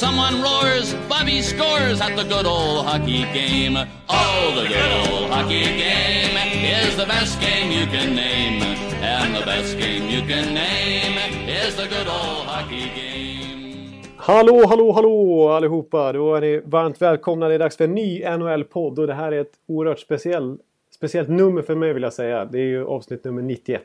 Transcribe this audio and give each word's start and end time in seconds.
Someone 0.00 0.40
roars, 0.40 0.94
Bobby 1.10 1.42
scores 1.42 2.00
at 2.00 2.16
the 2.16 2.24
good 2.24 2.46
old 2.46 2.86
hockey 2.86 3.22
game. 3.34 3.76
Oh, 4.08 4.52
the 4.56 4.66
good 4.66 4.92
old 5.02 5.30
hockey 5.30 5.64
game 5.64 6.36
is 6.80 6.96
the 6.96 7.04
best 7.04 7.38
game 7.38 7.70
you 7.70 7.86
can 7.86 8.14
name. 8.14 8.62
And 9.02 9.36
the 9.36 9.44
best 9.44 9.76
game 9.76 10.08
you 10.08 10.22
can 10.22 10.54
name 10.54 11.18
is 11.46 11.76
the 11.76 11.86
good 11.86 12.08
old 12.08 12.46
hockey 12.46 12.88
game. 12.96 14.02
Hallå, 14.16 14.66
hallå, 14.66 14.92
hallå 14.92 15.48
allihopa! 15.48 16.12
Då 16.12 16.34
är 16.34 16.40
ni 16.40 16.60
varmt 16.64 17.02
välkomna. 17.02 17.48
Det 17.48 17.54
är 17.54 17.58
dags 17.58 17.76
för 17.76 17.84
en 17.84 17.94
ny 17.94 18.24
NHL-podd 18.24 18.98
och 18.98 19.06
det 19.06 19.14
här 19.14 19.32
är 19.32 19.40
ett 19.40 19.54
oerhört 19.68 20.00
speciell, 20.00 20.58
speciellt 20.94 21.28
nummer 21.28 21.62
för 21.62 21.74
mig 21.74 21.92
vill 21.92 22.02
jag 22.02 22.12
säga. 22.12 22.44
Det 22.44 22.58
är 22.58 22.66
ju 22.66 22.86
avsnitt 22.86 23.24
nummer 23.24 23.42
91. 23.42 23.82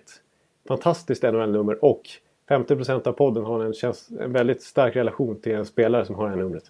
Fantastiskt 0.67 1.23
NHL-nummer 1.23 1.85
och 1.85 2.01
50% 2.49 3.07
av 3.07 3.11
podden 3.11 3.43
har 3.43 3.63
en, 3.65 3.73
en 4.19 4.31
väldigt 4.33 4.61
stark 4.61 4.95
relation 4.95 5.41
till 5.41 5.55
en 5.55 5.65
spelare 5.65 6.05
som 6.05 6.15
har 6.15 6.23
det 6.23 6.29
här 6.29 6.37
numret. 6.37 6.63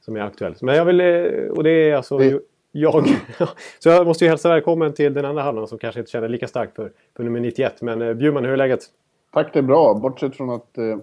Som 0.00 0.16
är 0.16 0.20
aktuell. 0.20 0.54
Men 0.60 0.76
jag 0.76 0.84
vill, 0.84 1.00
eh, 1.00 1.06
och 1.50 1.64
det 1.64 1.70
är 1.70 1.94
alltså 1.96 2.18
Det- 2.18 2.40
jag. 2.72 3.04
Så 3.78 3.88
jag 3.88 4.06
måste 4.06 4.24
ju 4.24 4.28
hälsa 4.28 4.48
välkommen 4.48 4.92
till 4.92 5.14
den 5.14 5.24
andra 5.24 5.42
halvan 5.42 5.66
som 5.68 5.78
kanske 5.78 6.00
inte 6.00 6.10
känner 6.10 6.28
lika 6.28 6.48
starkt 6.48 6.76
för, 6.76 6.92
för 7.16 7.24
nummer 7.24 7.40
91. 7.40 7.82
Men 7.82 8.02
eh, 8.02 8.14
Bjurman, 8.14 8.44
hur 8.44 8.52
är 8.52 8.56
läget? 8.56 8.80
Tack, 9.32 9.52
det 9.52 9.58
är 9.58 9.62
bra. 9.62 9.94
Bortsett 9.94 10.36
från 10.36 10.50
att 10.50 10.78
eh, 10.78 10.96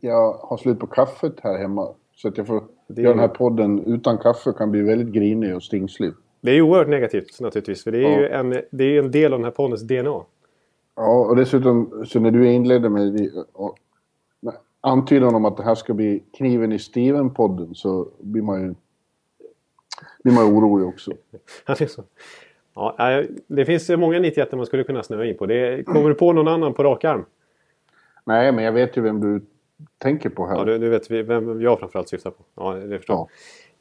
jag 0.00 0.32
har 0.32 0.56
slut 0.56 0.78
på 0.78 0.86
kaffet 0.86 1.34
här 1.42 1.58
hemma. 1.58 1.88
Så 2.16 2.28
att 2.28 2.38
jag 2.38 2.46
får 2.46 2.64
Det 2.86 3.02
göra 3.02 3.12
den 3.12 3.20
här 3.20 3.28
podden 3.28 3.84
utan 3.86 4.18
kaffe 4.18 4.52
kan 4.58 4.70
bli 4.70 4.82
väldigt 4.82 5.08
grinig 5.14 5.56
och 5.56 5.62
stingslig. 5.62 6.12
Det 6.40 6.50
är 6.50 6.54
ju 6.54 6.62
oerhört 6.62 6.88
negativt 6.88 7.40
naturligtvis. 7.40 7.84
För 7.84 7.92
det 7.92 7.98
är 7.98 8.02
Ja. 8.02 8.20
ju 8.20 8.28
en, 8.28 8.56
det 8.70 8.84
är 8.84 8.98
en 8.98 9.10
del 9.10 9.32
av 9.32 9.38
den 9.38 9.44
här 9.44 9.50
poddens 9.50 9.82
DNA. 9.82 10.20
Ja, 10.96 11.26
och 11.26 11.36
dessutom 11.36 12.04
så 12.06 12.20
när 12.20 12.30
du 12.30 12.52
inledde 12.52 12.88
med 12.88 13.12
det- 13.12 13.30
antydan 14.80 15.34
om 15.34 15.44
att 15.44 15.56
det 15.56 15.62
här 15.62 15.74
ska 15.74 15.94
bli 15.94 16.22
kniven 16.36 16.72
i 16.72 16.76
Steven-podden 16.78 17.74
så 17.74 18.08
blir 18.20 18.42
man 18.42 18.62
ju 18.62 18.74
blir 20.22 20.34
man 20.34 20.44
orolig 20.44 20.88
också. 20.88 21.12
Han 21.64 21.76
är 21.80 21.86
så. 21.86 22.02
Ja, 22.74 23.22
det 23.46 23.64
finns 23.64 23.88
många 23.90 24.18
91 24.18 24.52
man 24.52 24.66
skulle 24.66 24.84
kunna 24.84 25.02
snöa 25.02 25.24
in 25.26 25.36
på. 25.36 25.46
Det, 25.46 25.84
kommer 25.86 26.08
du 26.08 26.14
på 26.14 26.32
någon 26.32 26.48
annan 26.48 26.74
på 26.74 26.82
rak 26.84 27.04
arm? 27.04 27.24
Nej, 28.24 28.52
men 28.52 28.64
jag 28.64 28.72
vet 28.72 28.96
ju 28.96 29.00
vem 29.02 29.20
du 29.20 29.40
tänker 29.98 30.28
på 30.30 30.46
här. 30.46 30.56
Ja, 30.56 30.64
du, 30.64 30.78
du 30.78 30.88
vet 30.88 31.10
vi- 31.10 31.22
vem 31.22 31.60
jag 31.62 31.78
framförallt 31.78 32.08
syftar 32.08 32.30
på. 32.30 32.42
Ja, 32.54 32.72
det 32.74 32.98
förstår 32.98 33.28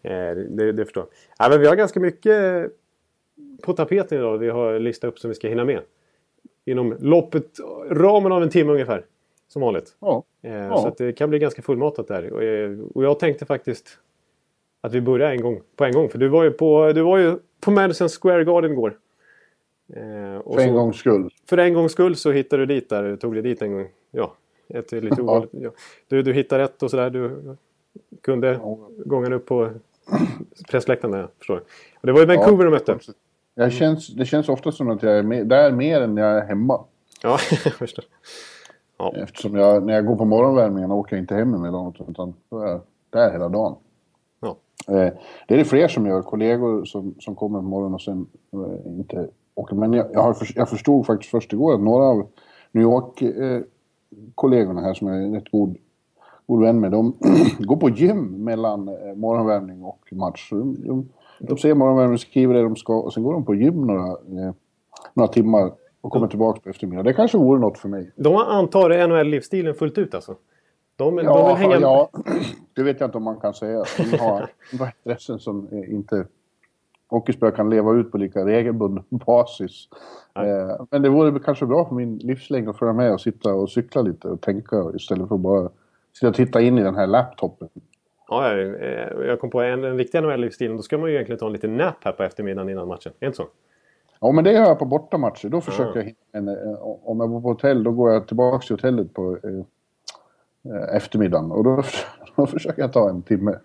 jag. 0.02 0.30
Eh, 0.32 0.36
det, 0.36 0.72
det 0.72 0.86
förstår. 0.86 1.06
Ja, 1.40 1.50
men 1.50 1.60
vi 1.60 1.68
har 1.68 1.76
ganska 1.76 2.00
mycket 2.00 2.66
på 3.64 3.74
tapeten 3.74 4.18
idag. 4.18 4.38
Vi 4.38 4.50
har 4.50 4.80
listat 4.80 5.08
upp 5.08 5.20
som 5.20 5.30
vi 5.30 5.36
ska 5.36 5.48
hinna 5.48 5.66
med. 5.66 5.82
Inom 6.66 6.96
loppet, 7.00 7.46
ramen 7.90 8.32
av 8.32 8.44
en 8.44 8.50
timme 8.50 8.72
ungefär. 8.72 9.06
Som 9.48 9.62
vanligt. 9.62 9.96
Ja. 10.00 10.24
Eh, 10.42 10.54
Ja. 10.54 10.78
Så 10.98 11.04
det 11.04 11.14
kan 11.14 11.30
bli 11.30 11.40
ganska 11.40 11.62
fullmatat 11.62 12.08
där. 12.08 12.34
Och, 12.34 12.44
eh, 12.44 12.78
och 12.94 13.04
jag 13.04 13.20
tänkte 13.20 13.46
faktiskt 13.46 14.00
att 14.82 14.94
vi 14.94 15.02
börjar 15.02 15.32
en 15.32 15.42
gång, 15.42 15.62
på 15.76 15.86
en 15.86 15.94
gång. 15.94 16.10
För 16.10 16.18
du 16.18 16.28
var 16.28 16.44
ju 16.44 16.52
på, 16.52 16.92
du 16.94 17.02
var 17.02 17.18
ju 17.18 17.36
på 17.60 17.72
Madison 17.72 18.10
Square 18.10 18.44
Garden 18.44 18.72
igår. 18.72 18.98
Eh, 19.94 20.54
För 20.54 20.60
en 20.60 20.74
gångs 20.74 20.96
skull. 20.98 21.30
för 21.50 21.58
en 21.58 21.74
gångs 21.74 21.92
skull 21.92 22.16
så 22.16 22.32
hittade 22.32 22.66
du 22.66 22.74
dit 22.74 22.90
där. 22.90 23.16
Tog 23.16 23.34
dig 23.34 23.42
dit 23.44 23.62
en 23.62 23.74
gång. 23.74 23.88
Ja, 24.12 24.34
ett 24.70 24.92
lite 24.92 25.22
ovanligt. 25.22 25.50
Ja. 25.54 25.70
Du, 26.08 26.22
du 26.22 26.34
hittade 26.34 26.64
rätt 26.64 26.84
och 26.84 26.92
sådär. 26.92 27.10
Du 27.10 27.32
kunde 28.22 28.60
gången 29.06 29.34
upp 29.34 29.46
på 29.46 29.70
pressläktaren 30.72 31.12
där, 31.12 31.20
jag 31.20 31.30
förstår. 31.38 31.58
Och 32.02 32.08
det 32.08 32.12
var 32.12 32.20
ju 32.20 32.26
Vancouver 32.26 32.66
de 32.66 32.72
mötte. 32.72 33.00
Jag 33.56 33.72
känns, 33.72 34.08
det 34.08 34.26
känns 34.26 34.50
ofta 34.50 34.72
som 34.72 34.90
att 34.90 35.04
jag 35.04 35.18
är 35.18 35.24
med, 35.24 35.48
där 35.48 35.72
mer 35.72 36.02
än 36.02 36.18
jag 36.18 36.38
är 36.38 36.46
hemma. 36.48 36.84
Ja, 37.24 37.38
jag 37.66 37.74
förstår. 37.74 38.06
Eftersom 39.16 39.56
jag, 39.56 39.86
när 39.86 39.94
jag 39.94 40.06
går 40.06 40.16
på 40.16 40.26
morgonvärmningen 40.26 40.92
åker 40.92 41.16
jag 41.16 41.24
inte 41.24 41.36
hem 41.36 41.54
emellanåt 41.54 41.96
utan 42.10 42.34
då 42.50 42.60
är 42.60 42.68
jag 42.68 42.82
där 43.10 43.32
hela 43.32 43.50
dagen. 43.50 43.76
Ja. 44.42 44.58
Eh, 44.88 45.14
det 45.48 45.54
är 45.54 45.58
det 45.58 45.66
fler 45.66 45.88
som 45.88 46.06
gör, 46.06 46.22
kollegor 46.22 46.86
som, 46.86 47.16
som 47.20 47.36
kommer 47.36 47.60
på 47.60 47.66
morgonen 47.66 47.94
och 47.94 48.02
sen 48.02 48.26
eh, 48.54 48.92
inte 48.92 49.30
åker. 49.56 49.76
Men 49.76 49.94
jag, 49.94 50.08
jag, 50.14 50.22
har, 50.22 50.38
jag 50.56 50.70
förstod 50.70 51.06
faktiskt 51.06 51.32
först 51.32 51.54
igår 51.54 51.74
att 51.74 51.82
några 51.82 52.04
av 52.04 52.28
New 52.72 52.84
York-kollegorna 52.84 54.82
här 54.82 54.94
som 54.94 55.08
jag 55.08 55.24
är 55.24 55.30
rätt 55.30 55.52
god, 55.52 55.78
god 56.48 56.62
vän 56.62 56.80
med, 56.80 56.92
de 56.92 57.14
går 57.60 57.78
på 57.78 57.90
gym 57.90 58.44
mellan 58.44 58.88
eh, 58.88 59.16
morgonvärmning 59.16 59.84
och 59.84 60.08
match. 60.12 60.50
De, 60.50 60.88
de, 60.88 61.10
de 61.48 61.58
ser 61.58 61.74
morgonvärmning, 61.74 62.18
skriver 62.18 62.54
det 62.54 62.62
de 62.62 62.76
ska 62.76 62.94
och 62.94 63.14
sen 63.14 63.24
går 63.24 63.34
de 63.34 63.46
på 63.46 63.56
gym 63.56 63.88
några, 63.88 64.08
eh, 64.08 64.54
några 65.14 65.28
timmar 65.28 65.72
och 66.02 66.12
kommer 66.12 66.28
tillbaka 66.28 66.60
på 66.64 66.70
eftermiddagen. 66.70 67.06
Det 67.06 67.14
kanske 67.14 67.38
vore 67.38 67.60
något 67.60 67.78
för 67.78 67.90
mig. 67.90 68.12
De 68.16 68.36
antar 68.36 69.08
NHL-livsstilen 69.08 69.74
fullt 69.74 69.98
ut 69.98 70.16
alltså. 70.16 70.36
De, 70.96 71.16
de 71.16 71.26
Ja, 71.26 71.48
vill 71.48 71.56
hänga... 71.56 71.80
ja, 71.80 72.10
det 72.74 72.84
vet 72.84 73.00
jag 73.00 73.08
inte 73.08 73.18
om 73.18 73.24
man 73.24 73.40
kan 73.40 73.54
säga. 73.54 73.84
De 73.98 74.18
har, 74.18 74.50
de 74.72 74.86
intressen 74.86 75.40
som 75.40 75.84
inte 75.88 76.26
hockeyspelare 77.10 77.56
kan 77.56 77.70
leva 77.70 77.94
ut 77.94 78.12
på 78.12 78.18
lika 78.18 78.46
regelbunden 78.46 79.04
basis. 79.10 79.88
Eh, 80.36 80.86
men 80.92 81.02
det 81.02 81.10
vore 81.10 81.40
kanske 81.40 81.66
bra 81.66 81.86
för 81.86 81.96
min 81.96 82.18
livslängd 82.18 82.70
att 82.70 82.78
följa 82.78 82.94
med 82.94 83.14
och 83.14 83.22
sitta 83.22 83.54
och 83.54 83.70
cykla 83.70 84.02
lite 84.02 84.28
och 84.28 84.42
tänka 84.42 84.92
istället 84.96 85.28
för 85.28 85.36
att 85.36 85.42
bara 85.42 85.70
sitta 86.14 86.28
och 86.28 86.36
titta 86.36 86.62
in 86.62 86.78
i 86.78 86.84
den 86.84 86.96
här 86.96 87.08
laptopen. 87.08 87.70
Ja, 88.28 88.58
jag, 88.58 88.68
eh, 88.84 89.28
jag 89.28 89.40
kom 89.40 89.50
på 89.50 89.62
en, 89.62 89.84
en 89.84 89.98
riktig 89.98 90.24
NHL-livsstilen. 90.24 90.78
Då 90.78 90.84
ska 90.84 90.98
man 90.98 91.10
ju 91.10 91.16
egentligen 91.16 91.40
ta 91.40 91.46
en 91.46 91.54
liten 91.54 91.78
nap 91.78 91.96
här 92.04 92.12
på 92.12 92.24
eftermiddagen 92.24 92.70
innan 92.70 92.88
matchen. 92.88 93.12
Är 93.12 93.20
det 93.20 93.26
inte 93.26 93.38
så? 93.38 93.48
Ja, 94.20 94.32
men 94.32 94.44
det 94.44 94.52
gör 94.52 94.62
jag 94.62 94.80
på 94.80 94.86
bortamatcher. 94.86 95.50
Då 95.50 95.62
försöker 95.62 96.00
jag 96.00 96.06
hitta 96.06 96.20
en, 96.32 96.48
eh, 96.48 96.56
Om 96.82 97.20
jag 97.20 97.30
bor 97.30 97.42
på 97.42 97.48
hotell, 97.48 97.84
då 97.84 97.92
går 97.92 98.12
jag 98.12 98.28
tillbaka 98.28 98.66
till 98.66 98.74
hotellet 98.76 99.14
på 99.14 99.38
eh, 99.44 99.50
eh, 100.74 100.96
eftermiddagen. 100.96 101.52
Och 101.52 101.64
då, 101.64 101.84
då 102.36 102.46
försöker 102.46 102.82
jag 102.82 102.94
ta 102.94 103.10
en 103.10 103.22
timme. 103.22 103.60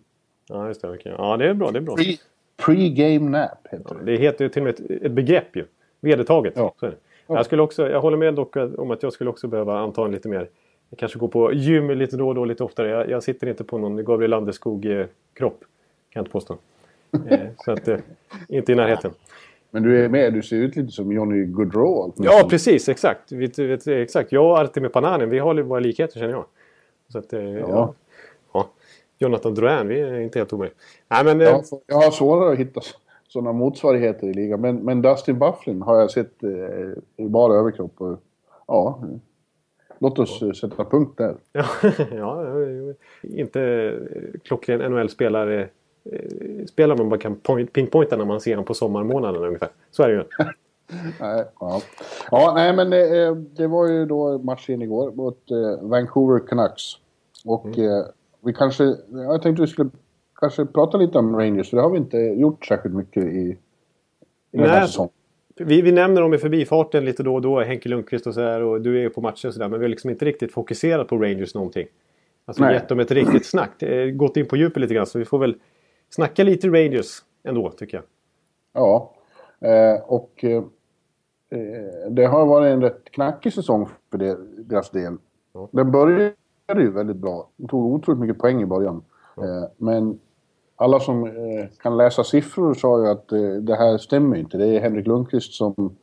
Ja, 0.49 0.67
just 0.69 0.83
det. 0.83 0.91
okej. 0.91 1.15
Ja, 1.19 1.37
det 1.37 1.49
är 1.49 1.55
bra. 1.55 1.71
Det 1.71 1.79
är 1.79 1.83
bra. 1.83 1.95
Pre- 1.95 2.21
Pre-game 2.63 3.31
nap 3.31 3.67
heter 3.71 3.95
det. 3.95 4.05
Det 4.05 4.17
heter 4.17 4.45
ju 4.45 4.49
till 4.49 4.63
och 4.63 4.65
med 4.65 4.75
ett, 4.75 5.03
ett 5.03 5.13
begrepp 5.13 5.57
ju. 5.57 5.65
Vedertaget. 6.01 6.53
Ja. 6.57 6.75
Jag, 7.27 7.47
skulle 7.47 7.63
också, 7.63 7.91
jag 7.91 8.01
håller 8.01 8.17
med 8.17 8.35
dock 8.35 8.57
om 8.57 8.91
att 8.91 9.03
jag 9.03 9.13
skulle 9.13 9.31
också 9.31 9.49
behöva 9.49 9.79
anta 9.79 10.05
en 10.05 10.13
lite 10.13 10.29
mer... 10.29 10.49
Jag 10.91 10.99
kanske 10.99 11.19
går 11.19 11.29
på 11.29 11.53
gym 11.53 11.91
lite 11.91 12.17
då 12.17 12.29
och 12.29 12.35
då, 12.35 12.45
lite 12.45 12.65
oftare. 12.65 12.89
Jag, 12.91 13.11
jag 13.11 13.23
sitter 13.23 13.47
inte 13.47 13.65
på 13.65 13.79
någon 13.79 14.05
Gabriel 14.05 14.31
Landeskog-kropp. 14.31 15.61
Kan 15.61 15.67
jag 16.11 16.21
inte 16.23 16.31
påstå. 16.33 16.57
eh, 17.31 17.41
så 17.65 17.73
att, 17.73 17.89
eh, 17.89 17.99
inte 18.49 18.73
i 18.73 18.75
närheten. 18.75 19.11
Men 19.71 19.83
du 19.83 20.05
är 20.05 20.09
med, 20.09 20.33
du 20.35 20.43
ser 20.43 20.57
ut 20.57 20.77
lite 20.77 20.93
som 20.93 21.13
Johnny 21.13 21.45
Gaudreau. 21.45 22.13
Ja, 22.17 22.47
precis. 22.51 22.89
Exakt. 22.89 23.33
Vi, 23.33 23.47
vet, 23.67 23.87
exakt. 23.87 24.33
Jag 24.33 24.45
och 24.51 24.59
Artemi 24.59 24.89
Pananen, 24.89 25.31
vi 25.31 25.39
har 25.39 25.55
våra 25.63 25.81
likheter 25.81 26.19
känner 26.21 26.33
jag. 26.33 26.45
Så 27.09 27.19
att, 27.19 27.33
eh, 27.33 27.43
ja. 27.45 27.95
Ja. 28.53 28.69
Jonathan 29.19 29.55
Drouin, 29.55 29.89
vi 29.89 30.01
är 30.01 30.21
inte 30.21 30.39
helt 30.39 30.53
omöjliga. 30.53 30.77
Nej, 31.09 31.25
men... 31.25 31.41
eh, 31.41 31.47
Jag, 31.47 31.53
har- 31.53 31.65
jag 31.87 31.97
har 31.97 32.11
svårare 32.11 32.53
att 32.53 32.59
hitta 32.59 32.81
sådana 33.29 33.53
motsvarigheter 33.53 34.27
i 34.27 34.35
ligan. 34.35 34.61
Men, 34.61 34.77
men 34.77 35.03
Dustin 35.03 35.39
Bufflin 35.39 35.83
har 35.83 36.01
jag 36.01 36.11
sett 36.11 36.43
eh, 36.43 36.51
i 37.25 37.29
bara 37.29 37.55
överkropp. 37.55 37.93
Och, 38.01 38.19
ja, 38.67 39.01
låt 39.99 40.19
oss 40.19 40.43
eh, 40.43 40.53
sätta 40.53 40.85
punkt 40.85 41.19
där. 41.19 41.37
Ja, 41.53 42.45
ja, 42.45 42.55
inte 43.23 43.63
eh, 43.63 44.41
klockren 44.45 44.93
NHL-spelare. 44.93 45.69
eh, 46.05 46.67
Spelar 46.67 46.97
man 46.97 47.09
bara 47.09 47.21
kan 47.21 47.37
point, 47.37 47.73
pinpointa 47.73 48.17
när 48.17 48.25
man 48.25 48.41
ser 48.41 48.51
honom 48.53 48.65
på 48.65 48.75
sommarmånaderna 48.75 49.47
ungefär. 49.47 49.69
Så 49.91 50.03
är 50.03 50.09
det 50.09 50.15
ju. 50.15 50.25
Nej, 51.21 51.45
ja. 51.61 51.81
ja, 52.31 52.53
nej 52.55 52.77
men 52.77 52.93
eh, 52.93 53.35
det 53.35 53.67
var 53.67 53.89
ju 53.89 54.07
då 54.07 54.39
matchen 54.39 54.83
igår 54.83 55.13
mot 55.13 55.51
eh, 55.51 55.89
Vancouver 55.89 56.47
Canucks. 56.47 56.83
Och 57.45 57.67
Mm. 57.67 57.91
eh, 57.91 58.05
vi 58.41 58.53
kanske, 58.53 58.85
jag 59.13 59.43
tänkte 59.43 59.63
vi 59.63 59.69
skulle 59.69 59.91
kanske 60.41 60.67
prata 60.67 60.99
lite 60.99 61.19
om 61.19 61.37
Rangers. 61.37 61.71
För 61.71 61.77
det 61.77 61.83
har 61.83 61.91
vi 61.91 61.99
inte 61.99 62.17
gjort 62.19 62.67
särskilt 62.67 62.95
mycket 62.95 63.25
i, 63.25 63.59
i 64.53 64.57
den 64.59 64.69
här 64.71 64.87
säsongen. 64.87 65.11
Vi, 65.59 65.83
vi 65.83 65.93
nämner 65.93 66.21
dem 66.21 66.35
i 66.35 66.39
förbifarten 66.39 67.05
lite 67.05 67.23
då 67.23 67.35
och 67.35 67.43
då. 67.43 67.61
Henke 67.61 67.89
Lundqvist 67.89 68.27
och 68.27 68.35
sådär. 68.35 68.63
Och 68.63 68.81
du 68.81 68.97
är 68.97 69.01
ju 69.01 69.11
på 69.11 69.21
matcher 69.21 69.49
och 69.49 69.55
sådär. 69.55 69.69
Men 69.69 69.81
vi 69.81 69.85
har 69.85 69.91
liksom 69.91 70.11
inte 70.11 70.25
riktigt 70.25 70.53
fokuserat 70.53 71.09
på 71.09 71.17
Rangers 71.17 71.55
någonting. 71.55 71.87
Alltså 72.45 72.63
Nej. 72.63 72.75
gett 72.75 72.89
dem 72.89 73.01
ett 73.01 73.11
riktigt 73.11 73.47
snack. 73.47 73.83
Gått 74.15 74.37
in 74.37 74.47
på 74.47 74.57
djupet 74.57 74.81
lite 74.81 74.95
grann. 74.95 75.07
Så 75.07 75.19
vi 75.19 75.25
får 75.25 75.39
väl 75.39 75.57
snacka 76.11 76.45
lite 76.45 76.69
Rangers 76.69 77.23
ändå 77.45 77.71
tycker 77.71 77.97
jag. 77.97 78.05
Ja, 78.73 79.15
eh, 79.61 80.03
och 80.03 80.45
eh, 80.45 80.63
det 82.11 82.25
har 82.25 82.47
varit 82.47 82.73
en 82.73 82.83
rätt 82.83 83.05
knackig 83.05 83.53
säsong 83.53 83.89
för 84.11 84.19
det, 84.19 84.37
deras 84.59 84.91
del. 84.91 85.17
Den 85.71 85.91
började 85.91 86.35
ju 86.77 86.91
väldigt 86.91 87.17
bra. 87.17 87.49
De 87.57 87.69
tog 87.69 87.95
otroligt 87.95 88.21
mycket 88.21 88.39
poäng 88.39 88.63
i 88.63 88.67
början. 88.67 89.03
Eh, 89.37 89.71
men 89.77 90.19
alla 90.81 91.01
som 91.01 91.27
eh, 91.27 91.67
kan 91.83 91.97
läsa 91.97 92.25
siffror 92.25 92.75
sa 92.75 93.05
ju 93.05 93.09
att 93.09 93.33
eh, 93.33 93.41
det 93.41 93.77
här 93.77 93.99
stämmer 93.99 94.37
inte. 94.37 94.59
Det 94.59 94.67
är 94.67 94.81
Henrik 94.81 95.07
Lundqvist 95.07 95.53
som, 95.55 95.97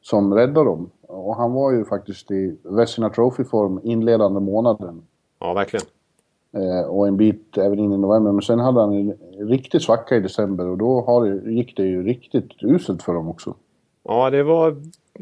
som 0.00 0.34
räddar 0.34 0.64
dem. 0.64 0.90
och 1.02 1.36
han 1.36 1.52
var 1.52 1.72
ju 1.72 1.84
faktiskt 1.84 2.30
i 2.30 2.56
Vesina 2.62 3.08
Trophy-form 3.08 3.80
inledande 3.84 4.40
månaden. 4.40 5.02
Ja, 5.40 5.52
verkligen. 5.52 5.86
Eh, 6.52 6.88
och 6.88 7.08
en 7.08 7.16
bit 7.16 7.58
även 7.58 7.78
in 7.78 7.92
i 7.92 7.98
november. 7.98 8.32
Men 8.32 8.42
sen 8.42 8.58
hade 8.58 8.80
han 8.80 8.92
en 8.92 9.14
riktig 9.48 9.82
svacka 9.82 10.16
i 10.16 10.20
december 10.20 10.66
och 10.66 10.78
då 10.78 11.00
har, 11.00 11.26
gick 11.50 11.76
det 11.76 11.84
ju 11.84 12.02
riktigt 12.02 12.62
uselt 12.62 13.02
för 13.02 13.14
dem 13.14 13.28
också. 13.28 13.54
Ja, 14.02 14.30
det 14.30 14.42
var 14.42 14.76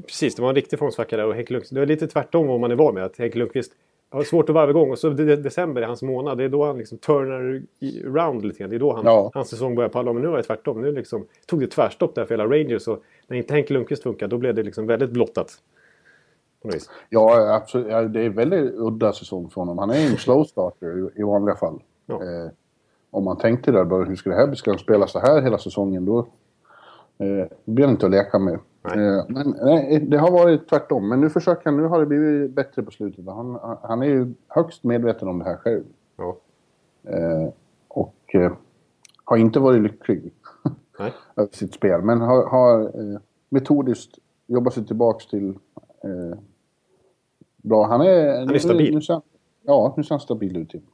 precis. 0.06 0.34
Det 0.34 0.42
var 0.42 0.48
en 0.48 0.54
riktig 0.54 0.78
formsvacka 0.78 1.16
där. 1.16 1.26
Och 1.26 1.34
Henke 1.34 1.52
Lundqvist, 1.52 1.74
det 1.74 1.80
var 1.80 1.86
lite 1.86 2.06
tvärtom 2.06 2.46
vad 2.46 2.60
man 2.60 2.70
är 2.70 2.76
van 2.76 2.94
med. 2.94 3.04
Att 3.04 3.18
Henke 3.18 3.38
Lundqvist 3.38 3.72
har 4.10 4.22
svårt 4.22 4.48
att 4.48 4.54
varva 4.54 4.70
igång. 4.70 4.90
Och 4.90 4.98
så 4.98 5.08
de- 5.10 5.36
december 5.36 5.82
är 5.82 5.86
hans 5.86 6.02
månad. 6.02 6.38
Det 6.38 6.44
är 6.44 6.48
då 6.48 6.64
han 6.66 6.78
liksom 6.78 6.98
turnar 6.98 7.62
i- 7.80 8.02
round 8.02 8.44
lite 8.44 8.58
grann. 8.58 8.70
Det 8.70 8.76
är 8.76 8.80
då 8.80 8.92
han, 8.94 9.04
Ja. 9.04 9.30
hans 9.34 9.48
säsong 9.48 9.74
börjar 9.74 9.88
palla. 9.90 10.12
Men 10.12 10.22
nu 10.22 10.28
var 10.28 10.36
det 10.36 10.42
tvärtom. 10.42 10.80
Nu 10.82 10.92
liksom, 10.92 11.26
tog 11.46 11.60
det 11.60 11.66
tvärstopp 11.66 12.14
där 12.14 12.24
för 12.24 12.34
hela 12.34 12.44
Rangers. 12.46 12.88
Och 12.88 13.02
när 13.26 13.36
inte 13.36 13.54
Henke 13.54 13.72
Lundqvist 13.74 14.02
funkar, 14.02 14.28
då 14.28 14.38
blev 14.38 14.54
det 14.54 14.62
liksom 14.62 14.86
väldigt 14.86 15.10
blottat. 15.10 15.50
Ja, 17.08 17.54
absolut. 17.56 17.86
Ja, 17.90 18.02
det 18.02 18.20
är 18.20 18.28
väldigt 18.28 18.74
udda 18.74 19.12
säsong 19.12 19.50
för 19.50 19.60
honom. 19.60 19.78
Han 19.78 19.90
är 19.90 20.06
en 20.10 20.16
slow 20.16 20.44
starter 20.44 21.10
i, 21.14 21.22
vanliga 21.22 21.56
fall. 21.56 21.82
Ja. 22.06 22.14
Eh, 22.14 22.50
om 23.10 23.24
man 23.24 23.36
tänkte 23.38 23.72
där 23.72 23.84
bara, 23.84 24.04
hur 24.04 24.16
ska 24.16 24.30
det 24.30 24.36
här 24.36 24.46
bli? 24.46 24.56
Ska 24.56 24.70
han 24.70 24.78
spela 24.78 25.06
så 25.06 25.18
här 25.18 25.42
hela 25.42 25.58
säsongen? 25.58 26.04
Då 26.04 26.18
eh, 27.18 27.46
blir 27.64 27.84
han 27.84 27.94
inte 27.94 28.06
att 28.06 28.12
leka 28.12 28.38
med. 28.38 28.58
Nej. 28.82 29.06
Eh, 29.06 29.24
men 29.28 29.56
nej, 29.62 30.00
det 30.00 30.18
har 30.18 30.30
varit 30.30 30.68
tvärtom. 30.68 31.08
Men 31.08 31.20
nu 31.20 31.30
försöker 31.30 31.64
han, 31.64 31.76
nu 31.76 31.82
har 31.82 32.00
det 32.00 32.06
blivit 32.06 32.50
bättre 32.50 32.82
på 32.82 32.90
slutet. 32.90 33.26
Han, 33.26 33.58
han 33.82 34.02
är 34.02 34.06
ju 34.06 34.34
högst 34.48 34.84
medveten 34.84 35.28
om 35.28 35.38
det 35.38 35.44
här 35.44 35.56
själv. 35.56 35.84
Ja. 36.16 36.36
Eh, 37.02 37.48
och 37.88 38.34
eh, 38.34 38.52
har 39.24 39.36
inte 39.36 39.60
varit 39.60 39.82
lycklig 39.82 40.32
Nej. 40.98 41.12
över 41.36 41.48
sitt 41.52 41.74
spel. 41.74 42.02
Men 42.02 42.20
har, 42.20 42.46
har 42.46 42.80
eh, 42.82 43.18
metodiskt 43.48 44.18
jobbat 44.46 44.74
sig 44.74 44.86
tillbaks 44.86 45.26
till 45.26 45.48
eh, 46.04 46.38
bra. 47.56 47.86
Han 47.86 48.00
är, 48.00 48.38
Han 48.38 48.54
är 48.54 48.58
stabil. 48.58 48.94
Nu 48.94 49.00
han, 49.08 49.22
ja, 49.62 49.94
nu 49.96 50.04
ser 50.04 50.10
han 50.14 50.20
stabil 50.20 50.56
ut. 50.56 50.74
igen. 50.74 50.86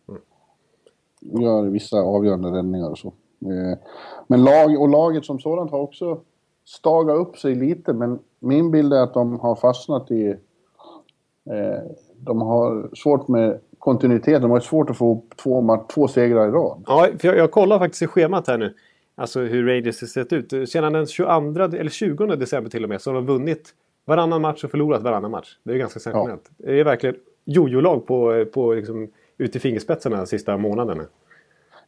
Gör 1.20 1.62
vissa 1.62 1.98
avgörande 1.98 2.48
räddningar 2.48 2.90
och 2.90 2.98
så. 2.98 3.08
Eh, 3.40 3.78
men 4.26 4.44
lag, 4.44 4.80
och 4.80 4.88
laget 4.88 5.24
som 5.24 5.38
sådant 5.38 5.70
har 5.70 5.78
också 5.78 6.20
stagat 6.64 7.16
upp 7.16 7.38
sig 7.38 7.54
lite. 7.54 7.92
Men 7.92 8.18
min 8.38 8.70
bild 8.70 8.92
är 8.92 9.02
att 9.02 9.14
de 9.14 9.40
har 9.40 9.54
fastnat 9.54 10.10
i... 10.10 10.28
Eh, 11.50 11.82
de 12.16 12.42
har 12.42 12.90
svårt 12.96 13.28
med 13.28 13.60
kontinuitet. 13.78 14.42
De 14.42 14.50
har 14.50 14.60
svårt 14.60 14.90
att 14.90 14.96
få 14.96 15.14
upp 15.14 15.36
två, 15.36 15.86
två 15.94 16.08
segrar 16.08 16.48
i 16.48 16.50
rad. 16.50 16.84
Ja, 16.86 17.08
för 17.18 17.28
jag, 17.28 17.36
jag 17.36 17.50
kollar 17.50 17.78
faktiskt 17.78 18.02
i 18.02 18.06
schemat 18.06 18.48
här 18.48 18.58
nu. 18.58 18.74
Alltså 19.14 19.40
hur 19.40 19.66
Rangers 19.66 20.00
har 20.00 20.08
sett 20.08 20.32
ut. 20.32 20.70
Sedan 20.70 20.92
den 20.92 21.06
22, 21.06 21.62
eller 21.62 21.90
20 21.90 22.26
december 22.26 22.70
till 22.70 22.82
och 22.82 22.88
med 22.88 23.00
så 23.00 23.10
har 23.10 23.14
de 23.14 23.26
vunnit 23.26 23.74
varannan 24.04 24.42
match 24.42 24.64
och 24.64 24.70
förlorat 24.70 25.02
varannan 25.02 25.30
match. 25.30 25.58
Det 25.62 25.72
är 25.72 25.76
ganska 25.76 26.00
sensationellt. 26.00 26.50
Det 26.56 26.80
är 26.80 26.84
verkligen 26.84 27.16
jojo-lag 27.44 28.06
på, 28.06 28.44
på 28.54 28.74
liksom, 28.74 29.08
ut 29.38 29.56
i 29.56 29.58
fingerspetsarna 29.58 30.16
de 30.16 30.26
sista 30.26 30.56
månaderna. 30.56 31.04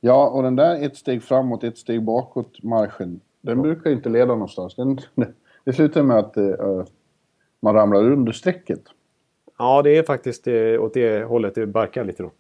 Ja, 0.01 0.29
och 0.29 0.43
den 0.43 0.57
där 0.57 0.83
ett 0.83 0.97
steg 0.97 1.23
framåt, 1.23 1.65
ett 1.65 1.79
steg 1.79 2.03
bakåt 2.03 2.63
marschen, 2.63 3.21
den 3.47 3.63
brukar 3.63 3.91
inte 3.91 4.09
leda 4.09 4.27
någonstans. 4.27 4.75
Den, 4.75 4.99
det 5.65 5.73
slutar 5.73 6.03
med 6.03 6.17
att 6.19 6.37
eh, 6.37 6.85
man 7.61 7.75
ramlar 7.75 8.11
under 8.11 8.33
strecket. 8.33 8.83
Ja, 9.59 9.83
det 9.83 9.99
är 9.99 10.03
faktiskt 10.03 10.47
eh, 10.47 10.83
åt 10.83 10.95
det 10.95 11.25
hållet 11.25 11.55
det 11.55 11.67
barkar 11.67 12.05
lite 12.05 12.23
då. 12.23 12.31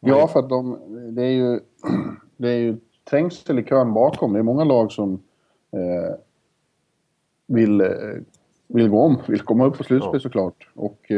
Ja, 0.00 0.28
för 0.28 0.40
att 0.40 0.48
de, 0.48 0.78
det 1.14 1.22
är 1.22 1.30
ju, 1.30 1.60
det 2.36 2.48
är 2.48 2.58
ju 2.58 2.76
trängsel 3.10 3.58
i 3.58 3.64
kön 3.64 3.92
bakom. 3.94 4.32
Det 4.32 4.38
är 4.38 4.42
många 4.42 4.64
lag 4.64 4.92
som 4.92 5.12
eh, 5.72 6.14
vill, 7.46 7.82
vill 8.66 8.88
gå 8.88 9.02
om, 9.02 9.18
vill 9.26 9.40
komma 9.40 9.66
upp 9.66 9.76
på 9.78 9.84
slutspel 9.84 10.14
Ja. 10.14 10.20
såklart. 10.20 10.68
Och 10.74 11.12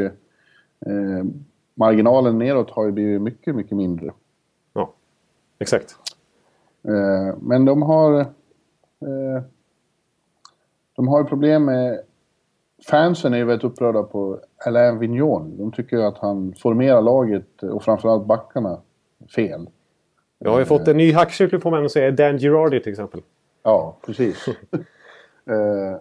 marginalen 1.73 2.37
neråt 2.37 2.71
har 2.71 2.85
ju 2.85 2.91
blivit 2.91 3.21
mycket, 3.21 3.55
mycket 3.55 3.77
mindre. 3.77 4.13
Ja, 4.73 4.93
exakt. 5.59 5.95
Men 7.41 7.65
de 7.65 7.81
har... 7.81 8.25
Eh, 9.01 9.43
de 10.95 11.07
har 11.07 11.19
ju 11.19 11.25
problem 11.25 11.65
med... 11.65 12.01
Fansen 12.89 13.33
är 13.33 13.37
ju 13.37 13.45
väldigt 13.45 13.71
upprörda 13.71 14.03
på 14.03 14.39
Alain 14.65 14.99
Vignon. 14.99 15.57
De 15.57 15.71
tycker 15.71 15.97
ju 15.97 16.03
att 16.03 16.17
han 16.17 16.53
formerar 16.53 17.01
laget 17.01 17.63
och 17.63 17.83
framförallt 17.83 18.25
backarna 18.25 18.81
fel. 19.35 19.69
Jag 20.39 20.51
har 20.51 20.59
ju 20.59 20.65
fått 20.65 20.87
en 20.87 20.97
ny 20.97 21.13
hackkyckling 21.13 21.61
får 21.61 21.71
man 21.71 21.89
säga. 21.89 22.11
Dan 22.11 22.37
Girardi 22.37 22.79
till 22.79 22.91
exempel. 22.91 23.21
Ja, 23.63 23.97
precis. 24.05 24.47
eh, 25.45 25.99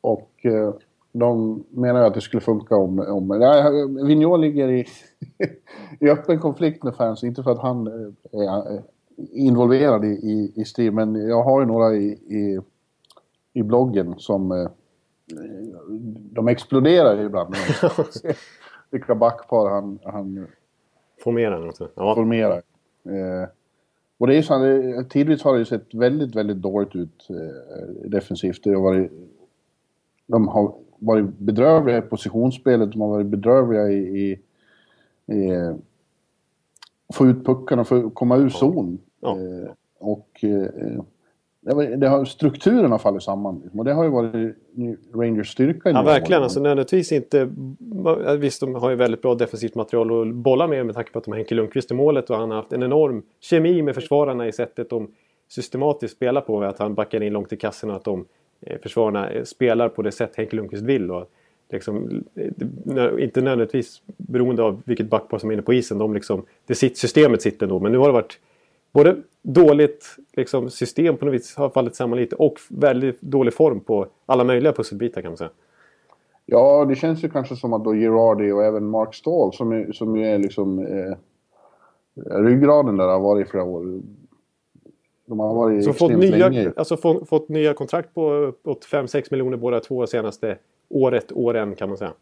och 0.00 0.30
eh, 0.42 0.74
de 1.12 1.64
menar 1.70 2.00
ju 2.00 2.06
att 2.06 2.14
det 2.14 2.20
skulle 2.20 2.40
funka 2.40 2.76
om... 2.76 2.98
om 2.98 3.28
Vignon 4.06 4.40
ligger 4.40 4.68
i, 4.68 4.86
i 6.00 6.10
öppen 6.10 6.38
konflikt 6.38 6.82
med 6.82 6.94
fans. 6.94 7.24
Inte 7.24 7.42
för 7.42 7.50
att 7.50 7.62
han 7.62 7.86
är 8.32 8.82
involverad 9.32 10.04
i, 10.04 10.08
i, 10.08 10.52
i 10.56 10.64
strid, 10.64 10.92
men 10.94 11.14
jag 11.28 11.42
har 11.42 11.60
ju 11.60 11.66
några 11.66 11.94
i, 11.94 12.06
i, 12.12 12.60
i 13.52 13.62
bloggen 13.62 14.14
som... 14.18 14.52
Eh, 14.52 14.68
de 16.32 16.48
exploderar 16.48 17.18
ju 17.18 17.26
ibland 17.26 17.54
vilka 18.90 19.14
backpar 19.14 19.70
han, 19.70 19.98
han 20.04 20.46
Formerar 21.24 21.68
också. 21.68 21.88
Ja. 21.94 22.14
formerar. 22.14 22.62
Eh, 23.04 23.48
och 24.18 24.26
det 24.26 24.32
är 24.34 24.36
ju 24.36 24.42
så, 24.42 24.58
det- 24.58 25.04
tidvis 25.04 25.42
har 25.42 25.52
det 25.52 25.58
ju 25.58 25.64
sett 25.64 25.94
väldigt, 25.94 26.34
väldigt 26.36 26.56
dåligt 26.56 26.96
ut 26.96 27.26
eh, 27.30 28.10
defensivt. 28.10 28.64
Det 28.64 28.74
har 28.74 28.82
varit, 28.82 29.12
de 30.26 30.48
har 30.48 30.74
varit 30.98 31.38
bedrövliga 31.38 31.98
i 31.98 32.02
positionsspelet, 32.02 32.92
de 32.92 33.00
har 33.00 33.08
varit 33.08 33.26
bedrövliga 33.26 33.88
i, 33.88 33.98
i, 33.98 34.32
i 35.34 35.50
få 37.14 37.26
ut 37.26 37.46
puckarna, 37.46 37.84
få 37.84 38.10
komma 38.10 38.36
ur 38.36 38.48
zon. 38.48 38.98
Ja. 39.20 39.30
Eh, 39.30 39.70
och 39.98 40.44
eh, 40.44 41.02
det, 41.96 42.08
har, 42.08 42.24
strukturen 42.24 42.90
har 42.92 42.98
fallit 42.98 43.22
samman. 43.22 43.60
liksom. 43.62 43.80
Och 43.80 43.84
det 43.84 43.92
har 43.92 44.04
ju 44.04 44.10
varit 44.10 44.56
Rangers 45.14 45.52
styrka 45.52 45.90
i 45.90 45.92
Ja, 45.92 46.02
verkligen. 46.02 46.42
Alltså, 46.42 46.60
nödvändigtvis 46.60 47.12
inte... 47.12 47.50
Visst, 48.38 48.60
de 48.60 48.74
har 48.74 48.90
ju 48.90 48.96
väldigt 48.96 49.22
bra 49.22 49.34
defensivt 49.34 49.74
material 49.74 50.28
att 50.28 50.34
bolla 50.34 50.66
med 50.66 50.86
med 50.86 50.94
tanke 50.94 51.12
på 51.12 51.18
att 51.18 51.24
de 51.24 51.30
har 51.30 51.36
Henke 51.36 51.54
Lundqvist 51.54 51.90
i 51.90 51.94
målet 51.94 52.30
och 52.30 52.36
han 52.36 52.50
har 52.50 52.56
haft 52.56 52.72
en 52.72 52.82
enorm 52.82 53.22
kemi 53.40 53.82
med 53.82 53.94
försvararna 53.94 54.48
i 54.48 54.52
sättet 54.52 54.90
de 54.90 55.10
systematiskt 55.48 56.16
spelar 56.16 56.40
på. 56.40 56.62
Att 56.62 56.78
han 56.78 56.94
backar 56.94 57.22
in 57.22 57.32
långt 57.32 57.52
i 57.52 57.56
kassen 57.56 57.90
och 57.90 57.96
att 57.96 58.04
de 58.04 58.24
eh, 58.60 58.78
försvararna 58.82 59.30
eh, 59.30 59.44
spelar 59.44 59.88
på 59.88 60.02
det 60.02 60.12
sätt 60.12 60.36
Henke 60.36 60.56
Lundqvist 60.56 60.84
vill. 60.84 61.10
Och 61.10 61.30
liksom, 61.70 62.24
eh, 62.34 63.24
inte 63.24 63.40
nödvändigtvis 63.40 64.02
beroende 64.06 64.62
av 64.62 64.82
vilket 64.84 65.10
backpar 65.10 65.38
som 65.38 65.50
är 65.50 65.54
inne 65.54 65.62
på 65.62 65.74
isen. 65.74 65.98
De 65.98 66.14
liksom, 66.14 66.42
det 66.66 66.74
sitt, 66.74 66.98
systemet 66.98 67.42
sitter 67.42 67.66
då. 67.66 67.80
Men 67.80 67.92
nu 67.92 67.98
har 67.98 68.06
det 68.06 68.12
varit 68.12 68.38
både 68.92 69.16
dåligt 69.42 70.16
liksom, 70.32 70.70
system 70.70 71.16
på 71.16 71.24
något 71.24 71.34
vis 71.34 71.56
har 71.56 71.70
fallit 71.70 71.96
samman 71.96 72.18
lite 72.18 72.36
och 72.36 72.58
väldigt 72.68 73.20
dålig 73.20 73.54
form 73.54 73.80
på 73.80 74.06
alla 74.26 74.44
möjliga 74.44 74.72
pusselbitar 74.72 75.22
kan 75.22 75.30
man 75.30 75.38
säga. 75.38 75.50
Ja, 76.46 76.84
det 76.84 76.94
känns 76.94 77.24
ju 77.24 77.30
kanske 77.30 77.56
som 77.56 77.72
att 77.72 77.84
då 77.84 77.94
Girardi 77.94 78.52
och 78.52 78.64
även 78.64 78.86
Mark 78.86 79.14
Stahl 79.14 79.52
som, 79.52 79.72
är, 79.72 79.92
som 79.92 80.16
ju 80.16 80.26
är 80.26 80.38
liksom 80.38 80.78
eh, 80.78 81.16
ryggraden 82.40 82.96
där 82.96 83.08
har 83.08 83.20
varit 83.20 83.46
i 83.46 83.50
flera 83.50 83.64
år. 83.64 84.00
De 85.26 85.40
har 85.40 85.54
varit 85.54 85.84
Så 85.84 85.92
fått 85.92 86.16
nya, 86.16 86.48
länge. 86.48 86.72
alltså 86.76 86.96
få, 86.96 87.24
fått 87.24 87.48
nya 87.48 87.74
kontrakt 87.74 88.14
på 88.14 88.32
uppåt 88.32 88.86
5-6 88.86 89.28
miljoner 89.30 89.56
båda 89.56 89.80
två 89.80 90.06
senaste 90.06 90.58
året, 90.94 91.32
åren 91.32 91.74
kan 91.74 91.88
man 91.88 91.98
säga. 91.98 92.12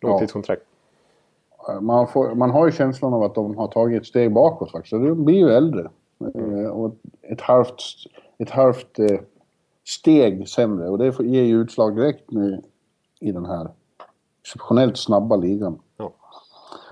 Långtidskontrakt. 0.00 0.62
Man, 1.80 2.08
får, 2.08 2.34
man 2.34 2.50
har 2.50 2.66
ju 2.66 2.72
känslan 2.72 3.14
av 3.14 3.22
att 3.22 3.34
de 3.34 3.56
har 3.56 3.68
tagit 3.68 4.00
ett 4.00 4.06
steg 4.06 4.32
bakåt 4.32 4.70
faktiskt. 4.70 4.90
De 4.90 5.24
blir 5.24 5.36
ju 5.36 5.48
äldre. 5.48 5.90
Mm. 6.34 6.64
Eh, 6.64 6.70
och 6.70 6.94
ett 7.22 7.40
halvt, 7.40 7.82
ett 8.38 8.50
halvt 8.50 8.98
eh, 8.98 9.20
steg 9.84 10.48
sämre. 10.48 10.88
Och 10.88 10.98
det 10.98 11.20
ger 11.20 11.42
ju 11.42 11.60
utslag 11.60 11.96
direkt 11.96 12.30
nu 12.30 12.62
i 13.20 13.32
den 13.32 13.46
här 13.46 13.68
exceptionellt 14.42 14.96
snabba 14.96 15.36
ligan. 15.36 15.78
Ja. 15.96 16.12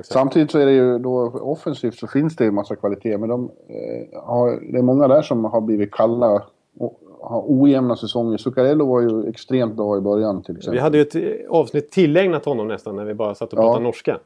Samtidigt 0.04 0.50
så 0.50 0.58
är 0.58 0.66
det 0.66 0.72
ju 0.72 0.98
då 0.98 1.30
offensivt 1.30 1.98
så 1.98 2.06
finns 2.06 2.36
det 2.36 2.44
ju 2.44 2.50
massa 2.50 2.76
kvalitet. 2.76 3.18
Men 3.18 3.28
de, 3.28 3.50
eh, 3.66 4.22
har, 4.22 4.72
det 4.72 4.78
är 4.78 4.82
många 4.82 5.08
där 5.08 5.22
som 5.22 5.44
har 5.44 5.60
blivit 5.60 5.92
kalla 5.92 6.42
och 6.78 7.00
har 7.20 7.44
ojämna 7.46 7.96
säsonger. 7.96 8.36
Zuccarello 8.38 8.86
var 8.86 9.00
ju 9.00 9.28
extremt 9.28 9.74
bra 9.74 9.96
i 9.96 10.00
början 10.00 10.42
till 10.42 10.56
exempel. 10.56 10.74
Vi 10.74 10.80
hade 10.80 10.98
ju 10.98 11.02
ett 11.02 11.14
eh, 11.14 11.22
avsnitt 11.50 11.90
tillägnat 11.90 12.44
honom 12.44 12.68
nästan 12.68 12.96
när 12.96 13.04
vi 13.04 13.14
bara 13.14 13.34
satt 13.34 13.52
och 13.52 13.58
Ja. 13.58 13.62
pratade 13.62 13.84
norska. 13.84 14.18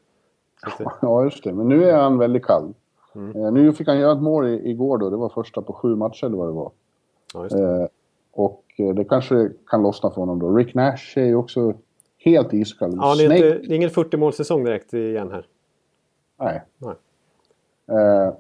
Att 0.63 0.79
det- 0.79 0.85
Ja, 1.03 1.25
just 1.25 1.45
det. 1.45 1.53
Men 1.53 1.69
nu 1.69 1.85
är 1.91 1.97
han 1.97 2.19
väldigt 2.19 2.45
kall. 2.45 2.75
Mm. 3.15 3.37
Eh, 3.45 3.53
nu 3.53 3.73
fick 3.73 3.89
han 3.89 3.99
göra 3.99 4.13
ett 4.13 4.23
mål 4.23 4.47
igår 4.47 4.99
då. 4.99 5.11
Det 5.11 5.17
var 5.17 5.29
första 5.29 5.63
på 5.63 5.73
sju 5.73 5.97
matcher 5.97 6.27
eller 6.27 6.37
vad 6.37 6.49
det 6.49 6.53
var. 6.53 6.71
Ja, 7.35 7.41
det. 7.51 7.81
Eh, 7.83 7.87
och 8.33 8.65
det 8.97 9.05
kanske 9.05 9.51
kan 9.67 9.83
lossna 9.83 10.11
för 10.11 10.17
honom 10.21 10.39
då. 10.39 10.57
Rick 10.57 10.75
Nash 10.75 11.13
är 11.19 11.25
ju 11.25 11.35
också 11.37 11.75
helt 12.19 12.55
iskall. 12.55 12.93
Ja, 13.01 13.15
det 13.15 13.25
är, 13.25 13.33
inte, 13.33 13.49
det 13.69 13.75
är 13.75 13.77
ingen 13.77 13.91
40-målssäsong 13.91 14.65
direkt 14.65 14.95
igen 14.95 15.31
här. 15.31 15.47
Nej. 16.41 16.63
Nej. 16.79 16.95
Eh, 17.91 18.35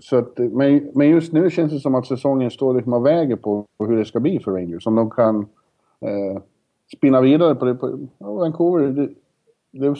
så 0.00 0.16
att, 0.16 0.38
men, 0.38 0.90
men 0.94 1.08
just 1.08 1.32
nu 1.32 1.50
känns 1.50 1.72
det 1.72 1.80
som 1.80 1.94
att 1.94 2.06
säsongen 2.06 2.50
står 2.50 2.74
liksom 2.74 2.92
och 2.92 3.06
väger 3.06 3.36
på, 3.36 3.64
hur 3.78 3.96
det 3.96 4.04
ska 4.04 4.20
bli 4.20 4.38
för 4.38 4.52
Rangers. 4.52 4.86
Om 4.86 4.94
de 4.94 5.10
kan 5.10 5.46
eh, 6.00 6.42
spinna 6.96 7.20
vidare 7.20 7.54
på 7.54 7.64
det. 7.64 7.74
På, 7.74 7.98
ja, 8.18 8.32
Vancouver, 8.32 8.86
det, 8.86 9.08
de, 9.70 9.96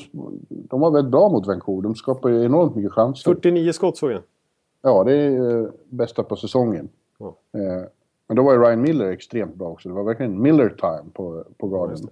de 0.49 0.81
var 0.81 0.91
väldigt 0.91 1.13
bra 1.13 1.29
mot 1.29 1.47
Vancouver. 1.47 1.83
De 1.83 1.95
skapade 1.95 2.35
ju 2.35 2.45
enormt 2.45 2.77
mycket 2.77 2.93
chanser. 2.93 3.35
49 3.35 3.73
skott 3.73 3.97
såg 3.97 4.13
jag. 4.13 4.23
Ja, 4.83 5.05
det 5.05 5.13
är 5.13 5.61
eh, 5.63 5.69
bästa 5.89 6.23
på 6.23 6.37
säsongen. 6.37 6.89
Ja. 7.19 7.27
Eh, 7.53 7.89
men 8.29 8.37
då 8.37 8.43
var 8.43 8.53
ju 8.53 8.59
Ryan 8.59 8.81
Miller 8.81 9.11
extremt 9.11 9.55
bra 9.55 9.69
också. 9.69 9.89
Det 9.89 9.95
var 9.95 10.05
verkligen 10.05 10.43
Miller-time 10.43 11.11
på, 11.13 11.45
på 11.59 11.69
Guardian. 11.69 12.09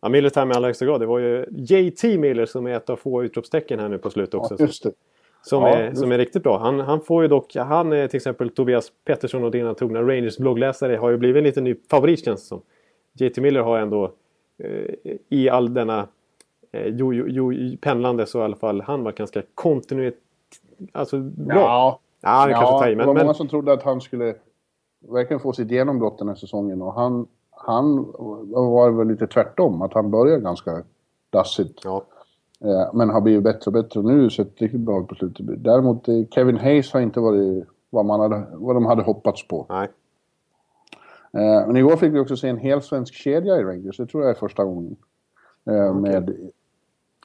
Ja, 0.00 0.08
Miller 0.08 0.30
time 0.30 0.52
i 0.52 0.56
allra 0.56 0.68
högsta 0.68 0.84
grad. 0.84 1.00
Det 1.00 1.06
var 1.06 1.18
ju 1.18 1.46
JT 1.50 2.04
Miller 2.04 2.46
som 2.46 2.66
är 2.66 2.76
ett 2.76 2.90
av 2.90 2.96
få 2.96 3.24
utropstecken 3.24 3.80
här 3.80 3.88
nu 3.88 3.98
på 3.98 4.10
slutet 4.10 4.34
också. 4.34 4.56
Ja, 4.58 4.66
just 4.66 4.82
det. 4.82 4.92
Som, 5.42 5.62
Ja, 5.62 5.68
är, 5.68 5.94
som 5.94 6.12
är 6.12 6.18
riktigt 6.18 6.42
bra. 6.42 6.58
Han, 6.58 6.80
han 6.80 7.00
får 7.00 7.22
ju 7.22 7.28
dock, 7.28 7.56
han 7.56 7.92
är 7.92 8.08
till 8.08 8.16
exempel 8.16 8.50
Tobias 8.50 8.92
Pettersson 9.04 9.44
och 9.44 9.50
dina 9.50 9.74
trogna 9.74 10.02
Rangers 10.02 10.38
bloggläsare 10.38 10.96
har 10.96 11.10
ju 11.10 11.16
blivit 11.16 11.38
en 11.38 11.44
liten 11.44 11.64
ny 11.64 11.74
favorit 11.90 12.24
känns 12.24 12.40
det 12.42 12.46
som. 12.46 12.62
JT 13.12 13.36
Miller 13.38 13.60
har 13.60 13.78
ändå 13.78 14.12
eh, 14.58 15.14
i 15.28 15.48
all 15.48 15.74
denna 15.74 16.08
eh, 16.72 16.86
jo, 16.86 17.12
jo, 17.14 17.52
jo, 17.52 17.76
pendlande 17.80 18.26
så 18.26 18.38
i 18.38 18.42
alla 18.42 18.56
fall 18.56 18.80
han 18.80 19.04
var 19.04 19.12
ganska 19.12 19.42
kontinuerligt, 19.54 20.18
alltså 20.92 21.18
bra. 21.18 21.60
Ja, 21.60 22.00
Ja, 22.22 22.46
det 22.46 22.52
kanske 22.52 22.78
tar 22.78 22.86
i, 22.86 22.90
det 22.90 22.96
men, 22.96 23.06
var 23.06 23.14
men 23.14 23.26
många 23.26 23.34
som 23.34 23.48
trodde 23.48 23.72
att 23.72 23.82
han 23.82 24.00
skulle 24.00 24.34
verkligen 25.08 25.40
få 25.40 25.52
sitt 25.52 25.70
genombrott 25.70 26.18
den 26.18 26.28
här 26.28 26.34
säsongen. 26.34 26.82
Och 26.82 26.94
han, 26.94 27.26
han 27.50 27.96
var 28.52 28.90
väl 28.90 29.08
lite 29.08 29.26
tvärtom. 29.26 29.82
Att 29.82 29.94
han 29.94 30.10
började 30.10 30.42
ganska 30.42 30.82
dassigt. 31.30 31.80
ja, 31.84 32.02
Men 32.92 33.10
har 33.10 33.20
blivit 33.20 33.42
bättre 33.44 33.62
och 33.68 33.72
bättre. 33.72 34.02
Nu 34.02 34.24
det 34.24 34.30
sett 34.30 34.60
riktigt 34.62 34.80
bra 34.80 35.00
ut 35.00 35.08
på 35.08 35.14
slutet. 35.14 35.64
Däremot 35.64 36.08
eh, 36.08 36.14
Kevin 36.30 36.56
Hayes 36.56 36.92
har 36.92 37.00
inte 37.00 37.20
varit 37.20 37.64
vad, 37.90 38.04
man 38.04 38.20
hade, 38.20 38.46
vad 38.52 38.76
de 38.76 38.86
hade 38.86 39.02
hoppats 39.02 39.48
på. 39.48 39.66
nej. 39.68 39.88
Eh, 41.32 41.66
Men 41.66 41.76
igår 41.76 41.96
fick 41.96 42.12
vi 42.14 42.20
också 42.20 42.36
se 42.36 42.48
en 42.48 42.58
hel 42.58 42.82
svensk 42.82 43.14
kedja 43.14 43.56
i 43.60 43.64
Rangers. 43.64 43.96
Det 43.96 44.06
tror 44.06 44.22
jag 44.22 44.30
är 44.30 44.34
första 44.34 44.64
gången. 44.64 44.96
Eh, 45.70 45.94
Med, 45.94 46.36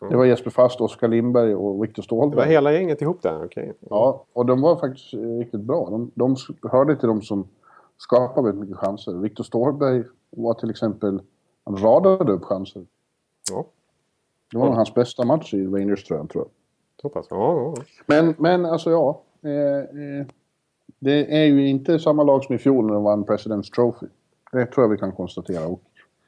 det 0.09 0.15
var 0.17 0.25
Jesper 0.25 0.49
Fast, 0.51 0.81
Oskar 0.81 1.07
Lindberg 1.07 1.55
och 1.55 1.83
Viktor 1.83 2.01
Det 2.01 2.05
Ståhlberg. 2.05 2.37
var 2.37 2.45
hela 2.45 2.73
gänget 2.73 3.01
ihop 3.01 3.21
där, 3.21 3.45
okej. 3.45 3.73
Ja, 3.89 4.25
och 4.33 4.45
de 4.45 4.61
var 4.61 4.75
faktiskt 4.75 5.13
eh, 5.13 5.19
riktigt 5.19 5.61
bra. 5.61 5.89
De, 5.89 6.11
de 6.15 6.35
hörde 6.71 6.95
till 6.95 7.07
de 7.07 7.21
som 7.21 7.47
skapade 7.97 8.45
väldigt 8.47 8.61
mycket 8.61 8.77
chanser. 8.77 9.13
Viktor 9.13 9.43
Ståhlberg 9.43 10.03
var 10.29 10.53
till 10.53 10.69
exempel... 10.69 11.21
Han 11.65 11.77
radade 11.77 12.33
upp 12.33 12.43
chanser. 12.43 12.85
Ja, 13.51 13.65
Det 14.51 14.57
var 14.57 14.65
nog 14.65 14.75
hans 14.75 14.93
bästa 14.93 15.25
match 15.25 15.53
i 15.53 15.65
Rangers 15.67 16.03
tror 16.03 16.19
jag. 16.19 16.29
Tror 16.29 16.43
jag. 16.45 17.03
hoppas. 17.09 17.27
Ja, 17.29 17.35
ja, 17.37 17.73
ja. 17.77 17.83
Men, 18.05 18.35
men 18.37 18.65
alltså 18.65 18.91
ja. 18.91 19.21
Eh, 19.43 19.77
eh, 20.21 20.25
det 20.99 21.41
är 21.41 21.45
ju 21.45 21.67
inte 21.67 21.99
samma 21.99 22.23
lag 22.23 22.43
som 22.43 22.55
i 22.55 22.57
fjol 22.57 22.85
när 22.85 22.93
de 22.93 23.03
vann 23.03 23.25
President's 23.25 23.71
Trophy. 23.75 24.05
Det 24.51 24.65
tror 24.65 24.83
jag 24.83 24.89
vi 24.89 24.97
kan 24.97 25.11
konstatera. 25.11 25.67
Och. 25.67 25.81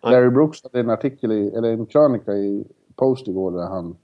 Larry 0.04 0.30
Brooks 0.30 0.64
hade 0.64 0.80
en 0.80 0.90
artikel, 0.90 1.32
i, 1.32 1.48
eller 1.56 1.72
en 1.74 1.86
krönika 1.86 2.34
i 2.34 2.66
Post 2.96 3.28
igår 3.28 3.52
där 3.52 3.68
han 3.68 3.98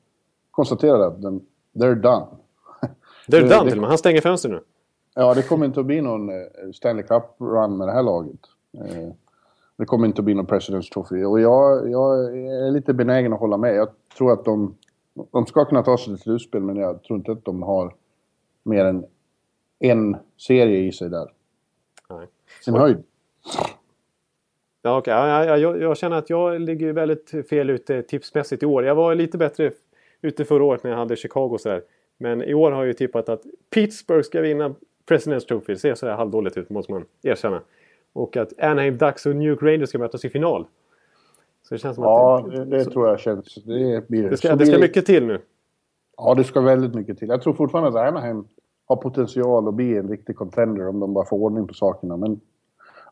konstaterade 0.51 1.07
att 1.07 1.21
den, 1.21 1.41
they're 1.73 1.95
done. 1.95 2.25
Det- 3.27 3.39
done 3.39 3.49
det- 3.63 3.69
till 3.69 3.77
och 3.77 3.81
med. 3.81 3.89
Han 3.89 3.97
stänger 3.97 4.21
fönstret 4.21 4.51
nu. 4.53 4.61
Ja, 5.15 5.33
det 5.33 5.41
kommer 5.41 5.65
inte 5.65 5.79
att 5.79 5.85
bli 5.85 6.01
någon 6.01 6.29
eh, 6.29 6.35
Stanley 6.73 7.03
Cup-run 7.05 7.77
med 7.77 7.87
det 7.87 7.91
här 7.91 8.03
laget. 8.03 8.39
Det 9.77 9.85
kommer 9.85 10.07
inte 10.07 10.21
att 10.21 10.25
bli 10.25 10.33
någon 10.33 10.47
President's 10.47 10.93
Trophy. 10.93 11.23
Och 11.23 11.41
jag, 11.41 11.89
jag 11.89 12.37
är 12.37 12.71
lite 12.71 12.93
benägen 12.93 13.33
att 13.33 13.39
hålla 13.39 13.57
med. 13.57 13.75
Jag 13.75 13.89
tror 14.17 14.33
att 14.33 14.45
de, 14.45 14.75
de 15.31 15.45
ska 15.45 15.65
kunna 15.65 15.83
ta 15.83 15.97
sig 15.97 16.05
till 16.05 16.17
slutspel, 16.17 16.61
men 16.61 16.75
jag 16.75 17.03
tror 17.03 17.17
inte 17.17 17.31
att 17.31 17.45
de 17.45 17.63
har 17.63 17.93
mer 18.63 18.85
än 18.85 19.05
en 19.79 20.17
serie 20.37 20.79
i 20.79 20.91
sig 20.91 21.09
där. 21.09 21.31
Nej. 22.09 22.27
Sin 22.61 22.73
höjd. 22.73 23.03
Ja, 24.81 24.97
okej. 24.97 25.13
Ja, 25.13 25.45
ja, 25.45 25.57
jag, 25.57 25.81
jag 25.81 25.97
känner 25.97 26.17
att 26.17 26.29
jag 26.29 26.61
ligger 26.61 26.93
väldigt 26.93 27.47
fel 27.49 27.69
ute 27.69 28.01
tipsmässigt 28.01 28.63
i 28.63 28.65
år. 28.65 28.85
Jag 28.85 28.95
var 28.95 29.15
lite 29.15 29.37
bättre 29.37 29.71
ute 30.21 30.45
förra 30.45 30.63
året 30.63 30.83
när 30.83 30.91
jag 30.91 30.97
hade 30.97 31.15
Chicago 31.15 31.57
så 31.59 31.69
här. 31.69 31.83
Men 32.17 32.43
i 32.43 32.53
år 32.53 32.71
har 32.71 32.79
jag 32.79 32.87
ju 32.87 32.93
tippat 32.93 33.29
att 33.29 33.41
Pittsburgh 33.69 34.23
ska 34.23 34.41
vinna 34.41 34.75
President's 35.09 35.47
Trophy. 35.47 35.73
Det 35.73 35.79
ser 35.79 35.95
så 35.95 36.07
här 36.07 36.15
halvdåligt 36.15 36.57
ut 36.57 36.69
måste 36.69 36.91
man 36.91 37.05
erkänna. 37.23 37.61
Och 38.15 38.37
att 38.37 38.59
Anaheim 38.59 38.97
Ducks 38.97 39.25
och 39.25 39.35
New 39.35 39.49
York 39.49 39.61
Rangers 39.63 39.89
ska 39.89 39.97
mötas 39.97 40.25
i 40.25 40.29
final. 40.29 40.65
Så 41.63 41.73
det 41.73 41.79
känns 41.79 41.95
som 41.95 42.03
Ja, 42.03 42.39
att 42.39 42.51
det, 42.51 42.65
det 42.65 42.85
tror 42.85 43.07
jag 43.07 43.19
känns... 43.19 43.55
Det, 43.55 44.07
blir, 44.07 44.29
det 44.29 44.37
ska, 44.37 44.47
så 44.47 44.55
det 44.55 44.57
blir 44.57 44.73
ska 44.73 44.79
mycket 44.81 45.05
till 45.05 45.25
nu. 45.25 45.41
Ja, 46.17 46.35
det 46.35 46.43
ska 46.43 46.61
väldigt 46.61 46.93
mycket 46.95 47.19
till. 47.19 47.27
Jag 47.27 47.41
tror 47.41 47.53
fortfarande 47.53 47.89
att 47.89 48.07
Anaheim 48.07 48.47
har 48.85 48.95
potential 48.95 49.67
att 49.67 49.73
bli 49.73 49.97
en 49.97 50.09
riktig 50.09 50.35
contender 50.35 50.87
om 50.87 50.99
de 50.99 51.13
bara 51.13 51.25
får 51.25 51.37
ordning 51.37 51.67
på 51.67 51.73
sakerna. 51.73 52.17
Men 52.17 52.39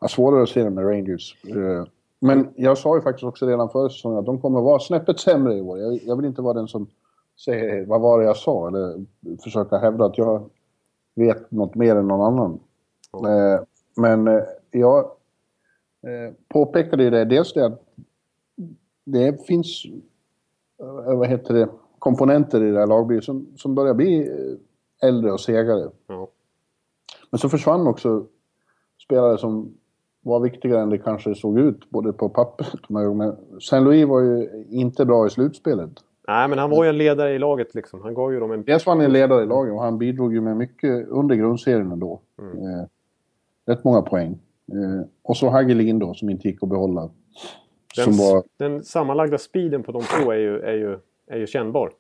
ja, 0.01 0.07
svårare 0.07 0.43
att 0.43 0.49
se 0.49 0.63
det 0.63 0.69
med 0.69 0.85
Rangers. 0.85 1.37
Eh, 1.47 1.85
Men 2.19 2.47
jag 2.55 2.77
sa 2.77 2.95
ju 2.95 3.01
faktiskt 3.01 3.23
också 3.23 3.47
redan 3.47 3.69
förra 3.69 3.89
säsongen 3.89 4.19
att 4.19 4.25
de 4.25 4.41
kommer 4.41 4.61
vara 4.61 4.79
snäppet 4.79 5.19
sämre 5.19 5.53
i 5.53 5.61
år. 5.61 5.79
Jag, 5.79 5.99
jag 6.03 6.15
vill 6.15 6.25
inte 6.25 6.41
vara 6.41 6.53
den 6.53 6.67
som 6.67 6.87
säger 7.45 7.85
vad 7.85 8.01
var 8.01 8.19
det 8.19 8.25
jag 8.25 8.37
sa 8.37 8.67
eller 8.67 9.05
försöka 9.43 9.77
hävda 9.77 10.05
att 10.05 10.17
jag 10.17 10.49
vet 11.15 11.51
något 11.51 11.75
mer 11.75 11.95
än 11.95 12.07
någon 12.07 12.33
annan. 12.33 12.59
Eh, 13.13 13.61
Men 13.95 14.27
eh, 14.27 14.43
jag 14.73 14.99
eh, 16.03 16.33
påpekade 16.47 17.03
ju 17.03 17.09
det, 17.09 17.25
dels 17.25 17.53
det 17.53 17.65
att 17.65 17.81
det 19.05 19.45
finns 19.47 19.85
eh, 20.79 21.17
vad 21.17 21.27
heter 21.27 21.53
det, 21.53 21.69
komponenter 21.99 22.63
i 22.63 22.71
det 22.71 22.79
här 22.79 22.87
lagbygget 22.87 23.23
som, 23.23 23.47
som 23.55 23.75
börjar 23.75 23.93
bli 23.93 24.27
eh, 24.27 25.07
äldre 25.07 25.31
och 25.31 25.39
segare. 25.39 25.89
Ja. 26.07 26.27
Men 27.31 27.39
så 27.39 27.49
försvann 27.49 27.87
också 27.87 28.25
spelare 29.03 29.37
som 29.37 29.73
var 30.21 30.39
viktigare 30.39 30.81
än 30.81 30.89
det 30.89 30.97
kanske 30.97 31.35
såg 31.35 31.59
ut, 31.59 31.89
både 31.89 32.13
på 32.13 32.29
pappret 32.29 32.85
och 32.87 33.15
men 33.15 33.35
Saint 33.59 33.85
Louis 33.85 34.07
var 34.07 34.21
ju 34.21 34.65
inte 34.69 35.05
bra 35.05 35.27
i 35.27 35.29
slutspelet. 35.29 35.91
Nej, 36.27 36.47
men 36.47 36.57
han 36.57 36.69
var 36.69 36.83
ju 36.83 36.89
en 36.89 36.97
ledare 36.97 37.33
i 37.33 37.39
laget 37.39 37.75
liksom. 37.75 38.01
Han 38.01 38.13
gav 38.13 38.33
ju 38.33 38.39
dem 38.39 38.51
en... 38.51 38.63
Dels 38.63 38.85
var 38.85 38.95
han 38.95 39.05
en 39.05 39.13
ledare 39.13 39.43
i 39.43 39.45
laget 39.45 39.73
och 39.73 39.81
han 39.81 39.97
bidrog 39.97 40.33
ju 40.33 40.41
med 40.41 40.57
mycket 40.57 41.07
under 41.07 41.35
grundserien 41.35 41.91
ändå. 41.91 42.21
Eh, 42.39 42.87
rätt 43.65 43.83
många 43.83 44.01
poäng. 44.01 44.39
Eh, 44.71 45.07
och 45.21 45.37
så 45.37 45.49
Hagelin 45.49 45.99
då, 45.99 46.13
som 46.13 46.29
inte 46.29 46.47
gick 46.47 46.63
att 46.63 46.69
behålla. 46.69 47.09
Den, 47.95 48.17
var, 48.17 48.43
den 48.57 48.83
sammanlagda 48.83 49.37
speeden 49.37 49.83
på 49.83 49.91
de 49.91 50.01
två 50.01 50.31
är 50.31 50.37
ju, 50.37 50.59
är 50.59 50.73
ju, 50.73 50.99
är 51.27 51.37
ju 51.37 51.47
kännbar. 51.47 51.91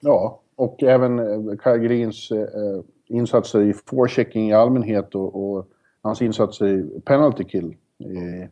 ja, 0.00 0.40
och 0.56 0.82
även 0.82 1.18
eh, 1.18 1.56
Hagelins 1.62 2.30
eh, 2.30 2.80
insatser 3.06 3.60
i 3.60 3.72
forechecking 3.72 4.50
i 4.50 4.52
allmänhet 4.52 5.14
och, 5.14 5.56
och 5.56 5.66
hans 6.02 6.22
insatser 6.22 6.66
i 6.66 7.00
penalty 7.00 7.44
kill 7.44 7.76
i, 7.98 8.48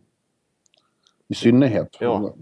i 1.29 1.35
synnerhet. 1.35 1.97
Ja. 2.01 2.35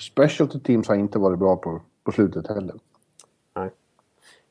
Specialty 0.00 0.60
teams 0.60 0.88
har 0.88 0.94
inte 0.94 1.18
varit 1.18 1.38
bra 1.38 1.56
på, 1.56 1.80
på 2.04 2.12
slutet 2.12 2.48
heller. 2.48 2.74
Nej. 3.56 3.70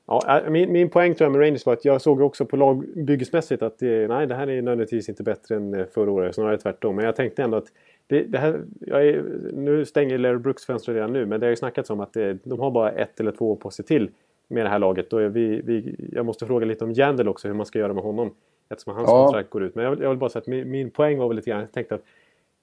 Ja, 0.07 0.41
äh, 0.45 0.49
min, 0.51 0.71
min 0.71 0.89
poäng 0.89 1.15
tror 1.15 1.25
jag 1.25 1.31
med 1.31 1.41
Rangers 1.41 1.65
var 1.65 1.73
att 1.73 1.85
jag 1.85 2.01
såg 2.01 2.21
också 2.21 2.45
på 2.45 2.57
lagbyggesmässigt 2.57 3.61
att 3.61 3.79
det, 3.79 4.07
nej, 4.07 4.27
det 4.27 4.35
här 4.35 4.47
är 4.49 4.61
nödvändigtvis 4.61 5.09
inte 5.09 5.23
bättre 5.23 5.55
än 5.55 5.73
eh, 5.73 5.85
förra 5.85 6.11
året. 6.11 6.35
Snarare 6.35 6.57
tvärtom. 6.57 6.95
Men 6.95 7.05
jag 7.05 7.15
tänkte 7.15 7.43
ändå 7.43 7.57
att 7.57 7.67
det, 8.07 8.21
det 8.23 8.37
här, 8.37 8.61
jag 8.79 9.07
är, 9.07 9.23
nu 9.53 9.85
stänger 9.85 10.17
Larry 10.17 10.37
Brooks 10.37 10.65
fönstret 10.65 10.95
redan 10.95 11.13
nu. 11.13 11.25
Men 11.25 11.39
det 11.39 11.45
har 11.45 11.49
ju 11.49 11.55
snackats 11.55 11.89
om 11.89 11.99
att 11.99 12.13
det, 12.13 12.37
de 12.43 12.59
har 12.59 12.71
bara 12.71 12.91
ett 12.91 13.19
eller 13.19 13.31
två 13.31 13.55
på 13.55 13.69
sig 13.69 13.85
till 13.85 14.09
med 14.47 14.65
det 14.65 14.69
här 14.69 14.79
laget. 14.79 15.13
Är 15.13 15.29
vi, 15.29 15.61
vi, 15.61 15.95
jag 16.11 16.25
måste 16.25 16.45
fråga 16.45 16.65
lite 16.65 16.83
om 16.83 16.91
Jandel 16.93 17.27
också 17.27 17.47
hur 17.47 17.55
man 17.55 17.65
ska 17.65 17.79
göra 17.79 17.93
med 17.93 18.03
honom. 18.03 18.33
Eftersom 18.69 18.95
hans 18.95 19.09
Ja. 19.09 19.23
kontrakt 19.25 19.49
går 19.49 19.63
ut. 19.63 19.75
Men 19.75 19.83
jag, 19.83 19.91
vill- 19.91 20.01
jag 20.01 20.09
vill 20.09 20.17
bara 20.19 20.29
säga 20.29 20.41
att 20.41 20.47
min, 20.47 20.71
min 20.71 20.91
poäng 20.91 21.17
var 21.17 21.27
väl 21.27 21.35
lite 21.35 21.49
grann, 21.49 21.59
jag 21.59 21.71
tänkte 21.71 21.95
att 21.95 22.03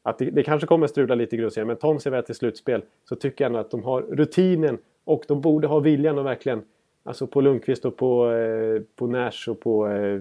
att 0.02 0.18
det, 0.18 0.25
det 0.25 0.42
kanske 0.42 0.66
kommer 0.66 0.87
strula 0.87 1.14
lite 1.14 1.37
i 1.37 1.38
grundserien, 1.38 1.66
men 1.66 1.76
tar 1.76 1.88
de 1.88 2.00
sig 2.00 2.12
väl 2.12 2.23
till 2.25 2.35
slutspel 2.35 2.82
så 3.09 3.16
tycker 3.16 3.44
jag 3.44 3.47
ändå 3.49 3.59
att 3.59 3.70
de 3.70 3.82
har 3.85 4.02
rutinen 4.02 4.78
och 5.04 5.25
de 5.28 5.40
borde 5.40 5.66
ha 5.68 5.78
viljan 5.80 6.18
att 6.18 6.25
verkligen, 6.25 6.62
alltså 7.04 7.26
på 7.26 7.40
Lundqvist 7.40 7.85
och 7.85 7.97
på, 7.97 8.33
eh, 8.33 8.83
på 8.97 9.07
Nash 9.07 9.49
och 9.49 9.61
på 9.61 9.88
eh, 9.88 10.21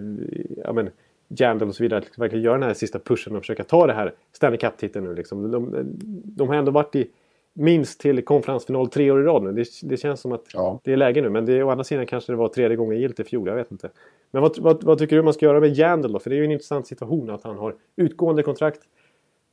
ja, 0.64 0.72
men, 0.72 0.90
Jandal 1.28 1.68
och 1.68 1.74
så 1.74 1.82
vidare, 1.82 2.00
att 2.00 2.18
verkligen 2.18 2.44
göra 2.44 2.54
den 2.58 2.62
här 2.62 2.74
sista 2.74 2.98
pushen 2.98 3.36
och 3.36 3.42
försöka 3.42 3.64
ta 3.64 3.86
det 3.86 3.92
här 3.92 4.14
Stanley 4.32 4.58
Cup-titeln 4.58 5.04
nu. 5.04 5.14
Liksom. 5.14 5.50
De, 5.50 5.84
de 6.24 6.48
har 6.48 6.54
ändå 6.54 6.72
varit 6.72 6.96
i 6.96 7.10
minst 7.52 8.00
till 8.00 8.24
konferensfinal 8.24 8.88
tre 8.88 9.10
år 9.10 9.20
i 9.20 9.24
rad 9.24 9.42
nu. 9.42 9.52
Det, 9.52 9.66
det 9.82 9.96
känns 9.96 10.20
som 10.20 10.32
att 10.32 10.44
Ja. 10.54 10.80
det 10.84 10.92
är 10.92 10.96
läge 10.96 11.22
nu, 11.22 11.28
men 11.30 11.46
det, 11.46 11.62
å 11.62 11.70
andra 11.70 11.84
sidan 11.84 12.06
kanske 12.06 12.32
det 12.32 12.36
var 12.36 12.48
tredje 12.48 12.76
gången 12.76 13.00
gillt 13.00 13.20
i 13.20 13.24
fjol, 13.24 13.48
jag 13.48 13.54
vet 13.54 13.70
inte. 13.70 13.90
Men 14.30 14.42
vad, 14.42 14.58
vad, 14.58 14.84
vad 14.84 14.98
tycker 14.98 15.16
du 15.16 15.22
man 15.22 15.34
ska 15.34 15.46
göra 15.46 15.60
med 15.60 15.78
Jandal 15.78 16.12
då? 16.12 16.18
För 16.18 16.30
det 16.30 16.36
är 16.36 16.38
ju 16.38 16.44
en 16.44 16.52
intressant 16.52 16.86
situation 16.86 17.30
att 17.30 17.42
han 17.44 17.58
har 17.58 17.74
utgående 17.96 18.42
kontrakt 18.42 18.80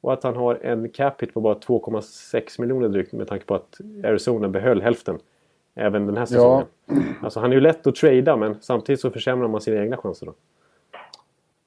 och 0.01 0.13
att 0.13 0.23
han 0.23 0.35
har 0.35 0.55
en 0.55 0.89
cap 0.89 1.21
hit 1.21 1.33
på 1.33 1.41
bara 1.41 1.53
2,6 1.53 2.61
miljoner 2.61 2.89
drygt 2.89 3.13
med 3.13 3.27
tanke 3.27 3.45
på 3.45 3.55
att 3.55 3.81
Arizona 4.03 4.49
behöll 4.49 4.81
hälften. 4.81 5.19
Även 5.77 6.05
den 6.05 6.17
här 6.17 6.25
säsongen. 6.25 6.65
Alltså 7.21 7.39
han 7.39 7.51
är 7.51 7.55
ju 7.55 7.61
lätt 7.61 7.87
att 7.87 7.95
trada 7.95 8.35
men 8.35 8.55
samtidigt 8.61 9.01
så 9.01 9.09
försämrar 9.09 9.47
man 9.47 9.61
sina 9.61 9.81
egna 9.81 9.97
chanser 9.97 10.25
då. 10.25 10.33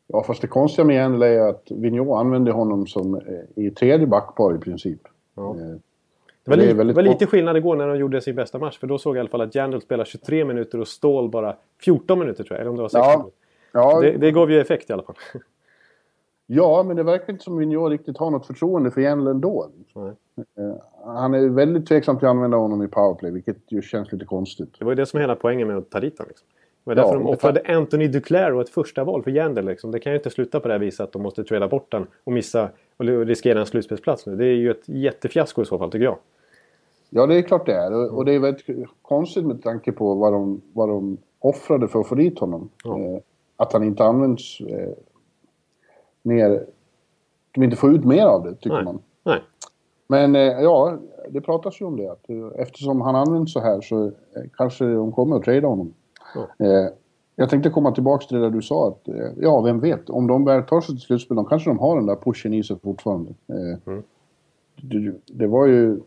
Ja, 0.07 0.23
fast 0.23 0.41
det 0.41 0.47
konstiga 0.49 0.85
med 0.85 0.97
Jandel 0.97 1.23
är 1.23 1.41
att 1.49 1.63
Vigneault 1.71 2.21
använde 2.21 2.53
honom 2.53 2.87
som 2.87 3.15
eh, 3.15 3.65
i 3.65 3.71
tredje 3.71 4.07
backpar 4.07 4.55
i 4.55 4.59
princip. 4.59 5.01
Ja. 5.37 5.51
Eh, 5.51 5.57
Det 6.45 6.51
var, 6.51 6.57
Det 6.57 6.63
li- 6.67 6.73
väldigt 6.73 6.97
var 6.97 7.03
lite 7.03 7.27
skillnad 7.27 7.57
igår 7.57 7.77
när 7.77 7.89
de 7.89 7.97
gjorde 7.99 8.21
sin 8.21 8.35
bästa 8.35 8.59
match. 8.59 8.79
För 8.79 8.87
då 8.87 8.99
såg 8.99 9.17
jag 9.17 9.19
i 9.19 9.21
alla 9.21 9.29
fall 9.29 9.41
att 9.41 9.55
Jandal 9.55 9.81
spelar 9.83 10.05
23 10.05 10.45
minuter 10.45 10.81
och 10.81 10.89
Ståhl 10.89 11.29
bara 11.31 11.57
14 11.85 12.19
minuter 12.19 12.45
tror 12.45 12.55
jag. 12.57 12.61
Eller 12.61 12.71
om 12.71 12.77
det 12.77 12.83
var 12.83 12.89
16 12.89 13.03
Ja. 13.13 13.31
Ja, 13.73 14.01
Det, 14.01 14.11
det 14.13 14.31
gav 14.31 14.51
ju 14.51 14.61
effekt 14.61 14.91
i 14.91 14.93
alla 14.93 15.03
fall. 15.03 15.17
Ja, 16.53 16.83
men 16.83 16.97
det 16.97 17.03
verkar 17.03 17.33
inte 17.33 17.45
som 17.45 17.59
Vigneault 17.59 17.91
riktigt 17.93 18.19
har 18.19 18.31
något 18.31 18.47
förtroende 18.47 18.91
för 18.91 19.01
Jandl 19.01 19.27
ändå. 19.27 19.67
Nej. 19.95 20.13
Eh, 20.59 20.75
han 21.05 21.35
är 21.35 21.49
väldigt 21.49 21.87
tveksam 21.89 22.19
till 22.19 22.27
att 22.27 22.31
använda 22.31 22.57
honom 22.57 22.83
i 22.83 22.89
powerplay, 22.89 23.31
vilket 23.31 23.73
ju 23.73 23.83
känns 23.83 24.13
lite 24.13 24.25
konstigt. 24.25 24.77
Det 24.79 24.85
var 24.85 24.93
ju 24.93 24.97
det 24.97 25.07
som 25.07 25.21
hela 25.21 25.37
poängen 25.37 25.69
med 25.69 25.77
att 25.77 25.91
ta 25.91 26.01
dit 26.01 26.19
honom. 26.19 26.29
Liksom. 26.29 26.47
Det 26.85 26.91
var 26.91 26.95
därför 26.95 27.09
Ja, 27.09 27.15
de 27.15 27.25
det 27.25 27.31
offrade 27.31 27.63
Anthony 27.67 28.09
Duclair 28.09 28.55
och 28.55 28.61
ett 28.61 28.69
första 28.69 29.05
val 29.05 29.23
för 29.23 29.31
Jandel. 29.31 29.65
Liksom. 29.65 29.91
Det 29.91 30.01
kan 30.01 30.13
ju 30.13 30.19
inte 30.19 30.31
sluta 30.31 30.61
på 30.61 30.69
det 30.69 30.75
här 30.75 30.79
viset 30.79 31.01
att 31.01 31.13
de 31.13 31.23
måste 31.23 31.45
trada 31.45 31.69
bort 31.69 31.93
den 31.93 32.07
och 32.25 32.33
missa 32.33 32.69
och 32.97 33.05
riskera 33.05 33.61
en 33.61 33.67
slutspelsplats 33.67 34.27
nu. 34.27 34.37
Det 34.37 34.47
är 34.47 34.57
ju 34.57 34.71
ett 34.71 34.89
jättefiasko 34.89 35.63
i 35.63 35.65
så 35.65 35.79
fall, 35.79 35.91
tycker 35.91 36.05
jag. 36.05 36.19
Ja, 37.11 37.27
det 37.27 37.39
är 37.39 37.43
klart 37.43 37.67
det 37.67 37.75
är. 37.75 37.93
Och, 37.93 38.19
och 38.19 38.25
det 38.25 38.33
är 38.33 38.39
väldigt 38.39 38.89
konstigt 39.03 39.45
med 39.45 39.63
tanke 39.63 39.93
på 39.93 40.15
vad 40.15 40.33
de, 40.33 40.61
vad 40.73 40.89
de 40.89 41.17
offrade 41.39 41.89
för 41.89 42.01
att 42.01 42.09
få 42.09 42.15
dit 42.15 42.39
honom. 42.39 42.69
Ja. 42.85 42.99
Eh, 42.99 43.19
att 43.57 43.73
han 43.73 43.85
inte 43.85 44.05
används 44.05 44.61
eh, 44.61 44.91
mer... 46.23 46.67
De 47.55 47.63
inte 47.63 47.77
får 47.77 47.95
ut 47.95 48.05
mer 48.05 48.27
av 48.27 48.45
det, 48.45 48.55
tycker 48.55 48.75
Nej. 48.77 48.85
man. 48.85 48.99
Nej. 49.25 49.41
Men 50.07 50.35
eh, 50.37 50.43
ja, 50.43 50.99
det 51.29 51.41
pratas 51.41 51.81
ju 51.81 51.85
om 51.85 51.97
det. 51.97 52.13
Att, 52.13 52.31
eh, 52.31 52.63
eftersom 52.63 53.01
han 53.01 53.17
används 53.17 53.53
så 53.53 53.61
här 53.61 53.81
så 53.81 54.05
eh, 54.07 54.13
kanske 54.57 54.85
de 54.85 55.13
kommer 55.13 55.37
att 55.37 55.43
trada 55.43 55.67
honom. 55.67 55.95
Ja. 56.35 56.67
Eh, 56.67 56.89
jag 57.37 57.51
tänkte 57.51 57.71
komma 57.71 57.93
tillbaka 57.93 58.27
till 58.27 58.37
det 58.37 58.43
där 58.43 58.51
du 58.51 58.63
sa 58.63 58.89
att, 58.89 59.09
eh, 59.09 59.29
ja, 59.37 59.61
vem 59.61 59.81
vet? 59.81 60.11
Om 60.11 60.27
de 60.27 60.45
väl 60.45 60.63
tar 60.63 60.81
sig 60.81 60.95
till 60.95 61.05
slutspel, 61.05 61.37
då 61.37 61.45
kanske 61.45 61.71
de 61.71 61.79
har 61.79 61.97
den 61.97 62.07
där 62.07 62.17
pushen 62.17 62.55
i 62.55 62.63
sig 62.63 62.79
fortfarande. 62.83 63.31
Eh, 63.47 63.79
Mm. 63.93 64.03
det, 64.83 65.13
det 65.27 65.47
var 65.47 65.67
ju... 65.67 66.01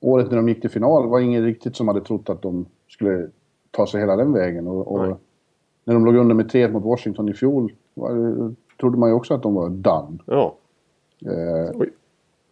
Året 0.00 0.30
när 0.30 0.36
de 0.36 0.48
gick 0.48 0.60
till 0.60 0.70
final 0.70 1.08
var 1.08 1.20
ingen 1.20 1.44
riktigt 1.44 1.76
som 1.76 1.88
hade 1.88 2.00
trott 2.00 2.30
att 2.30 2.42
de 2.42 2.66
skulle 2.88 3.28
ta 3.70 3.86
sig 3.86 4.00
hela 4.00 4.16
den 4.16 4.32
vägen. 4.32 4.66
Och, 4.68 4.92
och 4.92 5.18
när 5.84 5.94
de 5.94 6.04
låg 6.04 6.16
under 6.16 6.34
med 6.34 6.50
3 6.50 6.68
mot 6.68 6.84
Washington 6.84 7.28
i 7.28 7.32
fjol 7.34 7.72
var, 8.00 8.54
trodde 8.80 8.98
man 8.98 9.08
ju 9.08 9.14
också 9.14 9.34
att 9.34 9.42
de 9.42 9.54
var 9.54 9.68
done. 9.68 10.18
Ja. 10.26 10.54
Eh, 11.26 11.80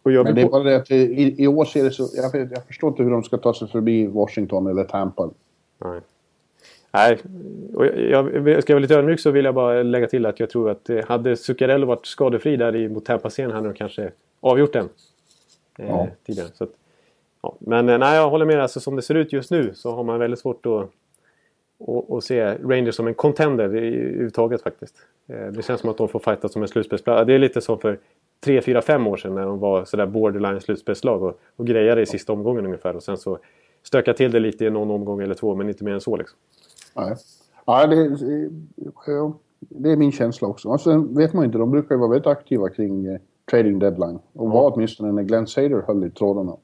Och 0.03 0.11
jag 0.11 0.23
men 0.25 0.35
det 0.35 0.41
är 0.41 0.49
bara 0.49 0.63
det 0.63 0.75
att 0.75 0.91
i, 0.91 1.35
i 1.43 1.47
år 1.47 1.65
ser 1.65 1.83
det 1.83 1.91
så... 1.91 2.07
Jag, 2.15 2.51
jag 2.51 2.65
förstår 2.65 2.89
inte 2.89 3.03
hur 3.03 3.11
de 3.11 3.23
ska 3.23 3.37
ta 3.37 3.53
sig 3.53 3.67
förbi 3.67 4.07
Washington 4.07 4.67
eller 4.67 4.83
Tampa. 4.83 5.29
Nej. 5.77 5.99
Nej, 6.91 7.17
och 7.75 7.85
jag, 7.85 8.47
jag, 8.47 8.63
ska 8.63 8.73
jag 8.73 8.75
vara 8.75 8.79
lite 8.79 8.95
ödmjuk 8.95 9.19
så 9.19 9.31
vill 9.31 9.45
jag 9.45 9.55
bara 9.55 9.83
lägga 9.83 10.07
till 10.07 10.25
att 10.25 10.39
jag 10.39 10.49
tror 10.49 10.69
att 10.69 10.89
eh, 10.89 11.05
hade 11.05 11.35
Zuccarello 11.37 11.87
varit 11.87 12.05
skadefri 12.05 12.57
där 12.57 12.75
i, 12.75 12.89
mot 12.89 13.05
Tampa-serien 13.05 13.51
hade 13.51 13.67
de 13.67 13.73
kanske 13.73 14.11
avgjort 14.39 14.73
den. 14.73 14.89
Eh, 15.79 15.87
Ja. 15.89 16.07
Tidigare. 16.25 16.47
Så 16.53 16.63
att, 16.63 16.69
ja. 17.41 17.55
Men 17.59 17.89
eh, 17.89 17.97
nej, 17.97 18.15
jag 18.15 18.29
håller 18.29 18.45
med. 18.45 18.59
Alltså, 18.61 18.79
som 18.79 18.95
det 18.95 19.01
ser 19.01 19.15
ut 19.15 19.33
just 19.33 19.51
nu 19.51 19.71
så 19.75 19.91
har 19.95 20.03
man 20.03 20.19
väldigt 20.19 20.39
svårt 20.39 20.65
att, 20.65 20.89
att, 21.87 22.11
att 22.11 22.23
se 22.23 22.53
Rangers 22.63 22.95
som 22.95 23.07
en 23.07 23.13
contender 23.13 23.75
i- 23.75 23.87
överhuvudtaget 23.87 24.61
faktiskt. 24.61 24.95
Eh, 25.27 25.47
det 25.47 25.65
känns 25.65 25.81
som 25.81 25.89
att 25.89 25.97
de 25.97 26.07
får 26.07 26.19
fighta 26.19 26.49
som 26.49 26.61
en 26.61 26.67
slutspelsplats. 26.67 27.27
Det 27.27 27.33
är 27.33 27.39
lite 27.39 27.61
som 27.61 27.79
för 27.79 27.99
3, 28.43 28.61
4, 28.61 28.81
5 28.81 29.07
år 29.07 29.17
sedan 29.17 29.35
när 29.35 29.45
de 29.45 29.59
var 29.59 29.85
sådär 29.85 30.05
borderline 30.05 30.61
slutspelslag 30.61 31.23
och, 31.23 31.39
och 31.55 31.67
grejade 31.67 32.01
i 32.01 32.05
sista 32.05 32.33
omgången 32.33 32.65
ungefär. 32.65 32.95
Och 32.95 33.03
sen 33.03 33.17
så 33.17 33.37
stöka 33.83 34.13
till 34.13 34.31
det 34.31 34.39
lite 34.39 34.65
i 34.65 34.69
någon 34.69 34.91
omgång 34.91 35.21
eller 35.21 35.35
två, 35.35 35.55
men 35.55 35.69
inte 35.69 35.83
mer 35.83 35.93
än 35.93 36.01
så 36.01 36.15
liksom. 36.17 36.37
Nej. 36.95 37.15
Ja, 37.65 37.87
det, 37.87 38.17
ja, 39.07 39.33
det 39.59 39.91
är 39.91 39.95
min 39.97 40.11
känsla 40.11 40.47
också. 40.47 40.69
Och 40.69 40.81
sen 40.81 41.15
vet 41.17 41.33
man 41.33 41.43
ju 41.43 41.45
inte, 41.45 41.57
de 41.57 41.71
brukar 41.71 41.95
ju 41.95 41.99
vara 41.99 42.09
väldigt 42.09 42.27
aktiva 42.27 42.69
kring 42.69 43.05
eh, 43.05 43.19
trading 43.51 43.79
deadline. 43.79 44.19
Och 44.33 44.49
var 44.49 44.71
åtminstone 44.75 45.11
när 45.11 45.23
Glenn 45.23 45.47
Sader 45.47 45.83
höll 45.87 46.03
i 46.05 46.09
trådarna. 46.09 46.57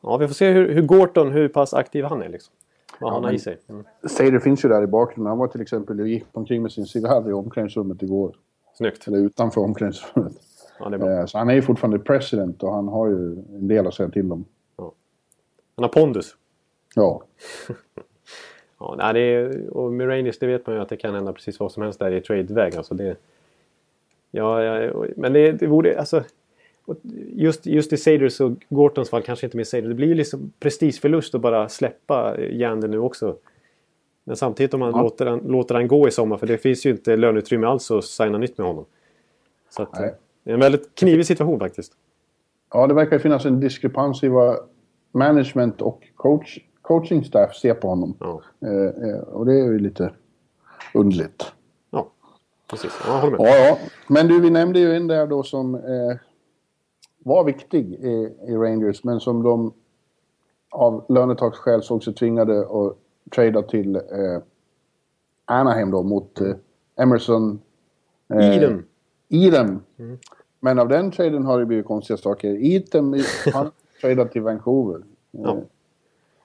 Ja, 0.00 0.16
vi 0.16 0.26
får 0.26 0.34
se 0.34 0.50
hur, 0.50 0.68
hur 0.74 0.82
Gorton, 0.82 1.30
hur 1.32 1.48
pass 1.48 1.74
aktiv 1.74 2.04
han 2.04 2.22
är 2.22 2.28
liksom. 2.28 2.54
Vad 3.00 3.12
han 3.12 3.24
har 3.24 3.32
i 3.32 3.38
sig. 3.38 3.58
Mm. 3.68 3.84
Sader 4.08 4.38
finns 4.38 4.64
ju 4.64 4.68
där 4.68 4.82
i 4.82 4.86
bakgrunden. 4.86 5.28
Han 5.30 5.38
var 5.38 5.46
till 5.48 5.60
exempel 5.60 6.00
och 6.00 6.08
gick 6.08 6.26
omkring 6.32 6.62
med 6.62 6.72
sin 6.72 6.86
cigarr 6.86 7.30
i 7.30 7.32
omklädningsrummet 7.32 8.02
igår. 8.02 8.36
Snyggt. 8.74 9.08
Eller 9.08 9.18
utanför 9.18 9.60
omklädningsrummet. 9.60 10.32
Ja, 10.78 10.88
det 10.88 10.96
är 10.96 10.98
bra. 10.98 11.20
Eh, 11.20 11.26
Så 11.26 11.38
han 11.38 11.50
är 11.50 11.54
ju 11.54 11.62
fortfarande 11.62 11.98
president 11.98 12.62
och 12.62 12.72
han 12.74 12.88
har 12.88 13.08
ju 13.08 13.32
en 13.32 13.68
del 13.68 13.86
att 13.86 13.94
säga 13.94 14.08
till 14.08 14.32
om. 14.32 14.44
Han 14.76 15.82
har 15.84 15.88
pondus. 15.88 16.36
Ja. 16.94 17.22
Ja, 18.80 18.94
nej, 18.98 19.14
det 19.14 19.20
är, 19.20 19.70
och 19.76 19.92
med 19.92 20.08
Rangers, 20.08 20.38
det 20.38 20.46
vet 20.46 20.66
man 20.66 20.76
ju 20.76 20.82
att 20.82 20.88
det 20.88 20.96
kan 20.96 21.14
hända 21.14 21.32
precis 21.32 21.60
vad 21.60 21.72
som 21.72 21.82
helst 21.82 21.98
där 21.98 22.10
i 22.10 22.20
trade-väg. 22.20 22.76
Alltså 22.76 22.94
det, 22.94 23.16
ja, 24.30 24.62
ja, 24.62 24.92
men 25.16 25.32
det, 25.32 25.52
det 25.52 25.66
vore... 25.66 25.98
Alltså, 25.98 26.22
och 26.88 26.96
just, 27.34 27.66
just 27.66 27.92
i 27.92 27.96
Saders 27.96 28.40
och 28.40 28.52
Gortons 28.68 29.10
fall, 29.10 29.22
kanske 29.22 29.46
inte 29.46 29.56
med 29.56 29.66
Sader. 29.66 29.88
Det 29.88 29.94
blir 29.94 30.08
ju 30.08 30.14
liksom 30.14 30.52
prestigeförlust 30.60 31.34
att 31.34 31.40
bara 31.40 31.68
släppa 31.68 32.40
Jander 32.40 32.88
nu 32.88 32.98
också. 32.98 33.36
Men 34.24 34.36
samtidigt 34.36 34.74
om 34.74 34.80
man 34.80 34.92
Ja. 34.94 35.02
låter, 35.02 35.26
han, 35.26 35.38
låter 35.38 35.74
han 35.74 35.88
gå 35.88 36.08
i 36.08 36.10
sommar, 36.10 36.36
för 36.36 36.46
det 36.46 36.58
finns 36.58 36.86
ju 36.86 36.90
inte 36.90 37.16
löneutrymme 37.16 37.66
alls 37.66 37.90
att 37.90 38.04
signa 38.04 38.38
nytt 38.38 38.58
med 38.58 38.66
honom. 38.66 38.84
Så 39.70 39.82
att, 39.82 40.00
Nej. 40.00 40.14
det 40.44 40.50
är 40.50 40.54
en 40.54 40.60
väldigt 40.60 40.94
knivig 40.94 41.26
situation 41.26 41.58
faktiskt. 41.58 41.92
ja, 42.72 42.86
det 42.86 42.94
verkar 42.94 43.18
finnas 43.18 43.44
en 43.44 43.60
diskrepans 43.60 44.22
i 44.22 44.28
vad 44.28 44.56
management 45.12 45.82
och 45.82 46.02
coach, 46.16 46.58
coaching 46.82 47.24
staff 47.24 47.56
ser 47.56 47.74
på 47.74 47.88
honom. 47.88 48.14
Ja, 48.20 48.42
Eh, 48.62 49.08
eh, 49.10 49.18
Och 49.20 49.46
det 49.46 49.52
är 49.52 49.64
ju 49.64 49.78
lite 49.78 50.12
underligt. 50.94 51.52
ja 51.90 52.08
precis. 52.70 52.92
Ja, 53.06 53.12
jag 53.14 53.20
håller 53.20 53.38
med. 53.38 53.46
Ja, 53.46 53.56
ja. 53.68 53.78
Men 54.08 54.28
du, 54.28 54.40
vi 54.40 54.50
nämnde 54.50 54.78
ju 54.80 54.92
en 54.94 55.06
där 55.06 55.26
då 55.26 55.42
som 55.42 55.74
eh, 55.74 56.16
var 57.28 57.44
viktig 57.44 57.92
i, 57.94 58.34
i 58.48 58.56
Rangers, 58.56 59.04
men 59.04 59.20
som 59.20 59.42
de 59.42 59.72
av 60.70 61.04
lönetaksskäl 61.08 61.82
såg 61.82 62.04
sig 62.04 62.14
tvingade 62.14 62.60
att 62.60 62.96
trada 63.30 63.62
till 63.62 63.96
eh, 63.96 64.02
Anaheim 65.44 65.90
då 65.90 66.02
mot 66.02 66.40
eh, 66.40 66.54
Emerson... 66.96 67.60
Eh, 68.34 68.56
Eden. 68.56 68.84
Eden. 69.28 69.80
Men 70.60 70.78
av 70.78 70.88
den 70.88 71.10
traden 71.10 71.44
har 71.44 71.58
det 71.58 71.66
blivit 71.66 71.86
konstiga 71.86 72.16
saker. 72.16 72.56
Eden 72.64 73.14
han 73.52 73.70
tradat 74.00 74.32
till 74.32 74.42
Vancouver. 74.42 75.02
Ja. 75.30 75.56
Eh, 75.56 75.62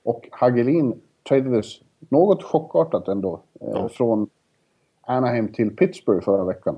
och 0.04 0.28
Hagelin 0.32 1.02
tradades 1.30 1.65
något 2.00 2.43
chockartat 2.43 3.08
ändå 3.08 3.41
eh, 3.62 3.69
Ja. 3.74 3.89
från 3.89 4.30
Anaheim 5.02 5.48
till 5.48 5.76
Pittsburgh 5.76 6.24
förra 6.24 6.43
veckan. 6.43 6.76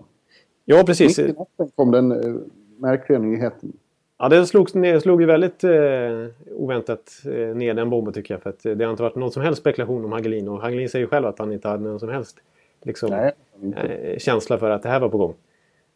Ja, 0.65 0.83
precis. 0.85 1.17
Mitt 1.17 1.29
i 1.29 1.33
natten 1.33 1.71
kom 1.75 1.91
den 1.91 2.11
eh, 2.11 2.35
märkliga 2.77 3.19
nyheten. 3.19 3.73
Ja, 4.17 4.29
det 4.29 4.45
slogs 4.45 4.73
ner, 4.73 4.99
slog 4.99 5.21
ju 5.21 5.27
väldigt 5.27 5.63
eh, 5.63 5.71
oväntat 6.55 7.11
eh, 7.25 7.55
ner 7.55 7.73
den 7.73 7.89
bomben 7.89 8.13
tycker 8.13 8.33
jag. 8.33 8.41
För 8.41 8.49
att 8.49 8.65
eh, 8.65 8.71
det 8.71 8.83
har 8.85 8.91
inte 8.91 9.03
varit 9.03 9.15
någon 9.15 9.31
som 9.31 9.43
helst 9.43 9.61
spekulation 9.61 10.05
om 10.05 10.11
Hagelin. 10.11 10.47
Och 10.49 10.61
Hagelin 10.61 10.89
säger 10.89 11.05
ju 11.05 11.09
själv 11.09 11.25
att 11.25 11.39
han 11.39 11.51
inte 11.53 11.67
hade 11.67 11.83
någon 11.83 11.99
som 11.99 12.09
helst 12.09 12.37
liksom, 12.83 13.09
Nej, 13.09 13.31
eh, 13.75 14.17
känsla 14.17 14.57
för 14.57 14.69
att 14.69 14.83
det 14.83 14.89
här 14.89 14.99
var 14.99 15.09
på 15.09 15.17
gång. 15.17 15.33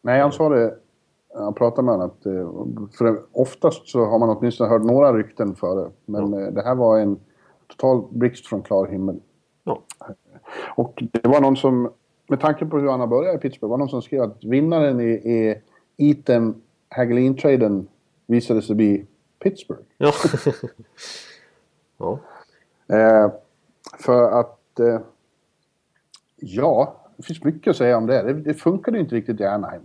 Nej, 0.01 0.21
han 0.21 0.31
sa 0.31 0.49
det. 0.49 0.75
Han 1.35 1.53
pratade 1.53 1.85
med 1.85 1.93
honom 1.93 2.07
att... 2.09 2.25
eh, 2.25 2.49
För 2.97 3.19
oftast 3.31 3.87
så 3.87 4.05
har 4.05 4.19
man 4.19 4.29
åtminstone 4.29 4.69
hört 4.69 4.83
några 4.83 5.13
rykten 5.13 5.55
före. 5.55 5.89
Men 6.05 6.33
eh, 6.33 6.47
det 6.53 6.61
här 6.61 6.75
var 6.75 6.99
en 6.99 7.19
total 7.67 8.03
blixt 8.09 8.47
från 8.47 8.61
klar 8.61 8.87
himmel. 8.87 9.19
Ja, 9.63 9.81
Och 10.75 11.03
det 11.11 11.27
var 11.29 11.41
någon 11.41 11.57
som, 11.57 11.91
med 12.29 12.39
tanke 12.39 12.65
på 12.65 12.77
hur 12.79 12.89
han 12.89 12.99
har 12.99 13.07
börjat 13.07 13.35
i 13.35 13.37
Pittsburgh, 13.37 13.69
var 13.71 13.77
någon 13.77 13.89
som 13.89 14.01
skrev 14.01 14.21
att 14.21 14.43
vinnaren 14.43 14.99
i, 14.99 15.09
i 15.09 15.55
Eaton 15.97 16.61
Hagelin-traden 16.89 17.87
visade 18.29 18.61
sig 18.61 18.75
bli 18.75 19.05
Pittsburgh. 19.39 19.81
ja. 19.97 20.13
ja. 21.97 22.19
Eh, 22.95 23.31
för 23.99 24.39
att... 24.39 24.79
Eh, 24.79 24.99
ja, 26.35 27.05
det 27.17 27.23
finns 27.23 27.43
mycket 27.43 27.71
att 27.71 27.77
säga 27.77 27.97
om 27.97 28.07
det. 28.07 28.23
Det, 28.23 28.33
det 28.33 28.53
funkade 28.53 28.97
ju 28.97 29.03
inte 29.03 29.15
riktigt 29.15 29.41
i 29.41 29.43
Anaheim. 29.43 29.81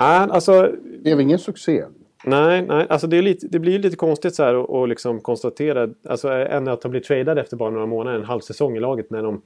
Nej, 0.00 0.28
alltså, 0.30 0.62
Det 0.62 1.02
blev 1.02 1.20
ingen 1.20 1.38
succé. 1.38 1.84
nej, 2.24 2.62
nej, 2.62 2.86
alltså 2.88 3.06
det, 3.06 3.22
lite, 3.22 3.46
det 3.48 3.58
blir 3.58 3.78
lite 3.78 3.96
konstigt 3.96 4.34
så 4.34 4.42
här 4.42 4.54
att 4.54 4.70
att 4.70 4.88
liksom 4.88 5.20
konstatera. 5.20 5.88
Alltså 6.08 6.28
än 6.28 6.68
att 6.68 6.82
de 6.82 6.90
blir 6.90 7.00
tradade 7.00 7.40
efter 7.40 7.56
bara 7.56 7.70
några 7.70 7.86
månader, 7.86 8.18
en 8.18 8.24
halv 8.24 8.40
säsong 8.40 8.76
i 8.76 8.80
laget. 8.80 9.10
När 9.10 9.22
de 9.22 9.42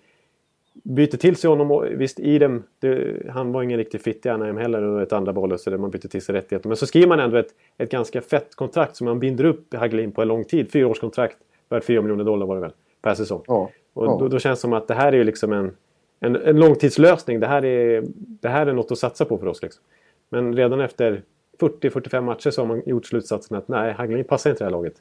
byter 0.82 1.16
till 1.16 1.36
sig 1.36 1.50
honom. 1.50 1.70
Och, 1.70 1.86
visst, 1.90 2.20
Idem, 2.20 2.62
det, 2.78 3.16
han 3.30 3.52
var 3.52 3.62
ingen 3.62 3.78
riktig 3.78 4.00
fit 4.00 4.26
i 4.26 4.28
Anaheim 4.28 4.56
heller 4.56 4.82
och 4.82 5.02
ett 5.02 5.12
andra 5.12 5.32
boll 5.32 5.58
så 5.58 5.70
där 5.70 5.78
man 5.78 5.90
byter 5.90 6.08
till 6.08 6.22
sig 6.22 6.34
rättigheter. 6.34 6.68
Men 6.68 6.76
så 6.76 6.86
skriver 6.86 7.06
man 7.06 7.20
ändå 7.20 7.36
ett, 7.36 7.54
ett 7.78 7.90
ganska 7.90 8.20
fett 8.20 8.54
kontrakt 8.54 8.96
som 8.96 9.04
man 9.04 9.18
binder 9.18 9.44
upp 9.44 9.74
Hagelin 9.74 10.12
på 10.12 10.22
en 10.22 10.28
lång 10.28 10.44
tid. 10.44 10.72
Fyraårskontrakt, 10.72 11.36
värt 11.68 11.84
4 11.84 12.02
miljoner 12.02 12.24
dollar 12.24 12.46
var 12.46 12.54
det 12.54 12.60
väl, 12.60 12.72
per 13.02 13.14
säsong. 13.14 13.42
Ja. 13.46 13.70
Och 13.92 14.06
ja. 14.06 14.16
då, 14.20 14.28
då 14.28 14.38
känns 14.38 14.58
det 14.58 14.60
som 14.60 14.72
att 14.72 14.88
det 14.88 14.94
här 14.94 15.12
är 15.12 15.16
ju 15.16 15.24
liksom 15.24 15.52
en, 15.52 15.76
en, 16.20 16.36
en 16.36 16.56
långtidslösning. 16.56 17.40
Det 17.40 17.46
här, 17.46 17.64
är, 17.64 18.04
det 18.16 18.48
här 18.48 18.66
är 18.66 18.72
något 18.72 18.92
att 18.92 18.98
satsa 18.98 19.24
på 19.24 19.38
för 19.38 19.46
oss. 19.46 19.62
Liksom. 19.62 19.82
Men 20.28 20.56
redan 20.56 20.80
efter 20.80 21.22
40-45 21.60 22.20
matcher 22.20 22.50
så 22.50 22.60
har 22.60 22.66
man 22.66 22.82
gjort 22.86 23.06
slutsatsen 23.06 23.56
att 23.56 23.68
nej, 23.68 23.92
Hagelin 23.92 24.24
passar 24.24 24.50
inte 24.50 24.64
det 24.64 24.66
här 24.66 24.72
laget. 24.72 24.94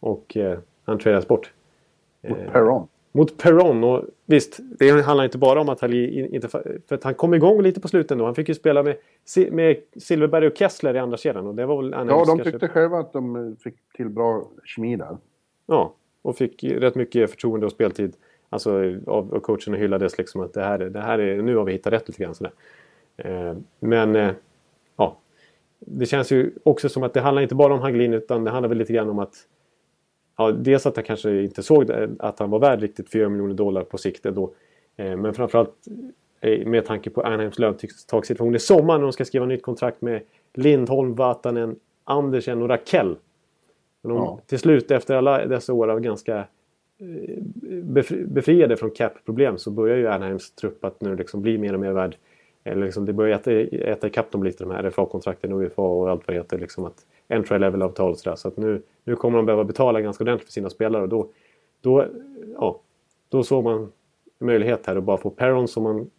Och 0.00 0.36
eh, 0.36 0.58
han 0.84 0.98
tradas 0.98 1.28
bort. 1.28 1.52
Mot 2.28 2.38
Perron. 2.52 2.88
Mot 3.12 3.36
Perron. 3.38 3.84
Och 3.84 4.04
visst, 4.26 4.58
det 4.78 4.90
handlar 4.90 5.24
inte 5.24 5.38
bara 5.38 5.60
om 5.60 5.68
att 5.68 5.80
han 5.80 5.92
inte... 5.94 6.48
För 6.48 6.94
att 6.94 7.04
han 7.04 7.14
kom 7.14 7.34
igång 7.34 7.62
lite 7.62 7.80
på 7.80 7.88
slutet 7.88 8.10
ändå. 8.10 8.24
Han 8.24 8.34
fick 8.34 8.48
ju 8.48 8.54
spela 8.54 8.82
med, 8.82 8.96
med 9.50 9.76
Silverberg 9.96 10.46
och 10.46 10.56
Kessler 10.56 10.94
i 10.94 10.98
andra 10.98 11.16
kedjan. 11.16 11.46
Och 11.46 11.54
det 11.54 11.66
var 11.66 11.82
väl 11.82 11.90
Ja, 11.92 12.04
de 12.04 12.26
kanske- 12.26 12.44
tyckte 12.50 12.68
själva 12.68 12.98
att 12.98 13.12
de 13.12 13.36
eh, 13.36 13.52
fick 13.64 13.74
till 13.96 14.08
bra 14.08 14.48
kemi 14.64 14.96
där. 14.96 15.16
Ja, 15.66 15.94
och 16.22 16.36
fick 16.36 16.64
rätt 16.64 16.94
mycket 16.94 17.30
förtroende 17.30 17.66
och 17.66 17.72
speltid. 17.72 18.16
Alltså 18.50 18.72
av, 19.06 19.34
av 19.34 19.40
coachen 19.40 19.74
och 19.74 19.80
hyllades 19.80 20.18
liksom 20.18 20.40
att 20.40 20.52
det 20.54 20.62
här, 20.62 20.78
är- 20.78 20.90
det 20.90 21.00
här 21.00 21.18
är, 21.18 21.42
nu 21.42 21.56
har 21.56 21.64
vi 21.64 21.72
hittat 21.72 21.92
rätt 21.92 22.08
lite 22.08 22.22
grann. 22.22 22.34
Sådär. 22.34 22.52
Eh, 23.16 23.56
men 23.80 24.16
eh, 24.16 24.30
ja, 24.96 25.16
det 25.78 26.06
känns 26.06 26.32
ju 26.32 26.50
också 26.62 26.88
som 26.88 27.02
att 27.02 27.14
det 27.14 27.20
handlar 27.20 27.42
inte 27.42 27.54
bara 27.54 27.74
om 27.74 27.80
Hagelin 27.80 28.14
utan 28.14 28.44
det 28.44 28.50
handlar 28.50 28.68
väl 28.68 28.78
lite 28.78 28.92
grann 28.92 29.08
om 29.10 29.18
att 29.18 29.34
ja, 30.38 30.52
dels 30.52 30.86
att 30.86 30.96
han 30.96 31.04
kanske 31.04 31.42
inte 31.42 31.62
såg 31.62 31.92
att 32.18 32.38
han 32.38 32.50
var 32.50 32.58
värd 32.58 32.80
riktigt 32.80 33.10
4 33.10 33.28
miljoner 33.28 33.54
dollar 33.54 33.84
på 33.84 33.98
sikt 33.98 34.22
då. 34.22 34.54
Eh, 34.96 35.16
men 35.16 35.34
framförallt 35.34 35.74
eh, 36.40 36.66
med 36.66 36.84
tanke 36.84 37.10
på 37.10 37.22
Anaheims 37.22 37.58
lönetagssituation 37.58 38.54
i 38.54 38.58
sommar 38.58 38.98
när 38.98 39.02
de 39.02 39.12
ska 39.12 39.24
skriva 39.24 39.46
nytt 39.46 39.62
kontrakt 39.62 40.00
med 40.00 40.22
Lindholm, 40.54 41.14
Vatanen, 41.14 41.76
Andersen 42.04 42.62
och 42.62 42.68
Rakell. 42.68 43.16
De, 44.02 44.12
ja. 44.12 44.40
Till 44.46 44.58
slut 44.58 44.90
efter 44.90 45.14
alla 45.14 45.46
dessa 45.46 45.72
år 45.72 45.88
av 45.88 46.00
ganska 46.00 46.38
eh, 46.98 47.42
befriade 48.26 48.76
från 48.76 48.90
cap-problem 48.90 49.58
så 49.58 49.70
börjar 49.70 49.96
ju 49.96 50.08
Anaheims 50.08 50.54
trupp 50.54 50.84
att 50.84 51.00
nu 51.00 51.16
liksom 51.16 51.42
bli 51.42 51.58
mer 51.58 51.74
och 51.74 51.80
mer 51.80 51.92
värd. 51.92 52.16
Eller 52.64 52.84
liksom 52.84 53.04
det 53.04 53.12
börjar 53.12 53.38
äta, 53.38 53.52
äta 53.76 54.06
ikapp 54.06 54.30
dem 54.30 54.44
lite 54.44 54.64
de 54.64 54.70
här 54.70 54.82
RFA-kontrakten, 54.82 55.52
UFA 55.52 55.82
och 55.82 56.10
allt 56.10 56.26
vad 56.26 56.36
det 56.36 56.40
heter. 56.40 56.58
Liksom 56.58 56.84
att 56.84 57.06
entry 57.28 57.58
level-avtal 57.58 58.10
och 58.10 58.18
sådär. 58.18 58.36
Så 58.36 58.48
att 58.48 58.56
nu, 58.56 58.82
nu 59.04 59.16
kommer 59.16 59.38
de 59.38 59.46
behöva 59.46 59.64
betala 59.64 60.00
ganska 60.00 60.24
ordentligt 60.24 60.46
för 60.46 60.52
sina 60.52 60.70
spelare. 60.70 61.02
Och 61.02 61.08
då, 61.08 61.28
då, 61.80 62.06
ja, 62.54 62.80
då 63.28 63.42
såg 63.42 63.64
man 63.64 63.92
möjlighet 64.38 64.86
här 64.86 64.96
att 64.96 65.04
bara 65.04 65.16
få 65.16 65.30
Perron 65.30 65.68
som 65.68 65.82
man 65.82 66.10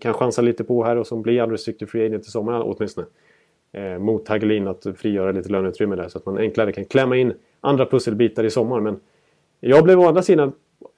kan 0.00 0.14
chansa 0.14 0.42
lite 0.42 0.64
på 0.64 0.84
här 0.84 0.96
och 0.96 1.06
som 1.06 1.22
blir 1.22 1.42
unrestricted 1.42 1.88
free 1.88 2.06
agent 2.06 2.26
i 2.26 2.30
sommar 2.30 2.62
åtminstone. 2.64 3.06
Eh, 3.72 3.98
mot 3.98 4.28
Hagelin 4.28 4.68
att 4.68 4.86
frigöra 4.96 5.32
lite 5.32 5.48
löneutrymme 5.48 5.96
där 5.96 6.08
så 6.08 6.18
att 6.18 6.26
man 6.26 6.38
enklare 6.38 6.72
kan 6.72 6.84
klämma 6.84 7.16
in 7.16 7.32
andra 7.60 7.86
pusselbitar 7.86 8.44
i 8.44 8.50
sommar. 8.50 8.80
Men 8.80 9.00
jag 9.60 9.84
blev 9.84 10.00
å 10.00 10.06
andra 10.06 10.22
sidan 10.22 10.52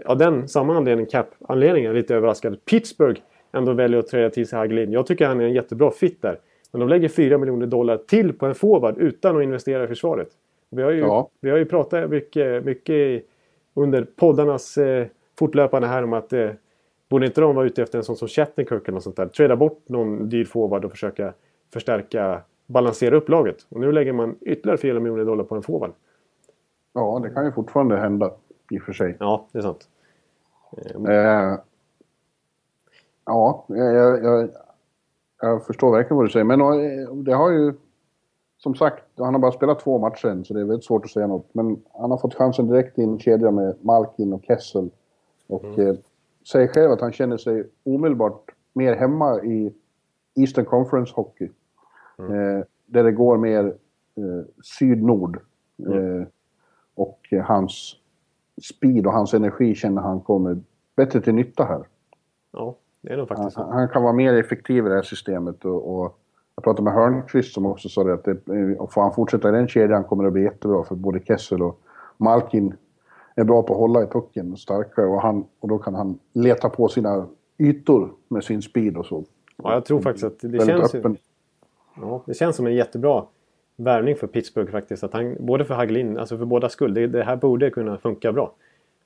av 0.05 0.19
den 0.19 0.49
samma 0.49 0.77
anledning, 0.77 1.07
cap-anledningen, 1.07 1.95
lite 1.95 2.15
överraskad. 2.15 2.65
Pittsburgh 2.65 3.21
ändå 3.53 3.73
väljer 3.73 3.99
att 3.99 4.07
träda 4.07 4.31
till 4.31 4.49
sig 4.49 4.59
Hagelin. 4.59 4.93
Jag 4.93 5.07
tycker 5.07 5.27
han 5.27 5.41
är 5.41 5.45
en 5.45 5.53
jättebra 5.53 5.91
fit 5.91 6.23
där. 6.23 6.39
Men 6.71 6.81
de 6.81 6.89
lägger 6.89 7.09
4 7.09 7.39
miljoner 7.39 7.67
dollar 7.67 7.97
till 7.97 8.33
på 8.33 8.47
en 8.47 8.55
forward 8.55 8.99
utan 8.99 9.37
att 9.37 9.43
investera 9.43 9.85
i 9.85 9.87
försvaret. 9.87 10.29
Vi 10.71 10.83
har 10.83 10.91
ju, 10.91 10.99
ja. 10.99 11.31
vi 11.41 11.51
har 11.51 11.59
ju 11.59 11.65
pratat 11.65 12.11
mycket, 12.11 12.65
mycket 12.65 13.25
under 13.75 14.07
poddarnas 14.17 14.79
eh, 14.79 15.07
fortlöpande 15.39 15.89
här 15.89 16.03
om 16.03 16.13
att 16.13 16.33
eh, 16.33 16.51
borde 17.09 17.27
inte 17.27 17.41
de 17.41 17.55
vara 17.55 17.67
ute 17.67 17.83
efter 17.83 17.99
en 17.99 18.05
sån 18.05 18.17
som 18.17 18.29
Shattenkirk 18.29 18.83
eller 18.89 18.95
något 18.95 19.03
sånt 19.03 19.17
där? 19.17 19.27
Trada 19.27 19.57
bort 19.57 19.83
någon 19.87 20.29
dyr 20.29 20.45
forward 20.45 20.85
och 20.85 20.91
försöka 20.91 21.33
förstärka, 21.73 22.43
balansera 22.67 23.17
upp 23.17 23.29
laget. 23.29 23.67
Och 23.69 23.81
nu 23.81 23.93
lägger 23.93 24.13
man 24.13 24.37
ytterligare 24.41 24.79
4 24.79 25.01
miljoner 25.01 25.25
dollar 25.25 25.45
på 25.45 25.55
en 25.55 25.63
forward. 25.63 25.93
Ja, 26.93 27.21
det 27.23 27.31
kan 27.31 27.45
ju 27.45 27.53
fortfarande 27.53 27.97
hända 27.97 28.31
i 28.71 28.79
och 28.79 28.83
för 28.83 28.93
sig. 28.93 29.17
Ja, 29.21 29.47
det 29.53 29.59
är 29.59 29.63
sant. 29.63 29.89
Eh, 31.09 31.59
ja, 33.25 33.65
jag, 33.69 34.25
jag, 34.25 34.49
jag, 35.41 35.67
förstår 35.67 35.93
verkligen 35.93 36.17
vad 36.17 36.27
du 36.27 36.31
säger. 36.31 36.45
Men 36.45 36.61
eh, 36.61 37.15
det 37.15 37.35
har 37.35 37.51
ju... 37.51 37.75
Som 38.59 38.75
sagt, 38.75 39.05
han 39.17 39.35
har 39.35 39.41
bara 39.41 39.53
spelat 39.53 39.81
två 39.81 39.99
matcher 39.99 40.27
än, 40.27 40.45
så 40.45 40.55
det 40.55 40.61
är 40.61 40.65
väldigt 40.65 40.85
svårt 40.85 41.05
att 41.05 41.11
säga 41.11 41.27
något. 41.27 41.55
Men 41.55 41.83
han 41.93 42.11
har 42.11 42.19
fått 42.19 42.35
chansen 42.35 42.67
direkt 42.67 42.99
i 42.99 43.03
en 43.03 43.19
kedja 43.19 43.51
med 43.51 43.77
Malkin 43.81 44.33
och 44.33 44.45
Kessel. 44.45 44.91
Och 45.47 45.65
mm. 45.65 45.89
eh, 45.89 45.95
säger 46.53 46.69
själv 46.69 46.93
att 46.93 47.01
han 47.01 47.13
känner 47.13 47.37
sig 47.37 47.69
omedelbart 47.85 48.51
mer 48.73 48.97
hemma 48.97 49.43
i 49.43 49.75
Eastern 50.35 50.65
Conference 50.65 51.13
Hockey. 51.17 51.49
Mm. 52.19 52.33
Eh, 52.33 52.65
där 52.87 53.05
det 53.05 53.13
går 53.13 53.37
mer 53.37 53.65
eh, 54.17 54.45
syd-nord. 54.63 55.41
Mm. 55.79 56.21
Eh, 56.21 56.27
och 56.95 57.21
hans 57.45 57.97
speed 58.63 59.07
och 59.07 59.13
hans 59.13 59.35
energi 59.35 59.75
känner 59.75 60.03
han 60.03 60.21
kommer 60.21 60.61
bättre 60.97 61.21
till 61.21 61.35
nytta 61.35 61.65
här. 61.65 61.85
Ja, 62.53 62.77
det 63.01 63.13
är 63.13 63.17
nog 63.17 63.29
faktiskt 63.29 63.57
han, 63.57 63.73
han 63.73 63.89
kan 63.89 64.03
vara 64.03 64.13
mer 64.13 64.35
effektiv 64.35 64.87
i 64.87 64.89
det 64.89 64.95
här 64.95 65.03
systemet 65.03 65.65
och, 65.65 65.97
och 65.97 66.19
jag 66.55 66.65
pratade 66.65 66.83
med 66.83 66.93
Hörnqvist 66.93 67.55
som 67.55 67.67
också 67.67 67.89
sa 67.89 68.05
det 68.05 68.15
att 68.15 68.25
det, 68.25 68.37
får 68.91 69.03
han 69.03 69.15
fortsätta 69.15 69.49
i 69.49 69.53
den 69.53 69.69
kedjan 69.69 70.05
kommer 70.05 70.25
det 70.25 70.31
bli 70.31 70.43
jättebra 70.43 70.85
för 70.85 70.95
både 70.95 71.21
Kessel 71.21 71.63
och 71.63 71.81
Malkin 72.17 72.75
är 73.35 73.45
bra 73.45 73.63
på 73.63 73.73
att 73.73 73.79
hålla 73.79 74.03
i 74.03 74.07
pucken, 74.07 74.57
starkare 74.57 75.07
och, 75.07 75.23
han, 75.23 75.45
och 75.61 75.69
då 75.69 75.79
kan 75.79 75.95
han 75.95 76.19
leta 76.33 76.69
på 76.69 76.89
sina 76.89 77.27
ytor 77.59 78.13
med 78.29 78.45
sin 78.45 78.63
speed 78.63 78.97
och 78.97 79.07
så. 79.07 79.25
Ja, 79.57 79.75
jag 79.75 79.85
tror 79.85 80.01
faktiskt 80.01 80.25
att 80.25 80.39
det 80.41 80.67
känns, 80.67 80.95
ju, 80.95 81.17
ja, 82.01 82.23
det 82.27 82.35
känns 82.35 82.57
som 82.57 82.67
en 82.67 82.75
jättebra 82.75 83.25
värvning 83.77 84.17
för 84.17 84.27
Pittsburgh 84.27 84.73
faktiskt. 84.73 85.05
Att 85.05 85.13
han, 85.13 85.37
både 85.41 85.65
för 85.65 85.75
Hagelin, 85.75 86.19
alltså 86.19 86.39
för 86.39 86.45
båda 86.45 86.69
skull. 86.69 86.95
Det, 86.95 87.07
det 87.07 87.23
här 87.23 87.37
borde 87.37 87.71
kunna 87.71 87.99
funka 87.99 88.33
bra. 88.33 88.53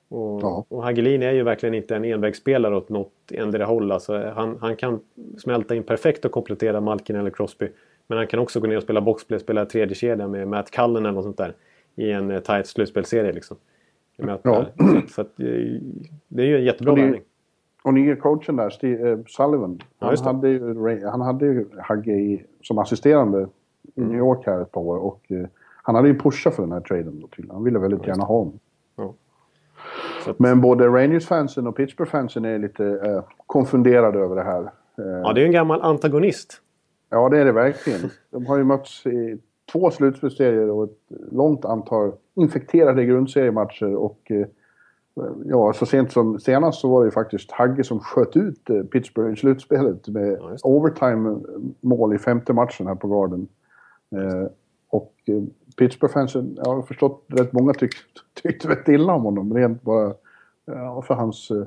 Och, 0.09 0.43
ja. 0.43 0.65
och 0.69 0.83
Hagelin 0.83 1.23
är 1.23 1.33
ju 1.33 1.43
verkligen 1.43 1.75
inte 1.75 1.97
en 1.97 2.05
envägsspelare 2.05 2.77
åt 2.77 2.89
något 2.89 3.13
endera 3.33 3.65
håll. 3.65 3.93
Alltså 3.93 4.33
han, 4.35 4.59
han 4.61 4.77
kan 4.77 5.01
smälta 5.39 5.75
in 5.75 5.83
perfekt 5.83 6.25
och 6.25 6.33
komplettera 6.33 6.81
Malkin 6.81 7.17
eller 7.17 7.31
Crosby. 7.31 7.69
Men 8.07 8.19
han 8.19 8.27
kan 8.27 8.41
också 8.41 8.61
gå 8.61 8.67
ner 8.67 8.77
och 8.77 8.83
spela 8.83 9.01
boxplay, 9.01 9.41
spela 9.41 9.67
tredje 9.67 9.95
kedja 9.95 10.29
med 10.29 10.49
Matt 10.49 10.71
Cullen 10.71 10.97
eller 10.97 11.13
något 11.13 11.25
sånt 11.25 11.37
där. 11.37 11.55
I 11.97 12.11
en 12.11 12.31
uh, 12.31 12.41
tight 12.41 12.67
slutspelserie 12.67 13.33
liksom. 13.33 13.57
Ja. 14.17 14.67
Så 15.09 15.21
att, 15.21 15.41
eh, 15.41 15.47
det 16.29 16.43
är 16.43 16.47
ju 16.47 16.57
en 16.57 16.65
jättebra 16.65 16.95
värvning. 16.95 17.23
Och 17.85 17.95
nya 17.95 18.17
coachen 18.17 18.57
där, 18.57 18.71
Steve 18.71 19.13
uh, 19.13 19.25
Sullivan. 19.27 19.81
Ja, 19.99 20.15
han, 20.25 20.37
hade 20.37 20.49
ju, 20.49 21.07
han 21.07 21.21
hade 21.21 21.47
ju 21.47 21.67
Hagge 21.79 22.41
som 22.63 22.79
assisterande 22.79 23.49
i 23.95 24.01
New 24.01 24.19
York 24.19 24.47
här 24.47 24.63
ett 24.63 24.73
par 24.73 24.81
år. 24.81 24.97
Och 24.97 25.23
uh, 25.31 25.47
han 25.83 25.95
hade 25.95 26.09
ju 26.09 26.19
pushat 26.19 26.55
för 26.55 26.63
den 26.63 26.73
här 26.73 26.81
traden 26.81 27.21
då 27.21 27.27
till. 27.27 27.51
Han 27.51 27.65
ville 27.65 27.79
väldigt 27.79 28.01
ja, 28.03 28.09
gärna 28.09 28.25
ha 28.25 28.39
honom. 28.39 28.59
Ja. 28.97 29.15
Men 30.37 30.61
både 30.61 30.87
Rangers-fansen 30.87 31.67
och 31.67 31.77
Pittsburgh-fansen 31.77 32.45
är 32.45 32.59
lite 32.59 32.83
uh, 32.83 33.23
konfunderade 33.47 34.19
över 34.19 34.37
det 34.37 34.43
här. 34.43 34.71
ja, 34.97 35.33
det 35.33 35.41
är 35.41 35.47
en 35.47 35.53
gammal 35.53 35.83
antagonist. 35.83 36.61
Ja, 37.11 37.29
det 37.29 37.39
är 37.39 37.45
det 37.45 37.53
verkligen. 37.53 38.01
De 38.31 38.47
har 38.47 38.59
ju 38.59 38.65
mötts 38.65 39.07
i 39.07 39.39
två 39.73 39.91
slutspelsserier 39.91 40.71
och 40.71 40.85
ett 40.85 40.99
långt 41.33 41.65
antal 41.65 42.13
infekterade 42.35 43.05
grundseriematcher 43.05 43.95
och 43.97 44.31
eh, 44.31 44.47
ja, 45.45 45.73
så 45.73 45.87
sent 45.87 46.13
som 46.13 46.41
senast 46.41 46.81
så 46.81 46.89
var 46.89 47.01
det 47.01 47.07
ju 47.07 47.11
faktiskt 47.11 47.51
Hagge 47.51 47.85
som 47.85 48.01
sköt 48.01 48.37
ut 48.37 48.71
eh, 48.71 48.83
Pittsburgh 48.83 49.33
i 49.33 49.37
slutspelet 49.37 50.09
med 50.09 50.39
ja, 50.41 50.57
overtime-mål 50.63 52.15
i 52.15 52.19
femte 52.19 52.53
matchen 52.53 52.87
här 52.87 52.95
på 52.95 53.09
Garden. 53.09 53.49
Eh, 54.95 54.97
och 54.97 55.15
eh, 55.27 55.43
Pittsburgh-fansen, 55.77 56.59
jag 56.65 56.65
har 56.65 56.83
förstått 56.83 57.25
rätt 57.29 57.53
många 57.53 57.73
tyckte 57.79 58.21
tyckte 58.43 58.69
rätt 58.69 58.89
illa 58.89 59.15
om 59.15 59.23
honom 59.23 59.55
rent 59.55 59.83
bara 59.83 60.15
ja, 60.65 61.03
för 61.03 61.15
hans 61.15 61.51
eh, 61.51 61.67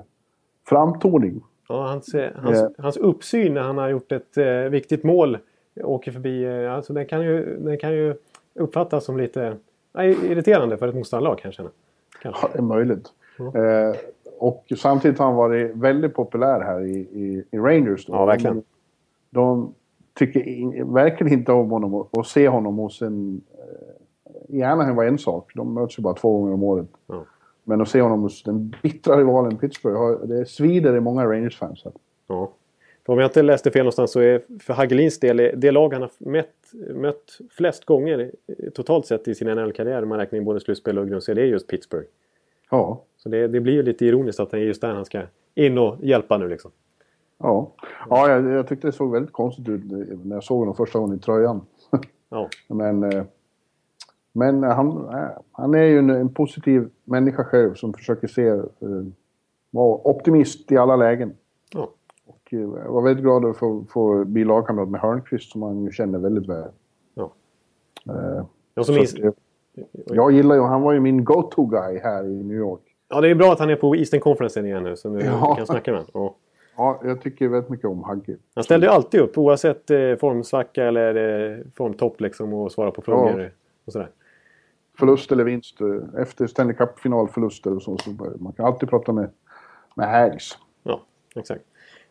framtoning. 0.68 1.44
Ja, 1.70 1.88
hans, 1.88 2.14
eh, 2.14 2.32
hans, 2.36 2.76
hans 2.78 2.98
uppsyn 2.98 3.54
när 3.54 3.62
han 3.62 3.78
har 3.78 3.90
gjort 3.90 4.12
ett 4.12 4.38
eh, 4.38 4.46
viktigt 4.46 5.04
mål 5.04 5.38
åker 5.84 6.12
förbi. 6.12 6.48
Alltså 6.48 6.94
den 6.94 7.06
kan 7.06 7.22
ju, 7.22 7.58
den 7.60 7.78
kan 7.78 7.94
ju 7.94 8.16
uppfattas 8.54 9.06
som 9.06 9.18
lite 9.18 9.58
irriterande 9.98 10.78
för 10.78 10.88
ett 10.88 10.96
motståndarlag 10.96 11.38
kan 11.38 11.50
jag 11.50 11.54
känna. 11.54 11.70
Kanske. 12.22 12.42
Ja, 12.46 12.50
det 12.54 12.60
är 12.60 12.64
möjligt. 12.64 13.14
Mm. 13.40 13.56
Eh, 13.56 13.96
och 14.40 14.66
samtidigt 14.78 15.20
har 15.20 15.26
han 15.26 15.36
varit 15.36 15.76
väldigt 15.76 16.14
populär 16.14 16.60
här 16.62 16.82
i, 16.82 16.98
i, 16.98 17.44
i 17.52 17.58
Rangers. 17.58 18.06
Då. 18.06 18.14
Ja, 18.14 18.26
verkligen. 18.26 18.56
De, 18.56 18.64
de 19.30 19.74
tycker 20.18 20.48
in, 20.48 20.94
verkligen 20.94 21.34
inte 21.34 21.52
om 21.52 21.70
honom 21.70 21.94
och, 21.94 22.18
och 22.18 22.26
se 22.26 22.48
honom 22.48 22.78
hos 22.78 23.02
en... 23.02 23.42
Eh, 23.54 24.58
I 24.58 24.64
Anaheim 24.64 24.96
var 24.96 25.04
en 25.04 25.18
sak. 25.18 25.52
De 25.56 25.74
möts 25.74 26.00
ju 26.00 26.04
bara 26.04 26.14
två 26.14 26.40
gånger 26.40 26.54
om 26.54 26.64
året. 26.64 26.88
Mm. 27.10 27.22
Men 27.64 27.82
att 27.82 27.90
se 27.90 28.02
honom 28.02 28.22
hos 28.22 28.44
den 28.44 28.76
bittra 28.84 29.18
rivalen 29.18 29.58
Pittsburgh, 29.58 30.28
det 30.28 30.46
svider 30.46 30.96
i 30.96 31.00
många 31.00 31.26
Rangers-fans. 31.26 31.84
Ja. 32.28 32.52
För 33.06 33.14
om 33.14 33.20
jag 33.20 33.28
inte 33.28 33.42
läste 33.42 33.72
fel 33.72 33.80
någonstans 33.80 34.12
så 34.12 34.20
är 34.20 34.42
för 34.60 34.74
Hagelins 34.74 35.20
del 35.20 35.52
det 35.56 35.72
lag 35.72 35.94
han 35.94 36.02
har 36.02 36.12
mött, 36.18 36.72
mött 36.96 37.38
flest 37.52 37.86
gånger 37.86 38.32
totalt 38.74 39.06
sett 39.06 39.28
i 39.28 39.36
sin 39.36 39.48
NHL-karriär, 39.48 40.04
om 40.04 40.10
man 40.10 40.20
räknar 40.20 40.40
in 40.40 40.46
både 40.46 40.60
slutspel 40.60 40.98
och 40.98 41.08
grundserie, 41.08 41.44
det 41.44 41.48
är 41.48 41.52
just 41.52 41.68
Pittsburgh. 41.68 42.08
Ja. 42.72 43.04
Så 43.18 43.30
det, 43.30 43.48
det 43.48 43.60
blir 43.60 43.74
ju 43.74 43.84
lite 43.84 44.06
ironiskt 44.06 44.40
att 44.40 44.52
det 44.52 44.58
är 44.58 44.62
just 44.62 44.82
där 44.82 44.94
han 44.94 45.06
ska 45.06 45.22
in 45.56 45.78
och 45.78 45.96
hjälpa 46.02 46.38
nu 46.38 46.50
liksom. 46.50 46.72
Ja, 47.38 47.72
ja 48.10 48.30
jag, 48.30 48.46
jag 48.46 48.68
tyckte 48.68 48.88
det 48.88 48.92
såg 48.92 49.12
väldigt 49.12 49.34
konstigt 49.34 49.70
ut 49.70 49.82
när 50.26 50.36
jag 50.36 50.44
såg 50.44 50.60
honom 50.60 50.76
första 50.76 51.00
gången 51.00 51.18
i 51.18 51.20
tröjan. 51.20 51.62
Ja. 52.30 52.50
men 52.68 53.04
eh, 53.04 53.24
men 54.38 54.64
han, 54.64 55.10
han 55.52 55.74
är 55.74 55.84
ju 55.84 56.00
en, 56.00 56.10
en, 56.10 56.34
positiv 56.34 56.90
människa 57.04 57.44
själv 57.44 57.74
som 57.74 57.94
försöker 57.94 58.28
se, 58.28 58.52
uh, 58.52 59.06
vara 59.72 60.00
optimist 60.04 60.72
i 60.72 60.78
alla 60.78 60.96
lägen. 60.96 61.34
Ja. 61.74 61.90
Och 62.26 62.54
eh, 62.54 62.60
jag 62.60 62.92
var 62.92 63.02
väldigt 63.02 63.24
glad 63.24 63.46
att 63.46 63.58
få, 63.58 63.86
få 63.90 64.26
bli 64.26 64.44
lagkamrat 64.44 64.90
med 64.90 65.02
Hörnqvist 65.02 65.52
som 65.52 65.62
han 65.62 65.84
ju 65.84 65.92
känner 65.92 66.20
väldigt 66.20 66.50
väl. 66.50 66.70
Ja. 67.14 67.32
Uh, 68.10 68.46
jag, 68.74 68.86
som 68.86 68.98
is... 68.98 69.16
att, 69.16 69.36
jag 70.06 70.32
gillar 70.32 70.56
ju, 70.56 70.62
han 70.62 70.82
var 70.82 70.94
ju 70.94 71.00
min 71.00 71.24
go-to-guy 71.24 72.00
här 72.00 72.24
i 72.24 72.44
New 72.44 72.58
York. 72.58 72.82
Ja, 73.10 73.22
det 73.22 73.30
är 73.30 73.36
bra 73.36 73.52
att 73.52 73.60
han 73.60 73.70
är 73.70 73.76
på 73.76 73.96
Eastern 73.96 74.20
Conference 74.20 74.60
igen 74.60 74.84
nu 74.84 74.96
så 74.96 75.10
nu 75.10 75.20
ja. 75.20 75.56
kan 75.56 75.66
snacka 75.66 75.92
med 75.92 76.04
honom. 76.14 76.34
Ja, 76.78 77.02
jag 77.04 77.22
tycker 77.22 77.48
väldigt 77.48 77.70
mycket 77.70 77.86
om 77.86 78.04
Hagge. 78.04 78.38
Han 78.56 78.64
ställde 78.64 78.88
ju 78.88 78.92
alltid 78.92 79.22
upp 79.22 79.38
oavsett 79.38 79.92
eh, 79.92 80.16
formsvacka 80.16 80.86
eller 80.86 81.16
eh, 81.16 81.58
formtopp 81.76 82.22
liksom 82.22 82.54
och 82.54 82.72
svara 82.72 82.92
på 82.92 83.02
frågor 83.02 83.42
ja. 83.42 83.50
och 83.86 83.94
sådär. 83.94 84.10
Förlust 85.00 85.32
eller 85.32 85.44
vinst. 85.44 85.82
Eh, 85.82 86.22
efter 86.22 86.48
Stanley 86.48 86.76
Cup-finalförluster 86.76 87.76
och 87.76 87.82
så, 87.82 87.98
så 87.98 88.10
man 88.40 88.54
kan 88.54 88.66
alltid 88.66 88.90
prata 88.90 89.14
med, 89.14 89.30
med 89.96 90.10
Hags. 90.10 90.58
Ja, 90.84 91.02
exakt. 91.36 91.64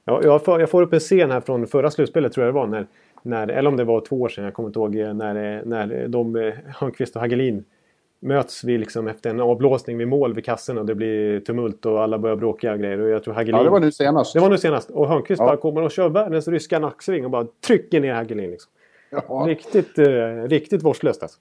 Ja, 0.04 0.20
jag, 0.22 0.44
får, 0.44 0.60
jag 0.60 0.70
får 0.70 0.82
upp 0.82 0.92
en 0.92 1.00
scen 1.00 1.30
här 1.30 1.40
från 1.40 1.66
förra 1.66 1.90
slutspelet 1.90 2.32
tror 2.32 2.46
jag 2.46 2.54
det 2.54 2.58
var. 2.60 2.66
När, 2.66 2.86
när, 3.22 3.48
eller 3.48 3.70
om 3.70 3.76
det 3.76 3.84
var 3.84 4.00
två 4.00 4.20
år 4.20 4.28
sedan, 4.28 4.44
jag 4.44 4.54
kommer 4.54 4.68
inte 4.68 4.78
ihåg. 4.78 4.94
När, 5.16 5.64
när 5.64 6.08
de, 6.08 6.52
Hörnqvist 6.66 7.16
och 7.16 7.22
Hagelin 7.22 7.64
möts 8.20 8.64
vi 8.64 8.78
liksom 8.78 9.08
efter 9.08 9.30
en 9.30 9.40
avblåsning 9.40 9.98
vid 9.98 10.08
mål 10.08 10.34
vid 10.34 10.44
kassen 10.44 10.78
och 10.78 10.86
det 10.86 10.94
blir 10.94 11.40
tumult 11.40 11.86
och 11.86 12.02
alla 12.02 12.18
börjar 12.18 12.36
bråka 12.36 12.72
och 12.72 12.78
grejer. 12.78 12.98
Och 13.00 13.08
jag 13.08 13.22
tror 13.22 13.34
Hagelin... 13.34 13.56
Ja, 13.58 13.64
det 13.64 13.70
var 13.70 13.80
nu 13.80 13.92
senast. 13.92 14.32
Det 14.34 14.40
var 14.40 14.50
nu 14.50 14.58
senast. 14.58 14.90
Och 14.90 15.08
Hörnqvist 15.08 15.40
Ja. 15.40 15.46
bara 15.46 15.56
kommer 15.56 15.82
och 15.82 15.90
kör 15.90 16.08
världens 16.08 16.48
ryska 16.48 16.78
nacksving 16.78 17.24
och 17.24 17.30
bara 17.30 17.46
trycker 17.66 18.00
ner 18.00 18.14
Hagelin. 18.14 18.50
Liksom. 18.50 18.72
Ja. 19.10 19.44
Riktigt, 19.48 19.98
eh, 19.98 20.04
riktigt 20.48 20.82
vårdslöst 20.82 21.22
alltså. 21.22 21.38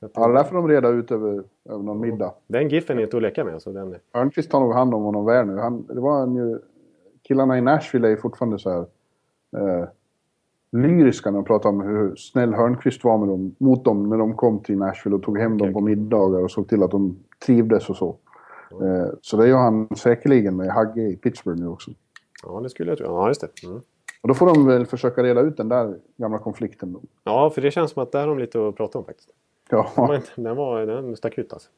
Så 0.00 0.06
att, 0.06 0.12
Ja, 0.14 0.26
det 0.28 0.34
där 0.34 0.44
får 0.44 0.56
de 0.56 0.68
reda 0.68 0.88
ut 0.88 1.10
över, 1.10 1.42
över 1.68 1.82
någon 1.82 2.00
middag. 2.00 2.32
Den 2.46 2.68
giffen 2.68 2.98
är 2.98 3.02
inte 3.02 3.16
att 3.16 3.22
leka 3.22 3.44
med. 3.44 3.54
Alltså, 3.54 3.72
den, 3.72 3.94
Hörnqvist 4.12 4.50
tar 4.50 4.60
nog 4.60 4.72
hand 4.74 4.94
om 4.94 5.02
honom 5.02 5.24
väl 5.26 5.46
nu. 5.46 5.56
Han, 5.58 5.86
det 5.86 6.00
var 6.00 6.18
han 6.18 6.34
ju... 6.36 6.58
Killarna 7.22 7.58
i 7.58 7.60
Nashville 7.60 8.08
är 8.08 8.16
fortfarande 8.16 8.58
så 8.58 8.70
här... 8.70 8.80
Eh, 9.56 9.88
lyriska 10.72 11.30
när 11.30 11.38
de 11.38 11.44
pratar 11.44 11.68
om 11.68 11.80
hur 11.80 12.16
snäll 12.16 12.54
Hörnqvist 12.54 13.04
var 13.04 13.18
med 13.18 13.28
dem, 13.28 13.54
mot 13.58 13.84
dem 13.84 14.08
när 14.08 14.18
de 14.18 14.34
kom 14.36 14.62
till 14.62 14.78
Nashville 14.78 15.16
och 15.16 15.22
tog 15.22 15.38
hem 15.38 15.58
dem 15.58 15.72
på 15.72 15.80
middagar 15.80 16.40
och 16.40 16.50
såg 16.50 16.68
till 16.68 16.82
att 16.82 16.90
de 16.90 17.16
trivdes 17.46 17.90
och 17.90 17.96
så. 17.96 18.16
Eh, 18.82 19.08
så 19.20 19.36
det 19.36 19.48
gör 19.48 19.58
han 19.58 19.88
säkerligen 19.96 20.56
med 20.56 20.70
Hagge 20.70 21.02
i 21.02 21.16
Pittsburgh 21.16 21.60
nu 21.60 21.68
också. 21.68 21.90
ja, 22.42 22.60
det 22.60 22.70
skulle 22.70 22.90
jag 22.90 22.98
tro. 22.98 23.06
Ja, 23.06 23.28
just 23.28 23.40
det. 23.40 23.66
Mm. 23.66 23.80
Och 24.22 24.28
då 24.28 24.34
får 24.34 24.46
de 24.54 24.66
väl 24.66 24.86
försöka 24.86 25.22
reda 25.22 25.40
ut 25.40 25.56
den 25.56 25.68
där 25.68 25.94
gamla 26.16 26.38
konflikten 26.38 26.92
då. 26.92 27.00
Ja, 27.24 27.50
för 27.50 27.62
det 27.62 27.70
känns 27.70 27.90
som 27.90 28.02
att 28.02 28.12
där 28.12 28.20
har 28.20 28.26
de 28.26 28.38
lite 28.38 28.68
att 28.68 28.76
prata 28.76 28.98
om 28.98 29.04
faktiskt. 29.04 29.28
Den, 29.70 29.78
var 29.78 29.88
Ja, 29.96 30.14
inte, 30.16 30.28
den, 30.36 30.56
var, 30.56 30.86
den 30.86 31.16
stack 31.16 31.38
ut 31.38 31.52
alltså. 31.52 31.68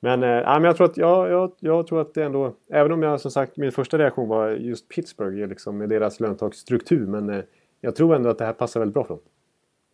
Men, 0.00 0.22
ja, 0.22 0.52
men 0.54 0.64
jag, 0.64 0.76
tror 0.76 0.86
att, 0.86 0.96
ja, 0.96 1.28
jag, 1.28 1.52
jag 1.58 1.86
tror 1.86 2.00
att 2.00 2.14
det 2.14 2.24
ändå... 2.24 2.52
Även 2.70 2.92
om 2.92 3.02
jag 3.02 3.20
som 3.20 3.30
sagt, 3.30 3.56
min 3.56 3.72
första 3.72 3.98
reaktion 3.98 4.28
var 4.28 4.48
just 4.50 4.88
Pittsburgh 4.88 5.48
liksom, 5.48 5.78
med 5.78 5.88
deras 5.88 6.20
löntagsstruktur. 6.20 7.06
Men 7.06 7.30
eh, 7.30 7.40
jag 7.80 7.96
tror 7.96 8.14
ändå 8.14 8.28
att 8.30 8.38
det 8.38 8.44
här 8.44 8.52
passar 8.52 8.80
väldigt 8.80 8.94
bra 8.94 9.04
för 9.04 9.14
dem. 9.14 9.22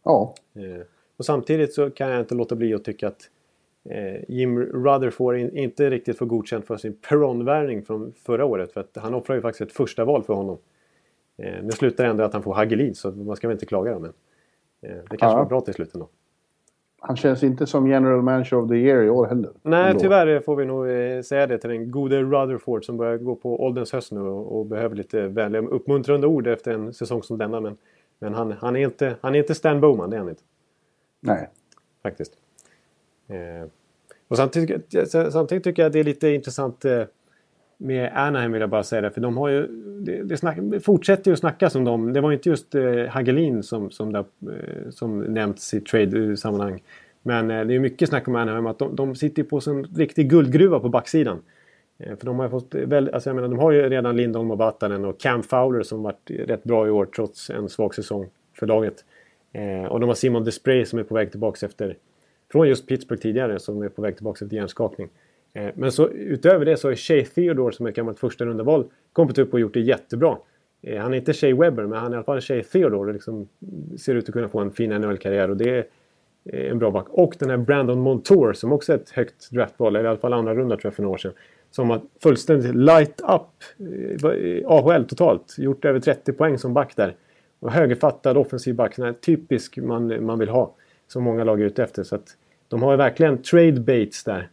ja. 0.04 0.34
Eh, 0.54 0.82
och 1.16 1.24
samtidigt 1.24 1.74
så 1.74 1.90
kan 1.90 2.10
jag 2.10 2.20
inte 2.20 2.34
låta 2.34 2.54
bli 2.54 2.74
att 2.74 2.84
tycka 2.84 3.08
att 3.08 3.30
eh, 3.84 4.30
Jim 4.30 4.58
Rutherford 4.58 5.36
in, 5.36 5.56
inte 5.56 5.90
riktigt 5.90 6.18
får 6.18 6.26
godkänt 6.26 6.66
för 6.66 6.76
sin 6.76 6.92
Perron-värvning 7.08 7.82
från 7.82 8.12
förra 8.12 8.44
året. 8.44 8.72
För 8.72 8.80
att 8.80 8.96
han 8.96 9.14
offrar 9.14 9.36
ju 9.36 9.42
faktiskt 9.42 9.70
ett 9.70 9.76
första 9.76 10.04
val 10.04 10.22
för 10.22 10.34
honom. 10.34 10.58
Eh, 11.36 11.62
nu 11.62 11.70
slutar 11.72 12.04
det 12.04 12.10
ändå 12.10 12.24
att 12.24 12.32
han 12.32 12.42
får 12.42 12.54
Hagelin 12.54 12.94
så 12.94 13.10
man 13.10 13.36
ska 13.36 13.48
väl 13.48 13.54
inte 13.54 13.66
klaga 13.66 13.92
då. 13.92 13.98
Men 13.98 14.12
eh, 14.82 14.96
det 15.10 15.16
kanske 15.16 15.26
Ja. 15.26 15.36
var 15.36 15.44
bra 15.44 15.60
till 15.60 15.74
slut 15.74 15.94
ändå. 15.94 16.08
Han 17.06 17.16
känns 17.16 17.42
inte 17.42 17.66
som 17.66 17.86
general 17.86 18.22
manager 18.22 18.56
of 18.56 18.68
the 18.68 18.74
year 18.74 19.02
i 19.02 19.10
år 19.10 19.26
heller. 19.26 19.50
Nej, 19.62 19.90
Ändå. 19.90 20.00
tyvärr 20.00 20.40
får 20.40 20.56
vi 20.56 20.64
nog 20.64 20.88
eh, 20.88 21.22
säga 21.22 21.46
det 21.46 21.58
till 21.58 21.70
den 21.70 21.90
gode 21.90 22.22
Rutherford 22.22 22.84
som 22.84 22.96
börjar 22.96 23.16
gå 23.16 23.34
på 23.34 23.64
ålderns 23.64 23.92
höst 23.92 24.12
nu 24.12 24.20
och, 24.20 24.58
och 24.58 24.66
behöver 24.66 24.96
lite 24.96 25.28
vänliga 25.28 25.62
uppmuntrande 25.62 26.26
ord 26.26 26.46
efter 26.46 26.72
en 26.72 26.94
säsong 26.94 27.22
som 27.22 27.38
denna. 27.38 27.60
Men, 27.60 27.76
men 28.18 28.34
han, 28.34 28.52
han, 28.52 28.76
är 28.76 28.80
inte, 28.80 29.16
han 29.20 29.34
är 29.34 29.38
inte 29.38 29.54
Stan 29.54 29.80
Bowman, 29.80 30.10
det 30.10 30.16
är 30.16 30.18
han 30.18 30.28
inte. 30.28 30.42
Nej. 31.20 31.48
Faktiskt. 32.02 32.32
Eh, 33.28 33.68
och 34.28 34.36
samtidigt, 34.36 34.94
samtidigt 35.10 35.64
tycker 35.64 35.82
jag 35.82 35.86
att 35.86 35.92
det 35.92 36.00
är 36.00 36.04
lite 36.04 36.28
intressant 36.28 36.84
eh, 36.84 37.02
med 37.78 38.10
Anaheim 38.14 38.52
vill 38.52 38.60
jag 38.60 38.70
bara 38.70 38.82
säga 38.82 39.02
det. 39.02 39.10
För 39.10 39.20
de 39.20 39.36
har 39.36 39.48
ju, 39.48 39.66
det, 40.00 40.22
det 40.22 40.36
snack, 40.36 40.58
fortsätter 40.82 41.30
ju 41.30 41.32
att 41.32 41.38
snackas 41.38 41.74
om 41.74 41.84
dem. 41.84 42.12
Det 42.12 42.20
var 42.20 42.32
inte 42.32 42.48
just 42.48 42.74
eh, 42.74 43.06
Hagelin 43.08 43.62
som, 43.62 43.90
som, 43.90 44.12
där, 44.12 44.24
eh, 44.42 44.90
som 44.90 45.18
nämnts 45.20 45.74
i 45.74 45.80
trade-sammanhang. 45.80 46.74
Eh, 46.74 46.80
Men 47.22 47.50
eh, 47.50 47.66
det 47.66 47.74
är 47.74 47.78
mycket 47.78 48.08
snack 48.08 48.28
om 48.28 48.36
Anaheim 48.36 48.66
att 48.66 48.78
de, 48.78 48.96
de 48.96 49.14
sitter 49.14 49.42
ju 49.42 49.48
på 49.48 49.60
en 49.66 49.84
riktig 49.84 50.30
guldgruva 50.30 50.80
på 50.80 50.88
backsidan. 50.88 51.38
Eh, 51.98 52.16
för 52.16 52.26
de 52.26 52.38
har 52.38 52.46
ju 52.46 52.50
fått 52.50 52.74
väl, 52.74 53.10
alltså 53.12 53.28
jag 53.30 53.34
menar, 53.34 53.48
de 53.48 53.58
har 53.58 53.72
ju 53.72 53.88
redan 53.88 54.16
Lindholm 54.16 54.50
och 54.50 54.58
Vatanen 54.58 55.04
och 55.04 55.20
Cam 55.20 55.42
Fowler 55.42 55.82
som 55.82 56.02
varit 56.02 56.30
rätt 56.30 56.64
bra 56.64 56.86
i 56.86 56.90
år 56.90 57.06
trots 57.06 57.50
en 57.50 57.68
svag 57.68 57.94
säsong 57.94 58.28
för 58.58 58.66
laget. 58.66 59.04
Eh, 59.52 59.84
och 59.84 60.00
de 60.00 60.06
har 60.08 60.14
Simon 60.14 60.44
Desprez 60.44 60.88
som 60.88 60.98
är 60.98 61.02
på 61.02 61.14
väg 61.14 61.30
tillbaka 61.30 61.66
efter 61.66 61.96
från 62.52 62.68
just 62.68 62.86
Pittsburgh 62.86 63.22
tidigare 63.22 63.58
som 63.58 63.82
är 63.82 63.88
på 63.88 64.02
väg 64.02 64.16
tillbaka 64.16 64.44
efter 64.44 64.56
hjärnskakning. 64.56 65.08
Eh, 65.08 65.25
Eh, 65.56 65.70
men 65.74 65.92
så 65.92 66.08
utöver 66.08 66.64
det 66.64 66.76
så 66.76 66.88
är 66.88 66.94
Shea 66.94 67.24
Theodore 67.24 67.72
som 67.72 67.86
är 67.86 67.90
ett 67.90 67.96
gammalt 67.96 68.18
första 68.18 68.44
rundaval 68.44 68.84
kommit 69.12 69.38
upp 69.38 69.52
och 69.52 69.60
gjort 69.60 69.74
det 69.74 69.80
jättebra. 69.80 70.38
Eh, 70.82 71.02
han 71.02 71.12
är 71.12 71.16
inte 71.16 71.32
Shea 71.32 71.56
Webber 71.56 71.86
men 71.86 71.98
han 71.98 72.12
är 72.12 72.12
i 72.12 72.14
alla 72.16 72.24
fall 72.24 72.40
Shea 72.40 72.62
Theodore 72.62 73.08
och 73.08 73.12
liksom 73.12 73.48
ser 73.98 74.14
ut 74.14 74.28
att 74.28 74.32
kunna 74.32 74.48
få 74.48 74.60
en 74.60 74.70
fin 74.70 74.90
NHL-karriär 74.90 75.50
och 75.50 75.56
det 75.56 75.70
är 75.70 75.86
eh, 76.44 76.70
en 76.70 76.78
bra 76.78 76.90
back. 76.90 77.06
Och 77.08 77.36
den 77.38 77.50
här 77.50 77.56
Brandon 77.56 78.00
Montour 78.00 78.52
som 78.52 78.72
också 78.72 78.92
är 78.92 78.96
ett 78.96 79.10
högt 79.10 79.50
draftval, 79.50 79.96
eller 79.96 80.04
i 80.04 80.08
alla 80.08 80.18
fall 80.18 80.32
andra 80.32 80.54
runda 80.54 80.76
tror 80.76 80.86
jag 80.86 80.94
för 80.94 81.02
några 81.02 81.14
år 81.14 81.18
sedan. 81.18 81.32
Som 81.70 81.90
har 81.90 82.00
fullständigt 82.22 82.74
light 82.74 83.20
up 83.20 83.82
AHL 84.66 85.04
totalt. 85.04 85.54
Gjort 85.58 85.84
över 85.84 86.00
30 86.00 86.32
poäng 86.32 86.58
som 86.58 86.74
back 86.74 86.96
där. 86.96 87.14
Och 87.60 87.72
högerfattad 87.72 88.36
offensiv 88.36 88.74
back, 88.74 88.94
sån 88.94 89.04
här 89.04 89.12
typisk 89.12 89.76
man, 89.76 90.24
man 90.24 90.38
vill 90.38 90.48
ha. 90.48 90.74
Som 91.08 91.24
många 91.24 91.44
lag 91.44 91.60
är 91.60 91.64
ute 91.64 91.82
efter. 91.82 92.02
Så 92.02 92.14
att 92.14 92.36
de 92.68 92.82
har 92.82 92.90
ju 92.90 92.96
verkligen 92.96 93.42
trade 93.42 93.80
baits 93.80 94.24
där. 94.24 94.48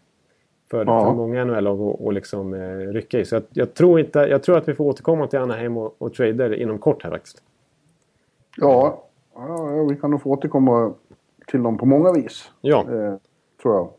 För, 0.74 0.86
Ja. 0.86 1.06
för 1.06 1.14
många 1.14 1.46
NHL-lag 1.46 1.98
att 2.08 2.14
liksom, 2.14 2.54
eh, 2.54 2.78
rycka 2.78 3.20
i. 3.20 3.26
Så 3.26 3.36
att 3.36 3.48
jag, 3.54 3.74
tror 3.74 4.00
inte, 4.00 4.20
jag 4.20 4.44
tror 4.44 4.58
att 4.58 4.68
vi 4.68 4.74
får 4.76 4.86
återkomma 4.86 5.28
till 5.28 5.40
Anaheim 5.40 5.78
och, 5.78 5.96
och 5.98 6.14
trader 6.14 6.54
inom 6.54 6.80
kort 6.80 7.04
här 7.04 7.10
faktiskt. 7.12 7.44
Ja, 8.58 9.04
ja, 9.36 9.86
vi 9.90 9.96
kan 9.96 10.12
nog 10.12 10.22
få 10.22 10.30
återkomma 10.30 10.94
till 11.48 11.64
dem 11.64 11.78
på 11.78 11.86
många 11.86 12.12
vis. 12.12 12.52
Ja, 12.62 12.80
Eh, 12.92 13.16
tror 13.62 13.76
jag. 13.76 13.90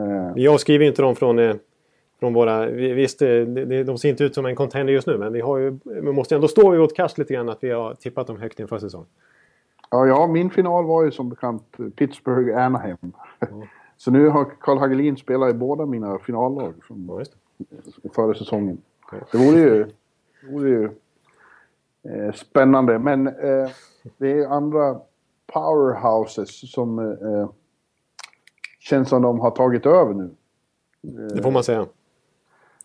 Eh, 0.00 0.34
vi 0.34 0.48
avskriver 0.48 0.84
inte 0.86 1.02
dem 1.02 1.16
från, 1.16 1.38
eh, 1.38 1.54
från 2.20 2.34
våra... 2.34 2.66
vi- 2.66 2.92
Visst, 2.92 3.22
eh, 3.22 3.28
det- 3.28 3.44
det- 3.64 3.84
de 3.84 3.98
ser 3.98 4.08
inte 4.08 4.24
ut 4.24 4.34
som 4.34 4.46
en 4.46 4.56
contender 4.56 4.92
just 4.92 5.06
nu 5.06 5.18
men 5.18 5.32
vi, 5.32 5.40
har 5.40 5.58
ju, 5.58 5.78
vi 5.84 6.12
måste 6.12 6.34
ändå 6.34 6.48
stå 6.48 6.74
i 6.74 6.78
vårt 6.78 6.96
kast 6.96 7.18
lite 7.18 7.34
grann 7.34 7.48
att 7.48 7.64
vi 7.64 7.70
har 7.70 7.94
tippat 7.94 8.26
dem 8.26 8.36
högt 8.40 8.60
inför 8.60 8.78
säsongen. 8.78 9.06
ja, 9.90 10.06
ja, 10.06 10.26
min 10.26 10.50
final 10.50 10.84
var 10.86 11.04
ju 11.04 11.10
som 11.10 11.28
bekant 11.28 11.62
Pittsburgh-Anaheim. 11.96 13.12
Så 14.04 14.10
nu 14.10 14.28
har 14.28 14.44
Carl 14.60 14.78
Hagelin 14.78 15.16
spelat 15.16 15.50
i 15.50 15.54
båda 15.54 15.86
mina 15.86 16.18
finallag 16.18 16.74
Ja, 16.76 16.82
från, 16.82 17.06
det. 17.06 18.10
före 18.14 18.34
säsongen. 18.34 18.78
Det 19.32 19.38
vore 19.38 19.58
ju, 19.60 19.84
det 20.42 20.52
vore 20.52 20.68
ju 20.68 20.90
eh, 22.02 22.32
spännande. 22.32 22.98
Men 22.98 23.26
eh, 23.26 23.70
det 24.18 24.32
är 24.32 24.46
andra 24.46 25.00
powerhouses 25.46 26.72
som 26.72 26.98
eh, 26.98 27.48
känns 28.80 29.08
som 29.08 29.22
de 29.22 29.40
har 29.40 29.50
tagit 29.50 29.86
över 29.86 30.14
nu. 30.14 30.30
det 31.34 31.42
får 31.42 31.50
man 31.50 31.64
säga. 31.64 31.86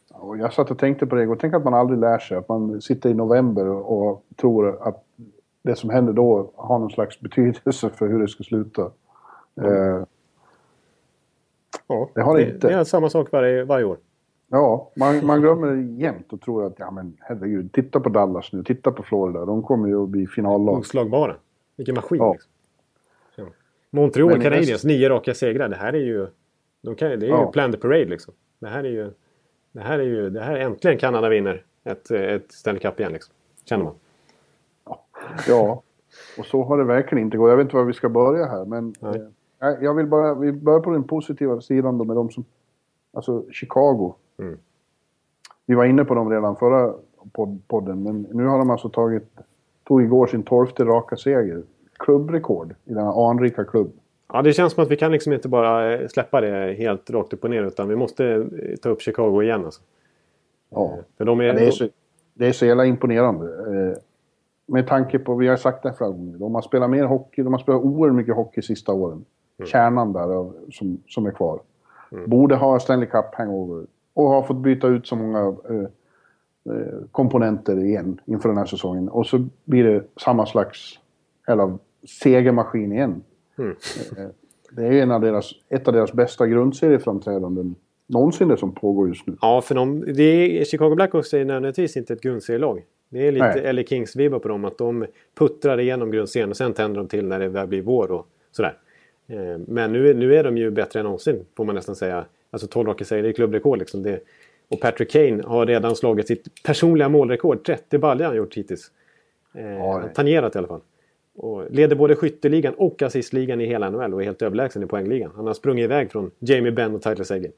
Och 0.10 0.38
jag 0.38 0.54
satt 0.54 0.72
och 0.72 0.80
tänkte 0.80 1.08
på 1.08 1.16
det 1.16 1.24
igår. 1.24 1.38
Tänk 1.42 1.54
att 1.54 1.64
man 1.64 1.74
aldrig 1.74 2.00
lär 2.00 2.20
sig. 2.20 2.38
Att 2.38 2.50
man 2.50 2.82
sitter 2.82 3.10
i 3.10 3.14
november 3.14 3.68
och, 3.68 4.24
tror 4.36 4.88
att 4.88 5.04
det 5.62 5.76
som 5.76 5.90
händer 5.90 6.14
då 6.14 6.52
har 6.56 6.80
någon 6.80 6.92
slags 6.92 7.20
betydelse 7.20 7.90
för 7.90 8.08
hur 8.08 8.20
det 8.20 8.28
ska 8.28 8.44
sluta. 8.44 8.92
Eh, 9.62 10.04
Ja, 11.88 12.10
Det 12.16 12.22
har 12.22 12.38
det 12.38 12.44
inte. 12.54 12.68
Det 12.68 12.74
är 12.74 12.84
samma 12.84 13.10
sak 13.10 13.32
varje, 13.32 13.64
varje 13.64 13.86
år. 13.86 13.98
ja, 14.48 14.92
man, 14.96 15.26
man 15.26 15.42
glömmer 15.42 15.76
jämt 16.02 16.34
och 16.34 16.42
tror 16.42 16.66
att 16.66 16.74
ja 16.78 16.92
men 16.92 17.18
herregud, 17.20 17.72
titta 17.74 18.00
på 18.00 18.10
Dallas 18.10 18.54
nu, 18.54 18.64
titta 18.64 18.92
på 18.92 19.04
Florida. 19.04 19.46
De 19.46 19.64
kommer 19.64 19.88
ju 19.88 20.04
att 20.04 20.10
bli 20.10 20.28
finallag. 20.28 20.80
Oslagbara. 20.80 21.36
Vilken 21.76 21.96
maskin. 21.96 22.18
Ja. 22.18 22.34
Liksom. 22.34 22.52
Ja. 23.36 23.44
Montreal 23.90 24.30
Men 24.30 24.42
Canadiens, 24.42 24.70
näst- 24.70 24.86
nio 24.88 25.10
raka 25.10 25.34
segrar. 25.34 25.70
Det 25.70 25.76
här 25.76 25.94
är 25.94 26.00
ju... 26.00 26.28
De 26.82 26.96
kan, 26.96 27.10
det 27.10 27.16
är 27.16 27.20
ju 27.22 27.28
Ja. 27.28 27.52
plan 27.52 27.72
the 27.72 27.78
parade 27.78 28.06
liksom. 28.06 28.34
Det 28.60 28.68
här 28.68 28.84
är 28.84 28.90
ju... 28.90 29.12
Det 29.72 29.82
här 29.82 30.00
är 30.00 30.04
ju... 30.04 30.30
Det 30.30 30.42
här 30.42 30.56
äntligen 30.56 30.98
Kanada 30.98 31.30
vinner 31.30 31.64
ett, 31.84 32.12
ett 32.12 32.52
Stanley 32.52 32.80
Cup 32.82 33.00
igen 33.00 33.14
liksom. 33.14 33.34
Känner 33.66 33.84
man. 33.84 33.94
Ja, 35.48 35.84
och 36.38 36.46
så 36.46 36.64
har 36.64 36.78
det 36.78 36.84
verkligen 36.84 37.24
inte 37.26 37.38
gått. 37.38 37.50
Jag 37.50 37.58
vet 37.58 37.64
inte 37.64 37.76
var 37.76 37.84
vi 37.84 37.94
ska 37.94 38.10
börja 38.10 38.46
här, 38.46 38.66
men 38.66 38.94
Nej. 39.00 39.28
Eh, 39.62 39.76
jag 39.82 39.94
vill 39.94 40.08
bara, 40.08 40.34
vi 40.34 40.52
börjar 40.52 40.80
på 40.80 40.92
den 40.92 41.04
positiva 41.04 41.62
sidan 41.62 41.98
då 41.98 42.04
med 42.04 42.16
de 42.16 42.30
som, 42.30 42.46
alltså 43.14 43.46
Chicago. 43.52 44.14
Mm. 44.40 44.58
Vi 45.66 45.76
var 45.76 45.86
inne 45.86 46.06
på 46.06 46.16
dem 46.16 46.30
redan 46.30 46.56
förra 46.56 46.94
pod- 47.34 47.60
podden, 47.68 48.04
men 48.04 48.28
nu 48.32 48.46
har 48.46 48.58
de 48.58 48.70
alltså 48.70 48.90
tagit, 48.90 49.30
tog 49.84 50.04
igår 50.04 50.28
sin 50.28 50.44
tolfte 50.44 50.84
raka 50.84 51.18
seger. 51.18 51.64
Klubbrekord 52.00 52.76
i 52.86 52.94
denna 52.94 53.12
anrika 53.12 53.64
klubb. 53.64 53.92
Ja, 54.34 54.42
det 54.42 54.54
känns 54.54 54.74
som 54.74 54.84
att 54.84 54.92
vi 54.92 54.96
kan 54.96 55.12
liksom 55.12 55.34
inte 55.34 55.48
bara 55.48 55.94
eh, 55.94 56.08
släppa 56.08 56.42
det 56.42 56.74
helt 56.74 57.10
rakt 57.10 57.34
upp 57.34 57.44
och 57.44 57.50
ner 57.50 57.64
utan 57.64 57.90
vi 57.90 57.96
måste 57.96 58.26
eh, 58.26 58.76
ta 58.82 58.90
upp 58.90 59.02
Chicago 59.02 59.42
igen 59.42 59.66
alltså. 59.66 59.82
Ja. 60.70 60.98
För 61.18 61.26
de 61.26 61.40
är... 61.40 61.44
Ja, 61.44 61.54
det, 61.54 61.68
är 61.68 61.72
så, 61.72 61.88
det 62.34 62.48
är 62.48 62.52
så 62.52 62.66
jävla 62.66 62.86
imponerande. 62.86 63.46
Eh, 63.46 63.98
med 64.66 64.88
tanke 64.88 65.20
på, 65.20 65.36
vi 65.36 65.48
har 65.48 65.56
sagt 65.58 65.84
det 65.84 65.94
flera 65.94 66.10
gånger, 66.10 66.38
de 66.38 66.56
har 66.56 66.62
spelat 66.62 66.90
mer 66.90 67.04
hockey, 67.04 67.44
de 67.44 67.54
har 67.54 67.60
spelat 67.60 67.82
oerhört 67.82 68.16
mycket 68.16 68.36
hockey 68.36 68.62
sista 68.62 68.94
åren. 68.94 69.26
Kärnan 69.66 70.14
där 70.14 70.36
av- 70.36 70.56
som, 70.72 71.04
som 71.08 71.26
är 71.26 71.32
kvar. 71.32 71.60
Borde 72.26 72.56
ha 72.56 72.80
Stanley 72.80 73.10
Cup 73.10 73.26
hangover. 73.34 73.86
Och 74.14 74.30
har 74.30 74.42
fått 74.42 74.58
byta 74.58 74.88
ut 74.88 75.08
så 75.08 75.16
många 75.16 75.40
eh, 75.70 75.82
eh, 76.76 76.94
komponenter 77.12 77.84
igen 77.84 78.22
inför 78.26 78.50
den 78.50 78.58
här 78.58 78.66
säsongen. 78.66 79.10
Och 79.10 79.26
så 79.26 79.48
blir 79.66 79.84
det 79.84 80.04
samma 80.22 80.46
slags 80.46 81.00
eller, 81.48 81.78
segermaskin 82.24 82.92
igen. 82.92 83.24
Mm. 83.58 83.76
Eh, 84.18 84.28
det 84.72 84.88
är 84.88 84.92
en 84.92 85.12
av 85.12 85.22
deras, 85.22 85.52
ett 85.70 85.88
av 85.88 85.94
deras 85.94 86.14
bästa 86.14 86.48
grundserieframträdanden 86.48 87.76
någonsin 88.10 88.48
det 88.48 88.58
som 88.58 88.76
pågår 88.76 89.08
just 89.08 89.28
nu. 89.28 89.38
Ja, 89.42 89.62
för 89.62 89.76
de, 89.76 90.14
det 90.14 90.24
är, 90.62 90.66
Chicago 90.66 90.96
Blackhawks 90.96 91.34
är 91.34 91.46
nödvändigtvis 91.46 91.98
inte 91.98 92.14
ett 92.14 92.22
grundserielag. 92.22 92.84
Det 93.10 93.28
är 93.28 93.32
lite 93.32 93.74
LA 93.74 93.82
Kings-vibbar 93.82 94.40
på 94.40 94.48
dem. 94.48 94.66
Att 94.66 94.78
de 94.78 95.06
puttrar 95.38 95.80
igenom 95.80 96.12
grundserien 96.12 96.50
och 96.50 96.58
sen 96.58 96.74
tänder 96.74 96.98
de 96.98 97.08
till 97.08 97.28
när 97.28 97.40
det 97.40 97.48
väl 97.48 97.68
blir 97.68 97.82
vår 97.82 98.12
och 98.12 98.28
sådär. 98.52 98.78
Eh, 99.30 99.58
men 99.68 99.94
nu, 99.94 100.14
nu 100.14 100.36
är 100.36 100.44
de 100.44 100.58
ju 100.58 100.72
bättre 100.72 101.00
än 101.00 101.04
någonsin, 101.04 101.46
får 101.58 101.66
man 101.66 101.76
nästan 101.76 101.96
säga. 101.96 102.26
Alltså 102.52 102.68
12 102.68 102.88
raka 102.88 103.06
säger 103.06 103.24
det 103.24 103.30
är 103.30 103.34
klubbrekord 103.34 103.80
liksom. 103.80 104.04
Det, 104.04 104.20
och 104.70 104.82
Patrick 104.82 105.12
Kane 105.12 105.44
har 105.44 105.66
redan 105.66 105.96
slagit 105.96 106.28
sitt 106.28 106.64
personliga 106.64 107.10
målrekord. 107.10 107.66
30 107.66 107.98
baljor 107.98 108.26
har 108.26 108.30
han 108.30 108.38
gjort 108.38 108.58
hittills. 108.58 108.92
Eh, 109.54 110.08
tangerat 110.14 110.56
i 110.56 110.58
alla 110.58 110.68
fall. 110.68 110.82
Och 111.36 111.72
leder 111.72 111.96
både 111.96 112.16
skytteligan 112.16 112.74
och 112.74 113.02
assistligan 113.02 113.62
i 113.62 113.66
hela 113.66 113.90
NHL 113.90 114.14
och 114.14 114.22
är 114.22 114.26
helt 114.26 114.42
överlägsen 114.42 114.84
i 114.84 114.86
poängligan. 114.86 115.32
Han 115.36 115.48
har 115.48 115.54
sprungit 115.54 115.84
iväg 115.84 116.12
från 116.12 116.32
Jamie 116.40 116.72
Benn 116.72 116.96
och 116.96 117.02
Tyler 117.02 117.24
Seguin. 117.24 117.52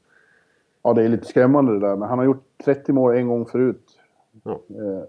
Ja, 0.82 0.92
det 0.92 1.02
är 1.02 1.08
lite 1.08 1.26
skrämmande 1.26 1.72
det 1.72 1.80
där. 1.80 1.96
Men 1.96 2.08
han 2.08 2.18
har 2.18 2.24
gjort 2.24 2.44
30 2.64 2.92
mål 2.92 3.16
en 3.16 3.28
gång 3.28 3.46
förut. 3.46 3.98
Ja. 4.44 4.50
Eh, 4.50 5.04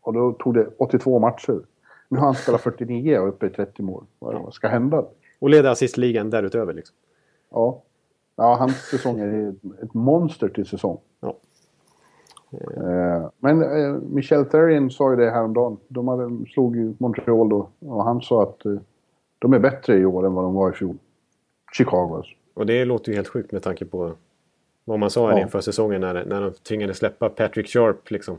och 0.00 0.12
då 0.12 0.32
tog 0.32 0.54
det 0.54 0.66
82 0.76 1.18
matcher. 1.18 1.60
Nu 2.08 2.18
har 2.18 2.24
han 2.24 2.34
spelat 2.34 2.60
49 2.60 3.18
och 3.18 3.28
uppe 3.28 3.46
i 3.46 3.50
30 3.50 3.82
mål. 3.82 4.04
Vad, 4.18 4.34
ja. 4.34 4.50
ska 4.50 4.68
hända? 4.68 5.04
Och 5.42 5.50
leder 5.50 5.70
assistligan 5.70 6.30
därutöver 6.30 6.72
liksom. 6.72 6.96
Ja. 7.50 7.82
Ja, 8.36 8.56
hans 8.56 8.76
säsong 8.90 9.20
är 9.20 9.54
ett 9.82 9.94
monster 9.94 10.48
till 10.48 10.66
säsong. 10.66 10.98
Ja. 11.20 11.36
Eh, 12.50 13.30
men 13.38 13.62
eh, 13.62 13.94
Michel 13.94 14.44
Therrien 14.44 14.90
sa 14.90 15.10
ju 15.10 15.16
det 15.16 15.30
häromdagen. 15.30 15.76
De 15.88 16.08
hade, 16.08 16.46
slog 16.46 16.76
ju 16.76 16.94
Montreal 16.98 17.48
då 17.48 17.68
och 17.78 18.04
han 18.04 18.20
sa 18.20 18.42
att 18.42 18.66
eh, 18.66 18.76
de 19.38 19.52
är 19.52 19.58
bättre 19.58 19.98
i 19.98 20.04
år 20.04 20.26
än 20.26 20.34
vad 20.34 20.44
de 20.44 20.54
var 20.54 20.70
i 20.70 20.74
fjol. 20.74 20.96
Chicago 21.72 22.16
alltså. 22.16 22.32
Och 22.54 22.66
det 22.66 22.84
låter 22.84 23.12
ju 23.12 23.16
helt 23.16 23.28
sjukt 23.28 23.52
med 23.52 23.62
tanke 23.62 23.84
på 23.84 24.12
vad 24.84 24.98
man 24.98 25.10
sa 25.10 25.30
ja. 25.30 25.40
inför 25.40 25.60
säsongen 25.60 26.00
när, 26.00 26.24
när 26.24 26.40
de 26.40 26.52
tvingade 26.52 26.94
släppa 26.94 27.28
Patrick 27.28 27.68
Sharp. 27.68 28.10
Liksom, 28.10 28.36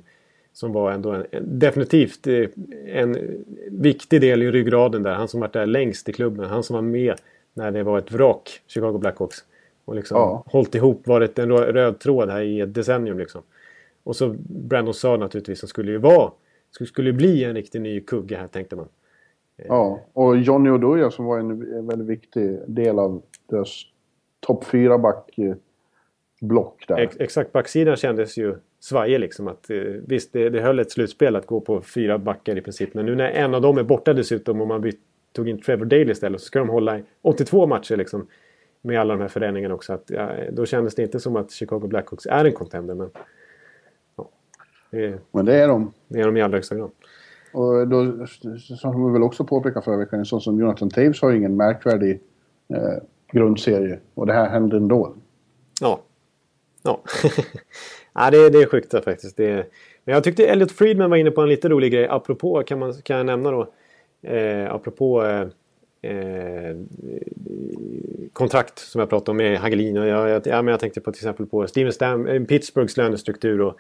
som 0.54 0.74
var 0.74 0.92
ändå 0.92 1.12
en, 1.12 1.26
definitivt 1.42 2.28
en 2.88 3.18
viktig 3.70 4.22
del 4.22 4.44
i 4.44 4.52
ryggraden 4.52 5.04
där. 5.04 5.14
Han 5.14 5.28
som 5.28 5.40
varit 5.40 5.54
där 5.54 5.66
längst 5.66 6.10
i 6.10 6.14
klubben. 6.14 6.46
Han 6.46 6.64
som 6.64 6.74
var 6.74 6.82
med 6.82 7.16
när 7.54 7.72
det 7.72 7.84
var 7.84 7.98
ett 7.98 8.12
vrak, 8.12 8.62
Chicago 8.68 8.98
Blackhawks. 8.98 9.38
Och 9.86 9.96
liksom 9.96 10.18
ja. 10.18 10.44
hållit 10.48 10.76
ihop, 10.76 11.08
varit 11.08 11.40
en 11.40 11.52
röd 11.52 12.00
tråd 12.00 12.30
här 12.30 12.42
i 12.42 12.60
ett 12.60 12.74
decennium 12.74 13.20
liksom. 13.20 13.42
Och 14.04 14.16
så 14.16 14.36
Brandon 14.48 14.94
Saad 14.94 15.20
naturligtvis 15.20 15.60
som 15.60 15.70
skulle 15.70 15.92
ju 15.92 15.98
vara, 15.98 16.32
skulle 16.72 17.14
bli 17.14 17.44
en 17.44 17.56
riktig 17.56 17.82
ny 17.82 18.00
kugge 18.00 18.36
här 18.36 18.48
tänkte 18.48 18.76
man. 18.76 18.88
Ja, 19.56 20.00
och 20.14 20.38
Johnny 20.38 20.70
Oduya 20.70 21.12
som 21.12 21.26
var 21.26 21.40
en 21.40 21.88
väldigt 21.88 22.08
viktig 22.08 22.60
del 22.68 23.00
av 23.00 23.22
deras 23.50 23.82
topp 24.40 24.64
4-back 24.64 25.36
block 26.42 26.86
där. 26.88 26.98
Ex 26.98 27.16
exakt, 27.20 27.52
backsidan 27.52 27.96
kändes 27.96 28.38
ju 28.38 28.56
svajig 28.84 29.20
liksom. 29.20 29.48
Att, 29.48 29.70
eh, 29.70 29.78
visst, 30.08 30.34
det, 30.34 30.50
det 30.50 30.62
höll 30.62 30.80
ett 30.80 30.92
slutspel 30.92 31.36
att 31.36 31.46
gå 31.46 31.62
på 31.62 31.82
fyra 31.82 32.18
backar 32.18 32.58
i 32.58 32.62
princip. 32.62 32.94
Men 32.94 33.06
nu 33.06 33.16
när 33.16 33.30
en 33.30 33.56
av 33.56 33.62
dem 33.62 33.78
är 33.78 33.84
borta 33.84 34.14
dessutom 34.14 34.62
och 34.62 34.68
man 34.68 34.82
byt, 34.82 35.00
tog 35.32 35.50
in 35.50 35.62
Trevor 35.62 35.86
Daley 35.86 36.12
istället 36.12 36.42
så 36.42 36.46
ska 36.46 36.60
de 36.60 36.70
hålla 36.70 37.00
i 37.00 37.04
82 37.22 37.68
matcher 37.68 37.98
liksom. 37.98 38.28
Med 38.82 39.00
alla 39.00 39.14
de 39.14 39.22
här 39.22 39.28
förändringarna 39.28 39.76
också. 39.76 39.94
Att, 39.94 40.04
ja, 40.08 40.32
då 40.52 40.66
kändes 40.66 40.96
det 40.96 41.02
inte 41.02 41.20
som 41.20 41.36
att 41.36 41.52
Chicago 41.52 41.88
Blackhawks 41.88 42.26
är 42.26 42.46
en 42.46 42.54
contender. 42.54 42.96
Men 42.96 43.10
det, 44.92 45.20
Men 45.32 45.46
det 45.46 45.56
är 45.56 45.68
de. 45.68 45.94
Det 46.08 46.20
är 46.20 46.26
de 46.26 46.38
i 46.38 46.42
allra 46.42 46.58
högsta 46.58 46.76
grad. 46.76 46.92
Och 47.54 47.88
då, 47.88 48.28
som 48.60 49.08
vi 49.08 49.14
väl 49.14 49.24
också 49.24 49.46
påpekade 49.46 49.86
förra 49.86 49.98
veckan, 49.98 50.20
en 50.20 50.26
sån 50.26 50.42
som 50.42 50.60
Jonathan 50.60 50.90
Taves 50.90 51.22
har 51.22 51.32
ju 51.32 51.38
ingen 51.38 51.56
märkvärdig 51.56 52.22
eh, 52.68 53.04
grundserie. 53.32 54.00
Och 54.14 54.28
det 54.28 54.34
här 54.34 54.50
hände 54.50 54.78
ändå. 54.78 55.16
Ja. 55.82 56.02
Ja. 56.84 57.02
ja 58.14 58.32
det, 58.32 58.50
det 58.50 58.62
är 58.62 58.66
sjukt 58.66 59.04
faktiskt. 59.04 59.38
Det, 59.38 59.66
men 60.04 60.14
jag 60.16 60.24
tyckte 60.24 60.48
Elliot 60.48 60.72
Friedman 60.72 61.10
var 61.10 61.18
inne 61.18 61.32
på 61.32 61.42
en 61.42 61.50
lite 61.50 61.70
rolig 61.70 61.92
grej. 61.92 62.08
Apropå, 62.08 62.64
kan, 62.64 62.80
man, 62.80 62.94
kan 62.94 63.18
jag 63.18 63.26
nämna 63.26 63.52
då. 63.52 63.68
Eh, 64.24 64.74
apropå 64.74 65.24
eh, 65.24 65.48
eh, 66.12 66.76
kontrakt 68.34 68.80
som 68.80 69.00
jag 69.00 69.10
pratade 69.10 69.32
om 69.32 69.38
med 69.38 69.60
Hagelin. 69.60 69.98
Och 69.98 70.08
jag, 70.08 70.30
jag, 70.30 70.48
jag, 70.48 70.70
jag 70.70 70.80
tänkte 70.80 71.02
på 71.02 71.12
till 71.12 71.20
exempel 71.20 71.46
på 71.46 71.68
Steven 71.68 71.94
Stam, 71.94 72.28
eh, 72.28 72.44
Pittsburghs 72.44 72.98
lönestruktur 72.98 73.62
och 73.62 73.78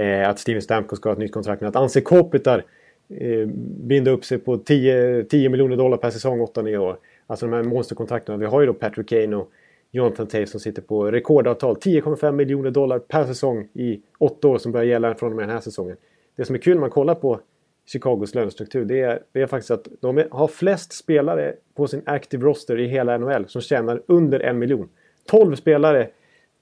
eh, 0.00 0.28
att 0.28 0.38
Steven 0.38 0.62
Stamkos 0.62 0.98
ska 0.98 1.08
ha 1.08 1.12
ett 1.12 1.18
nytt 1.18 1.32
kontrakt. 1.32 1.60
Men 1.60 1.68
att 1.68 1.76
Anse 1.76 2.00
Kopitar 2.00 2.64
eh, 3.08 3.46
binder 3.86 4.12
upp 4.12 4.24
sig 4.24 4.38
på 4.38 4.58
10, 4.58 5.24
10 5.24 5.48
miljoner 5.48 5.76
dollar 5.76 5.96
per 5.96 6.10
säsong 6.10 6.40
8-9 6.40 6.76
år. 6.76 6.96
Alltså 7.26 7.46
de 7.46 7.52
här 7.52 7.62
monsterkontrakten. 7.62 8.40
Vi 8.40 8.46
har 8.46 8.60
ju 8.60 8.66
då 8.66 8.74
Patrick 8.74 9.08
Kane 9.08 9.36
och 9.36 9.50
Jonathan 9.90 10.26
Taves 10.26 10.50
som 10.50 10.60
sitter 10.60 10.82
på 10.82 11.10
rekordavtal. 11.10 11.76
10,5 11.76 12.32
miljoner 12.32 12.70
dollar 12.70 12.98
per 12.98 13.24
säsong 13.24 13.68
i 13.72 14.00
åtta 14.18 14.48
år 14.48 14.58
som 14.58 14.72
börjar 14.72 14.86
gälla 14.86 15.14
från 15.14 15.30
och 15.30 15.36
med 15.36 15.42
den 15.42 15.54
här 15.54 15.60
säsongen. 15.60 15.96
Det 16.36 16.44
som 16.44 16.54
är 16.54 16.60
kul 16.60 16.74
när 16.74 16.80
man 16.80 16.90
kollar 16.90 17.14
på 17.14 17.40
Chicagos 17.86 18.34
lönestruktur 18.34 18.84
det 18.84 19.00
är, 19.00 19.22
det 19.32 19.42
är 19.42 19.46
faktiskt 19.46 19.70
att 19.70 19.88
de 20.00 20.24
har 20.30 20.48
flest 20.48 20.92
spelare 20.92 21.54
på 21.74 21.86
sin 21.86 22.02
active 22.06 22.44
roster 22.44 22.80
i 22.80 22.86
hela 22.86 23.18
NHL 23.18 23.48
som 23.48 23.62
tjänar 23.62 24.02
under 24.06 24.40
en 24.40 24.58
miljon. 24.58 24.88
12 25.26 25.56
spelare 25.56 26.08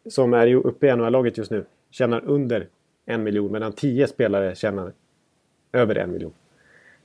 som 0.09 0.35
är 0.35 0.55
uppe 0.55 0.87
i 0.87 0.97
NHL-laget 0.97 1.39
just 1.39 1.51
nu 1.51 1.65
tjänar 1.91 2.25
under 2.25 2.69
en 3.07 3.23
miljon 3.23 3.53
medan 3.53 3.73
10 3.73 4.07
spelare 4.07 4.55
tjänar 4.55 4.93
över 5.73 5.95
en 5.95 6.13
miljon. 6.13 6.33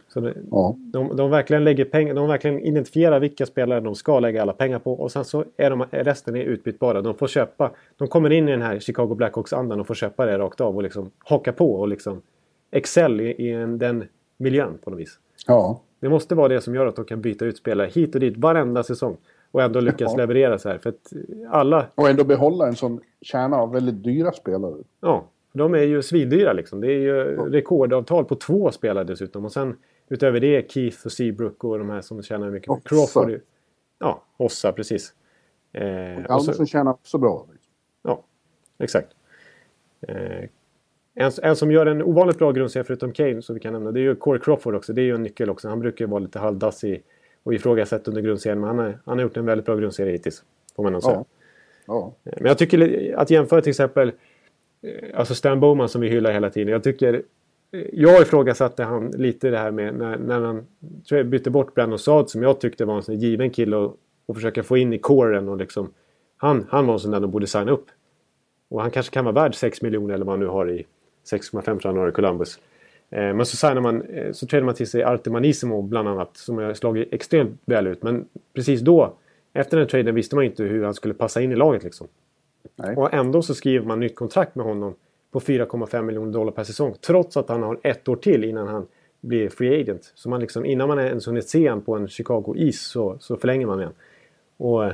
Så 0.10 0.20
det, 0.20 0.34
ja. 0.52 0.76
de, 0.78 1.16
de, 1.16 1.30
verkligen 1.30 1.64
lägger 1.64 1.86
pengar, 1.86 2.14
de 2.14 2.28
verkligen 2.28 2.60
identifierar 2.60 3.20
vilka 3.20 3.46
spelare 3.46 3.80
de 3.80 3.96
ska 3.96 4.20
lägga 4.20 4.42
alla 4.42 4.54
pengar 4.54 4.80
på 4.80 4.94
och 4.94 5.12
sen 5.12 5.26
så 5.26 5.46
är 5.58 5.70
de, 5.70 5.86
resten 5.92 6.36
är 6.36 6.44
utbytbara. 6.44 7.02
De 7.02 7.16
får 7.16 7.28
köpa, 7.28 7.72
de 7.98 8.08
kommer 8.08 8.30
in 8.30 8.50
i 8.50 8.52
den 8.52 8.62
här 8.62 8.80
Chicago 8.80 9.16
Blackhawks-andan 9.16 9.80
och 9.80 9.88
får 9.88 9.94
köpa 9.94 10.26
det 10.26 10.38
rakt 10.38 10.62
av 10.62 10.76
och 10.76 10.84
liksom 10.84 11.12
haka 11.18 11.54
på 11.54 11.74
och 11.74 11.88
liksom 11.88 12.22
excel 12.72 13.22
i, 13.22 13.32
i 13.32 13.52
en, 13.52 13.78
den 13.78 14.04
miljön 14.38 14.78
på 14.84 14.90
något 14.90 15.00
vis. 15.00 15.20
Ja. 15.48 15.82
Det 16.00 16.10
måste 16.10 16.36
vara 16.36 16.48
det 16.48 16.62
som 16.62 16.76
gör 16.76 16.86
att 16.86 16.96
de 16.96 17.06
kan 17.06 17.22
byta 17.22 17.46
ut 17.46 17.58
spelare 17.58 17.88
hit 17.88 18.16
och 18.16 18.22
dit 18.22 18.38
varenda 18.38 18.84
säsong. 18.84 19.18
Och 19.52 19.62
ändå 19.62 19.80
lyckas 19.80 20.12
ja. 20.12 20.18
leverera 20.18 20.58
så 20.58 20.70
här. 20.70 20.78
För 20.78 20.90
att 20.90 21.14
alla... 21.50 21.86
Och 21.96 22.10
ändå 22.10 22.24
behålla 22.24 22.68
en 22.68 22.76
sån 22.76 23.00
kärna 23.22 23.58
av 23.58 23.72
väldigt 23.72 24.04
dyra 24.04 24.32
spelare. 24.32 24.76
Ja, 25.02 25.26
de 25.54 25.74
är 25.74 25.84
ju 25.84 26.02
svindyra 26.02 26.54
liksom. 26.54 26.82
Det 26.82 26.88
är 26.88 27.00
ju 27.00 27.14
rekordavtal 27.52 28.26
på 28.26 28.36
två 28.36 28.72
spelare 28.72 29.04
dessutom. 29.04 29.46
Och 29.46 29.52
sen 29.52 29.76
utöver 30.10 30.40
det 30.40 30.72
Keith 30.72 31.06
och 31.06 31.12
Seabrook 31.12 31.64
och 31.64 31.80
de 31.80 31.90
här 31.90 32.02
som 32.02 32.24
tjänar 32.24 32.50
mycket. 32.50 32.70
Ossa. 32.70 32.82
Crawford. 32.86 33.42
Ja, 34.00 34.24
Ossa 34.38 34.72
precis. 34.72 35.14
Eh, 35.74 36.24
och 36.26 36.32
Almsson 36.32 36.68
tjänar 36.68 36.92
också 36.92 37.18
bra. 37.18 37.46
Ja, 38.04 38.24
exakt. 38.78 39.10
Eh, 40.08 40.50
en, 41.16 41.32
en, 41.44 41.56
som 41.56 41.72
gör 41.72 41.86
en 41.86 42.04
ovanligt 42.04 42.38
bra 42.38 42.52
grundserie 42.52 42.84
förutom 42.84 43.12
Kane 43.12 43.42
som 43.42 43.56
vi 43.56 43.62
kan 43.62 43.74
nämna 43.74 43.92
det 43.92 44.00
är 44.00 44.02
ju 44.02 44.16
Corey 44.16 44.42
Crawford 44.42 44.76
också. 44.76 44.94
Det 44.94 45.02
är 45.02 45.06
ju 45.06 45.16
en 45.16 45.24
nyckel 45.24 45.50
också. 45.50 45.70
Han 45.70 45.80
brukar 45.80 46.06
ju 46.06 46.12
vara 46.12 46.20
lite 46.20 46.40
halvdassig 46.40 47.04
och 47.44 47.54
ifrågasatt 47.54 48.08
under 48.08 48.22
grundserien. 48.22 48.60
Men 48.60 48.68
han 48.68 48.80
har, 48.80 49.00
han 49.06 49.18
har 49.18 49.24
gjort 49.24 49.38
en 49.38 49.46
väldigt 49.46 49.66
bra 49.66 49.76
grundserie 49.76 50.12
hittills. 50.12 50.44
Får 50.76 50.84
man 50.84 50.94
nog 50.94 51.04
säga. 51.04 51.16
Ja. 51.16 51.26
Ja. 51.88 52.14
Men 52.24 52.46
jag 52.46 52.58
tycker 52.58 53.14
att 53.18 53.30
jämföra 53.30 53.62
till 53.62 53.70
exempel 53.70 54.12
eh, 54.82 55.20
Alltså 55.20 55.36
Stan 55.36 55.60
Bowman 55.60 55.90
som 55.90 56.02
vi 56.02 56.10
hyllar 56.10 56.32
hela 56.32 56.50
tiden. 56.50 56.72
Jag 56.74 56.84
tycker 56.84 57.14
eh, 57.14 57.22
jag 57.94 58.22
ifrågasatte 58.22 58.84
han 58.84 59.12
lite 59.12 59.50
det 59.50 59.58
här 59.58 59.72
med 59.72 59.96
när, 59.96 60.18
när 60.18 60.40
han 60.40 60.66
bytte 61.30 61.50
bort 61.50 61.76
Brandon 61.76 62.00
Saad 62.00 62.30
som 62.30 62.44
jag 62.44 62.62
tyckte 62.62 62.86
var 62.86 62.96
en 62.96 63.04
sån 63.04 63.20
given 63.20 63.50
kille 63.50 63.76
och, 63.76 63.98
och 64.26 64.36
försöka 64.36 64.64
få 64.64 64.78
in 64.78 64.94
i 64.94 64.98
kåren 64.98 65.50
och 65.50 65.58
liksom 65.58 65.94
han, 66.38 66.66
han 66.70 66.86
var 66.86 66.94
en 66.94 67.00
sån 67.00 67.12
där 67.12 67.20
de 67.20 67.32
borde 67.32 67.48
signa 67.48 67.72
upp. 67.72 67.86
Och 68.70 68.82
han 68.82 68.92
kanske 68.92 69.14
kan 69.14 69.26
vara 69.26 69.36
värd 69.36 69.56
6 69.56 69.82
miljoner 69.82 70.14
eller 70.14 70.26
vad 70.26 70.34
han 70.34 70.40
nu 70.40 70.48
har 70.48 70.70
i 70.70 70.86
6,5 71.32 71.62
tror 71.62 71.80
jag 71.84 71.90
han 71.92 71.98
har 71.98 72.10
i 72.10 72.12
Columbus. 72.12 72.60
Eh, 73.10 73.34
men 73.34 73.46
så, 73.46 73.58
signar 73.58 73.82
man, 73.82 74.02
eh, 74.02 74.32
så 74.32 74.48
trädde 74.48 74.66
man 74.66 74.76
till 74.76 74.88
sig 74.88 75.04
Artemanissimo 75.04 75.82
bland 75.82 76.08
annat 76.08 76.38
som 76.38 76.58
har 76.58 76.74
slagit 76.74 77.14
extremt 77.14 77.62
väl 77.66 77.88
ut. 77.88 78.04
Men 78.04 78.26
precis 78.54 78.82
då, 78.82 79.14
efter 79.54 79.78
den 79.78 79.88
traden 79.88 80.16
visste 80.16 80.36
man 80.36 80.46
inte 80.46 80.64
hur 80.64 80.84
han 80.84 80.94
skulle 80.94 81.14
passa 81.14 81.42
in 81.42 81.52
i 81.52 81.56
laget 81.56 81.84
liksom. 81.84 82.08
Nej. 82.76 82.96
Och 82.96 83.14
ändå 83.14 83.42
så 83.42 83.56
skriver 83.56 83.86
man 83.86 84.00
nytt 84.00 84.16
kontrakt 84.16 84.56
med 84.56 84.66
honom 84.66 84.96
på 85.32 85.40
4,5 85.40 86.02
miljoner 86.02 86.34
dollar 86.34 86.52
per 86.52 86.64
säsong. 86.64 86.96
Trots 87.02 87.38
att 87.38 87.50
han 87.50 87.64
har 87.64 87.80
ett 87.84 88.08
år 88.08 88.16
till 88.16 88.44
innan 88.44 88.68
han 88.68 88.88
blir 89.22 89.50
free 89.50 89.82
agent. 89.82 90.12
Så 90.16 90.30
man 90.30 90.40
liksom, 90.40 90.66
innan 90.66 90.88
man 90.88 91.00
ens 91.00 91.28
hunnit 91.28 91.50
se 91.50 91.70
honom 91.70 91.84
på 91.84 91.96
en 91.96 92.08
Chicago-is 92.08 92.82
så, 92.82 93.18
så 93.20 93.38
förlänger 93.38 93.66
man 93.66 93.78
med 93.78 93.86
honom. 93.86 93.98
Och 94.58 94.94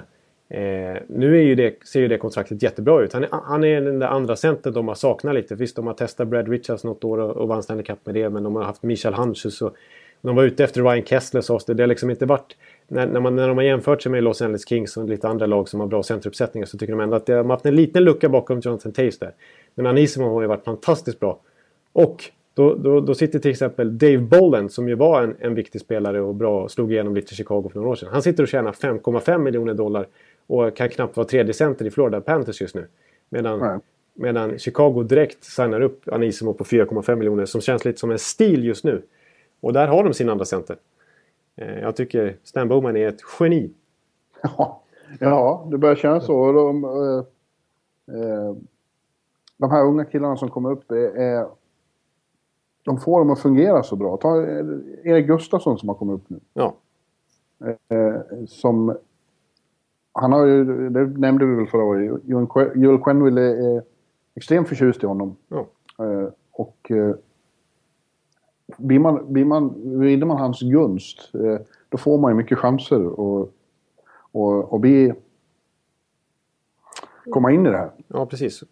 Eh, 0.49 1.01
nu 1.07 1.37
är 1.37 1.41
ju 1.41 1.55
det, 1.55 1.87
ser 1.87 1.99
ju 1.99 2.07
det 2.07 2.17
kontraktet 2.17 2.63
jättebra 2.63 3.03
ut. 3.03 3.13
Han 3.13 3.23
är, 3.23 3.29
han 3.31 3.63
är 3.63 3.81
den 3.81 3.99
där 3.99 4.07
andra 4.07 4.35
centern 4.35 4.73
de 4.73 4.87
har 4.87 4.95
saknat 4.95 5.35
lite. 5.35 5.55
Visst, 5.55 5.75
de 5.75 5.87
har 5.87 5.93
testat 5.93 6.27
Brad 6.27 6.47
Richards 6.47 6.83
något 6.83 7.03
år 7.03 7.17
och, 7.17 7.37
och 7.37 7.47
vann 7.47 7.63
Stanley 7.63 7.85
Cup 7.85 8.05
med 8.05 8.15
det. 8.15 8.29
Men 8.29 8.43
de 8.43 8.55
har 8.55 8.63
haft 8.63 8.83
Michael 8.83 9.13
Hunches 9.13 9.61
och 9.61 9.75
de 10.21 10.35
var 10.35 10.43
ute 10.43 10.63
efter 10.63 10.81
Ryan 10.81 11.05
Kessler 11.05 11.41
sades 11.41 11.65
det. 11.65 11.73
Det 11.73 11.83
har 11.83 11.87
liksom 11.87 12.09
inte 12.09 12.25
varit... 12.25 12.57
När, 12.87 13.07
när, 13.07 13.19
man, 13.19 13.35
när 13.35 13.47
de 13.47 13.57
har 13.57 13.63
jämfört 13.63 14.01
sig 14.01 14.11
med 14.11 14.23
Los 14.23 14.41
Angeles 14.41 14.67
Kings 14.67 14.97
och 14.97 15.09
lite 15.09 15.27
andra 15.27 15.45
lag 15.45 15.69
som 15.69 15.79
har 15.79 15.87
bra 15.87 16.03
centeruppsättningar 16.03 16.65
så 16.65 16.77
tycker 16.77 16.93
de 16.93 16.99
ändå 16.99 17.15
att 17.15 17.25
de 17.25 17.33
har 17.33 17.43
haft 17.43 17.65
en 17.65 17.75
liten 17.75 18.03
lucka 18.03 18.29
bakom 18.29 18.59
Jonathan 18.59 18.91
Taves 18.91 19.19
där. 19.19 19.33
Men 19.75 19.85
Anisimo 19.85 20.33
har 20.33 20.41
ju 20.41 20.47
varit 20.47 20.63
fantastiskt 20.63 21.19
bra. 21.19 21.39
Och 21.93 22.23
då, 22.53 22.75
då, 22.75 22.99
då 22.99 23.15
sitter 23.15 23.39
till 23.39 23.51
exempel 23.51 23.97
Dave 23.97 24.17
Bolland 24.17 24.71
som 24.71 24.89
ju 24.89 24.95
var 24.95 25.23
en, 25.23 25.35
en 25.39 25.55
viktig 25.55 25.81
spelare 25.81 26.21
och 26.21 26.35
bra 26.35 26.69
slog 26.69 26.91
igenom 26.91 27.15
lite 27.15 27.33
i 27.33 27.35
Chicago 27.35 27.69
för 27.73 27.79
några 27.79 27.89
år 27.89 27.95
sedan. 27.95 28.09
Han 28.11 28.21
sitter 28.21 28.43
och 28.43 28.49
tjänar 28.49 28.71
5,5 28.71 29.37
miljoner 29.37 29.73
dollar 29.73 30.07
och 30.47 30.77
kan 30.77 30.89
knappt 30.89 31.17
vara 31.17 31.27
tredje 31.27 31.53
center 31.53 31.85
i 31.85 31.91
Florida 31.91 32.21
Panthers 32.21 32.61
just 32.61 32.75
nu. 32.75 32.87
Medan, 33.29 33.81
medan 34.13 34.59
Chicago 34.59 35.03
direkt 35.03 35.43
signar 35.43 35.81
upp 35.81 36.09
Anisimo 36.09 36.53
på 36.53 36.63
4,5 36.63 37.15
miljoner 37.15 37.45
som 37.45 37.61
känns 37.61 37.85
lite 37.85 37.99
som 37.99 38.11
en 38.11 38.19
stil 38.19 38.65
just 38.65 38.83
nu. 38.83 39.01
Och 39.61 39.73
där 39.73 39.87
har 39.87 40.03
de 40.03 40.13
sin 40.13 40.29
andra 40.29 40.45
center. 40.45 40.75
Eh, 41.55 41.79
jag 41.79 41.95
tycker 41.95 42.37
Stan 42.43 42.67
Bowman 42.67 42.97
är 42.97 43.07
ett 43.07 43.19
geni. 43.39 43.73
Ja, 44.41 44.81
ja 45.19 45.67
det 45.71 45.77
börjar 45.77 45.95
kännas 45.95 46.25
så. 46.25 46.51
De, 46.51 46.83
eh, 46.83 47.25
eh, 48.15 48.55
de 49.57 49.71
här 49.71 49.85
unga 49.85 50.05
killarna 50.05 50.37
som 50.37 50.49
kommer 50.49 50.71
upp 50.71 50.91
är, 50.91 51.47
de 52.83 52.97
får 52.99 53.19
dem 53.19 53.29
att 53.29 53.39
fungera 53.39 53.83
så 53.83 53.95
bra. 53.95 54.17
Ta 54.17 54.41
Erik 55.03 55.27
Gustafsson 55.27 55.77
som 55.77 55.89
har 55.89 55.95
kommit 55.95 56.15
upp 56.15 56.29
nu. 56.29 56.39
Ja. 56.53 56.75
Som... 58.47 58.97
Han 60.11 60.31
har 60.31 60.45
ju, 60.45 60.89
det 60.89 61.05
nämnde 61.05 61.45
vi 61.45 61.55
väl 61.55 61.67
förra 61.67 61.83
året, 61.83 62.21
Joel 62.75 63.03
Quenneville 63.03 63.41
är 63.41 63.83
extremt 64.35 64.67
förtjust 64.67 65.03
i 65.03 65.05
honom. 65.05 65.35
Ja. 65.47 65.67
Och... 66.51 66.91
Blir 68.77 68.99
man, 68.99 69.33
blir 69.33 69.45
man, 69.45 69.99
vinner 69.99 70.25
man 70.25 70.37
hans 70.37 70.61
gunst, 70.61 71.31
eh, 71.33 71.57
då 71.89 71.97
får 71.97 72.17
man 72.17 72.31
ju 72.31 72.35
mycket 72.35 72.57
chanser 72.57 73.05
och, 73.19 73.51
och, 74.31 74.73
och 74.73 74.79
bli... 74.79 75.13
komma 77.29 77.51
in 77.51 77.65
i 77.65 77.69
det 77.69 77.77
här. 77.77 77.91
Ja, 78.07 78.25
precis. 78.25 78.63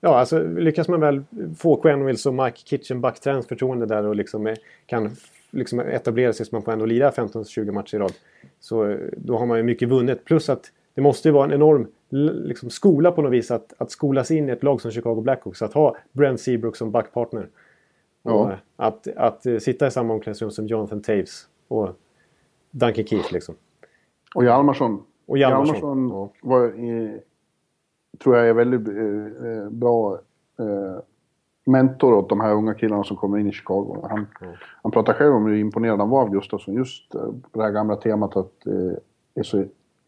Ja, 0.00 0.18
alltså 0.18 0.42
lyckas 0.42 0.88
man 0.88 1.00
väl 1.00 1.24
få 1.58 1.76
Quenville 1.76 2.18
och 2.26 2.34
Mike 2.34 2.58
Kitchen 2.64 3.00
backtränens 3.00 3.46
förtroende 3.46 3.86
där 3.86 4.06
och 4.06 4.16
liksom 4.16 4.46
eh, 4.46 4.56
kan 4.86 5.10
liksom 5.50 5.80
etablera 5.80 6.32
sig 6.32 6.46
så 6.46 6.54
man 6.54 6.62
får 6.62 6.72
ändå 6.72 6.86
lira 6.86 7.10
15-20 7.10 7.72
matcher 7.72 7.94
i 7.94 7.98
rad. 7.98 8.12
Så 8.60 8.90
eh, 8.90 8.98
då 9.16 9.38
har 9.38 9.46
man 9.46 9.56
ju 9.56 9.62
mycket 9.62 9.88
vunnet. 9.88 10.24
Plus 10.24 10.48
att 10.48 10.72
det 10.94 11.00
måste 11.00 11.28
ju 11.28 11.32
vara 11.32 11.44
en 11.44 11.52
enorm 11.52 11.86
liksom, 12.10 12.70
skola 12.70 13.12
på 13.12 13.22
något 13.22 13.32
vis 13.32 13.50
att, 13.50 13.74
att 13.78 13.90
skolas 13.90 14.30
in 14.30 14.48
i 14.48 14.52
ett 14.52 14.62
lag 14.62 14.80
som 14.80 14.90
Chicago 14.90 15.20
Blackhawks. 15.20 15.62
Att 15.62 15.72
ha 15.72 15.96
Brent 16.12 16.40
Seabrook 16.40 16.76
som 16.76 16.90
backpartner. 16.90 17.48
Ja. 18.22 18.52
Att, 18.76 19.06
att, 19.08 19.16
att 19.16 19.46
eh, 19.46 19.58
sitta 19.58 19.86
i 19.86 19.90
samma 19.90 20.14
omklädningsrum 20.14 20.50
som 20.50 20.66
Jonathan 20.66 21.02
Taves 21.02 21.48
och 21.68 21.88
Duncan 22.70 23.04
Keith 23.04 23.32
liksom. 23.32 23.54
Och 24.34 24.44
Hjalmarsson. 24.44 25.02
Och 25.26 25.38
Hjalmarsson, 25.38 25.74
Hjalmarsson 25.74 26.08
ja. 26.08 26.48
var 26.48 26.66
i, 26.66 27.20
tror 28.18 28.36
jag 28.36 28.48
är 28.48 28.52
väldigt 28.52 28.88
eh, 28.88 29.50
eh, 29.50 29.70
bra 29.70 30.14
eh, 30.58 31.02
mentor 31.68 32.14
åt 32.14 32.28
de 32.28 32.40
här 32.40 32.52
unga 32.52 32.74
killarna 32.74 33.04
som 33.04 33.16
kommer 33.16 33.38
in 33.38 33.48
i 33.48 33.52
Chicago. 33.52 34.06
Han, 34.10 34.26
mm. 34.40 34.54
han 34.82 34.92
pratar 34.92 35.12
själv 35.12 35.34
om 35.34 35.46
hur 35.46 35.56
imponerad 35.56 35.98
han 35.98 36.10
var 36.10 36.22
av 36.22 36.30
Gustafsson. 36.30 36.74
Just 36.74 37.14
eh, 37.14 37.20
på 37.20 37.58
det 37.58 37.62
här 37.62 37.70
gamla 37.70 37.96
temat 37.96 38.36
att 38.36 38.66
eh, 38.66 38.92
är 39.34 39.42
så, 39.42 39.64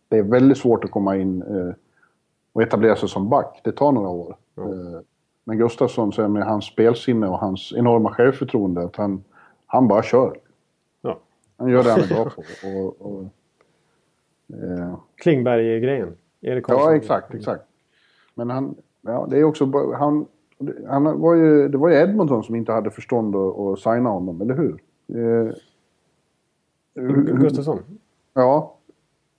det 0.09 0.19
är 0.19 0.23
väldigt 0.23 0.59
svårt 0.59 0.85
att 0.85 0.91
komma 0.91 1.17
in 1.17 1.43
eh, 1.43 1.75
och 2.53 2.63
etablera 2.63 2.97
sig 2.97 3.09
som 3.09 3.29
back. 3.29 3.61
Det 3.65 3.73
tar 3.73 3.93
några 3.93 4.09
år. 4.09 4.37
Mm. 4.57 5.05
Men 5.45 5.59
Gustafsson, 5.59 6.13
så 6.13 6.29
med 6.29 6.43
hans 6.43 6.65
spelsinne 6.65 7.29
och 7.29 7.39
hans 7.39 7.73
enorma 7.77 8.11
självförtroende, 8.11 8.81
att 8.81 8.97
han, 8.97 9.25
han 9.67 9.89
bara 9.89 10.03
kör. 10.03 10.37
Ja. 11.03 11.21
Han 11.57 11.69
gör 11.69 11.85
det 11.85 11.91
han 11.91 12.01
är 12.01 12.09
bra 12.09 12.25
på. 12.35 12.69
Och, 12.69 13.01
och, 13.01 13.25
eh, 14.49 14.99
Klingberg-grejen. 15.17 16.17
Ja, 16.41 16.95
exakt, 16.95 17.35
exakt. 17.35 17.65
Men 18.35 18.51
han, 18.51 18.75
ja, 19.03 19.27
det 19.31 19.39
är 19.39 19.45
också, 19.45 19.93
han, 19.99 20.27
han 20.89 21.21
var 21.21 21.35
ju, 21.35 21.69
det 21.69 21.79
var 21.79 21.89
ju 21.89 21.95
Edmonton 21.95 22.45
som 22.45 22.55
inte 22.55 22.73
hade 22.73 22.91
förstånd 22.91 23.37
att, 23.37 23.59
att 23.59 23.79
signa 23.79 24.11
honom, 24.11 24.41
eller 24.41 24.55
hur? 24.55 24.83
Eh, 25.09 25.53
Gustafsson? 27.41 27.79
Ja. 28.35 28.77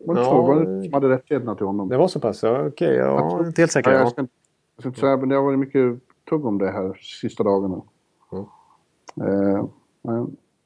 Var 0.06 0.16
det, 0.16 0.22
ja, 0.22 0.26
så, 0.26 0.42
var 0.42 0.66
det 0.66 0.84
som 0.84 0.94
hade 0.94 1.10
rättigheterna 1.10 1.56
till 1.56 1.66
honom? 1.66 1.90
Det 1.90 1.98
var 1.98 2.08
så 2.08 2.20
pass? 2.20 2.44
Ja, 2.44 2.52
okej. 2.52 2.68
Okay, 2.68 2.96
jag 2.96 3.42
är 3.42 3.48
inte 3.48 3.62
helt 3.62 3.72
säker. 3.72 3.92
Ja, 3.92 3.98
jag, 3.98 4.10
ska, 4.10 4.28
jag 4.82 4.84
ska 4.84 4.90
inte 4.90 5.00
säga, 5.00 5.18
men 5.18 5.30
det 5.30 5.36
har 5.36 5.44
varit 5.44 5.60
mycket 5.60 6.00
tugg 6.30 6.46
om 6.46 6.58
det 6.58 6.72
här 6.72 7.00
sista 7.02 7.44
dagarna. 7.44 7.82
Mm. 8.32 8.46
Eh, 9.30 9.66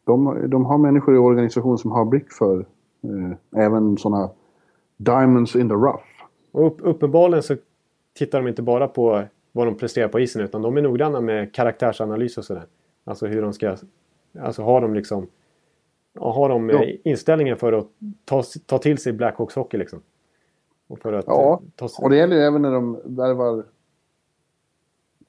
de, 0.03 0.49
de 0.49 0.65
har 0.65 0.77
människor 0.77 1.15
i 1.15 1.17
organisationen 1.17 1.77
som 1.77 1.91
har 1.91 2.05
blick 2.05 2.31
för 2.31 2.65
eh, 3.03 3.63
även 3.65 3.97
sådana 3.97 4.29
diamonds 4.97 5.55
in 5.55 5.69
the 5.69 5.75
rough. 5.75 6.03
Och 6.51 6.67
upp, 6.67 6.77
uppenbarligen 6.81 7.43
så 7.43 7.55
tittar 8.13 8.41
de 8.41 8.47
inte 8.47 8.61
bara 8.61 8.87
på 8.87 9.23
vad 9.51 9.67
de 9.67 9.75
presterar 9.75 10.07
på 10.07 10.19
isen 10.19 10.41
utan 10.41 10.61
de 10.61 10.77
är 10.77 10.81
noggranna 10.81 11.21
med 11.21 11.53
karaktärsanalys 11.53 12.37
och 12.37 12.45
sådär. 12.45 12.65
Alltså 13.03 13.27
hur 13.27 13.41
de 13.41 13.53
ska... 13.53 13.77
Alltså 14.39 14.63
har 14.63 14.81
de 14.81 14.93
liksom... 14.93 15.27
Har 16.19 16.49
de 16.49 16.69
ja. 16.69 16.83
inställningen 17.03 17.57
för 17.57 17.73
att 17.73 17.87
ta, 18.25 18.43
ta 18.65 18.77
till 18.77 18.97
sig 18.97 19.13
Blackhawks 19.13 19.55
hockey 19.55 19.77
liksom? 19.77 20.01
Och 20.87 20.99
för 20.99 21.13
att, 21.13 21.25
ja, 21.27 21.61
ta 21.75 21.89
och 22.01 22.09
det 22.09 22.17
gäller 22.17 22.35
ju 22.35 22.41
även 22.41 22.61
när 22.61 22.71
de 22.71 22.99
värvar... 23.03 23.63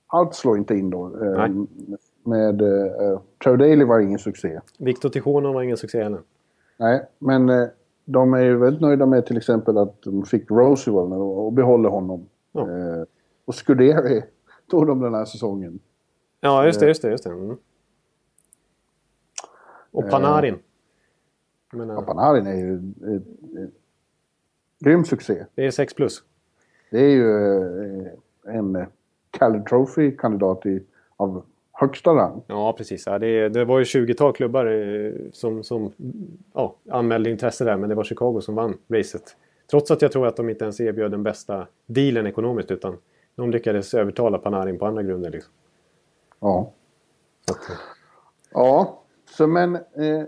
Allt 0.07 0.35
slår 0.35 0.59
inte 0.59 0.75
in 0.75 0.91
då. 0.91 1.07
Eh. 1.07 1.49
Med... 2.25 2.63
Uh, 2.63 3.21
Trevor 3.45 3.57
Daley 3.57 3.85
var 3.85 4.01
ingen 4.01 4.19
succé. 4.19 4.61
Victor 4.79 5.09
Tichonov 5.09 5.55
var 5.55 5.63
ingen 5.63 5.77
succé 5.77 6.03
heller. 6.03 6.21
Nej, 6.77 7.07
men 7.19 7.49
uh, 7.49 7.69
de 8.05 8.35
är 8.35 8.41
ju 8.41 8.57
väldigt 8.57 8.81
nöjda 8.81 9.07
med 9.07 9.27
till 9.27 9.37
exempel 9.37 9.79
att 9.79 10.03
de 10.03 10.25
fick 10.25 10.51
Roosevelt 10.51 11.13
och, 11.13 11.47
och 11.47 11.53
behåller 11.53 11.89
honom. 11.89 12.29
Ja. 12.53 12.61
Uh, 12.61 13.05
och 13.45 13.55
Scuderi 13.55 14.23
tog 14.71 14.87
de 14.87 15.01
den 15.01 15.15
här 15.15 15.25
säsongen. 15.25 15.79
Ja, 16.41 16.67
just 16.67 16.81
det. 16.81 16.87
Just 16.87 17.03
det, 17.03 17.11
just 17.11 17.25
det. 17.25 17.31
Mm. 17.31 17.57
Och 19.91 20.11
Panarin. 20.11 20.55
Eh, 20.55 21.79
menar... 21.79 21.95
ja, 21.95 22.03
Panarin 22.03 22.47
är 22.47 22.55
ju 22.55 22.75
en 22.75 23.73
grym 24.81 25.05
succé. 25.05 25.45
Det 25.55 25.67
är 25.67 25.71
6 25.71 25.95
plus. 25.95 26.23
Det 26.91 26.99
är 26.99 27.11
ju 27.11 27.31
eh, 28.05 28.13
en 28.45 28.87
Calder 29.39 29.61
Trophy-kandidat 29.61 30.63
av 31.17 31.45
högsta 31.73 32.11
rang. 32.11 32.43
Ja, 32.47 32.73
precis. 32.73 33.07
Ja, 33.07 33.19
det, 33.19 33.49
det 33.49 33.65
var 33.65 33.79
ju 33.79 33.85
20-tal 33.85 34.33
klubbar 34.33 34.67
eh, 34.67 35.13
som, 35.33 35.63
som 35.63 35.93
ja, 36.55 36.77
anmälde 36.91 37.31
intresse 37.31 37.65
där, 37.65 37.77
men 37.77 37.89
det 37.89 37.95
var 37.95 38.05
Chicago 38.05 38.41
som 38.41 38.55
vann 38.55 38.79
racet. 38.89 39.37
Trots 39.71 39.91
att 39.91 40.03
jag 40.03 40.13
tror 40.13 40.27
att 40.27 40.37
de 40.37 40.51
inte 40.51 40.65
ens 40.65 40.81
erbjöd 40.81 41.11
den 41.11 41.23
bästa 41.23 41.67
dealen 41.87 42.27
ekonomiskt, 42.27 42.71
utan 42.71 42.97
de 43.35 43.51
lyckades 43.51 43.95
övertala 43.95 44.39
Panarin 44.39 44.79
på 44.79 44.87
andra 44.87 45.03
grunder. 45.03 45.31
Liksom. 45.31 45.53
Ja. 46.41 46.73
Att, 47.51 47.79
ja, 48.51 49.03
så 49.31 49.47
men 49.47 49.75
eh, 49.75 50.25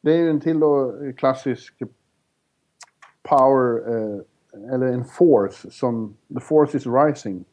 det 0.00 0.12
är 0.12 0.16
ju 0.16 0.30
en 0.30 0.40
till 0.40 0.60
då 0.60 0.94
klassisk 1.16 1.82
power, 3.22 3.88
eh, 3.88 4.20
eller 4.74 4.86
en 4.86 5.04
force 5.04 5.70
som, 5.70 6.16
the 6.34 6.40
force 6.40 6.76
is 6.76 6.86
rising 6.86 7.44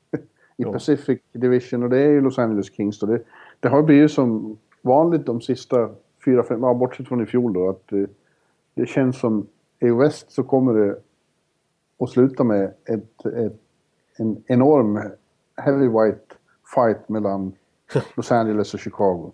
i 0.58 0.64
ja. 0.64 0.72
Pacific 0.72 1.20
Division 1.32 1.84
och 1.84 1.90
det 1.90 2.00
är 2.00 2.10
ju 2.10 2.22
Los 2.22 2.40
Angeles 2.40 2.74
Kings. 2.74 3.02
Och 3.02 3.08
det, 3.08 3.22
det 3.60 3.70
har 3.70 3.84
blivit 3.84 4.12
som 4.12 4.58
vanligt 4.82 5.26
de 5.26 5.42
sista 5.42 5.90
fyra, 6.26 6.44
fem, 6.44 6.64
ja, 6.64 6.74
bortsett 6.74 7.08
från 7.08 7.24
i 7.24 7.26
fjol 7.26 7.54
då, 7.54 7.70
att 7.70 7.92
eh, 7.92 8.04
det 8.74 8.86
känns 8.86 9.20
som 9.20 9.48
i 9.80 9.90
väst 9.90 10.32
så 10.32 10.44
kommer 10.44 10.74
det 10.74 11.00
att 12.00 12.10
sluta 12.10 12.44
med 12.44 12.74
ett, 12.86 13.26
ett 13.26 13.62
en 14.18 14.44
enorm 14.48 15.00
heavyweight 15.56 16.38
fight 16.76 17.10
mellan 17.10 17.54
Los 18.16 18.32
Angeles 18.32 18.74
och 18.74 18.80
Chicago. 18.80 19.32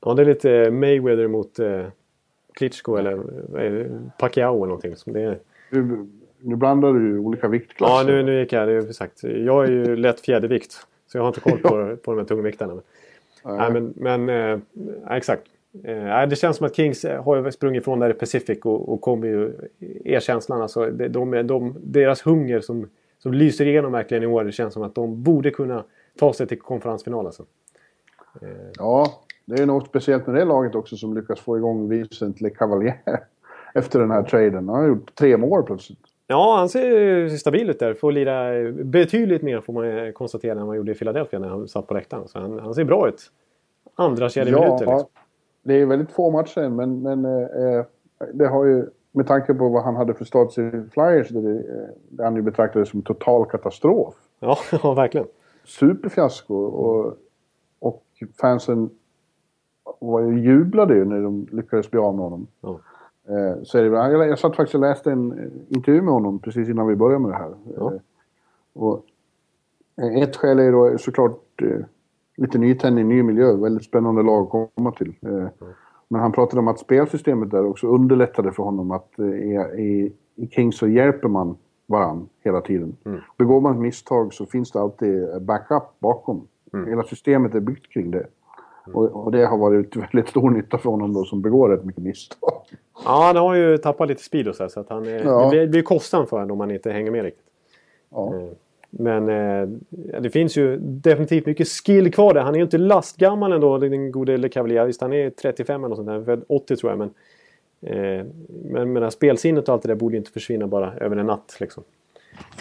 Ja, 0.00 0.14
det 0.14 0.22
är 0.22 0.26
lite 0.26 0.70
Mayweather 0.70 1.28
mot 1.28 1.58
eh, 1.58 1.86
Klitschko 2.52 2.96
eller 2.96 3.12
eh, 3.60 3.86
Pacquiao 4.18 4.56
eller 4.56 4.66
någonting. 4.66 4.96
Som 4.96 5.12
det 5.12 5.22
är. 5.22 5.40
Nu 6.40 6.56
blandar 6.56 6.92
du 6.92 7.18
olika 7.18 7.48
viktklasser. 7.48 7.94
Ja, 7.94 8.16
nu, 8.16 8.22
nu 8.22 8.40
gick 8.40 8.52
jag. 8.52 8.68
Det 8.68 8.74
är 8.74 8.92
sagt. 8.92 9.22
Jag 9.22 9.64
är 9.64 9.70
ju 9.70 9.96
lätt 9.96 10.20
fjädervikt. 10.20 10.72
Så 11.06 11.18
jag 11.18 11.22
har 11.22 11.28
inte 11.28 11.40
koll 11.40 11.58
på, 11.58 11.96
på 11.96 12.10
de 12.10 12.18
här 12.18 12.24
tungviktarna. 12.24 12.74
Men, 13.44 13.56
nej. 13.56 13.70
men, 13.70 13.92
men 13.96 14.28
eh, 14.28 15.16
exakt. 15.16 15.42
Eh, 15.84 16.26
det 16.28 16.36
känns 16.36 16.56
som 16.56 16.66
att 16.66 16.76
Kings 16.76 17.04
har 17.04 17.50
sprungit 17.50 17.82
ifrån 17.82 17.98
där 17.98 18.10
i 18.10 18.14
Pacific 18.14 18.58
och, 18.62 18.92
och 18.92 19.00
kommer 19.00 19.26
ju... 19.26 19.52
Er 20.04 20.20
känslan 20.20 20.62
alltså. 20.62 20.90
De, 20.90 21.08
de, 21.08 21.46
de, 21.46 21.74
deras 21.80 22.22
hunger 22.22 22.60
som 22.60 22.86
som 23.18 23.34
lyser 23.34 23.66
igenom 23.66 23.92
verkligen 23.92 24.22
i 24.22 24.26
år. 24.26 24.44
Det 24.44 24.52
känns 24.52 24.74
som 24.74 24.82
att 24.82 24.94
de 24.94 25.22
borde 25.22 25.50
kunna 25.50 25.84
ta 26.18 26.32
sig 26.32 26.46
till 26.46 26.60
konferensfinal 26.60 27.26
alltså. 27.26 27.44
Ja, 28.78 29.20
det 29.44 29.62
är 29.62 29.66
något 29.66 29.86
speciellt 29.86 30.26
med 30.26 30.36
det 30.36 30.44
laget 30.44 30.74
också 30.74 30.96
som 30.96 31.14
lyckas 31.14 31.40
få 31.40 31.56
igång 31.56 31.88
Vincent 31.88 32.40
Le 32.40 32.50
Cavalier 32.50 33.00
efter 33.74 34.00
den 34.00 34.10
här 34.10 34.22
traden. 34.22 34.68
Han 34.68 34.80
har 34.80 34.88
gjort 34.88 35.14
tre 35.14 35.36
mål 35.36 35.62
plötsligt. 35.62 36.05
Ja, 36.26 36.56
han 36.58 36.68
ser 36.68 37.28
stabil 37.28 37.70
ut 37.70 37.78
där. 37.78 37.94
Får 37.94 38.12
lira 38.12 38.72
betydligt 38.72 39.42
mer 39.42 39.60
får 39.60 39.72
man 39.72 40.12
konstatera 40.12 40.52
än 40.52 40.66
han 40.66 40.76
gjorde 40.76 40.92
i 40.92 40.94
Philadelphia 40.94 41.38
när 41.38 41.48
han 41.48 41.68
satt 41.68 41.86
på 41.86 41.94
läktaren. 41.94 42.28
Så 42.28 42.38
han, 42.38 42.58
han 42.58 42.74
ser 42.74 42.84
bra 42.84 43.08
ut. 43.08 43.30
Andra 43.94 44.28
kedjeminuter. 44.28 44.84
Ja, 44.84 44.92
liksom. 44.92 45.08
det 45.62 45.74
är 45.74 45.86
väldigt 45.86 46.12
få 46.12 46.30
matcher 46.30 46.68
men, 46.68 47.02
men 47.02 47.24
eh, 47.24 47.84
det 48.32 48.46
har 48.46 48.64
ju 48.64 48.86
med 49.12 49.26
tanke 49.26 49.54
på 49.54 49.68
vad 49.68 49.84
han 49.84 49.96
hade 49.96 50.14
för 50.14 50.24
status 50.24 50.58
i 50.58 50.70
Flyers, 50.70 51.28
där, 51.28 51.42
det, 51.42 51.62
där 52.08 52.24
han 52.24 52.36
ju 52.36 52.42
betraktades 52.42 52.88
som 52.88 53.02
total 53.02 53.46
katastrof. 53.46 54.14
Ja, 54.40 54.58
ja 54.82 54.94
verkligen. 54.94 55.26
Superfiasko 55.64 56.54
och, 56.54 57.16
och 57.78 58.04
fansen 58.40 58.90
var 59.98 60.20
ju 60.20 60.40
jublade 60.40 60.94
ju 60.94 61.04
när 61.04 61.22
de 61.22 61.48
lyckades 61.52 61.90
bli 61.90 62.00
av 62.00 62.14
med 62.14 62.24
honom. 62.24 62.46
Ja. 62.60 62.80
Eh, 63.28 63.62
så 63.62 63.78
det, 63.78 63.86
jag, 63.86 64.28
jag 64.28 64.38
satt 64.38 64.56
faktiskt 64.56 64.74
och 64.74 64.80
läste 64.80 65.12
en 65.12 65.52
intervju 65.68 66.02
med 66.02 66.14
honom 66.14 66.38
precis 66.38 66.68
innan 66.68 66.86
vi 66.86 66.96
började 66.96 67.22
med 67.22 67.30
det 67.30 67.36
här. 67.36 67.54
Ja. 67.76 67.92
Eh, 67.92 68.00
och 68.72 69.06
Eh, 70.02 70.22
ett 70.22 70.36
skäl 70.36 70.58
är 70.58 70.72
då 70.72 70.98
såklart 70.98 71.62
eh, 71.62 71.78
lite 72.36 72.58
nytändning, 72.58 73.08
ny 73.08 73.22
miljö. 73.22 73.56
Väldigt 73.56 73.84
spännande 73.84 74.22
lag 74.22 74.42
att 74.42 74.70
komma 74.74 74.92
till. 74.92 75.14
Eh, 75.26 75.48
men 76.08 76.20
han 76.20 76.32
pratade 76.32 76.60
om 76.60 76.68
att 76.68 76.78
spelsystemet 76.78 77.50
där 77.50 77.66
också 77.66 77.86
underlättade 77.86 78.52
för 78.52 78.62
honom 78.62 78.90
att 78.90 79.18
eh, 79.18 79.26
i, 79.80 80.12
i 80.34 80.48
Kings 80.48 80.78
så 80.78 80.88
hjälper 80.88 81.28
man 81.28 81.56
varann 81.86 82.28
hela 82.44 82.60
tiden. 82.60 82.96
Mm. 83.04 83.20
Begår 83.38 83.60
man 83.60 83.72
ett 83.72 83.80
misstag 83.80 84.34
så 84.34 84.46
finns 84.46 84.72
det 84.72 84.80
alltid 84.80 85.42
backup 85.42 85.82
bakom. 85.98 86.46
Mm. 86.72 86.88
Hela 86.88 87.02
systemet 87.02 87.54
är 87.54 87.60
byggt 87.60 87.92
kring 87.92 88.10
det. 88.10 88.26
Mm. 88.86 88.98
Och, 88.98 89.24
och, 89.24 89.32
det 89.32 89.46
har 89.46 89.58
varit 89.58 89.96
väldigt 89.96 90.28
stor 90.28 90.50
nytta 90.50 90.78
för 90.78 90.90
honom 90.90 91.14
då 91.14 91.24
som 91.24 91.42
begår 91.42 91.68
rätt 91.68 91.84
mycket 91.84 92.02
misstag. 92.02 92.62
Ja, 93.04 93.22
han 93.26 93.36
har 93.36 93.54
ju 93.54 93.78
tappat 93.78 94.08
lite 94.08 94.22
speed 94.22 94.48
och 94.48 94.54
så, 94.54 94.62
här, 94.62 94.68
så 94.68 94.80
att 94.80 94.88
han 94.88 95.06
är, 95.06 95.24
ja. 95.24 95.44
det 95.44 95.50
blir, 95.50 95.66
blir 95.66 95.82
kostsamt 95.82 96.28
för 96.28 96.36
honom 96.36 96.50
om 96.50 96.60
han 96.60 96.70
inte 96.70 96.92
hänger 96.92 97.10
med 97.10 97.22
riktigt. 97.22 97.46
Ja. 98.10 98.34
Eh, 98.34 98.48
men 98.90 99.28
eh, 99.28 99.68
det 100.20 100.30
finns 100.30 100.56
ju 100.56 100.76
definitivt 100.78 101.46
mycket 101.46 101.68
skill 101.68 102.12
kvar 102.12 102.34
där. 102.34 102.40
Han 102.40 102.54
är 102.54 102.58
ju 102.58 102.64
inte 102.64 102.78
lastgammal 102.78 103.52
ändå, 103.52 103.78
den 103.78 104.12
gode 104.12 104.36
Le 104.36 104.48
Cavalier. 104.48 104.86
Visst, 104.86 105.00
han 105.00 105.12
är 105.12 105.30
35 105.30 105.84
eller 105.84 105.88
något 105.88 106.06
sånt 106.06 106.26
där. 106.26 106.40
80 106.48 106.76
tror 106.76 106.92
jag. 106.92 106.98
Men, 106.98 107.10
eh, 107.80 108.26
men, 108.64 108.92
men 108.92 109.10
spelsinnet 109.10 109.68
och 109.68 109.74
allt 109.74 109.82
det 109.82 109.88
där 109.88 109.94
borde 109.94 110.16
inte 110.16 110.30
försvinna 110.30 110.66
bara 110.66 110.94
över 110.94 111.16
en 111.16 111.26
natt. 111.26 111.56
Liksom. 111.60 111.82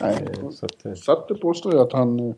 Nej, 0.01 0.28
eh, 0.43 0.49
så 0.49 0.65
att, 0.65 0.86
eh. 0.86 0.93
Satte 0.93 1.36
påstår 1.36 1.73
ju 1.73 1.80
att 1.80 1.93
han, 1.93 2.34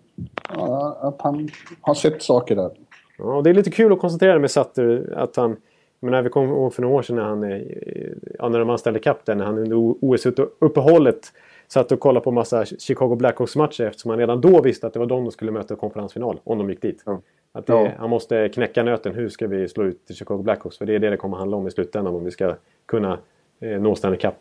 att 0.99 1.21
han 1.21 1.49
har 1.81 1.93
sett 1.93 2.23
saker 2.23 2.55
där. 2.55 2.71
Ja, 3.17 3.41
det 3.43 3.49
är 3.49 3.53
lite 3.53 3.71
kul 3.71 3.93
att 3.93 3.99
konstatera 3.99 4.39
med 4.39 4.51
Sutter 4.51 5.13
att 5.17 5.35
han... 5.35 5.57
Men 5.99 6.11
när 6.11 6.21
vi 6.21 6.29
kom 6.29 6.49
ihåg 6.49 6.73
för 6.73 6.81
några 6.81 6.95
år 6.95 7.01
sedan 7.01 7.15
när 7.15 7.23
han... 7.23 7.43
Eh, 7.43 7.61
ja, 8.39 8.49
när 8.49 8.59
de 8.59 8.69
anställde 8.69 8.99
kapten, 8.99 9.37
när 9.37 9.45
han 9.45 9.57
under 9.57 9.75
OS-uppehållet 9.77 11.33
satt 11.67 11.91
och 11.91 11.99
kollade 11.99 12.23
på 12.23 12.31
massa 12.31 12.65
Chicago 12.65 13.15
Blackhawks-matcher 13.15 13.83
eftersom 13.85 14.09
han 14.09 14.19
redan 14.19 14.41
då 14.41 14.61
visste 14.61 14.87
att 14.87 14.93
det 14.93 14.99
var 14.99 15.05
de 15.05 15.23
som 15.23 15.31
skulle 15.31 15.51
möta 15.51 15.75
konferensfinal 15.75 16.39
om 16.43 16.57
de 16.57 16.69
gick 16.69 16.81
dit. 16.81 17.03
Ja. 17.05 17.21
Att 17.51 17.65
det, 17.65 17.73
ja. 17.73 17.91
Han 17.97 18.09
måste 18.09 18.49
knäcka 18.49 18.83
nöten. 18.83 19.13
Hur 19.13 19.29
ska 19.29 19.47
vi 19.47 19.67
slå 19.67 19.83
ut 19.83 20.11
Chicago 20.13 20.37
Blackhawks? 20.37 20.77
För 20.77 20.85
det 20.85 20.95
är 20.95 20.99
det 20.99 21.09
det 21.09 21.17
kommer 21.17 21.37
handla 21.37 21.57
om 21.57 21.67
i 21.67 21.71
slutändan 21.71 22.15
om 22.15 22.23
vi 22.23 22.31
ska 22.31 22.55
kunna 22.85 23.17
eh, 23.59 23.81
nå 23.81 23.95
Stanley 23.95 24.19
Cup. 24.19 24.35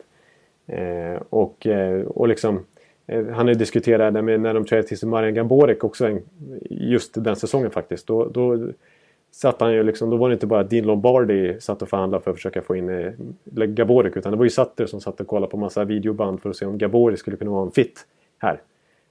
Eh, 0.66 1.22
och, 1.31 1.66
eh, 1.66 2.07
och 2.07 2.29
liksom... 2.29 2.64
Eh, 3.07 3.27
han 3.27 3.49
har 3.49 3.55
diskuterat 3.55 4.25
med 4.25 4.41
när 4.41 4.55
de 4.55 4.65
trädde 4.65 4.83
till 4.83 4.99
sig 4.99 5.09
Marian 5.09 5.35
Gaborek 5.35 5.85
också 5.85 6.07
en, 6.07 6.23
just 6.71 7.25
den 7.25 7.37
säsongen 7.37 7.71
faktiskt. 7.71 8.07
Då, 8.07 8.29
då 8.29 8.69
satt 9.31 9.61
han 9.61 9.73
ju 9.73 9.83
liksom, 9.83 10.11
då 10.11 10.17
var 10.17 10.29
det 10.29 10.33
inte 10.33 10.47
bara 10.47 10.63
Dean 10.63 10.87
Lombardi 10.87 11.61
satt 11.61 11.83
och 11.83 11.89
förhandlade 11.89 12.25
för 12.25 12.31
att 12.31 12.37
försöka 12.37 12.63
få 12.63 12.77
in 12.77 12.89
eh, 12.89 13.13
Gaborik 13.45 14.17
utan 14.17 14.33
det 14.33 14.39
var 14.39 14.45
ju 14.45 14.51
Sutter 14.51 14.87
som 14.87 15.01
satt 15.01 15.21
och 15.21 15.27
kollade 15.27 15.51
på 15.51 15.57
massa 15.57 15.85
videoband 15.85 16.43
för 16.43 16.51
att 16.51 16.57
se 16.57 16.67
om 16.67 16.79
Gaborik 16.79 17.19
skulle 17.19 17.37
kunna 17.37 17.51
vara 17.51 17.67
en 17.67 17.73
fit 17.73 18.07
här. 18.39 18.61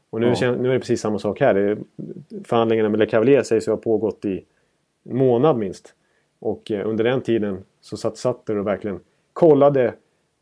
Och 0.10 0.22
nu, 0.22 0.34
ja. 0.42 0.52
nu 0.52 0.70
är 0.70 0.74
det 0.74 0.80
precis 0.80 1.02
samma 1.02 1.20
sak 1.20 1.40
här. 1.40 1.54
Det, 1.54 1.78
förhandlingarna 2.44 2.90
med 2.90 3.00
Le 3.00 3.06
Cavalier 3.06 3.44
sägs 3.44 3.68
ha 3.68 3.78
pågått 3.78 4.26
i 4.26 4.44
en 5.10 5.18
månad 5.18 5.58
minst. 5.58 5.94
Och 6.40 6.72
eh, 6.72 6.90
under 6.90 7.04
den 7.04 7.22
tiden 7.22 7.64
så 7.82 7.98
satt 7.98 8.18
Sutter 8.18 8.58
och 8.58 8.68
verkligen 8.68 9.00
kollade 9.34 9.94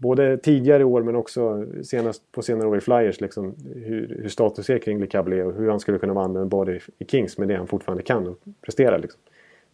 både 0.04 0.38
tidigare 0.38 0.84
år 0.84 1.02
men 1.04 1.16
också 1.16 1.66
senast 1.84 2.32
på 2.32 2.42
senare 2.42 2.68
år 2.68 2.78
i 2.78 2.82
Flyers 2.82 3.22
liksom, 3.22 3.56
hur, 3.76 4.20
hur 4.22 4.30
status 4.30 4.70
är 4.70 4.78
kring 4.78 5.00
Le 5.00 5.44
och 5.44 5.54
hur 5.54 5.70
han 5.70 5.80
skulle 5.80 6.00
kunna 6.00 6.14
vara 6.14 6.26
användbar 6.26 6.72
i, 6.72 6.80
i 6.98 7.06
Kings 7.06 7.38
med 7.38 7.48
det 7.48 7.56
han 7.56 7.68
fortfarande 7.68 8.04
kan 8.04 8.28
och 8.28 8.38
prestera. 8.62 8.98
Liksom 8.98 9.20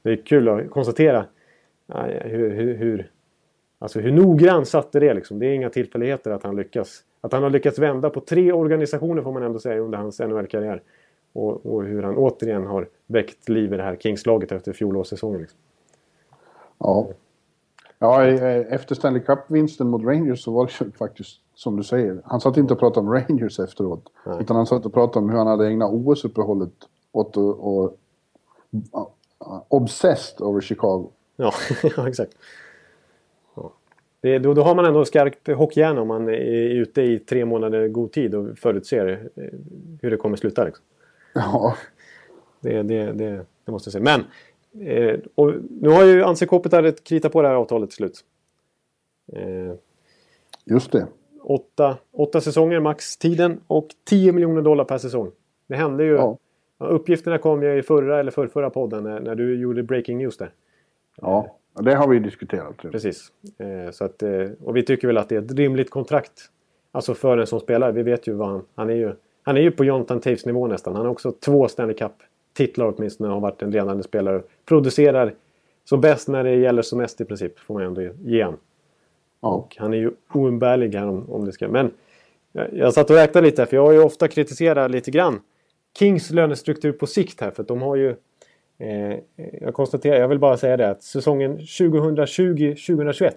det 0.02 0.12
är 0.12 0.16
kul 0.16 0.50
att 0.50 0.70
konstatera 0.70 1.26
hur, 2.22 2.50
hur, 2.50 2.74
hur, 2.74 3.12
alltså 3.80 4.00
hur 4.00 4.12
noggrant 4.12 4.68
satte 4.68 5.00
det 5.00 5.14
liksom. 5.14 5.40
Det 5.40 5.46
är 5.46 5.54
inga 5.54 5.70
tillfälligheter 5.70 6.32
att 6.32 6.44
han 6.44 6.56
lyckas. 6.56 7.04
Att 7.22 7.34
han 7.34 7.44
har 7.44 7.50
lyckats 7.50 7.80
vända 7.80 8.10
på 8.10 8.20
tre 8.20 8.52
organisationer 8.52 9.22
får 9.22 9.32
man 9.32 9.44
ändå 9.44 9.60
säga 9.60 9.80
under 9.80 9.98
hans 9.98 10.20
NHL-karriär. 10.20 10.82
Och, 11.34 11.66
och, 11.66 11.84
hur 11.84 12.04
han 12.04 12.18
återigen 12.18 12.66
har 12.66 12.88
väckt 13.08 13.50
liv 13.50 13.74
i 13.74 13.78
det 13.78 13.84
här 13.84 13.96
Kings-laget 13.96 14.52
efter 14.52 14.74
fjolårssäsongen. 14.74 15.42
Liksom. 15.42 15.60
Ja. 16.78 17.08
Ja, 18.00 18.26
efter 18.26 18.96
Stanley 18.96 19.22
Cup-vinsten 19.22 19.88
mot 19.88 20.04
Rangers 20.04 20.44
så 20.44 20.52
var 20.52 20.66
det 20.66 20.86
ju 20.86 20.92
faktiskt 20.92 21.40
som 21.56 21.76
du 21.78 21.84
säger. 21.84 22.22
Han 22.26 22.42
satt 22.42 22.58
inte 22.58 22.74
och 22.74 22.80
pratade 22.80 23.08
om 23.08 23.14
Rangers 23.14 23.60
efteråt. 23.60 24.04
Nej. 24.26 24.38
Utan 24.42 24.56
han 24.56 24.66
satt 24.66 24.86
och 24.86 24.94
pratade 24.94 25.24
om 25.24 25.30
hur 25.30 25.38
han 25.38 25.48
hade 25.48 25.68
ägnat 25.68 25.92
OS-uppehållet 25.92 26.74
åt 27.12 27.38
att 27.38 27.98
obsessed 29.68 30.42
over 30.42 30.62
Chicago. 30.62 31.12
Ja, 31.36 31.54
exakt. 32.08 32.32
Ja. 33.56 33.74
Det, 34.22 34.40
då, 34.40 34.54
då 34.54 34.62
har 34.62 34.76
man 34.76 34.86
ändå 34.86 35.06
skarpt 35.06 35.48
hockeyhjärna 35.48 36.02
om 36.02 36.08
man 36.08 36.30
är 36.30 36.70
ute 36.70 37.02
i 37.02 37.20
tre 37.20 37.46
månader 37.46 37.88
god 37.88 38.12
tid 38.12 38.36
och 38.36 38.58
förutser 38.58 39.30
eh, 39.36 39.44
hur 40.02 40.12
det 40.12 40.18
kommer 40.18 40.38
sluta. 40.38 40.64
Liksom. 40.64 40.86
Ja. 41.34 41.76
Det, 42.62 42.84
det, 42.84 43.12
det, 43.12 43.46
det, 43.66 43.72
måste 43.72 43.88
jag 43.88 43.92
säga. 43.92 44.04
Men 44.04 44.24
eh, 44.82 45.20
och 45.36 45.54
nu 45.70 45.90
har 45.90 46.06
ju 46.06 46.24
Anse 46.24 46.46
Kopitar 46.46 46.92
kritat 46.92 47.32
på 47.32 47.42
det 47.42 47.48
här 47.48 47.56
avtalet 47.56 47.90
till 47.90 47.98
slut. 47.98 48.26
Eh, 49.34 49.74
Just 50.66 50.92
det. 50.92 51.08
Åtta, 51.42 51.98
åtta 52.12 52.42
säsonger 52.42 52.80
maxtiden 52.80 53.60
och 53.68 53.88
10 54.04 54.32
miljoner 54.32 54.62
dollar 54.62 54.84
per 54.84 54.98
säsong. 54.98 55.32
Det 55.68 55.76
hände 55.76 56.04
ju 56.04 56.14
ja. 56.14 56.38
Uppgifterna 56.78 57.38
kom 57.38 57.64
ju 57.64 57.78
i 57.78 57.82
förra 57.82 58.20
eller 58.20 58.32
förrförra 58.32 58.70
podden 58.70 59.04
när, 59.04 59.20
när 59.20 59.36
du 59.36 59.62
gjorde 59.62 59.84
breaking 59.84 60.18
news 60.18 60.38
där. 60.38 60.52
Ja, 61.22 61.56
det 61.80 61.96
har 61.96 62.08
vi 62.08 62.20
diskuterat. 62.20 62.78
Precis. 62.78 63.32
Eh, 63.58 63.92
så 63.92 64.06
att, 64.06 64.24
eh, 64.24 64.48
och 64.64 64.76
vi 64.76 64.84
tycker 64.84 65.08
väl 65.08 65.18
att 65.18 65.30
det 65.30 65.36
är 65.36 65.42
ett 65.42 65.52
rimligt 65.52 65.90
kontrakt. 65.90 66.50
Alltså 66.92 67.14
för 67.14 67.38
en 67.38 67.48
som 67.48 67.60
spelare. 67.60 67.92
Vi 67.92 68.04
vet 68.04 68.28
ju 68.28 68.34
vad 68.34 68.48
han... 68.48 68.66
Han 68.76 68.90
är 68.90 68.94
ju, 68.94 69.14
han 69.44 69.58
är 69.58 69.62
ju 69.62 69.72
på 69.72 69.86
Jonathan 69.86 70.20
Taves 70.20 70.46
nivå 70.46 70.68
nästan. 70.68 70.96
Han 70.96 71.06
har 71.06 71.12
också 71.12 71.32
två 71.32 71.68
Stanley 71.68 71.96
Cup-titlar 72.60 72.94
åtminstone 72.98 73.30
har 73.30 73.40
varit 73.40 73.62
en 73.62 73.72
ledande 73.72 74.04
spelare. 74.04 74.42
Producerar 74.66 75.34
som 75.84 76.02
bäst 76.02 76.28
när 76.28 76.44
det 76.44 76.56
gäller 76.56 76.82
som 76.82 76.98
mest 76.98 77.22
i 77.22 77.26
princip. 77.26 77.60
Får 77.60 77.74
man 77.74 77.84
ändå 77.84 78.02
ge 78.02 78.44
han. 78.44 78.58
Ja. 79.42 79.50
Och 79.50 79.76
han 79.80 79.94
är 79.94 79.98
ju 79.98 80.12
oumbärlig 80.34 80.96
här 80.96 81.08
om, 81.08 81.30
om 81.30 81.46
det 81.46 81.52
ska... 81.52 81.68
Men 81.68 81.92
jag, 82.52 82.68
jag 82.74 82.94
satt 82.94 83.10
och 83.10 83.16
räknade 83.16 83.48
lite 83.48 83.62
här 83.62 83.68
för 83.68 83.76
jag 83.76 83.86
har 83.86 83.92
ju 83.92 84.04
ofta 84.04 84.28
kritiserat 84.28 84.92
lite 84.92 85.12
grann 85.12 85.42
Kings 86.00 86.32
lönestruktur 86.32 86.92
på 86.92 87.08
sikt 87.08 87.42
här 87.42 87.52
för 87.52 87.62
att 87.62 87.68
de 87.68 87.82
har 87.82 87.96
ju 87.96 88.16
eh, 88.78 89.20
jag 89.62 89.74
konstaterar, 89.74 90.20
jag 90.20 90.28
vill 90.28 90.40
bara 90.40 90.58
säga 90.58 90.78
det 90.78 90.90
att 90.90 91.04
säsongen 91.04 91.58
2020-2021 91.58 93.32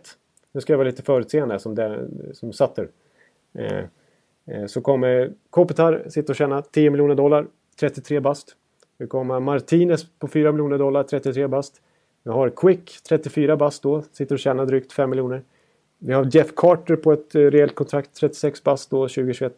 nu 0.52 0.60
ska 0.60 0.72
jag 0.72 0.78
vara 0.78 0.88
lite 0.88 1.02
förutseende 1.02 1.58
som, 1.58 1.74
där, 1.74 2.08
som 2.32 2.52
Sutter. 2.52 2.88
Eh, 3.58 3.84
eh, 4.46 4.66
så 4.66 4.80
kommer 4.80 5.32
Kopitar 5.50 6.02
sitta 6.08 6.32
och 6.32 6.36
tjäna 6.36 6.62
10 6.62 6.90
miljoner 6.90 7.14
dollar, 7.14 7.46
33 7.80 8.20
bast. 8.20 8.56
Nu 9.02 9.08
kommer 9.08 9.40
Martinez 9.40 10.06
på 10.18 10.28
4 10.28 10.52
miljoner 10.52 10.78
dollar, 10.78 11.02
33 11.02 11.46
bast. 11.46 11.82
Vi 12.24 12.30
har 12.30 12.50
Quick, 12.50 13.02
34 13.08 13.56
bast 13.56 13.82
då, 13.82 14.02
sitter 14.12 14.34
och 14.34 14.38
tjänar 14.38 14.66
drygt 14.66 14.92
5 14.92 15.10
miljoner. 15.10 15.42
Vi 15.98 16.12
har 16.12 16.28
Jeff 16.32 16.54
Carter 16.56 16.96
på 16.96 17.12
ett 17.12 17.34
eh, 17.34 17.40
rejält 17.40 17.74
kontrakt, 17.74 18.14
36 18.20 18.64
bast 18.64 18.90
då, 18.90 18.96
2021. 18.96 19.54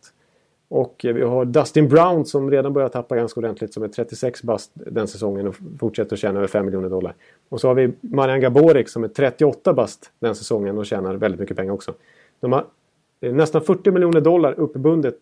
Och 0.69 1.05
eh, 1.05 1.15
vi 1.15 1.23
har 1.23 1.45
Dustin 1.45 1.89
Brown 1.89 2.27
som 2.27 2.51
redan 2.51 2.73
börjar 2.73 2.89
tappa 2.89 3.17
ganska 3.17 3.41
ordentligt 3.41 3.75
som 3.75 3.83
är 3.83 3.89
36 3.89 4.43
bast 4.43 4.71
den 4.75 5.09
säsongen 5.09 5.49
och 5.49 5.57
fortsätter 5.79 6.17
att 6.17 6.21
tjäna 6.21 6.39
över 6.39 6.49
5 6.49 6.65
miljoner 6.65 6.89
dollar. 6.89 7.15
Och 7.49 7.61
så 7.61 7.69
har 7.69 7.75
vi 7.75 7.93
Marian 8.01 8.41
Gaborik 8.41 8.89
som 8.89 9.05
är 9.05 9.09
38 9.09 9.73
bast 9.73 10.11
den 10.19 10.35
säsongen 10.35 10.79
och 10.79 10.87
tjänar 10.87 11.15
väldigt 11.15 11.41
mycket 11.41 11.57
pengar 11.57 11.73
också. 11.73 11.95
De 12.41 12.53
har 12.53 12.65
eh, 13.21 13.33
nästan 13.33 13.63
40 13.63 13.91
miljoner 13.91 14.21
dollar 14.21 14.53
uppbundet 14.53 15.19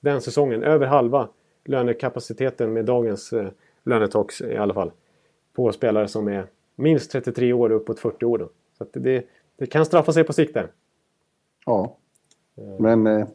den 0.00 0.20
säsongen. 0.20 0.62
Över 0.62 0.86
halva 0.86 1.28
lönekapaciteten 1.68 2.72
med 2.72 2.84
dagens 2.84 3.32
eh, 3.32 3.48
lönetax 3.84 4.40
i 4.40 4.56
alla 4.56 4.74
fall. 4.74 4.90
På 5.52 5.72
spelare 5.72 6.08
som 6.08 6.28
är 6.28 6.46
minst 6.74 7.10
33 7.10 7.52
år 7.52 7.70
och 7.70 7.76
uppåt 7.76 8.00
40 8.00 8.24
år. 8.24 8.38
Då. 8.38 8.48
Så 8.78 8.86
det, 8.92 9.26
det 9.56 9.66
kan 9.66 9.86
straffa 9.86 10.12
sig 10.12 10.24
på 10.24 10.32
sikt 10.32 10.54
där. 10.54 10.68
Ja. 11.66 11.96
Men 12.78 13.06
eh, 13.06 13.26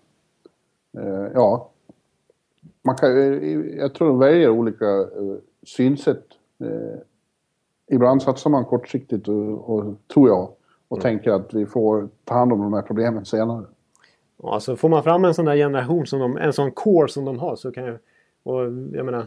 Eh, 0.97 1.31
ja, 1.33 1.69
man 2.81 2.95
kan, 2.95 3.09
jag 3.77 3.93
tror 3.93 4.07
de 4.07 4.19
väljer 4.19 4.49
olika 4.49 4.85
eh, 4.85 5.35
synsätt. 5.63 6.25
Eh, 6.59 6.99
ibland 7.91 8.21
satsar 8.21 8.49
man 8.49 8.65
kortsiktigt 8.65 9.27
och, 9.27 9.69
och 9.69 9.95
tror 10.13 10.29
jag 10.29 10.49
och 10.87 10.97
mm. 10.97 11.01
tänker 11.01 11.31
att 11.31 11.53
vi 11.53 11.65
får 11.65 12.09
ta 12.23 12.33
hand 12.33 12.53
om 12.53 12.61
de 12.61 12.73
här 12.73 12.81
problemen 12.81 13.25
senare. 13.25 13.65
alltså 14.43 14.75
får 14.75 14.89
man 14.89 15.03
fram 15.03 15.25
en 15.25 15.33
sån 15.33 15.45
där 15.45 15.55
generation, 15.55 16.07
som 16.07 16.19
de, 16.19 16.37
en 16.37 16.53
sån 16.53 16.71
core 16.71 17.07
som 17.07 17.25
de 17.25 17.39
har 17.39 17.55
så 17.55 17.71
kan 17.71 17.83
jag... 17.83 17.97
Och 18.43 18.61
jag 18.63 19.05
menar, 19.05 19.25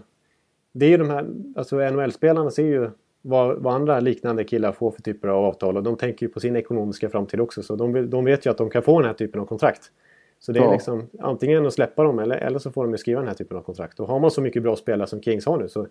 det 0.73 0.87
är 0.87 0.91
ju 0.91 0.97
de 0.97 1.11
här, 1.11 1.27
alltså 1.57 1.91
NHL-spelarna 1.91 2.51
ser 2.51 2.67
ju 2.67 2.91
vad, 3.23 3.59
vad, 3.59 3.75
andra 3.75 4.01
liknande 4.01 4.45
killar 4.45 4.73
får 4.73 4.91
för 4.91 5.03
typer 5.03 5.29
av 5.29 5.45
avtal 5.45 5.77
och 5.77 5.83
de 5.83 5.97
tänker 5.97 6.27
ju 6.27 6.33
på 6.33 6.41
sin 6.41 6.57
ekonomiska 6.57 7.09
framtid 7.09 7.41
också 7.41 7.62
så 7.62 7.77
de, 7.77 8.11
de 8.11 8.25
vet 8.25 8.47
ju 8.47 8.51
att 8.51 8.59
de 8.59 8.71
kan 8.71 8.83
få 8.83 9.01
den 9.01 9.07
här 9.07 9.15
typen 9.15 9.41
av 9.41 9.47
kontrakt. 9.47 9.91
Så 10.39 10.53
det 10.53 10.59
är 10.59 10.65
ja. 10.65 10.73
liksom 10.73 11.09
antingen 11.21 11.67
att 11.67 11.75
släppa 11.75 12.03
dem 12.03 12.19
eller, 12.19 12.37
eller 12.37 12.59
så 12.59 12.71
får 12.71 12.87
de 12.87 12.99
skriva 12.99 13.21
den 13.21 13.29
här 13.29 13.35
typen 13.35 13.57
av 13.57 13.62
kontrakt. 13.62 14.01
Och 14.01 14.09
har 14.09 14.21
man 14.21 14.31
så 14.31 14.41
mycket 14.41 14.62
bra 14.62 14.77
spelare 14.77 15.07
som 15.07 15.23
Kings 15.23 15.47
har 15.47 15.59
nu 15.59 15.69
så 15.69 15.87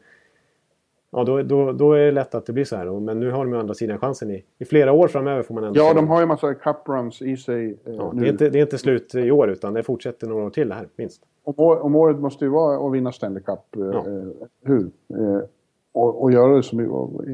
Ja, 1.16 1.24
då, 1.24 1.42
då, 1.42 1.72
då 1.72 1.94
är 1.94 2.06
det 2.06 2.12
lätt 2.12 2.36
att 2.36 2.46
det 2.46 2.54
blir 2.54 2.66
så 2.66 2.76
här. 2.76 3.00
Men 3.00 3.20
nu 3.20 3.32
har 3.32 3.46
de 3.46 3.54
å 3.54 3.60
andra 3.60 3.74
sidan 3.74 4.00
chansen 4.00 4.32
i, 4.32 4.44
i 4.60 4.66
flera 4.66 4.92
år 4.92 5.08
framöver 5.08 5.44
får 5.44 5.54
man 5.54 5.64
ändå 5.64 5.80
Ja, 5.80 5.94
de 5.94 6.08
har 6.08 6.18
ju 6.18 6.22
en 6.22 6.28
massa 6.28 6.54
cup 6.54 6.78
runs 6.88 7.22
i 7.22 7.38
sig. 7.38 7.78
Eh, 7.86 7.94
ja, 7.94 8.14
det, 8.16 8.26
är 8.26 8.30
inte, 8.30 8.50
det 8.50 8.60
är 8.60 8.62
inte 8.62 8.78
slut 8.78 9.16
i 9.16 9.32
år 9.32 9.50
utan 9.50 9.74
det 9.74 9.84
fortsätter 9.84 10.28
några 10.28 10.44
år 10.46 10.50
till 10.50 10.70
det 10.70 10.76
här, 10.76 10.88
minst. 10.96 11.24
Om, 11.44 11.96
om 11.96 12.22
måste 12.22 12.46
ju 12.46 12.50
vara 12.52 12.88
att 12.88 12.94
vinna 12.94 13.12
Stanley 13.12 13.44
Cup. 13.44 13.76
eh, 13.76 13.82
Ja. 13.82 13.98
eh, 14.08 14.28
hur? 14.64 14.92
Eh, 15.10 15.40
och, 15.92 16.22
och 16.24 16.32
göra 16.32 16.56
det 16.56 16.64
som... 16.64 16.78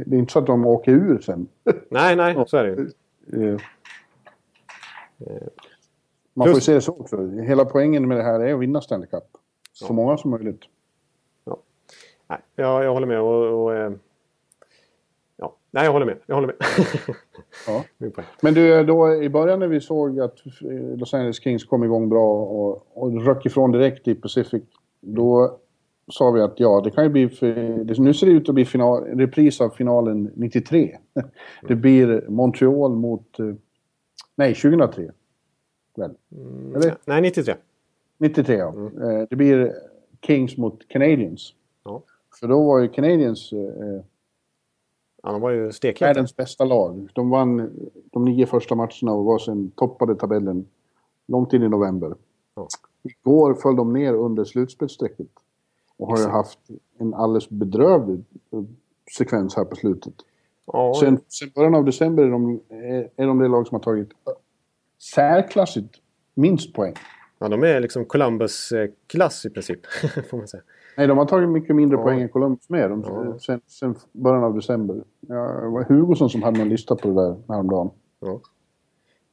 Det 0.05 0.15
är 0.15 0.19
inte 0.19 0.33
så 0.33 0.39
att 0.39 0.45
de 0.47 0.65
åker 0.65 0.91
ur 0.91 1.19
sen. 1.19 1.47
Nej, 1.89 2.15
nej, 2.15 2.43
så 2.47 2.57
är 2.57 2.63
det 2.63 2.69
ju. 3.37 3.57
Man 6.33 6.47
får 6.47 6.55
ju 6.55 6.61
se 6.61 6.73
det 6.73 6.81
så 6.81 6.91
också. 6.91 7.27
Hela 7.27 7.65
poängen 7.65 8.07
med 8.07 8.17
det 8.17 8.23
här 8.23 8.39
är 8.39 8.53
att 8.53 8.59
vinna 8.59 8.81
Stanley 8.81 9.07
Cup. 9.07 9.23
Så 9.73 9.85
Ja. 9.89 9.93
många 9.93 10.17
som 10.17 10.31
möjligt. 10.31 10.61
Nej, 12.29 12.39
jag, 12.55 12.83
jag 12.83 12.93
håller 12.93 13.07
med. 13.07 13.21
Och, 13.21 13.63
och, 13.63 13.73
ja. 13.73 13.91
Nej, 15.71 15.85
jag 15.85 15.91
håller 15.91 16.05
med. 16.05 16.17
Jag 16.25 16.35
håller 16.35 16.47
med. 16.47 16.55
Ja. 17.67 17.83
Men 18.41 18.53
du, 18.53 18.83
då 18.83 19.13
i 19.23 19.29
början 19.29 19.59
när 19.59 19.67
vi 19.67 19.81
såg 19.81 20.19
att 20.19 20.45
eh, 20.45 20.97
Los 20.97 21.13
Angeles 21.13 21.41
Kings 21.43 21.63
kom 21.65 21.83
igång 21.83 22.09
bra 22.09 22.33
och, 22.33 22.87
och 22.93 23.25
röck 23.25 23.45
ifrån 23.45 23.71
direkt 23.71 24.07
i 24.07 24.15
Pacific. 24.15 24.63
Då 25.01 25.57
sa 26.11 26.31
vi 26.31 26.41
att 26.41 26.59
ja, 26.59 26.81
det 26.83 26.91
kan 26.91 27.03
ju 27.03 27.09
bli... 27.09 27.23
Nu 27.97 28.13
ser 28.13 28.25
det 28.27 28.31
ut 28.33 28.49
att 28.49 28.55
bli 28.55 28.65
final, 28.65 29.03
repris 29.03 29.61
av 29.61 29.69
finalen 29.69 30.31
93. 30.35 30.97
Det 31.67 31.75
blir 31.75 32.25
Montreal 32.29 32.95
mot... 32.95 33.39
eh, 33.39 33.45
Nej, 34.35 34.55
2003. 34.55 35.11
Väl? 35.97 36.11
Eller? 36.75 36.95
Nej, 37.05 37.21
93. 37.21 37.53
93 38.17 38.55
ja. 38.55 38.73
Eh, 39.01 39.27
Det 39.29 39.35
blir 39.35 39.73
Kings 40.21 40.57
mot 40.57 40.87
Canadiens. 40.87 41.53
Ja. 41.85 42.03
För 42.39 42.47
då 42.47 42.63
var 42.63 42.79
ju 42.79 42.87
Canadiens 42.87 43.53
Ja, 45.23 45.31
de 45.31 45.41
var 45.41 45.49
ju 45.49 45.71
stekheta. 45.71 46.05
världens 46.05 46.35
bästa 46.35 46.65
lag. 46.65 47.09
De 47.13 47.29
vann 47.29 47.71
de 48.11 48.25
nio 48.25 48.45
första 48.45 48.75
matcherna 48.75 49.11
och 49.13 49.25
var 49.25 49.39
sen 49.39 49.71
toppade 49.71 50.15
tabellen 50.15 50.67
långt 51.27 51.53
in 51.53 51.63
i 51.63 51.69
november. 51.69 52.15
Ja. 52.55 52.67
Igår 53.03 53.53
föll 53.53 53.75
de 53.75 53.93
ner 53.93 54.13
under 54.13 54.43
slutspelsstrecket. 54.43 55.27
Och 55.97 56.07
har 56.07 56.17
ju 56.17 56.25
haft 56.27 56.59
en 56.97 57.13
alldeles 57.13 57.49
bedrövlig 57.49 58.23
eh, 58.51 58.63
sekvens 59.17 59.55
här 59.55 59.65
på 59.65 59.75
slutet. 59.75 60.13
Ja, 60.65 60.93
Sen, 60.99 61.19
sen 61.27 61.49
början 61.55 61.75
av 61.75 61.85
december 61.85 62.23
är 62.23 62.29
de, 62.29 62.59
är, 62.69 63.09
är 63.15 63.27
de 63.27 63.39
det 63.39 63.47
lag 63.47 63.67
som 63.67 63.75
har 63.75 63.83
tagit 63.83 64.09
särklassigt 65.15 65.95
minst 66.33 66.73
poäng. 66.73 66.93
ja, 67.39 67.47
de 67.47 67.63
är 67.63 67.79
liksom 67.79 68.05
Columbus-klass 68.05 69.45
i 69.45 69.49
princip. 69.49 69.79
Får 70.29 70.37
man 70.37 70.47
säga. 70.47 70.63
Nej, 70.99 71.07
de 71.07 71.17
har 71.17 71.25
tagit 71.25 71.49
mycket 71.49 71.75
mindre 71.75 71.97
Ja. 71.97 72.03
poäng 72.03 72.21
än 72.21 72.29
Columbus 72.29 72.69
med. 72.69 72.89
De, 72.89 73.03
Ja. 73.07 73.39
sen, 73.39 73.61
sen 73.67 73.95
början 74.11 74.43
av 74.43 74.55
december. 74.55 74.95
Ja, 75.19 75.35
det 75.35 75.67
var 75.69 75.83
Hugosson 75.83 76.29
som 76.29 76.43
hade 76.43 76.61
en 76.61 76.69
lista 76.69 76.95
på 76.95 77.07
det 77.07 77.13
där 77.13 77.35
häromdagen. 77.47 77.89
Ja. 78.19 78.41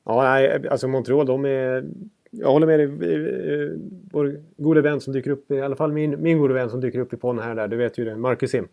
ja, 0.04 0.22
nej, 0.22 0.68
alltså 0.68 0.88
Montreal, 0.88 1.26
de 1.26 1.44
är... 1.44 1.84
Jag 2.30 2.50
håller 2.52 2.66
med 2.66 2.78
dig. 2.80 2.86
Vår 4.12 4.36
gode 4.56 4.80
vän 4.80 5.00
som 5.00 5.12
dyker 5.12 5.30
upp, 5.30 5.50
i 5.50 5.60
alla 5.60 5.76
fall 5.76 5.92
min, 5.92 6.22
min 6.22 6.38
gode 6.38 6.54
vän 6.54 6.70
som 6.70 6.80
dyker 6.80 6.98
upp 6.98 7.12
i 7.12 7.16
podden 7.16 7.42
här 7.44 7.54
där, 7.54 7.68
du 7.68 7.76
vet 7.76 7.98
ju 7.98 8.04
det, 8.04 8.16
Marcus 8.16 8.50
Sim. 8.50 8.68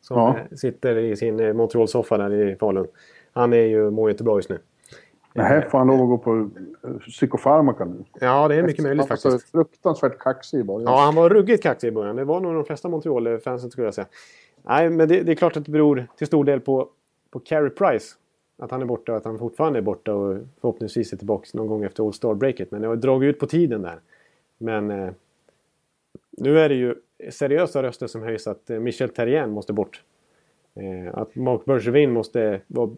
Som 0.00 0.16
Ja. 0.16 0.36
sitter 0.56 0.96
i 0.96 1.16
sin 1.16 1.40
eh, 1.40 1.52
Montreal-soffa 1.54 2.18
där 2.18 2.32
i 2.34 2.56
Falun. 2.56 2.86
Han 3.32 3.52
är 3.52 3.56
ju, 3.66 3.90
mår 3.90 4.08
ju 4.08 4.12
inte 4.12 4.24
bra 4.24 4.38
just 4.38 4.48
nu. 4.50 4.58
Nej, 5.36 5.68
får 5.70 5.78
han 5.78 5.86
lov 5.86 6.00
att 6.00 6.08
gå 6.08 6.18
på 6.18 6.50
eh, 6.84 6.96
psykofarmaka 6.98 7.84
nu? 7.84 8.04
Ja, 8.20 8.48
det 8.48 8.54
är 8.54 8.62
mycket 8.62 8.82
möjligt 8.82 9.00
Han 9.00 9.08
var 9.08 9.16
så 9.16 9.30
faktiskt. 9.30 9.52
fruktansvärt 9.52 10.18
kaxig 10.18 10.58
i 10.60 10.64
början. 10.64 10.82
Ja, 10.82 11.00
han 11.00 11.14
var 11.14 11.30
ruggigt 11.30 11.62
kaxig 11.62 11.88
i 11.88 11.90
början. 11.90 12.16
Det 12.16 12.24
var 12.24 12.40
nog 12.40 12.54
de 12.54 12.64
flesta 12.64 12.88
Montreal-fansen 12.88 13.70
skulle 13.70 13.86
jag 13.86 13.94
säga. 13.94 14.06
Nej, 14.62 14.90
men 14.90 15.08
det, 15.08 15.22
det 15.22 15.32
är 15.32 15.36
klart 15.36 15.56
att 15.56 15.64
det 15.64 15.70
beror 15.70 16.06
till 16.16 16.26
stor 16.26 16.44
del 16.44 16.60
på, 16.60 16.88
på 17.30 17.38
Carey 17.40 17.70
Price. 17.70 18.14
Att 18.58 18.70
han 18.70 18.82
är 18.82 18.86
borta 18.86 19.12
och 19.12 19.18
att 19.18 19.24
han 19.24 19.38
fortfarande 19.38 19.78
är 19.78 19.82
borta 19.82 20.14
och 20.14 20.38
förhoppningsvis 20.60 21.12
är 21.12 21.16
tillbaka 21.16 21.46
någon 21.54 21.66
gång 21.66 21.84
efter 21.84 22.06
All 22.06 22.12
Star-breaket. 22.12 22.70
Men 22.70 22.82
det 22.82 22.88
har 22.88 22.96
dragit 22.96 23.28
ut 23.28 23.38
på 23.40 23.46
tiden 23.46 23.82
där. 23.82 23.98
Men 24.58 24.90
eh, 24.90 25.10
nu 26.30 26.58
är 26.58 26.68
det 26.68 26.74
ju 26.74 26.94
seriösa 27.30 27.82
röster 27.82 28.06
som 28.06 28.22
höjs 28.22 28.46
att 28.46 28.70
eh, 28.70 28.78
Michel 28.78 29.08
Terrien 29.08 29.50
måste 29.50 29.72
bort. 29.72 30.02
Eh, 30.74 31.18
att 31.18 31.34
Mark 31.34 31.64
Bergevin 31.64 32.12
måste, 32.12 32.60
vara, 32.66 32.90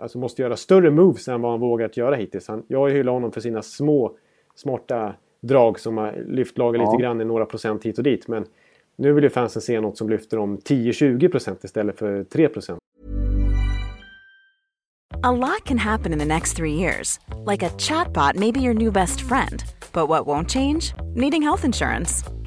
alltså 0.00 0.18
måste 0.18 0.42
göra 0.42 0.56
större 0.56 0.90
moves 0.90 1.28
än 1.28 1.40
vad 1.40 1.50
han 1.50 1.60
vågat 1.60 1.96
göra 1.96 2.14
hittills. 2.14 2.48
Han, 2.48 2.62
jag 2.68 2.90
hyllar 2.90 3.12
honom 3.12 3.32
för 3.32 3.40
sina 3.40 3.62
små 3.62 4.16
smarta 4.54 5.14
drag 5.40 5.80
som 5.80 5.96
har 5.96 6.24
lyft 6.26 6.58
laget 6.58 6.80
Ja. 6.82 6.90
lite 6.92 7.02
grann 7.02 7.20
i 7.20 7.24
några 7.24 7.46
procent 7.46 7.84
hit 7.84 7.98
och 7.98 8.04
dit. 8.04 8.28
Men 8.28 8.44
nu 8.96 9.12
vill 9.12 9.24
ju 9.24 9.30
fansen 9.30 9.62
se 9.62 9.80
något 9.80 9.96
som 9.98 10.08
lyfter 10.08 10.36
dem 10.36 10.58
10-20 10.58 11.28
procent 11.28 11.64
istället 11.64 11.98
för 11.98 12.24
3 12.24 12.48
procent. 12.48 12.78
A 15.24 15.32
lot 15.32 15.64
can 15.64 15.78
happen 15.78 16.12
in 16.12 16.18
the 16.18 16.24
next 16.24 16.56
three 16.56 16.72
years. 16.72 17.20
Like 17.50 17.66
a 17.66 17.70
chatbot 17.78 18.34
may 18.36 18.52
be 18.52 18.60
your 18.60 18.74
new 18.74 18.92
best 18.92 19.20
friend. 19.20 19.62
But 19.92 20.08
what 20.08 20.26
won't 20.26 20.48
change? 20.50 20.94
Needing 21.14 21.42
health 21.42 21.64
insurance. 21.64 22.24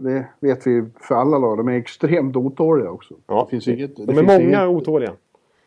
det 0.00 0.26
vet 0.40 0.66
vi 0.66 0.84
för 1.00 1.14
alla 1.14 1.38
lag, 1.38 1.56
de 1.56 1.68
är 1.68 1.72
extremt 1.72 2.36
otåliga 2.36 2.90
också. 2.90 3.14
Ja. 3.26 3.42
Det 3.44 3.50
finns 3.50 3.68
inget, 3.68 3.96
det 3.96 4.04
De 4.04 4.12
är 4.12 4.16
finns 4.16 4.26
många 4.26 4.64
inget, 4.66 4.82
otåliga. 4.82 5.12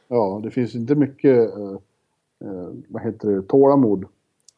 Ja, 0.07 0.39
det 0.43 0.51
finns 0.51 0.75
inte 0.75 0.95
mycket, 0.95 1.57
eh, 1.57 1.71
eh, 2.45 2.69
vad 2.87 3.01
heter 3.01 3.29
det, 3.29 3.41
tålamod. 3.41 4.05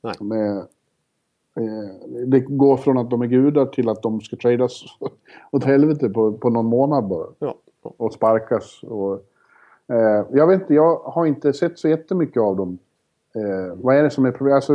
Nej. 0.01 0.13
Med, 0.19 0.57
eh, 0.57 2.25
det 2.25 2.39
går 2.39 2.77
från 2.77 2.97
att 2.97 3.09
de 3.09 3.21
är 3.21 3.27
gudar 3.27 3.65
till 3.65 3.89
att 3.89 4.01
de 4.01 4.21
ska 4.21 4.35
tradas 4.35 4.83
åt 5.51 5.63
helvete 5.63 6.09
på, 6.09 6.33
på 6.33 6.49
någon 6.49 6.65
månad 6.65 7.07
bara. 7.07 7.27
Ja. 7.39 7.55
Och 7.81 8.13
sparkas. 8.13 8.83
Och, 8.83 9.13
eh, 9.95 10.25
jag 10.31 10.47
vet 10.47 10.61
inte, 10.61 10.73
jag 10.73 10.95
har 10.95 11.25
inte 11.25 11.53
sett 11.53 11.79
så 11.79 11.87
jättemycket 11.87 12.41
av 12.41 12.55
dem. 12.55 12.77
Eh, 13.35 13.75
vad 13.75 13.95
är 13.95 14.03
det 14.03 14.09
som 14.09 14.25
är 14.25 14.31
problemet? 14.31 14.55
Alltså, 14.55 14.73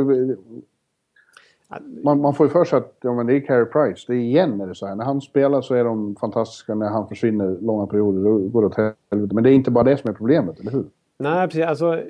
man, 2.03 2.21
man 2.21 2.35
får 2.35 2.47
ju 2.47 2.51
för 2.51 2.65
sig 2.65 2.77
att 2.77 2.97
ja, 3.01 3.15
men 3.15 3.27
det 3.27 3.37
är 3.37 3.41
Carey 3.41 3.65
Price. 3.65 4.05
Det 4.09 4.15
är 4.15 4.19
igen 4.19 4.61
är 4.61 4.67
det 4.67 4.75
så 4.75 4.87
här. 4.87 4.95
När 4.95 5.05
han 5.05 5.21
spelar 5.21 5.63
så 5.63 5.75
är 5.75 5.85
de 5.85 6.17
fantastiska. 6.17 6.75
När 6.75 6.89
han 6.89 7.09
försvinner 7.09 7.57
långa 7.61 7.87
perioder 7.87 8.25
då 8.25 8.39
går 8.39 8.61
det 8.61 8.67
åt 8.67 8.77
helvete. 8.77 9.35
Men 9.35 9.45
det 9.45 9.51
är 9.51 9.55
inte 9.55 9.71
bara 9.71 9.85
det 9.85 9.97
som 9.97 10.11
är 10.11 10.15
problemet, 10.15 10.61
eller 10.61 10.71
hur? 10.71 10.85
Nej, 11.19 11.49
precis. 11.49 11.65
Alltså, 11.65 12.01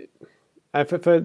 nej, 0.72 0.84
för, 0.84 0.98
för, 0.98 1.24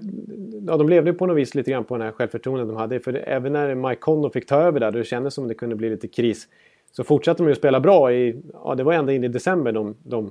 ja, 0.66 0.76
de 0.76 0.88
levde 0.88 1.10
ju 1.10 1.16
på 1.16 1.26
något 1.26 1.36
vis 1.36 1.54
lite 1.54 1.70
grann 1.70 1.84
på 1.84 1.94
den 1.96 2.06
här 2.06 2.12
självförtroendet 2.12 2.68
de 2.68 2.76
hade. 2.76 3.00
För 3.00 3.14
även 3.14 3.52
när 3.52 3.74
Mike 3.74 4.00
Conno 4.00 4.30
fick 4.30 4.46
ta 4.46 4.56
över 4.56 4.80
där, 4.80 4.90
då 4.90 4.98
det 4.98 5.04
kändes 5.04 5.34
som 5.34 5.48
det 5.48 5.54
kunde 5.54 5.76
bli 5.76 5.90
lite 5.90 6.08
kris. 6.08 6.48
Så 6.92 7.04
fortsatte 7.04 7.42
de 7.42 7.48
ju 7.48 7.54
spela 7.54 7.80
bra 7.80 8.12
i, 8.12 8.42
ja 8.64 8.74
det 8.74 8.84
var 8.84 8.92
ända 8.92 9.12
in 9.12 9.24
i 9.24 9.28
december 9.28 9.72
de, 9.72 9.94
de 10.02 10.30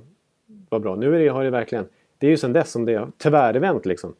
var 0.68 0.78
bra. 0.78 0.96
Nu 0.96 1.14
är 1.14 1.18
det, 1.18 1.28
har 1.28 1.44
det 1.44 1.50
verkligen, 1.50 1.84
det 2.18 2.26
är 2.26 2.30
ju 2.30 2.36
sedan 2.36 2.52
dess 2.52 2.70
som 2.70 2.84
det 2.84 2.94
har 2.94 3.08
tvärvänt 3.22 3.86
liksom. 3.86 4.14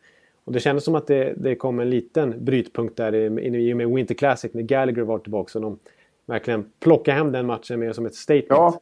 Och 0.50 0.54
det 0.54 0.60
kändes 0.60 0.84
som 0.84 0.94
att 0.94 1.06
det, 1.06 1.34
det 1.36 1.54
kom 1.54 1.80
en 1.80 1.90
liten 1.90 2.44
brytpunkt 2.44 2.96
där 2.96 3.14
i, 3.14 3.72
och 3.72 3.76
med 3.76 3.88
Winter 3.90 4.14
Classic 4.14 4.54
när 4.54 4.62
Gallagher 4.62 5.02
var 5.02 5.18
tillbaka. 5.18 5.50
Så 5.50 5.58
de 5.58 5.78
verkligen 6.26 6.64
plockade 6.80 7.16
hem 7.16 7.32
den 7.32 7.46
matchen 7.46 7.80
mer 7.80 7.92
som 7.92 8.06
ett 8.06 8.14
statement. 8.14 8.46
Ja, 8.48 8.80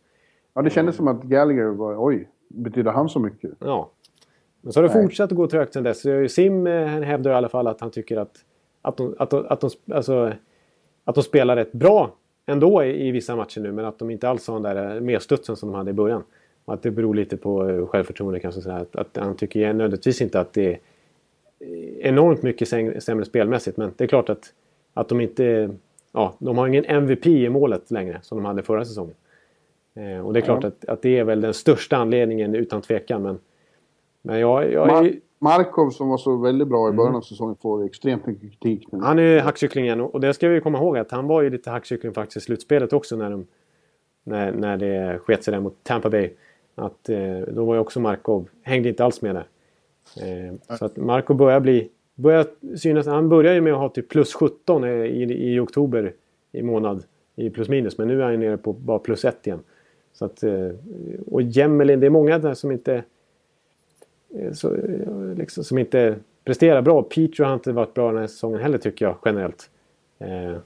ja 0.55 0.63
det 0.63 0.71
kändes 0.71 0.97
som 0.97 1.09
att 1.09 1.23
Gallagher 1.23 1.65
var, 1.65 1.97
oj, 1.99 2.29
betyder 2.49 2.91
han 2.91 3.09
så 3.09 3.19
mycket? 3.19 3.51
Ja. 3.59 3.91
Men 4.61 4.73
så 4.73 4.81
har 4.81 4.89
det 4.89 4.95
Nej. 4.95 5.03
fortsatt 5.03 5.33
att 5.33 5.37
gå 5.37 5.47
trögt 5.47 5.73
sen 5.73 5.83
dess. 5.83 6.33
Sim 6.35 6.67
eh, 6.67 6.87
hävdar 6.87 7.31
i 7.31 7.35
alla 7.35 7.49
fall 7.49 7.67
att 7.67 7.81
han 7.81 7.91
tycker 7.91 8.17
att, 8.17 8.45
att, 8.83 8.97
de, 8.97 9.15
att, 9.19 9.31
de, 9.31 9.47
att, 9.49 9.61
de, 9.61 9.71
alltså, 9.95 10.33
att 11.05 11.15
de 11.15 11.23
spelar 11.23 11.57
rätt 11.57 11.73
bra 11.73 12.15
ändå 12.47 12.85
i, 12.85 13.09
i 13.09 13.11
vissa 13.11 13.37
matcher 13.37 13.61
nu. 13.61 13.73
Men 13.73 13.85
att 13.85 13.99
de 13.99 14.11
inte 14.11 14.29
alls 14.29 14.49
har 14.49 14.61
den 14.61 14.77
där 14.77 15.01
medstudsen 15.01 15.57
som 15.57 15.69
de 15.69 15.79
hade 15.79 15.91
i 15.91 15.95
början. 15.95 16.23
Och 16.65 16.75
att 16.75 16.83
det 16.83 16.91
beror 16.91 17.15
lite 17.15 17.37
på 17.37 17.69
eh, 17.69 17.87
självförtroende 17.87 18.41
kanske. 18.41 18.61
Så 18.61 18.71
att, 18.71 18.97
att 18.97 19.17
han 19.17 19.37
tycker 19.37 19.67
nödvändigtvis 19.67 20.21
inte 20.21 20.41
att 20.41 20.53
det 20.53 20.73
är 20.73 20.79
enormt 22.01 22.43
mycket 22.43 22.69
sämre 23.03 23.25
spelmässigt. 23.25 23.77
Men 23.77 23.93
det 23.97 24.05
är 24.05 24.09
klart 24.09 24.29
att, 24.29 24.53
att 24.95 25.09
de 25.09 25.21
inte... 25.21 25.71
Ja, 26.13 26.35
de 26.39 26.59
har 26.59 26.67
ingen 26.69 26.85
MVP 26.85 27.27
i 27.27 27.49
målet 27.49 27.91
längre 27.91 28.19
som 28.23 28.39
de 28.39 28.45
hade 28.45 28.63
förra 28.63 28.85
säsongen. 28.85 29.15
Eh, 29.95 30.27
och 30.27 30.33
det 30.33 30.39
är 30.39 30.43
klart 30.43 30.63
Ja. 30.63 30.69
att, 30.69 30.85
att 30.85 31.03
det 31.03 31.19
är 31.19 31.25
väl 31.25 31.41
den 31.41 31.55
största 31.55 31.97
anledningen 31.97 32.55
utan 32.55 32.83
tvekan. 32.83 33.23
Men, 33.23 33.39
men 34.23 34.41
jag, 34.41 34.73
jag 34.73 34.89
Mar- 34.89 35.21
Markov 35.39 35.91
som 35.91 36.09
var 36.09 36.19
så 36.19 36.37
väldigt 36.37 36.69
bra 36.69 36.89
i 36.89 36.93
början 36.93 37.17
av 37.17 37.21
säsongen 37.21 37.57
får 37.63 37.85
extremt 37.85 38.27
mycket 38.27 38.51
kritik 38.51 38.93
nu. 38.93 38.99
han 38.99 39.19
är 39.19 39.23
ju 39.23 39.39
hackkyckling 39.41 39.85
igen 39.85 40.01
och 40.01 40.21
det 40.21 40.35
ska 40.35 40.49
vi 40.49 40.61
komma 40.61 40.79
ihåg 40.79 40.99
att 40.99 41.11
han 41.11 41.27
var 41.27 41.43
ju 41.43 41.51
lite 41.51 41.71
hackkyckling 41.71 42.13
faktiskt 42.13 42.37
i 42.37 42.41
slutspelet 42.41 42.93
också 42.93 43.17
när, 43.17 43.31
de, 43.31 43.47
när, 44.25 44.53
när 44.53 44.77
det 44.77 45.19
sket 45.19 45.45
sig 45.45 45.53
där 45.53 45.61
mot 45.61 45.77
Tampa 45.83 46.11
Bay. 46.11 46.31
Att, 46.75 47.09
eh, 47.09 47.39
då 47.49 47.65
var 47.65 47.75
ju 47.75 47.81
också 47.81 48.01
Markov, 48.01 48.49
hängde 48.63 48.89
inte 48.89 49.05
alls 49.05 49.23
med 49.23 49.35
där. 49.35 49.45
Eh, 50.17 50.77
så 50.79 50.85
att 50.85 50.97
Markov 50.97 51.37
börjar 51.37 51.61
bli, 51.61 51.89
börjar 52.15 52.47
synas, 52.77 53.07
han 53.07 53.29
börjar 53.29 53.55
ju 53.55 53.61
med 53.61 53.73
att 53.73 53.79
ha 53.79 53.89
typ 53.89 54.09
plus 54.09 54.35
17 54.35 54.85
i, 54.85 55.23
i 55.55 55.59
oktober 55.59 56.13
i 56.53 56.63
månad 56.63 57.05
i 57.37 57.51
plus 57.51 57.69
minus. 57.69 57.99
Men 57.99 58.09
nu 58.09 58.23
är 58.23 58.31
han 58.31 58.41
nere 58.41 58.57
på 58.57 58.73
bara 58.73 58.99
plus 58.99 59.25
1 59.25 59.47
igen. 59.47 59.61
Så 60.13 60.25
att, 60.25 60.43
eh, 60.43 60.69
och 61.31 61.43
Gemmelin, 61.43 62.01
det 62.01 62.07
är 62.07 62.11
många 62.11 62.39
där 62.39 62.55
som 62.55 62.73
inte... 62.73 63.03
eh, 64.35 64.53
Så, 64.53 64.75
eh, 64.75 65.35
liksom, 65.37 65.65
som 65.65 65.79
inte 65.79 66.17
presterar 66.45 66.83
bra. 66.83 67.03
Petro 67.03 67.45
har 67.45 67.55
inte 67.55 67.73
varit 67.73 67.95
bra 67.95 68.09
den 68.13 68.21
här 68.21 68.27
säsongen 68.27 68.61
heller 68.61 68.79
tycker 68.79 69.05
jag 69.05 69.17
generellt. 69.25 69.71
Eh, 70.19 70.57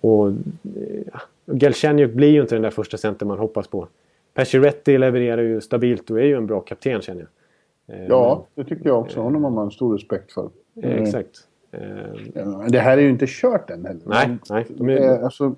och 0.00 0.28
eh, 0.28 0.34
ja, 1.12 1.20
Galchenyuk 1.46 2.12
blir 2.12 2.28
ju 2.28 2.40
inte 2.40 2.54
den 2.54 2.62
där 2.62 2.70
första 2.70 2.96
center 2.96 3.26
man 3.26 3.38
hoppas 3.38 3.68
på. 3.68 3.88
Pacioretty 4.34 4.98
levererar 4.98 5.42
ju 5.42 5.60
stabilt 5.60 6.10
och 6.10 6.20
är 6.20 6.24
ju 6.24 6.36
en 6.36 6.46
bra 6.46 6.60
kapten 6.60 7.00
känner 7.00 7.20
jag. 7.20 7.28
Eh, 7.92 8.06
Ja, 8.08 8.46
det 8.54 8.64
tycker 8.64 8.86
jag 8.86 8.98
också. 9.00 9.20
Honom 9.20 9.44
har 9.44 9.50
man 9.50 9.70
stor 9.70 9.94
respekt 9.94 10.32
för. 10.32 10.48
eh, 10.82 11.02
exakt. 11.02 11.36
Eh, 11.72 12.66
Det 12.68 12.78
här 12.78 12.98
är 12.98 13.02
ju 13.02 13.10
inte 13.10 13.26
kört 13.28 13.70
än 13.70 13.84
heller. 13.86 14.02
nej, 14.06 14.28
Men, 14.28 14.38
nej. 14.50 14.66
De 14.68 14.88
är, 14.88 15.22
alltså, 15.22 15.54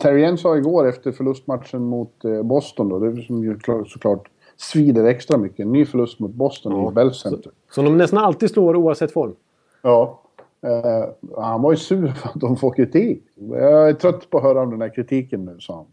Terrien 0.00 0.38
sa 0.38 0.56
igår 0.56 0.88
efter 0.88 1.12
förlustmatchen 1.12 1.82
mot 1.84 2.14
Boston 2.44 2.88
då, 2.88 2.98
det 2.98 3.22
som 3.22 3.44
ju 3.44 3.58
klart, 3.58 3.88
såklart 3.88 4.28
svider 4.56 5.04
extra 5.04 5.38
mycket. 5.38 5.60
En 5.60 5.72
ny 5.72 5.84
förlust 5.84 6.18
mot 6.20 6.30
Boston 6.30 6.72
Ja, 6.72 6.90
i 6.90 6.94
Bell 6.94 7.14
Center. 7.14 7.52
som 7.70 7.84
de 7.84 7.96
nästan 7.98 8.18
alltid 8.18 8.50
slår 8.50 8.76
oavsett 8.76 9.12
form. 9.12 9.34
Ja. 9.82 10.20
Eh, 10.62 11.08
han 11.42 11.62
var 11.62 11.70
ju 11.70 11.76
sur 11.76 12.08
för 12.08 12.28
att 12.28 12.40
de 12.40 12.56
får 12.56 12.70
kritik. 12.72 13.24
Jag 13.34 13.88
är 13.88 13.92
trött 13.92 14.30
på 14.30 14.38
att 14.38 14.44
höra 14.44 14.60
om 14.62 14.70
den 14.70 14.80
här 14.80 14.94
kritiken 14.94 15.44
nu, 15.44 15.56
sa 15.60 15.86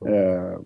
han. 0.00 0.12
Eh, 0.14 0.58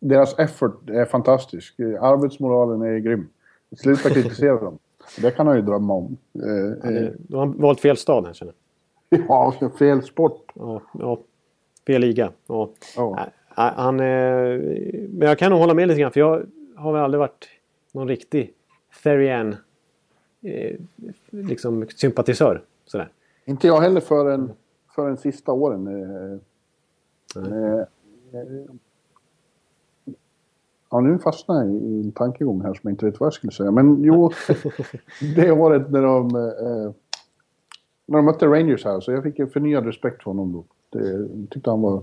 deras 0.00 0.38
effort 0.38 0.90
är 0.90 1.04
fantastisk. 1.04 1.80
Arbetsmoralen 2.00 2.82
är 2.82 2.98
grym. 2.98 3.28
Sluta 3.76 4.10
kritisera 4.10 4.60
dem. 4.60 4.78
Det 5.22 5.30
kan 5.30 5.46
han 5.46 5.56
ju 5.56 5.62
drömma 5.62 5.94
om. 5.94 6.16
Eh, 6.34 6.90
eh, 6.96 7.10
De 7.18 7.36
har 7.36 7.46
valt 7.46 7.80
fel 7.80 7.96
stad 7.96 8.26
här 8.26 8.32
känner 8.32 8.54
jag. 9.08 9.20
ja, 9.28 9.70
fel 9.78 10.02
sport. 10.02 10.52
Ja, 10.54 10.82
ja. 10.98 11.18
Fel 11.86 12.00
liga. 12.00 12.32
Ja. 12.46 12.70
Ja. 12.96 13.26
Han, 13.54 14.00
eh, 14.00 14.06
men 15.08 15.28
jag 15.28 15.38
kan 15.38 15.50
nog 15.50 15.60
hålla 15.60 15.74
med 15.74 15.88
lite 15.88 16.00
grann 16.00 16.12
för 16.12 16.20
jag 16.20 16.46
har 16.76 16.92
väl 16.92 17.02
aldrig 17.02 17.18
varit 17.18 17.48
någon 17.92 18.08
riktig 18.08 18.52
Therian 19.02 19.56
eh, 20.42 20.76
liksom 21.30 21.86
sympatisör. 21.96 22.62
Sådär. 22.86 23.08
Inte 23.44 23.66
jag 23.66 23.80
heller 23.80 24.00
förrän, 24.00 24.52
förrän 24.94 25.16
sista 25.16 25.52
åren. 25.52 25.86
Eh, 25.86 26.32
eh, 27.42 27.84
ja, 30.90 31.00
nu 31.00 31.18
fastnar 31.18 31.64
jag 31.64 31.74
i 31.74 32.00
en 32.04 32.12
tankegång 32.12 32.60
här 32.62 32.74
som 32.74 32.80
jag 32.82 32.92
inte 32.92 33.06
vet 33.06 33.20
vad 33.20 33.26
jag 33.26 33.32
skulle 33.34 33.52
säga. 33.52 33.70
Men 33.70 34.02
jo, 34.04 34.30
det 35.36 35.50
året 35.50 35.90
när 35.90 36.02
de, 36.02 36.36
eh, 36.36 36.92
när 38.06 38.16
de 38.18 38.24
mötte 38.24 38.46
Rangers 38.46 38.84
här, 38.84 39.00
så 39.00 39.12
jag 39.12 39.22
fick 39.22 39.38
en 39.38 39.48
förnyad 39.50 39.86
respekt 39.86 40.22
för 40.22 40.30
honom 40.30 40.52
då. 40.52 40.64
Det, 40.98 41.08
jag 41.10 41.46
tyckte 41.50 41.70
han 41.70 41.80
var 41.82 42.02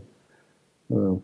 eh, 0.88 1.15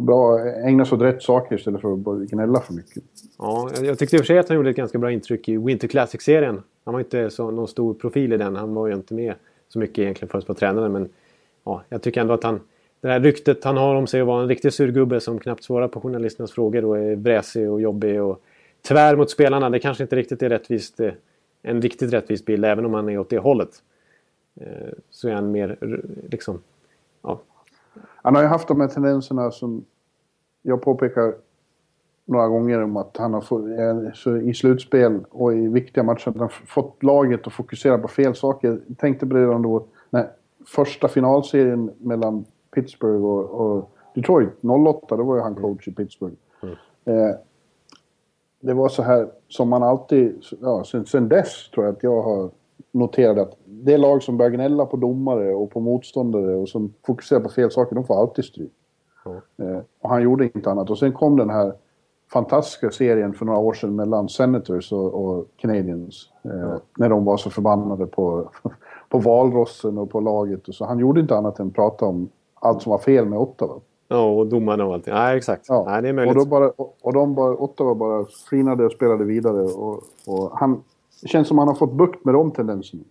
bra, 0.00 0.40
ägna 0.40 0.84
sig 0.84 0.96
åt 0.96 1.02
rätt 1.02 1.22
saker 1.22 1.56
istället 1.56 1.80
för 1.80 1.92
att 1.92 2.28
gnälla 2.30 2.60
för 2.60 2.74
mycket. 2.74 3.02
Ja, 3.38 3.70
jag- 3.76 3.84
jag 3.84 3.98
tyckte 3.98 4.16
i 4.16 4.18
och 4.18 4.20
för 4.22 4.26
sig 4.26 4.38
att 4.38 4.48
han 4.48 4.56
gjorde 4.56 4.70
ett 4.70 4.76
ganska 4.76 4.98
bra 4.98 5.12
intryck 5.12 5.48
i 5.48 5.56
Winter 5.56 5.88
Classic-serien. 5.88 6.62
Han 6.84 6.92
var 6.94 7.00
inte 7.00 7.30
så, 7.30 7.50
någon 7.50 7.68
stor 7.68 7.94
profil 7.94 8.32
i 8.32 8.36
den. 8.36 8.56
Han 8.56 8.74
var 8.74 8.86
ju 8.86 8.94
inte 8.94 9.14
med 9.14 9.34
så 9.68 9.78
mycket 9.78 9.98
egentligen 9.98 10.30
förrän 10.30 10.42
på 10.44 10.54
tränaren. 10.54 10.92
Men 10.92 11.08
ja, 11.64 11.82
jag 11.88 12.02
tycker 12.02 12.20
ändå 12.20 12.34
att 12.34 12.44
han... 12.44 12.60
Det 13.04 13.10
här 13.10 13.20
ryktet 13.20 13.64
han 13.64 13.76
har 13.76 13.94
om 13.94 14.06
sig 14.06 14.20
att 14.20 14.26
vara 14.26 14.42
en 14.42 14.48
riktig 14.48 14.72
surgubbe 14.72 15.20
som 15.20 15.38
knappt 15.38 15.64
svarar 15.64 15.88
på 15.88 16.00
journalisternas 16.00 16.52
frågor 16.52 16.84
och 16.84 16.98
är 16.98 17.16
vräsig 17.16 17.70
och 17.70 17.80
jobbig 17.80 18.22
och 18.22 18.42
tvär 18.88 19.16
mot 19.16 19.30
spelarna. 19.30 19.70
Det 19.70 19.78
kanske 19.78 20.02
inte 20.02 20.16
riktigt 20.16 20.42
är 20.42 20.48
rättvist, 20.48 21.00
eh, 21.00 21.12
en 21.62 21.82
riktigt 21.82 22.12
rättvis 22.12 22.44
bild 22.44 22.64
även 22.64 22.86
om 22.86 22.94
han 22.94 23.08
är 23.08 23.18
åt 23.18 23.30
det 23.30 23.38
hållet. 23.38 23.68
Eh, 24.60 24.92
så 25.10 25.28
är 25.28 25.32
han 25.32 25.50
mer 25.50 25.78
liksom... 26.30 26.62
Ja, 27.22 27.40
Han 28.16 28.34
har 28.34 28.42
ju 28.42 28.48
haft 28.48 28.68
de 28.68 28.80
här 28.80 28.88
tendenserna 28.88 29.50
som 29.50 29.84
jag 30.62 30.82
påpekar 30.82 31.34
några 32.24 32.48
gånger 32.48 32.82
om 32.82 32.96
att 32.96 33.16
han 33.16 33.34
har 33.34 33.40
fått, 33.40 33.64
alltså 34.06 34.40
i 34.40 34.54
slutspel 34.54 35.20
och 35.30 35.54
i 35.54 35.68
viktiga 35.68 36.04
matcher 36.04 36.28
att 36.28 36.34
han 36.36 36.42
har 36.42 36.66
fått 36.66 37.02
laget 37.02 37.46
att 37.46 37.52
fokusera 37.52 37.98
på 37.98 38.08
fel 38.08 38.34
saker. 38.34 38.80
Jag 38.86 38.98
tänkte 38.98 39.26
på 39.26 39.34
det 39.34 39.42
redan 39.42 39.62
då 39.62 39.86
när 40.10 40.28
första 40.66 41.08
finalserien 41.08 41.90
mellan 41.98 42.44
Pittsburgh 42.74 43.24
och, 43.24 43.60
och 43.60 43.90
Detroit 44.14 44.48
08, 44.62 45.16
då 45.16 45.22
var 45.22 45.36
ju 45.36 45.42
han 45.42 45.54
coach 45.54 45.88
i 45.88 45.94
Pittsburgh. 45.94 46.34
Eh, 47.04 47.36
det 48.60 48.74
var 48.74 48.88
så 48.88 49.02
här 49.02 49.28
som 49.48 49.68
man 49.68 49.82
alltid, 49.82 50.44
ja, 50.60 50.84
sen, 50.84 51.06
sen 51.06 51.28
dess 51.28 51.70
tror 51.70 51.86
jag 51.86 51.94
att 51.94 52.02
jag 52.02 52.22
har 52.22 52.50
noterat 52.92 53.38
att 53.38 53.56
det 53.64 53.96
lag 53.96 54.22
som 54.22 54.36
börjar 54.36 54.50
gnälla 54.50 54.86
på 54.86 54.96
domare 54.96 55.54
och 55.54 55.70
på 55.70 55.80
motståndare 55.80 56.54
och 56.54 56.68
som 56.68 56.94
fokuserar 57.06 57.40
på 57.40 57.48
fel 57.48 57.70
saker, 57.70 57.94
de 57.94 58.04
får 58.04 58.20
alltid 58.20 58.44
stryk. 58.44 58.72
Eh, 59.56 59.78
och 60.00 60.10
han 60.10 60.22
gjorde 60.22 60.44
inte 60.44 60.70
annat. 60.70 60.90
Och 60.90 60.98
sen 60.98 61.12
kom 61.12 61.36
den 61.36 61.50
här 61.50 61.72
fantastiska 62.32 62.90
serien 62.90 63.34
för 63.34 63.44
några 63.44 63.58
år 63.58 63.72
sedan 63.72 63.96
mellan 63.96 64.28
Senators 64.28 64.92
och, 64.92 65.14
och 65.14 65.46
Canadiens. 65.56 66.28
Eh, 66.42 66.76
När 66.98 67.08
de 67.08 67.24
var 67.24 67.36
så 67.36 67.50
förbannade 67.50 68.06
på, 68.06 68.50
på 69.08 69.18
valrossen 69.18 69.98
och 69.98 70.10
på 70.10 70.20
laget. 70.20 70.68
Och 70.68 70.74
så. 70.74 70.84
Han 70.84 70.98
gjorde 70.98 71.20
inte 71.20 71.36
annat 71.36 71.58
än 71.58 71.70
prata 71.70 72.04
om 72.06 72.28
allt 72.64 72.82
som 72.82 72.90
var 72.90 72.98
fel 72.98 73.26
med 73.26 73.38
Ottawa. 73.38 73.80
ja 74.08 74.30
och 74.30 74.46
domarna 74.46 74.84
och 74.86 74.94
allting. 74.94 75.14
Nej, 75.14 75.36
exakt. 75.36 75.64
Ja. 75.68 75.84
Nej, 75.88 76.02
det 76.02 76.08
är 76.08 76.12
och, 76.12 76.14
möjligt. 76.14 76.34
då 76.34 76.44
bara, 76.44 76.70
och, 76.70 76.96
och 77.00 77.12
de 77.12 77.34
bara, 77.34 77.56
Ottawa 77.56 77.94
bara 77.94 78.24
flinade 78.48 78.84
och 78.86 78.92
spelade 78.92 79.24
vidare. 79.24 79.62
Och, 79.62 80.02
och 80.26 80.58
han, 80.58 80.82
det 81.22 81.28
känns 81.28 81.48
som 81.48 81.58
han 81.58 81.68
har 81.68 81.74
fått 81.74 81.92
bukt 81.92 82.24
med 82.24 82.34
de 82.34 82.50
tendenserna. 82.50 83.02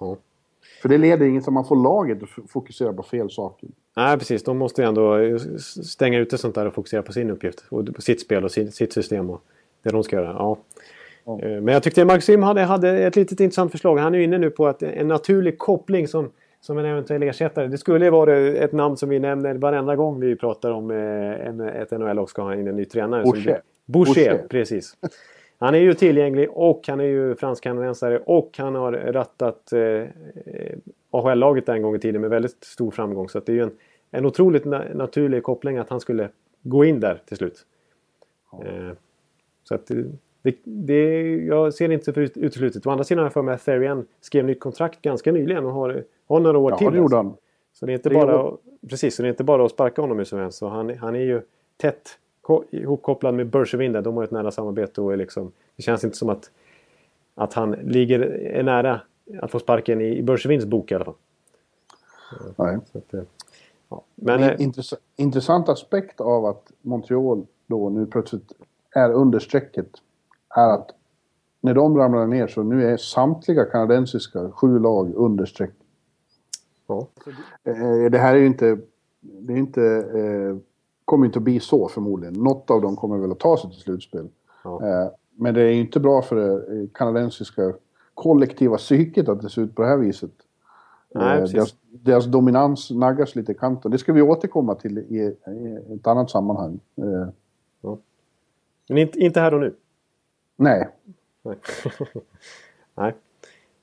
Ja. 0.00 0.16
För 0.82 0.88
det 0.88 0.98
leder 0.98 1.26
inget 1.26 1.44
som 1.44 1.54
man 1.54 1.64
får 1.64 1.76
laget 1.76 2.22
att 2.22 2.50
fokusera 2.50 2.92
på 2.92 3.02
fel 3.02 3.30
saker. 3.30 3.68
Nej, 3.96 4.18
precis. 4.18 4.42
De 4.42 4.58
måste 4.58 4.82
ju 4.82 4.88
ändå 4.88 5.16
stänga 5.84 6.18
ute 6.18 6.38
sånt 6.38 6.54
där 6.54 6.66
och 6.66 6.74
fokusera 6.74 7.02
på 7.02 7.12
sin 7.12 7.30
uppgift. 7.30 7.64
Och 7.70 7.94
på 7.94 8.02
sitt 8.02 8.20
spel 8.20 8.44
och 8.44 8.50
sin, 8.50 8.72
sitt 8.72 8.92
system 8.92 9.30
och 9.30 9.40
det 9.82 9.90
de 9.90 10.02
ska 10.02 10.16
göra. 10.16 10.26
Ja. 10.38 10.56
Ja. 11.24 11.40
Eh, 11.40 11.60
Men 11.60 11.74
jag 11.74 11.82
tyckte 11.82 12.04
Maxim 12.04 12.42
hade, 12.42 12.60
hade 12.60 12.90
ett 13.06 13.16
litet 13.16 13.40
intressant 13.40 13.72
förslag. 13.72 13.96
Han 13.98 14.14
är 14.14 14.18
ju 14.18 14.24
inne 14.24 14.38
nu 14.38 14.50
på 14.50 14.66
att 14.66 14.82
en 14.82 15.08
naturlig 15.08 15.58
koppling 15.58 16.08
som, 16.08 16.30
som 16.60 16.78
en 16.78 16.84
eventuell 16.84 17.22
ersättare. 17.22 17.66
Det 17.66 17.78
skulle 17.78 18.10
vara 18.10 18.36
ett 18.36 18.72
namn 18.72 18.96
som 18.96 19.08
vi 19.08 19.18
nämner 19.18 19.54
varenda 19.54 19.96
gång 19.96 20.20
vi 20.20 20.36
pratar 20.36 20.70
om 20.70 20.90
eh, 20.90 21.46
en, 21.46 21.60
ett 21.60 21.90
NHL 21.90 22.18
och 22.18 22.30
ska 22.30 22.42
ha 22.42 22.54
in 22.54 22.68
en 22.68 22.76
ny 22.76 22.84
tränare. 22.84 23.22
Boucher. 23.22 23.60
Boucher, 23.86 24.46
precis. 24.48 24.96
Han 25.58 25.74
är 25.74 25.78
ju 25.78 25.94
tillgänglig 25.94 26.50
och 26.50 26.88
han 26.88 27.00
är 27.00 27.04
ju 27.04 27.34
fransk-kanadensare 27.34 28.18
och 28.18 28.50
han 28.58 28.74
har 28.74 28.92
rattat 28.92 29.72
eh, 29.72 30.04
AHL-laget 31.10 31.68
en 31.68 31.82
gång 31.82 31.94
i 31.94 31.98
tiden 31.98 32.20
med 32.20 32.30
väldigt 32.30 32.64
stor 32.64 32.90
framgång. 32.90 33.28
Så 33.28 33.40
det 33.40 33.52
är 33.52 33.56
ju 33.56 33.62
en, 33.62 33.72
en 34.10 34.26
otroligt 34.26 34.64
na- 34.64 34.96
naturlig 34.96 35.42
koppling 35.42 35.76
att 35.76 35.90
han 35.90 36.00
skulle 36.00 36.28
gå 36.62 36.84
in 36.84 37.00
där 37.00 37.22
till 37.26 37.36
slut. 37.36 37.66
Eh, 38.64 38.92
så 39.64 39.74
att 39.74 39.90
det, 40.50 40.56
det, 40.64 41.36
jag 41.44 41.74
ser 41.74 41.88
det 41.88 41.94
inte 41.94 42.10
ut- 42.20 42.36
uteslutet. 42.36 42.86
Å 42.86 42.90
andra 42.90 43.04
sidan 43.04 43.18
har 43.18 43.24
jag 43.26 43.32
för 43.32 43.42
mig 43.42 43.54
att 43.54 43.64
Therian 43.64 44.06
skrev 44.20 44.44
nytt 44.44 44.60
kontrakt 44.60 45.02
ganska 45.02 45.32
nyligen 45.32 45.64
och 45.66 45.72
har, 45.72 46.04
har 46.28 46.40
några 46.40 46.58
år 46.58 46.70
Ja, 46.70 46.78
till. 46.78 46.90
det 46.92 46.98
gjorde 46.98 47.16
han. 47.16 47.34
Så 47.72 47.86
det 47.86 47.92
är 47.92 47.94
inte 47.94 48.08
Det 48.08 48.14
bara, 48.14 48.32
gjorde- 48.32 48.56
precis, 48.90 49.14
så 49.16 49.22
det 49.22 49.28
är 49.28 49.30
inte 49.30 49.44
bara 49.44 49.64
att 49.64 49.70
sparka 49.70 50.00
honom 50.02 50.18
hur 50.18 50.24
som 50.24 50.38
helst. 50.38 50.58
Så 50.58 50.68
han, 50.68 50.98
han 50.98 51.16
är 51.16 51.20
ju 51.20 51.42
tätt 51.76 52.08
ko- 52.40 52.64
ihopkopplad 52.70 53.34
med 53.34 53.46
Bergevin 53.46 53.92
där. 53.92 54.02
De 54.02 54.16
har 54.16 54.24
ett 54.24 54.30
nära 54.30 54.50
samarbete 54.50 55.00
och 55.00 55.12
är 55.12 55.16
liksom, 55.16 55.52
det 55.76 55.82
känns 55.82 56.04
inte 56.04 56.16
som 56.16 56.28
att, 56.28 56.50
att 57.34 57.52
han 57.52 57.72
ligger 57.72 58.20
är 58.20 58.62
nära 58.62 59.00
att 59.42 59.50
få 59.50 59.58
sparken 59.58 60.00
i, 60.00 60.18
i 60.18 60.22
Bergevins 60.22 60.64
bok 60.64 60.92
i 60.92 60.94
alla 60.94 61.04
fall. 61.04 61.14
Nej. 62.56 62.78
Så 62.92 62.98
att, 62.98 63.14
eh, 63.14 63.22
ja. 63.88 64.02
Men 64.14 64.42
en 64.42 64.50
eh, 64.50 64.62
intress 64.62 64.94
intressant 65.16 65.68
aspekt 65.68 66.20
av 66.20 66.46
att 66.46 66.72
Montreal 66.82 67.46
då 67.66 67.88
nu 67.88 68.06
plötsligt 68.06 68.52
är 68.94 69.12
under 69.12 69.38
strecket 69.38 69.86
är 70.56 70.68
att 70.74 70.90
när 71.60 71.74
de 71.74 71.96
ramlar 71.96 72.26
ner 72.26 72.46
så 72.46 72.62
nu 72.62 72.86
är 72.92 72.96
samtliga 72.96 73.64
kanadensiska 73.64 74.50
sju 74.50 74.78
lag 74.78 75.12
under 75.14 75.44
streck. 75.44 75.72
ja. 76.86 77.06
Eh, 77.64 78.10
Det 78.10 78.18
här 78.18 78.34
är 78.34 78.38
ju 78.38 78.46
inte... 78.46 78.78
Det 79.20 79.52
är 79.52 79.56
inte... 79.56 79.82
Eh, 80.14 80.56
kommer 81.04 81.26
inte 81.26 81.38
att 81.38 81.42
bli 81.42 81.60
så 81.60 81.88
förmodligen. 81.88 82.34
Något 82.34 82.70
av 82.70 82.80
dem 82.82 82.96
kommer 82.96 83.18
väl 83.18 83.32
att 83.32 83.38
ta 83.38 83.56
sig 83.56 83.70
till 83.70 83.80
slutspel. 83.80 84.28
Ja. 84.64 84.86
Eh, 84.86 85.10
men 85.34 85.54
det 85.54 85.62
är 85.62 85.70
ju 85.70 85.80
inte 85.80 86.00
bra 86.00 86.22
för 86.22 86.36
det 86.36 86.80
eh, 86.80 86.88
kanadensiska 86.94 87.72
kollektiva 88.14 88.76
psyket 88.76 89.28
att 89.28 89.42
det 89.42 89.50
ser 89.50 89.62
ut 89.62 89.74
på 89.74 89.82
det 89.82 89.88
här 89.88 89.96
viset. 89.96 90.30
Nej, 91.14 91.38
Eh, 91.42 91.44
deras, 91.48 91.74
deras 91.90 92.26
dominans 92.26 92.90
naggas 92.90 93.34
lite 93.36 93.52
i 93.52 93.54
kanten. 93.54 93.90
Det 93.90 93.98
ska 93.98 94.12
vi 94.12 94.22
återkomma 94.22 94.74
till 94.74 94.98
i, 94.98 95.36
i 95.46 95.94
ett 95.94 96.06
annat 96.06 96.30
sammanhang. 96.30 96.80
Eh, 96.96 97.28
Men 98.88 98.98
inte, 98.98 99.18
inte 99.18 99.40
här 99.40 99.54
och 99.54 99.60
nu. 99.60 99.74
Nej, 100.58 100.88
Nej. 101.42 101.56
Nej. 102.94 103.14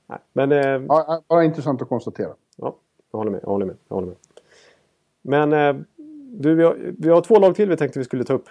Nej. 0.07 0.19
Men 0.34 0.51
eh, 0.51 0.84
ja, 0.88 1.23
bara 1.28 1.43
intressant 1.43 1.82
att 1.82 1.89
konstatera. 1.89 2.34
Ja, 2.57 2.76
jag 3.11 3.17
håller 3.17 3.32
med. 3.32 3.39
Jag 3.43 3.49
håller 3.49 3.65
med. 3.65 3.76
Jag 3.88 3.95
håller 3.95 4.07
med. 4.07 4.17
Men 5.21 5.53
eh, 5.53 5.84
du, 6.32 6.55
vi 6.55 6.63
har, 6.63 6.78
vi 6.99 7.09
har 7.09 7.21
två 7.21 7.39
lag 7.39 7.55
till 7.55 7.69
vi 7.69 7.78
tänkte 7.78 7.99
vi 7.99 8.05
skulle 8.05 8.23
ta 8.23 8.34
upp. 8.34 8.45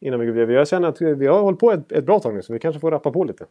Innan 0.00 0.20
vi 0.20 0.26
går 0.26 0.32
vidare. 0.32 0.52
Jag 0.52 0.68
känner 0.68 0.88
att 0.88 1.00
vi 1.00 1.26
har 1.26 1.40
hållit 1.40 1.60
på 1.60 1.72
ett, 1.72 1.92
ett 1.92 2.06
bra 2.06 2.20
tag 2.20 2.34
nu 2.34 2.42
så 2.42 2.52
vi 2.52 2.58
kanske 2.58 2.80
får 2.80 2.90
rappa 2.90 3.10
på 3.10 3.24
lite. 3.24 3.44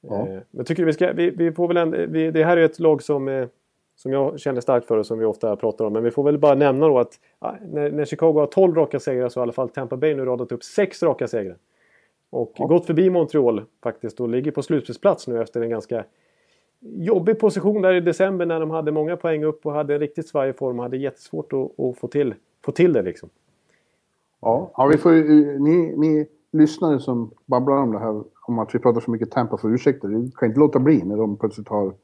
Ja. 0.00 0.28
Eh, 0.28 0.38
men 0.50 0.64
tycker 0.64 0.84
vi 0.84 0.92
ska... 0.92 1.12
Vi, 1.12 1.30
vi 1.30 1.52
får 1.52 1.68
väl 1.68 1.76
en, 1.76 2.12
vi, 2.12 2.30
det 2.30 2.44
här 2.44 2.56
är 2.56 2.64
ett 2.64 2.78
lag 2.78 3.02
som... 3.02 3.28
Eh, 3.28 3.48
som 3.98 4.12
jag 4.12 4.40
känner 4.40 4.60
starkt 4.60 4.86
för 4.86 4.96
och 4.96 5.06
som 5.06 5.18
vi 5.18 5.24
ofta 5.24 5.56
pratar 5.56 5.84
om. 5.84 5.92
Men 5.92 6.04
vi 6.04 6.10
får 6.10 6.22
väl 6.22 6.38
bara 6.38 6.54
nämna 6.54 6.88
då 6.88 6.98
att 6.98 7.20
när, 7.60 7.90
när 7.90 8.04
Chicago 8.04 8.32
har 8.32 8.46
12 8.46 8.74
raka 8.74 9.00
segrar 9.00 9.28
så 9.28 9.40
har 9.40 9.42
i 9.42 9.46
alla 9.46 9.52
fall 9.52 9.68
Tampa 9.68 9.96
Bay 9.96 10.14
nu 10.14 10.24
radat 10.24 10.52
upp 10.52 10.64
6 10.64 11.02
raka 11.02 11.28
segrar. 11.28 11.56
Och 12.30 12.52
ja. 12.56 12.66
gått 12.66 12.86
förbi 12.86 13.10
Montreal 13.10 13.64
faktiskt 13.82 14.20
och 14.20 14.28
ligger 14.28 14.50
på 14.50 14.62
slutspelsplats 14.62 15.28
nu 15.28 15.42
efter 15.42 15.60
en 15.60 15.70
ganska 15.70 16.04
jobbig 16.80 17.38
position 17.38 17.82
där 17.82 17.92
i 17.92 18.00
december 18.00 18.46
när 18.46 18.60
de 18.60 18.70
hade 18.70 18.92
många 18.92 19.16
poäng 19.16 19.44
upp 19.44 19.66
och 19.66 19.72
hade 19.72 19.94
en 19.94 20.00
riktigt 20.00 20.28
svajig 20.28 20.58
form 20.58 20.78
och 20.78 20.82
hade 20.82 20.96
jättesvårt 20.96 21.52
att, 21.52 21.80
att 21.80 21.98
få, 21.98 22.08
till, 22.08 22.34
få 22.64 22.72
till 22.72 22.92
det 22.92 23.02
liksom. 23.02 23.28
Ja, 24.40 24.70
ja 24.76 24.86
vi 24.86 24.96
får, 24.96 25.10
ni, 25.58 25.96
ni 25.96 26.26
lyssnare 26.52 27.00
som 27.00 27.30
babblar 27.46 27.76
om 27.76 27.92
det 27.92 27.98
här 27.98 28.22
om 28.46 28.58
att 28.58 28.74
vi 28.74 28.78
pratar 28.78 29.00
så 29.00 29.10
mycket 29.10 29.30
Tampa 29.30 29.56
för 29.56 29.74
ursäkter. 29.74 30.08
Det 30.08 30.36
kan 30.36 30.48
inte 30.48 30.60
låta 30.60 30.78
bli 30.78 31.02
när 31.02 31.16
de 31.16 31.36
plötsligt 31.36 31.68
har 31.68 31.94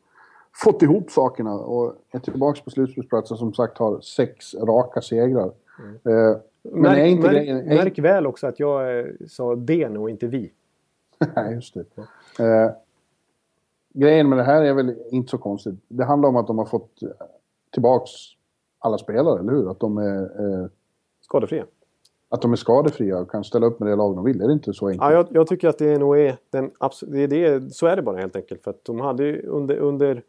fått 0.65 0.83
ihop 0.83 1.11
sakerna 1.11 1.55
och 1.55 1.95
är 2.11 2.19
tillbaka 2.19 2.61
på 2.65 2.71
slutspelsplatsen 2.71 3.37
som 3.37 3.55
sagt 3.55 3.79
har 3.79 4.01
sex 4.01 4.55
raka 4.55 5.01
segrar. 5.01 5.51
Mm. 5.79 6.19
Eh, 6.19 6.37
men 6.63 6.83
märk, 6.83 6.99
är 6.99 7.05
inte 7.05 7.33
märk, 7.33 7.47
det, 7.47 7.75
märk 7.75 7.99
väl 7.99 8.27
också 8.27 8.47
att 8.47 8.61
jag 8.61 8.99
eh, 8.99 9.07
sa 9.29 9.55
den 9.55 9.97
och 9.97 10.11
inte 10.11 10.27
vi. 10.27 10.53
Nej, 11.37 11.55
just 11.55 11.75
det. 11.75 11.81
Eh, 12.45 12.71
grejen 13.95 14.29
med 14.29 14.39
det 14.39 14.45
här 14.45 14.63
är 14.63 14.75
väl 14.75 14.97
inte 15.11 15.31
så 15.31 15.39
konstigt. 15.39 15.75
Det 15.89 16.05
handlar 16.05 16.29
om 16.29 16.37
att 16.37 16.47
de 16.47 16.59
har 16.59 16.67
fått 16.67 16.91
tillbaks 17.71 18.11
alla 18.79 18.99
spelare, 18.99 19.41
eller 19.41 19.53
hur? 19.53 19.71
Att 19.71 19.81
de 19.81 19.99
är... 19.99 20.23
Eh, 20.23 20.67
Skadefria. 21.21 21.67
Att 22.29 22.43
de 22.43 22.53
är 22.53 22.57
skadefria 22.57 23.19
och 23.19 23.31
kan 23.31 23.45
ställa 23.45 23.67
upp 23.67 23.81
med 23.81 23.89
det 23.89 23.97
lag 23.97 24.17
de 24.17 24.25
vill. 24.25 24.41
Är 24.41 24.47
det 24.47 24.53
inte 24.53 24.73
så 24.73 24.89
enkelt? 24.89 25.03
Ja, 25.03 25.13
jag, 25.13 25.27
jag 25.31 25.47
tycker 25.47 25.69
att 25.69 25.79
det 25.79 25.99
nog 25.99 26.19
är 26.19 26.37
den 26.51 26.71
det, 27.07 27.27
det, 27.27 27.75
Så 27.75 27.87
är 27.87 27.97
det 27.97 28.03
bara 28.03 28.17
helt 28.17 28.37
enkelt. 28.37 28.63
För 28.63 28.71
att 28.71 28.85
de 28.85 29.01
hade 29.01 29.25
ju 29.25 29.47
under, 29.47 29.77
under 29.77 30.23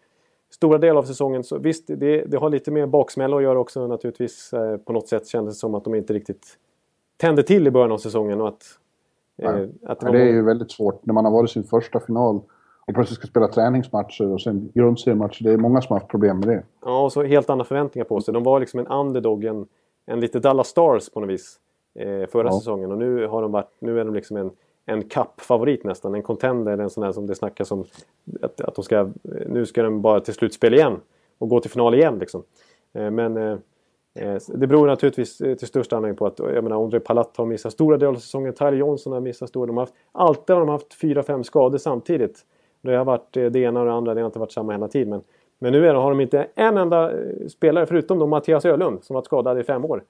stora 0.54 0.78
delar 0.78 1.00
av 1.00 1.04
säsongen 1.04 1.44
så 1.44 1.58
visst, 1.58 1.88
det, 1.88 2.24
det 2.24 2.38
har 2.38 2.50
lite 2.50 2.72
med 2.72 2.90
baksmälla 2.90 3.38
att 3.38 3.44
göra 3.44 3.60
också 3.60 3.88
naturligtvis. 3.88 4.54
Eh, 4.54 4.78
på 4.78 4.94
något 4.94 5.08
sätt 5.08 5.28
kändes 5.28 5.56
det 5.56 5.60
som 5.60 5.76
att 5.76 5.84
de 5.84 5.96
inte 5.96 6.14
riktigt 6.14 6.58
tände 7.18 7.44
till 7.44 7.68
i 7.68 7.72
början 7.72 7.92
av 7.92 7.98
säsongen 7.98 8.42
och 8.42 8.48
att... 8.48 8.64
Eh, 9.38 9.50
att 9.84 10.00
det, 10.00 10.06
var... 10.06 10.14
det 10.14 10.22
är 10.22 10.32
ju 10.32 10.42
väldigt 10.42 10.72
svårt 10.72 11.06
när 11.06 11.14
man 11.14 11.26
har 11.26 11.32
varit 11.32 11.52
sin 11.52 11.64
första 11.64 12.00
final 12.00 12.42
och 12.88 12.94
plötsligt 12.94 13.20
ska 13.20 13.28
spela 13.28 13.48
träningsmatcher 13.48 14.28
och 14.28 14.42
sen 14.42 14.72
grundseriematcher. 14.74 15.44
Det 15.44 15.52
är 15.52 15.58
många 15.58 15.82
som 15.82 15.94
har 15.94 16.00
haft 16.00 16.12
problem 16.12 16.40
med 16.40 16.48
det. 16.48 16.64
Ja, 16.86 17.04
och 17.04 17.12
så 17.14 17.24
helt 17.24 17.50
andra 17.50 17.66
förväntningar 17.66 18.06
på 18.06 18.22
sig. 18.22 18.34
De 18.34 18.44
var 18.44 18.60
liksom 18.60 18.80
en 18.80 18.88
underdog, 18.88 19.46
en, 19.46 19.68
en 20.06 20.20
lite 20.20 20.40
Dallas 20.40 20.68
Stars 20.68 21.10
på 21.10 21.20
något 21.20 21.30
vis. 21.30 21.60
Eh, 21.96 22.28
förra 22.28 22.48
ja. 22.48 22.60
säsongen 22.60 22.92
och 22.92 22.98
nu, 22.98 23.28
har 23.28 23.42
de 23.42 23.52
varit, 23.52 23.72
nu 23.80 24.00
är 24.00 24.06
de 24.06 24.14
liksom 24.14 24.38
en, 24.38 24.52
en 24.86 25.04
cup-favorit 25.04 25.84
nästan. 25.84 26.16
En 26.16 26.24
contender, 26.24 26.78
en 26.78 26.90
sån 26.90 27.04
där 27.04 27.12
som 27.12 27.28
det 27.28 27.36
snackas 27.36 27.72
om. 27.72 27.86
Att, 28.42 28.62
att 28.62 28.76
de 28.76 28.84
ska, 28.84 29.10
nu 29.48 29.66
ska 29.66 29.84
de 29.84 30.02
bara 30.02 30.20
till 30.20 30.34
slutspel 30.34 30.74
igen 30.74 31.00
och 31.38 31.50
gå 31.50 31.60
till 31.60 31.72
final 31.72 31.94
igen 31.94 32.20
liksom. 32.20 32.44
Eh, 32.94 33.12
men 33.12 33.38
eh, 33.38 33.58
eh 34.16 34.38
det 34.48 34.68
beror 34.68 34.88
naturligtvis 34.88 35.42
eh, 35.42 35.56
till 35.56 35.68
största 35.68 35.96
anledning 35.96 36.18
på 36.18 36.26
att 36.26 36.40
eh, 36.40 36.50
jag 36.50 36.64
menar, 36.64 36.84
André 36.84 37.00
Palat 37.00 37.38
har 37.38 37.46
missat 37.46 37.74
stora 37.74 37.98
delar 37.98 38.14
av 38.14 38.18
säsongen. 38.18 38.54
Tyler 38.54 38.74
Johnson 38.74 39.14
har 39.14 39.20
missat 39.20 39.50
stora. 39.50 39.66
De 39.66 39.78
har 39.78 39.84
haft, 39.84 39.94
alltid 40.12 40.54
har 40.54 40.60
de 40.60 40.70
haft 40.70 40.94
fyra, 40.94 41.24
fem 41.24 41.44
skador 41.44 41.78
samtidigt. 41.78 42.46
Det 42.82 42.96
har 42.96 43.06
varit 43.06 43.34
det 43.34 43.56
ena 43.56 43.80
och 43.80 43.86
det 43.86 43.94
andra, 43.94 44.14
det 44.14 44.22
har 44.22 44.26
inte 44.26 44.40
varit 44.40 44.52
samma 44.52 44.72
hela 44.72 44.88
tiden. 44.88 45.10
Men, 45.10 45.22
men 45.60 45.72
nu 45.72 45.88
är, 45.88 45.94
har 45.94 46.10
de 46.10 46.22
inte 46.22 46.48
en 46.56 46.78
enda 46.78 47.12
spelare, 47.50 47.86
förutom 47.86 48.20
då 48.20 48.28
Mattias 48.28 48.66
Ölund, 48.66 49.04
som 49.04 49.14
varit 49.14 49.26
skadad 49.26 49.60
i 49.60 49.64
fem 49.64 49.86
år 49.86 50.04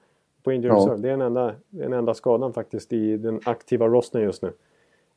på 0.44 0.52
injury 0.52 0.68
ja. 0.68 0.76
reserve. 0.76 0.96
Det 0.96 1.08
är 1.08 1.12
den 1.12 1.20
enda, 1.20 1.54
den 1.70 1.92
enda 1.92 2.14
skadan 2.14 2.52
faktiskt 2.52 2.92
i 2.92 3.16
den 3.16 3.40
aktiva 3.44 3.88
rosten 3.88 4.22
just 4.22 4.42
nu. 4.42 4.52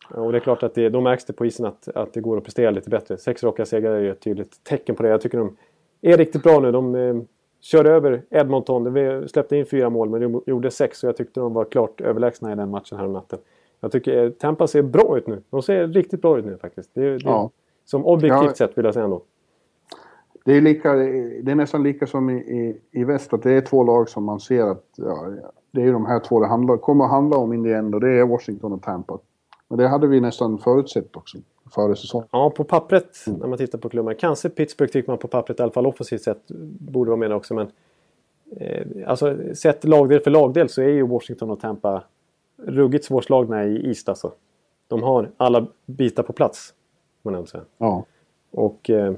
Och 0.09 0.32
det 0.32 0.38
är 0.38 0.39
klart 0.39 0.63
att 0.63 0.73
det, 0.73 0.89
då 0.89 1.01
märks 1.01 1.25
det 1.25 1.34
på 1.34 1.45
isen 1.45 1.65
att, 1.65 1.88
att 1.95 2.13
det 2.13 2.21
går 2.21 2.38
att 2.38 2.43
prestera 2.43 2.71
lite 2.71 2.89
bättre. 2.89 3.17
Sex 3.17 3.43
raka 3.43 3.65
segrar 3.65 3.91
är 3.91 3.99
ju 3.99 4.11
ett 4.11 4.19
tydligt 4.19 4.63
tecken 4.63 4.95
på 4.95 5.03
det. 5.03 5.09
Jag 5.09 5.21
tycker 5.21 5.38
de 5.38 5.57
är 6.01 6.17
riktigt 6.17 6.43
bra 6.43 6.59
nu. 6.59 6.71
De 6.71 6.95
eh, 6.95 7.15
körde 7.61 7.89
över 7.89 8.21
Edmonton. 8.30 8.93
De 8.93 9.28
släppte 9.28 9.57
in 9.57 9.65
fyra 9.65 9.89
mål 9.89 10.09
men 10.09 10.21
de 10.21 10.41
gjorde 10.45 10.71
sex 10.71 11.03
och 11.03 11.07
jag 11.07 11.17
tyckte 11.17 11.39
de 11.39 11.53
var 11.53 11.65
klart 11.65 12.01
överlägsna 12.01 12.51
i 12.51 12.55
den 12.55 12.69
matchen 12.69 12.97
här 12.97 13.07
natten. 13.07 13.39
Jag 13.80 13.91
tycker 13.91 14.23
eh, 14.23 14.30
Tampa 14.30 14.67
ser 14.67 14.82
bra 14.82 15.17
ut 15.17 15.28
nu. 15.28 15.41
De 15.49 15.61
ser 15.61 15.88
riktigt 15.88 16.21
bra 16.21 16.39
ut 16.39 16.45
nu 16.45 16.57
faktiskt. 16.57 16.89
Det, 16.93 17.01
det, 17.01 17.19
ja. 17.23 17.51
Som 17.86 18.05
objektivt 18.05 18.47
ja. 18.47 18.53
sett 18.53 18.78
vill 18.78 18.86
jag 18.86 18.93
säga 18.93 19.03
ändå. 19.03 19.21
Det 20.48 20.58
är, 20.58 20.62
lika, 20.62 20.93
det 20.93 21.52
är 21.52 21.56
nästan 21.56 21.84
lika 21.84 22.08
som 22.08 22.30
i, 22.30 22.34
i, 22.34 22.82
i 22.91 23.04
väst, 23.04 23.34
att 23.34 23.43
det 23.43 23.52
är 23.52 23.62
två 23.62 23.84
lag 23.84 24.10
som 24.10 24.24
man 24.24 24.39
ser 24.39 24.64
att 24.64 24.84
ja, 24.95 25.30
det 25.72 25.82
är 25.82 25.91
de 25.91 26.06
här 26.06 26.20
två 26.20 26.39
det 26.39 26.48
handlar, 26.48 26.78
kommer 26.78 27.06
att 27.06 27.12
handla 27.12 27.38
om 27.38 27.54
in 27.54 27.64
the 27.64 27.74
end 27.74 27.95
och 27.95 28.02
det 28.02 28.10
är 28.10 28.26
Washington 28.26 28.74
och 28.74 28.82
Tampa. 28.82 29.20
Men 29.68 29.78
det 29.78 29.88
hade 29.88 30.08
vi 30.08 30.22
nästan 30.22 30.58
förutsett 30.58 31.16
också 31.16 31.38
före 31.72 31.95
säsongen. 31.95 32.28
Ja, 32.32 32.50
på 32.50 32.64
pappret 32.64 33.24
mm. 33.28 33.39
när 33.39 33.48
man 33.48 33.58
tittar 33.58 33.78
på 33.78 33.89
klubbarna. 33.89 34.16
Kanske 34.16 34.50
Pittsburgh 34.50 34.91
tycker 34.91 35.12
man 35.12 35.18
på 35.18 35.28
pappret 35.28 35.60
i 35.60 35.64
alla 35.64 35.72
fall 35.72 35.88
offensivt 35.88 36.22
sett 36.22 36.48
borde 36.80 37.10
vara 37.10 37.20
med 37.20 37.34
också. 37.34 37.54
Men 37.54 37.72
eh, 38.58 39.10
alltså 39.10 39.38
sett 39.56 39.84
lagdel 39.84 40.20
för 40.20 40.32
lagdel 40.32 40.70
så 40.70 40.82
är 40.82 40.89
ju 40.89 41.08
Washington 41.08 41.50
och 41.50 41.60
Tampa 41.60 42.04
ruggigt 42.58 43.06
svårslagna 43.06 43.66
i 43.66 43.88
East 43.88 44.10
alltså. 44.10 44.32
De 44.88 45.04
har 45.04 45.32
alla 45.38 45.68
bitar 45.86 46.24
på 46.24 46.34
plats. 46.34 46.74
Man 47.22 47.48
säga. 47.48 47.64
Ja. 47.78 48.06
Och 48.52 48.89
eh, 48.89 49.14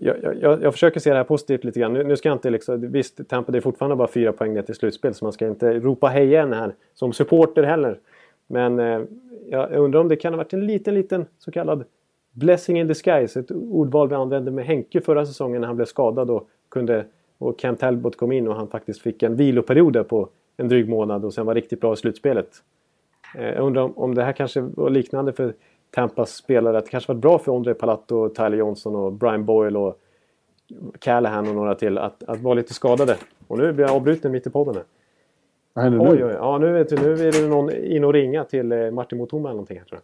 jag, 0.00 0.16
jag, 0.40 0.62
jag, 0.62 0.72
försöker 0.72 1.00
se 1.00 1.10
det 1.10 1.16
här 1.16 1.24
positivt 1.24 1.64
lite 1.64 1.80
grann. 1.80 1.92
Nu, 1.92 2.04
nu 2.04 2.16
ska 2.16 2.28
jag 2.28 2.36
inte 2.36 2.50
liksom, 2.50 2.92
visst, 2.92 3.28
Tampa 3.28 3.52
det 3.52 3.58
är 3.58 3.62
fortfarande 3.62 3.96
bara 3.96 4.08
fyra 4.08 4.32
poäng 4.32 4.54
ner 4.54 4.62
till 4.62 4.74
slutspel 4.74 5.14
så 5.14 5.24
man 5.24 5.32
ska 5.32 5.46
inte 5.46 5.80
ropa 5.80 6.06
hej 6.06 6.26
igen 6.26 6.52
här 6.52 6.74
som 6.94 7.12
supporter 7.12 7.62
heller. 7.62 7.98
Men 8.46 8.78
eh, 8.78 9.00
jag 9.48 9.72
undrar 9.72 10.00
om 10.00 10.08
det 10.08 10.16
kan 10.16 10.32
ha 10.32 10.38
varit 10.38 10.52
en 10.52 10.66
liten, 10.66 10.94
liten 10.94 11.26
så 11.38 11.50
kallad 11.50 11.84
blessing 12.32 12.78
in 12.78 12.86
disguise. 12.86 13.40
Ett 13.40 13.50
ordval 13.50 14.08
vi 14.08 14.14
använde 14.14 14.50
med 14.50 14.64
Henke 14.64 15.00
förra 15.00 15.26
säsongen 15.26 15.60
när 15.60 15.68
han 15.68 15.76
blev 15.76 15.86
skadad 15.86 16.30
och 16.30 16.48
kunde 16.68 17.04
och 17.38 17.58
Cam 17.58 17.76
Talbot 17.76 18.16
kom 18.16 18.32
in 18.32 18.48
och 18.48 18.56
han 18.56 18.68
faktiskt 18.68 19.00
fick 19.00 19.22
en 19.22 19.36
viloperiod 19.36 20.08
på 20.08 20.28
en 20.56 20.68
dryg 20.68 20.88
månad 20.88 21.24
och 21.24 21.34
sen 21.34 21.46
var 21.46 21.54
riktigt 21.54 21.80
bra 21.80 21.92
i 21.92 21.96
slutspelet. 21.96 22.48
Eh, 23.34 23.44
jag 23.44 23.66
undrar 23.66 23.82
om, 23.82 23.98
om 23.98 24.14
det 24.14 24.24
här 24.24 24.32
kanske 24.32 24.60
var 24.60 24.90
liknande 24.90 25.32
för 25.32 25.54
Tampas 25.90 26.34
spelare. 26.34 26.78
Att 26.78 26.84
det 26.84 26.90
kanske 26.90 27.12
varit 27.12 27.22
bra 27.22 27.38
för 27.38 27.56
André 27.56 27.74
Palatto, 27.74 28.28
Tyler 28.28 28.56
Johnson 28.56 28.96
och 28.96 29.12
Brian 29.12 29.44
Boyle 29.44 29.76
och 29.76 30.00
Callahan 30.98 31.48
och 31.48 31.54
några 31.54 31.74
till 31.74 31.98
att, 31.98 32.22
att 32.22 32.40
vara 32.40 32.54
lite 32.54 32.74
skadade. 32.74 33.16
Och 33.46 33.58
nu 33.58 33.72
blir 33.72 33.84
jag 33.86 33.96
avbruten 33.96 34.32
mitt 34.32 34.46
i 34.46 34.50
podden 34.50 34.74
här. 34.74 35.90
Nu? 35.90 35.98
Oj, 35.98 36.24
oj, 36.24 36.32
ja, 36.32 36.58
nu, 36.58 36.72
vet 36.72 36.88
du, 36.88 36.96
nu 36.96 37.28
är 37.28 37.32
det 37.32 37.48
någon 37.48 37.70
in 37.70 38.04
och 38.04 38.12
ringa 38.12 38.44
till 38.44 38.72
eh, 38.72 38.90
Martin 38.90 39.18
Motoma 39.18 39.48
eller 39.48 39.54
någonting 39.54 39.78
här 39.78 39.84
tror 39.84 40.00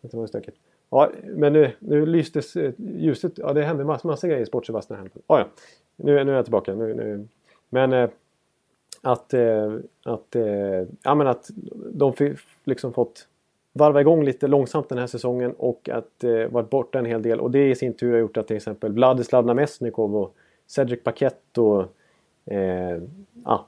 jag. 0.00 0.10
Det 0.10 0.16
var 0.16 0.26
stökigt. 0.26 0.56
Ja, 0.90 1.10
men 1.24 1.52
nu, 1.52 1.72
nu 1.78 2.06
lystes 2.06 2.56
eh, 2.56 2.72
ljuset. 2.76 3.32
Ja, 3.36 3.52
det 3.52 3.62
hände 3.62 3.84
massa, 3.84 4.08
massa 4.08 4.28
grejer 4.28 4.42
i 4.42 4.46
Sport 4.46 4.66
Sebastian. 4.66 5.10
Ja, 5.26 5.38
ja. 5.38 5.46
Nu, 5.96 6.24
nu 6.24 6.32
är 6.32 6.36
jag 6.36 6.44
tillbaka. 6.44 6.74
Nu, 6.74 6.94
nu. 6.94 7.28
Men 7.68 7.92
eh, 7.92 8.10
att, 9.02 9.34
eh, 9.34 9.74
att, 10.04 10.36
eh, 10.36 10.84
ja, 11.02 11.14
men 11.14 11.26
att 11.26 11.50
de 11.92 12.14
liksom 12.64 12.92
fått 12.92 13.28
varva 13.72 14.00
igång 14.00 14.24
lite 14.24 14.46
långsamt 14.46 14.88
den 14.88 14.98
här 14.98 15.06
säsongen 15.06 15.54
och 15.58 15.88
att 15.88 16.24
eh, 16.24 16.46
varit 16.46 16.70
borta 16.70 16.98
en 16.98 17.06
hel 17.06 17.22
del. 17.22 17.40
Och 17.40 17.50
det 17.50 17.70
i 17.70 17.74
sin 17.74 17.94
tur 17.94 18.12
har 18.12 18.18
gjort 18.18 18.36
att 18.36 18.46
till 18.46 18.56
exempel 18.56 18.92
Vladislav 18.92 19.46
Namestnikov 19.46 20.16
och 20.16 20.34
Cedric 20.66 21.04
Paquette 21.04 21.60
och 21.60 21.80
eh, 22.52 23.02
ah, 23.44 23.60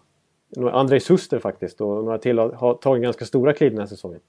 Andrei 0.72 1.00
Suster 1.00 1.38
faktiskt 1.38 1.80
och 1.80 2.04
några 2.04 2.18
till 2.18 2.38
har, 2.38 2.52
har 2.52 2.74
tagit 2.74 3.02
ganska 3.02 3.24
stora 3.24 3.52
kliv 3.52 3.70
den 3.70 3.80
här 3.80 3.86
säsongen. 3.86 4.20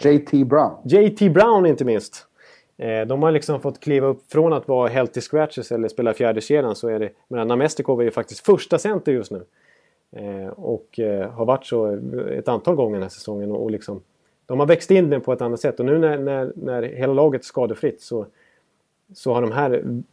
JT 0.00 0.46
Brown. 0.46 0.72
JT 0.84 1.32
Brown 1.32 1.66
inte 1.66 1.84
minst. 1.84 2.26
Eh, 2.76 3.06
de 3.06 3.22
har 3.22 3.32
liksom 3.32 3.60
fått 3.60 3.80
kliva 3.80 4.06
upp 4.06 4.32
från 4.32 4.52
att 4.52 4.68
vara 4.68 4.88
healthy 4.88 5.20
scratches 5.20 5.72
eller 5.72 5.88
spela 5.88 6.14
fjärde 6.14 6.40
kedjan 6.40 6.76
så 6.76 6.88
är 6.88 6.98
det... 6.98 7.10
Men 7.28 7.48
Namestikov 7.48 8.00
är 8.00 8.04
ju 8.04 8.10
faktiskt 8.10 8.40
första 8.40 8.78
center 8.78 9.12
just 9.12 9.30
nu. 9.30 9.44
Eh, 10.12 10.48
och 10.48 10.98
eh, 10.98 11.30
har 11.30 11.44
varit 11.44 11.66
så 11.66 11.86
ett 12.30 12.48
antal 12.48 12.74
gånger 12.74 12.94
den 12.94 13.02
här 13.02 13.08
säsongen 13.08 13.52
och, 13.52 13.62
och 13.62 13.70
liksom 13.70 14.00
de 14.48 14.60
har 14.60 14.66
växt 14.66 14.90
in 14.90 15.10
den 15.10 15.20
på 15.20 15.32
ett 15.32 15.40
annat 15.40 15.60
sätt 15.60 15.80
och 15.80 15.86
nu 15.86 15.98
när, 15.98 16.18
när, 16.18 16.52
när 16.56 16.82
hela 16.82 17.12
laget 17.12 17.40
är 17.40 17.44
skadefritt 17.44 18.02
så, 18.02 18.26
så 19.14 19.34
har 19.34 19.42
de 19.42 19.52
här 19.52 19.70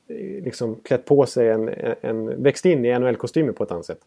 eh, 0.07 0.43
liksom 0.43 0.75
klätt 0.75 1.05
på 1.05 1.25
sig 1.25 1.49
en, 1.49 1.69
en 2.01 2.43
växt 2.43 2.65
in 2.65 2.86
i 2.86 2.99
NHL-kostymer 2.99 3.51
på 3.51 3.63
ett 3.63 3.71
annat 3.71 3.86
sätt. 3.86 3.99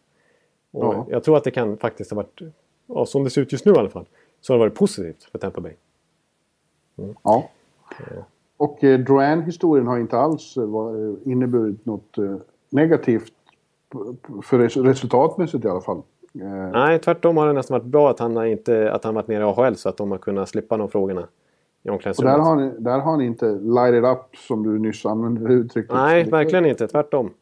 Och 0.71 0.83
ja. 0.83 1.07
Jag 1.09 1.23
tror 1.23 1.37
att 1.37 1.43
det 1.43 1.51
kan 1.51 1.77
faktiskt 1.77 2.11
ha 2.11 2.15
varit, 2.15 2.41
ja, 2.87 3.05
som 3.05 3.23
det 3.23 3.29
ser 3.29 3.41
ut 3.41 3.51
just 3.51 3.65
nu 3.65 3.71
i 3.71 3.77
alla 3.77 3.89
fall, 3.89 4.05
så 4.41 4.53
har 4.53 4.57
det 4.57 4.65
varit 4.65 4.75
positivt 4.75 5.23
för 5.23 5.37
Tampa 5.37 5.61
Bay. 5.61 5.73
Mm. 6.97 7.15
Ja. 7.23 7.49
Och 8.57 8.83
eh, 8.83 8.99
Drouin-historien 8.99 9.87
har 9.87 9.99
inte 9.99 10.17
alls 10.17 10.57
eh, 10.57 11.31
inneburit 11.31 11.85
något 11.85 12.17
eh, 12.17 12.35
negativt 12.69 13.33
för 14.43 14.83
resultatmässigt 14.83 15.65
i 15.65 15.67
alla 15.67 15.81
fall. 15.81 16.01
Eh, 16.33 16.71
Nej, 16.71 16.99
tvärtom 16.99 17.37
har 17.37 17.47
det 17.47 17.53
nästan 17.53 17.79
varit 17.79 17.85
bra 17.91 18.09
att 18.09 18.19
han, 18.19 18.47
inte, 18.47 18.91
att 18.91 19.03
han 19.03 19.15
varit 19.15 19.27
nere 19.27 19.43
i 19.43 19.45
AHL 19.45 19.75
så 19.75 19.89
att 19.89 19.97
de 19.97 20.11
har 20.11 20.17
kunnat 20.17 20.49
slippa 20.49 20.77
de 20.77 20.89
frågorna 20.89 21.27
i 21.83 21.89
omklädningsrummet. 21.89 22.35
där 22.35 22.41
har, 22.43 22.55
ni, 22.55 22.71
där 22.79 22.99
har 22.99 23.17
ni 23.17 23.25
inte 23.25 23.45
light 23.51 23.95
it 23.95 24.03
up 24.03 24.37
som 24.47 24.63
du 24.63 24.79
nyss 24.79 25.05
använde 25.05 25.53
uttrycket. 25.53 25.93
Nej, 25.93 26.23
verkligen 26.23 26.65
inte. 26.65 26.87
Tvärtom. 26.87 27.33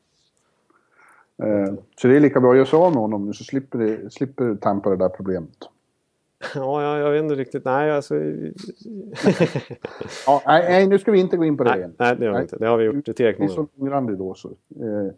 Eh, 1.43 1.73
så 2.01 2.07
det 2.07 2.15
är 2.15 2.19
lika 2.19 2.39
bra 2.39 2.51
att 2.51 2.57
göra 2.57 2.65
sig 2.65 2.79
av 2.79 2.91
med 2.91 3.01
honom 3.01 3.25
nu 3.25 3.33
så 3.33 3.43
slipper, 3.43 3.79
det, 3.79 4.13
slipper 4.13 4.55
Tampa 4.55 4.89
det 4.89 4.95
där 4.95 5.09
problemet. 5.09 5.57
Ja, 6.55 6.83
jag, 6.83 6.99
jag 7.07 7.11
vet 7.11 7.23
inte 7.23 7.35
riktigt. 7.35 7.65
Nej, 7.65 7.91
alltså... 7.91 8.15
Ja, 10.25 10.41
nej, 10.45 10.87
nu 10.87 10.99
ska 10.99 11.11
vi 11.11 11.19
inte 11.19 11.37
gå 11.37 11.45
in 11.45 11.57
på 11.57 11.63
det 11.63 11.69
nej, 11.69 11.79
igen. 11.79 11.93
nej, 11.97 12.15
det 12.19 12.25
har 12.27 12.33
vi 12.35 12.41
inte. 12.41 12.57
Det 12.57 12.67
har 12.67 12.77
vi 12.77 12.83
gjort 12.85 13.05
tillräckligt 13.05 13.39
Vi 13.49 13.53
är 13.53 13.55
många 13.55 13.55
så 13.55 13.61
gånger. 13.61 13.69
långrandig 13.91 14.17
då 14.17 14.33
så. 14.33 14.49
Eh, 14.49 15.13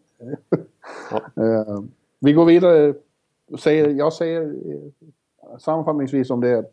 Ja. 1.12 1.18
eh, 1.44 1.82
vi 2.20 2.34
går 2.34 2.46
vidare. 2.46 2.94
Säger, 3.58 3.90
jag 3.90 4.14
säger 4.14 4.42
eh, 4.42 5.58
sammanfattningsvis 5.58 6.30
om 6.30 6.42
det. 6.42 6.66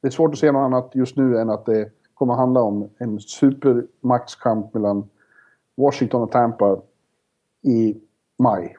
Det 0.00 0.08
är 0.08 0.10
svårt 0.10 0.32
att 0.32 0.38
se 0.38 0.52
något 0.52 0.60
annat 0.60 0.90
just 0.94 1.16
nu 1.16 1.38
än 1.38 1.50
att 1.50 1.66
det 1.66 1.90
kommer 2.14 2.34
handla 2.34 2.62
om 2.62 2.90
en 2.98 3.20
supermaxkamp 3.20 4.74
mellan 4.74 5.08
Washington 5.76 6.22
och 6.22 6.30
Tampa 6.30 6.80
i 7.62 7.96
maj. 8.38 8.76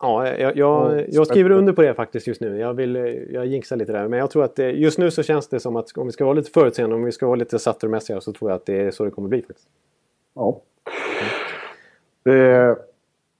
Ja, 0.00 0.28
jag, 0.28 0.56
jag, 0.56 0.56
Ja, 0.56 1.00
jag 1.08 1.26
skriver 1.26 1.50
under 1.50 1.72
på 1.72 1.82
det 1.82 1.94
faktiskt 1.94 2.26
just 2.26 2.40
nu. 2.40 2.58
Jag, 2.58 2.74
vill, 2.74 2.96
eh, 2.96 3.02
jag 3.06 3.46
jinxar 3.46 3.76
lite 3.76 3.92
där. 3.92 4.08
Men 4.08 4.18
jag 4.18 4.30
tror 4.30 4.44
att 4.44 4.56
det, 4.56 4.70
just 4.70 4.98
nu 4.98 5.10
så 5.10 5.22
känns 5.22 5.48
det 5.48 5.60
som 5.60 5.76
att 5.76 5.98
om 5.98 6.06
vi 6.06 6.12
ska 6.12 6.24
vara 6.24 6.34
lite 6.34 6.50
förutseende, 6.50 6.96
om 6.96 7.04
vi 7.04 7.12
ska 7.12 7.26
vara 7.26 7.36
lite 7.36 7.58
sattermässiga 7.58 8.20
så 8.20 8.32
tror 8.32 8.50
jag 8.50 8.56
att 8.56 8.66
det 8.66 8.80
är 8.80 8.90
så 8.90 9.04
det 9.04 9.10
kommer 9.10 9.28
bli 9.28 9.42
faktiskt. 9.42 9.68
Ja. 10.34 10.60
Eh, 12.32 12.76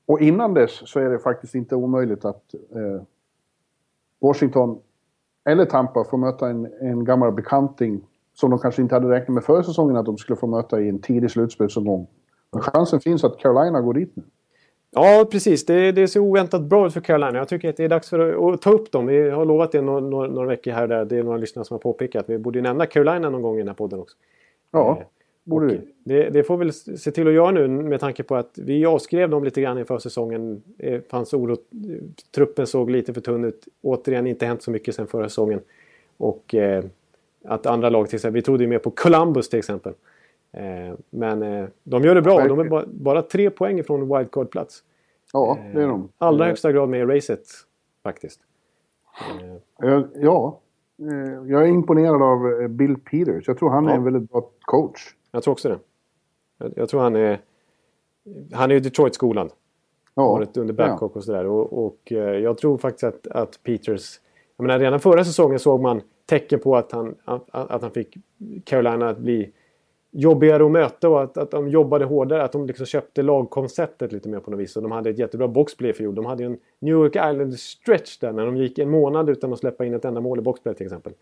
och 0.07 0.20
innan 0.20 0.55
dess 0.55 0.90
så 0.90 1.00
är 1.00 1.11
det 1.11 1.18
faktiskt 1.18 1.55
inte 1.55 1.76
omöjligt 1.76 2.24
att 2.24 2.55
eh, 2.55 3.02
Washington 4.20 4.80
eller 5.44 5.64
Tampa 5.64 6.05
får 6.05 6.18
möta 6.18 6.48
en, 6.48 6.68
en 6.80 7.05
gammal 7.05 7.32
bekanting 7.32 8.07
som 8.34 8.50
de 8.50 8.59
kanske 8.59 8.82
inte 8.82 8.94
hade 8.94 9.09
räknat 9.09 9.34
med 9.34 9.44
förra 9.44 9.62
säsongen 9.62 9.96
att 9.96 10.07
de 10.07 10.18
skulle 10.18 10.36
få 10.36 10.46
möta 10.46 10.80
i 10.80 10.88
en 10.88 10.98
tidig 10.98 11.30
slutspelsomgång. 11.30 12.07
Men 12.52 12.62
chansen 12.62 13.00
finns 13.00 13.24
att 13.24 13.38
Carolina 13.38 13.80
går 13.80 13.94
dit 13.94 14.16
nu. 14.16 14.22
Ja, 14.90 15.28
precis. 15.30 15.66
Det, 15.66 15.92
det 15.92 16.09
ser 16.09 16.20
oväntat 16.20 16.62
bra 16.62 16.86
ut 16.86 16.92
för 16.92 17.00
Carolina. 17.00 17.38
Jag 17.38 17.48
tycker 17.48 17.68
att 17.68 17.76
det 17.76 17.84
är 17.84 17.88
dags 17.88 18.11
för 18.11 18.48
att, 18.48 18.55
att 18.55 18.62
ta 18.62 18.70
upp 18.70 18.92
dem. 18.92 19.07
Vi 19.07 19.30
har 19.30 19.44
lovat 19.44 19.72
det 19.72 19.80
några, 19.80 20.00
några, 20.00 20.28
några 20.28 20.48
veckor 20.48 20.70
här 20.70 20.82
och 20.82 20.88
där. 20.88 21.05
Det 21.05 21.18
är 21.18 21.22
några 21.22 21.38
lyssnare 21.38 21.64
som 21.64 21.74
har 21.74 21.78
påpekat. 21.78 22.24
Vi 22.28 22.38
borde 22.38 22.61
nämna 22.61 22.86
Carolina 22.86 23.30
någon 23.30 23.42
gång 23.42 23.55
i 23.55 23.59
den 23.59 23.68
här 23.68 23.74
podden 23.74 24.00
också. 24.00 24.16
Ja, 24.70 24.98
Eh, 25.00 25.07
borde 25.45 25.66
vi. 25.66 25.80
det, 26.05 26.30
det 26.30 26.45
får 26.45 26.57
vi 26.57 26.64
väl 26.64 26.72
se 26.72 27.11
till 27.11 27.28
att 27.28 27.34
göra 27.34 27.51
nu 27.51 27.68
med 27.68 28.01
tanke 28.01 28.22
på 28.22 28.36
att 28.36 28.59
vi 28.59 28.86
avskrev 28.86 29.30
dem 29.30 29.45
lite 29.45 29.61
grann 29.61 29.78
inför 29.78 29.99
säsongen. 29.99 30.62
Det 30.76 31.11
fanns 31.11 31.34
oro. 31.34 31.57
Truppen 32.34 32.66
såg 32.66 32.90
lite 32.90 33.14
för 33.14 33.20
tunn 33.20 33.45
ut. 33.45 33.68
Återigen 33.82 34.26
inte 34.26 34.47
hänt 34.47 34.62
så 34.62 34.70
mycket 34.70 34.95
sen 34.95 35.07
förra 35.07 35.28
säsongen. 35.28 35.61
Och 36.16 36.55
eh, 36.55 36.84
att 37.45 37.66
andra 37.66 37.88
lag 37.88 38.09
till 38.09 38.16
exempel. 38.16 38.34
Vi 38.34 38.42
trodde 38.42 38.64
ju 38.64 38.68
mer 38.70 38.78
på 38.78 38.90
Columbus 38.90 39.49
till 39.49 39.59
exempel. 39.59 39.92
Eh, 40.53 40.95
men 41.11 41.42
eh, 41.42 41.66
de 41.82 42.03
gör 42.05 42.14
det 42.14 42.22
bra. 42.22 42.49
De 42.49 42.59
är 42.61 42.64
bara, 42.64 42.84
bara 42.86 43.22
tre 43.22 43.51
poäng 43.51 43.78
ifrån 43.78 44.01
wildcard-plats. 44.01 44.82
Ja, 45.32 45.59
det 45.74 45.82
är 45.82 45.88
de. 45.88 46.09
Allra 46.18 46.45
Eh, 46.45 46.49
högsta 46.49 46.72
grad 46.72 46.88
med 46.88 47.01
i 47.01 47.05
racet 47.05 47.47
faktiskt. 48.03 48.40
Eh, 49.82 49.92
eh, 49.92 50.03
Ja, 50.14 50.61
eh, 50.99 51.51
jag 51.51 51.62
är 51.62 51.66
imponerad 51.66 52.22
av 52.22 52.61
eh, 52.62 52.68
Bill 52.68 52.97
Peters. 52.97 53.49
Jag 53.49 53.59
tror 53.59 53.70
han 53.70 53.88
är 53.88 53.95
en 53.95 54.05
väldigt 54.05 54.30
bra 54.30 54.51
coach. 54.61 55.01
Jag 55.35 55.43
tror 55.43 55.53
också 55.53 55.68
det. 55.68 55.78
Jag, 56.59 56.72
jag 56.76 56.89
tror 56.89 57.01
han 57.01 57.16
är... 57.16 57.41
Han 58.53 58.70
är 58.70 58.74
ju 58.74 58.80
Detroit-skolad. 58.80 59.53
Ja, 60.14 60.32
Varit 60.32 60.57
under 60.57 60.74
Babcock 60.74 61.16
och 61.16 61.24
sådär. 61.24 61.47
Och, 61.47 61.87
och 61.87 62.12
eh, 62.12 62.18
jag 62.18 62.59
tror 62.59 62.78
faktiskt 62.78 63.05
att, 63.05 63.26
att 63.26 63.62
Peters... 63.62 64.20
Jag 64.57 64.66
menar 64.66 64.78
redan 64.78 65.01
förra 65.01 65.24
säsongen 65.24 65.59
såg 65.59 65.80
man 65.80 66.03
tecken 66.26 66.61
på 66.61 66.76
att 66.76 66.93
han, 66.93 67.14
att, 67.24 67.45
att 67.51 67.82
han 67.82 67.91
fick 67.91 68.16
Carolina 68.64 69.09
att 69.09 69.18
bli 69.18 69.53
jobbigare 70.11 70.64
att 70.64 70.70
möta 70.70 71.09
och 71.09 71.22
att, 71.22 71.37
att 71.37 71.51
de 71.51 71.68
jobbade 71.68 72.05
hårdare. 72.05 72.43
Att 72.43 72.53
de 72.53 72.66
liksom 72.66 72.87
köpte 72.87 73.22
lagkonceptet 73.22 74.12
lite 74.12 74.28
mer 74.28 74.41
på 74.41 74.51
något 74.51 74.61
vis. 74.61 74.76
Och 74.76 74.82
de 74.82 74.93
hade 74.93 75.11
ett 75.11 75.18
jättebra 75.18 75.49
boxplay 75.49 75.93
för. 75.93 76.12
De 76.12 76.24
hade 76.24 76.43
ju 76.43 76.47
en 76.47 76.59
New 76.78 76.95
York 76.95 77.16
Island 77.16 77.59
stretch 77.59 78.18
där 78.18 78.32
när 78.32 78.47
de 78.47 78.57
gick 78.57 78.78
en 78.78 78.91
månad 78.91 79.30
utan 79.30 79.53
att 79.53 79.59
släppa 79.59 79.85
in 79.85 79.95
ett 79.95 80.05
enda 80.05 80.20
mål 80.20 80.39
i 80.39 80.43
boxplay 80.43 80.74
till 80.74 80.87
exempel. 80.87 81.12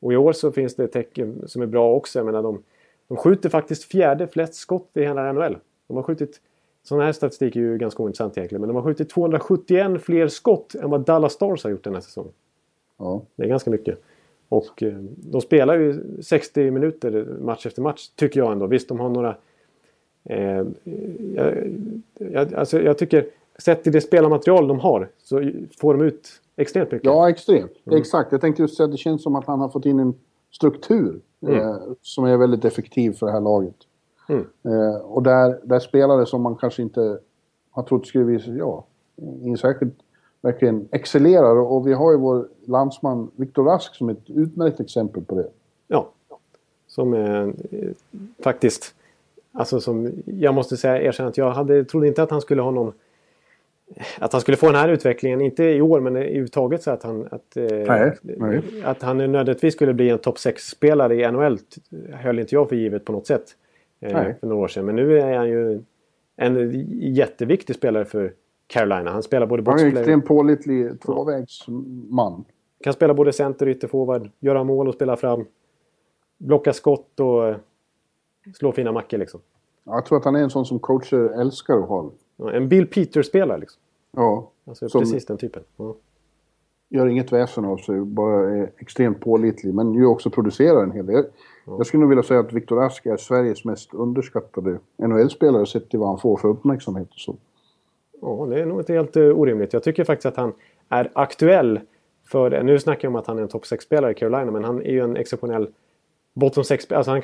Och 0.00 0.12
i 0.12 0.16
år 0.16 0.32
så 0.32 0.52
finns 0.52 0.74
det 0.74 0.88
tecken 0.88 1.42
som 1.46 1.62
är 1.62 1.66
bra 1.66 1.94
också. 1.94 2.18
Jag 2.18 2.26
menar 2.26 2.42
de, 2.42 2.62
de 3.08 3.16
skjuter 3.16 3.48
faktiskt 3.48 3.84
fjärde 3.84 4.26
flest 4.28 4.54
skott 4.54 4.90
i 4.94 5.00
hela 5.00 5.32
NHL. 5.32 5.56
De 5.86 5.96
har 5.96 6.02
skjutit... 6.02 6.40
Sån 6.84 7.00
här 7.00 7.12
statistik 7.12 7.56
är 7.56 7.60
ju 7.60 7.78
ganska 7.78 8.02
ointressant 8.02 8.38
egentligen. 8.38 8.60
Men 8.60 8.68
de 8.68 8.74
har 8.74 8.82
skjutit 8.82 9.10
271 9.10 10.02
fler 10.02 10.28
skott 10.28 10.74
än 10.74 10.90
vad 10.90 11.00
Dallas 11.00 11.32
Stars 11.32 11.64
har 11.64 11.70
gjort 11.70 11.84
den 11.84 11.94
här 11.94 12.00
säsongen. 12.00 12.32
ja. 12.98 13.22
Det 13.36 13.44
är 13.44 13.48
ganska 13.48 13.70
mycket. 13.70 13.98
Och 14.48 14.82
eh, 14.82 14.94
de 15.16 15.40
spelar 15.40 15.78
ju 15.78 16.02
60 16.22 16.70
minuter 16.70 17.26
match 17.40 17.66
efter 17.66 17.82
match, 17.82 18.08
tycker 18.16 18.40
jag 18.40 18.52
ändå. 18.52 18.66
Visst, 18.66 18.88
de 18.88 19.00
har 19.00 19.08
några... 19.08 19.36
Eh, 20.24 20.64
jag, 21.34 21.54
jag, 22.14 22.54
alltså, 22.54 22.82
jag 22.82 22.98
tycker, 22.98 23.26
sett 23.58 23.82
till 23.82 23.92
det 23.92 24.00
spelarmaterial 24.00 24.68
de 24.68 24.80
har, 24.80 25.08
så 25.18 25.50
får 25.80 25.94
de 25.94 26.04
ut 26.04 26.28
extremt 26.56 26.92
mycket. 26.92 27.06
Ja, 27.06 27.30
extremt. 27.30 27.72
Mm. 27.84 27.98
Exakt. 27.98 28.32
Jag 28.32 28.40
tänkte 28.40 28.62
just 28.62 28.76
säga 28.76 28.84
att 28.84 28.92
det 28.92 28.98
känns 28.98 29.22
som 29.22 29.36
att 29.36 29.46
han 29.46 29.60
har 29.60 29.68
fått 29.68 29.86
in 29.86 30.00
en 30.00 30.14
struktur 30.50 31.20
eh, 31.48 31.76
som 32.02 32.24
är 32.24 32.36
väldigt 32.36 32.64
effektiv 32.64 33.12
för 33.12 33.26
det 33.26 33.32
här 33.32 33.40
laget. 33.40 33.76
Mm. 34.28 34.46
Eh, 34.62 34.96
och 34.96 35.22
där, 35.22 35.60
där 35.62 35.78
spelare 35.78 36.26
som 36.26 36.42
man 36.42 36.56
kanske 36.56 36.82
inte 36.82 37.18
har 37.70 37.82
trott 37.82 38.06
skulle 38.06 38.24
visa, 38.24 38.50
ja, 38.50 38.84
in 39.42 39.58
särskilt 39.58 39.94
verkligen 40.40 40.88
excellerar. 40.90 41.56
Och 41.56 41.86
vi 41.86 41.92
har 41.92 42.12
ju 42.12 42.18
vår 42.18 42.48
landsman 42.64 43.30
Viktor 43.36 43.64
Rask 43.64 43.94
som 43.94 44.08
ett 44.08 44.30
utmärkt 44.30 44.80
exempel 44.80 45.24
på 45.24 45.34
det. 45.34 45.48
Ja. 45.88 46.08
Som 46.86 47.14
är 47.14 47.54
eh, 47.70 47.90
faktiskt... 48.44 48.94
Alltså 49.54 49.80
som, 49.80 50.12
jag 50.24 50.54
måste 50.54 50.76
säga, 50.76 51.02
erkänna 51.02 51.28
att 51.28 51.36
jag 51.36 51.50
hade, 51.50 51.84
trodde 51.84 52.08
inte 52.08 52.22
att 52.22 52.30
han 52.30 52.40
skulle 52.40 52.62
ha 52.62 52.70
någon... 52.70 52.92
Att 54.18 54.32
han 54.32 54.40
skulle 54.40 54.56
få 54.56 54.66
den 54.66 54.74
här 54.74 54.88
utvecklingen, 54.88 55.40
inte 55.40 55.64
i 55.64 55.80
år 55.80 56.00
men 56.00 56.16
överhuvudtaget 56.16 56.82
så 56.82 56.90
att 56.90 57.02
han... 57.02 57.28
Att, 57.30 57.56
eh, 57.56 57.64
Nej, 57.70 58.12
nej. 58.22 58.62
att 58.84 59.02
han 59.02 59.18
nödvändigtvis 59.18 59.74
skulle 59.74 59.94
bli 59.94 60.08
en 60.08 60.18
topp 60.18 60.36
6-spelare 60.36 61.14
i 61.14 61.32
NHL 61.32 61.58
höll 62.12 62.38
inte 62.38 62.54
jag 62.54 62.68
för 62.68 62.76
givet 62.76 63.04
på 63.04 63.12
något 63.12 63.26
sätt. 63.26 63.44
Eh, 64.00 64.12
Nej. 64.12 64.36
för 64.40 64.46
några 64.46 64.62
år 64.62 64.68
sedan. 64.68 64.86
Men 64.86 64.96
nu 64.96 65.18
är 65.18 65.36
han 65.36 65.48
ju 65.48 65.82
en 66.36 66.70
jätteviktig 67.14 67.76
spelare 67.76 68.04
för 68.04 68.32
Carolina. 68.66 69.10
Han 69.10 69.22
spelar 69.22 69.46
både 69.46 69.70
Han 69.70 69.80
är 69.80 69.84
en 69.84 69.94
boxplay, 69.94 70.20
pålitlig 70.20 71.00
tvåvägsman. 71.00 72.44
kan 72.84 72.92
spela 72.92 73.14
både 73.14 73.32
center 73.32 73.66
och 73.66 73.70
ytterforward, 73.70 74.30
göra 74.40 74.64
mål 74.64 74.88
och 74.88 74.94
spela 74.94 75.16
fram. 75.16 75.44
Blocka 76.38 76.72
skott 76.72 77.20
och 77.20 77.48
eh, 77.48 77.56
slå 78.54 78.72
fina 78.72 78.92
mackor 78.92 79.18
liksom. 79.18 79.40
Jag 79.84 80.06
tror 80.06 80.18
att 80.18 80.24
han 80.24 80.36
är 80.36 80.40
en 80.40 80.50
sån 80.50 80.66
som 80.66 80.78
coacher 80.78 81.40
älskar 81.40 81.78
att 81.78 81.88
ha. 81.88 82.10
Ja, 82.42 82.52
En 82.52 82.68
Bill 82.68 82.86
Peters-spelare 82.86 83.58
liksom. 83.58 83.80
Ja, 84.16 84.48
Alltså 84.64 84.88
Som- 84.88 85.00
precis 85.00 85.26
den 85.26 85.36
typen. 85.36 85.62
Ja. 85.76 85.94
gör 86.88 87.06
inget 87.06 87.32
väsen 87.32 87.64
av 87.64 87.76
sig, 87.76 88.00
bara 88.00 88.50
är 88.50 88.70
extremt 88.78 89.20
pålitlig. 89.20 89.74
Men 89.74 89.94
ju 89.94 90.06
också 90.06 90.30
producerar 90.30 90.82
en 90.82 90.92
hel 90.92 91.06
del. 91.06 91.24
Jag 91.66 91.86
skulle 91.86 92.00
nog 92.00 92.08
vilja 92.08 92.22
säga 92.22 92.40
att 92.40 92.52
Viktor 92.52 92.84
Ask 92.84 93.06
är 93.06 93.16
Sveriges 93.16 93.64
mest 93.64 93.94
underskattade 93.94 94.78
NHL-spelare 94.96 95.66
sett 95.66 95.90
till 95.90 95.98
vad 95.98 96.08
han 96.08 96.18
får 96.18 96.36
för 96.36 96.48
uppmärksamhet 96.48 97.08
och 97.10 97.18
så. 97.18 97.36
ja, 98.20 98.46
det 98.50 98.60
är 98.60 98.66
nog 98.66 98.80
inte 98.80 98.92
helt 98.92 99.16
uh, 99.16 99.38
orimligt. 99.38 99.72
Jag 99.72 99.82
tycker 99.82 100.04
faktiskt 100.04 100.26
att 100.26 100.36
han 100.36 100.52
är 100.88 101.10
aktuell 101.14 101.80
för... 102.24 102.62
Nu 102.62 102.78
snackar 102.78 103.08
jag 103.08 103.10
om 103.10 103.16
att 103.16 103.26
han 103.26 103.38
är 103.38 103.42
en 103.42 103.48
topp 103.48 103.64
6-spelare 103.64 104.10
i 104.10 104.14
Carolina, 104.14 104.50
men 104.50 104.64
han 104.64 104.82
är 104.82 104.90
ju 104.90 105.00
en 105.00 105.16
exceptionell 105.16 105.68
bottom 106.34 106.64
6 106.64 106.92
alltså 106.92 107.10
han, 107.10 107.22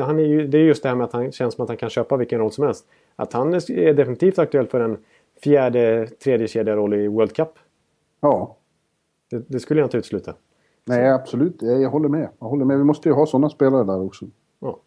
han 0.00 0.18
är 0.18 0.24
ju, 0.24 0.46
Det 0.46 0.58
är 0.58 0.62
just 0.62 0.82
det 0.82 0.88
här 0.88 0.96
med 0.96 1.04
att 1.04 1.12
han 1.12 1.32
känns 1.32 1.54
som 1.54 1.62
att 1.62 1.68
han 1.68 1.76
kan 1.76 1.90
köpa 1.90 2.16
vilken 2.16 2.38
roll 2.38 2.52
som 2.52 2.64
helst. 2.64 2.86
Att 3.16 3.32
han 3.32 3.54
är 3.54 3.92
definitivt 3.94 4.38
aktuell 4.38 4.66
för 4.66 4.80
en 4.80 4.96
fjärde, 5.42 6.06
tredje 6.06 6.48
kedja-roll 6.48 6.94
i 6.94 7.08
World 7.08 7.32
Cup. 7.36 7.48
Ja, 8.20 8.56
Det, 9.30 9.44
det 9.48 9.60
skulle 9.60 9.80
jag 9.80 9.86
inte 9.86 9.98
utesluta. 9.98 10.34
nej 10.84 11.10
absolut. 11.10 11.62
Jag, 11.62 11.90
håller 11.90 12.08
med. 12.08 12.28
Jag 12.38 12.46
håller 12.46 12.64
med. 12.64 12.78
Vi 12.78 12.84
måste 12.84 13.08
ju 13.08 13.14
ha 13.14 13.26
sådana 13.26 13.48
spelare 13.48 13.84
där 13.84 14.02
också. 14.02 14.24
Ja. 14.60 14.80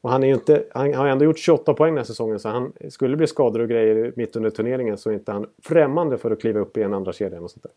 Och 0.00 0.10
han, 0.10 0.24
är 0.24 0.34
inte, 0.34 0.64
han 0.74 0.94
har 0.94 1.06
ändå 1.06 1.24
gjort 1.24 1.38
28 1.38 1.74
poäng 1.74 1.90
den 1.90 1.98
här 1.98 2.04
säsongen 2.04 2.38
så 2.38 2.48
han 2.48 2.72
skulle 2.88 3.16
bli 3.16 3.26
skador 3.26 3.60
och 3.60 3.68
grejer 3.68 4.12
mitt 4.16 4.36
under 4.36 4.50
turneringen 4.50 4.98
så 4.98 5.10
är 5.10 5.14
inte 5.14 5.32
han 5.32 5.46
främmande 5.62 6.18
för 6.18 6.30
att 6.30 6.40
kliva 6.40 6.60
upp 6.60 6.76
i 6.76 6.82
en 6.82 6.94
andra 6.94 7.12
kedja 7.12 7.40
och 7.40 7.50
sånt 7.50 7.62
där. 7.62 7.72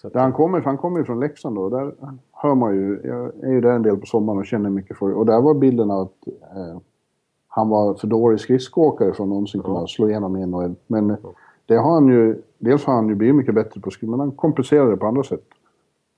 Så 0.00 0.06
att, 0.06 0.12
Där 0.12 0.20
han 0.20 0.32
kommer, 0.32 0.60
han 0.60 0.78
kommer 0.78 0.98
ju 0.98 1.04
från 1.04 1.20
Leksand 1.20 1.56
då. 1.56 1.68
Där 1.68 1.94
hör 2.32 2.54
man 2.54 2.74
ju, 2.74 3.00
jag 3.04 3.44
är 3.44 3.52
ju 3.52 3.60
där 3.60 3.70
en 3.70 3.82
del 3.82 3.96
på 3.96 4.06
sommaren 4.06 4.38
och 4.38 4.46
känner 4.46 4.70
mycket 4.70 4.98
för 4.98 5.12
Och 5.12 5.26
där 5.26 5.40
var 5.40 5.54
bilden 5.54 5.90
att 5.90 6.12
eh, 6.56 6.78
han 7.56 7.68
var 7.68 7.94
för 7.94 8.06
dålig 8.06 8.40
skridskoåkare 8.40 9.12
för 9.12 9.22
att 9.22 9.28
någonsin 9.28 9.62
kunna 9.62 9.86
slå 9.86 10.08
igenom 10.08 10.36
i 10.36 10.46
NHL. 10.46 10.74
Men 10.86 11.10
eh, 11.10 11.16
det 11.66 11.76
har 11.76 11.92
han 11.92 12.08
ju, 12.08 12.42
dels 12.58 12.84
har 12.84 12.94
han 12.94 13.08
ju 13.08 13.14
blivit 13.14 13.34
mycket 13.34 13.54
bättre 13.54 13.80
på 13.80 13.90
skridskor, 13.90 14.10
men 14.10 14.20
han 14.20 14.30
kompenserar 14.30 14.90
det 14.90 14.96
på 14.96 15.06
andra 15.06 15.22
sätt. 15.22 15.44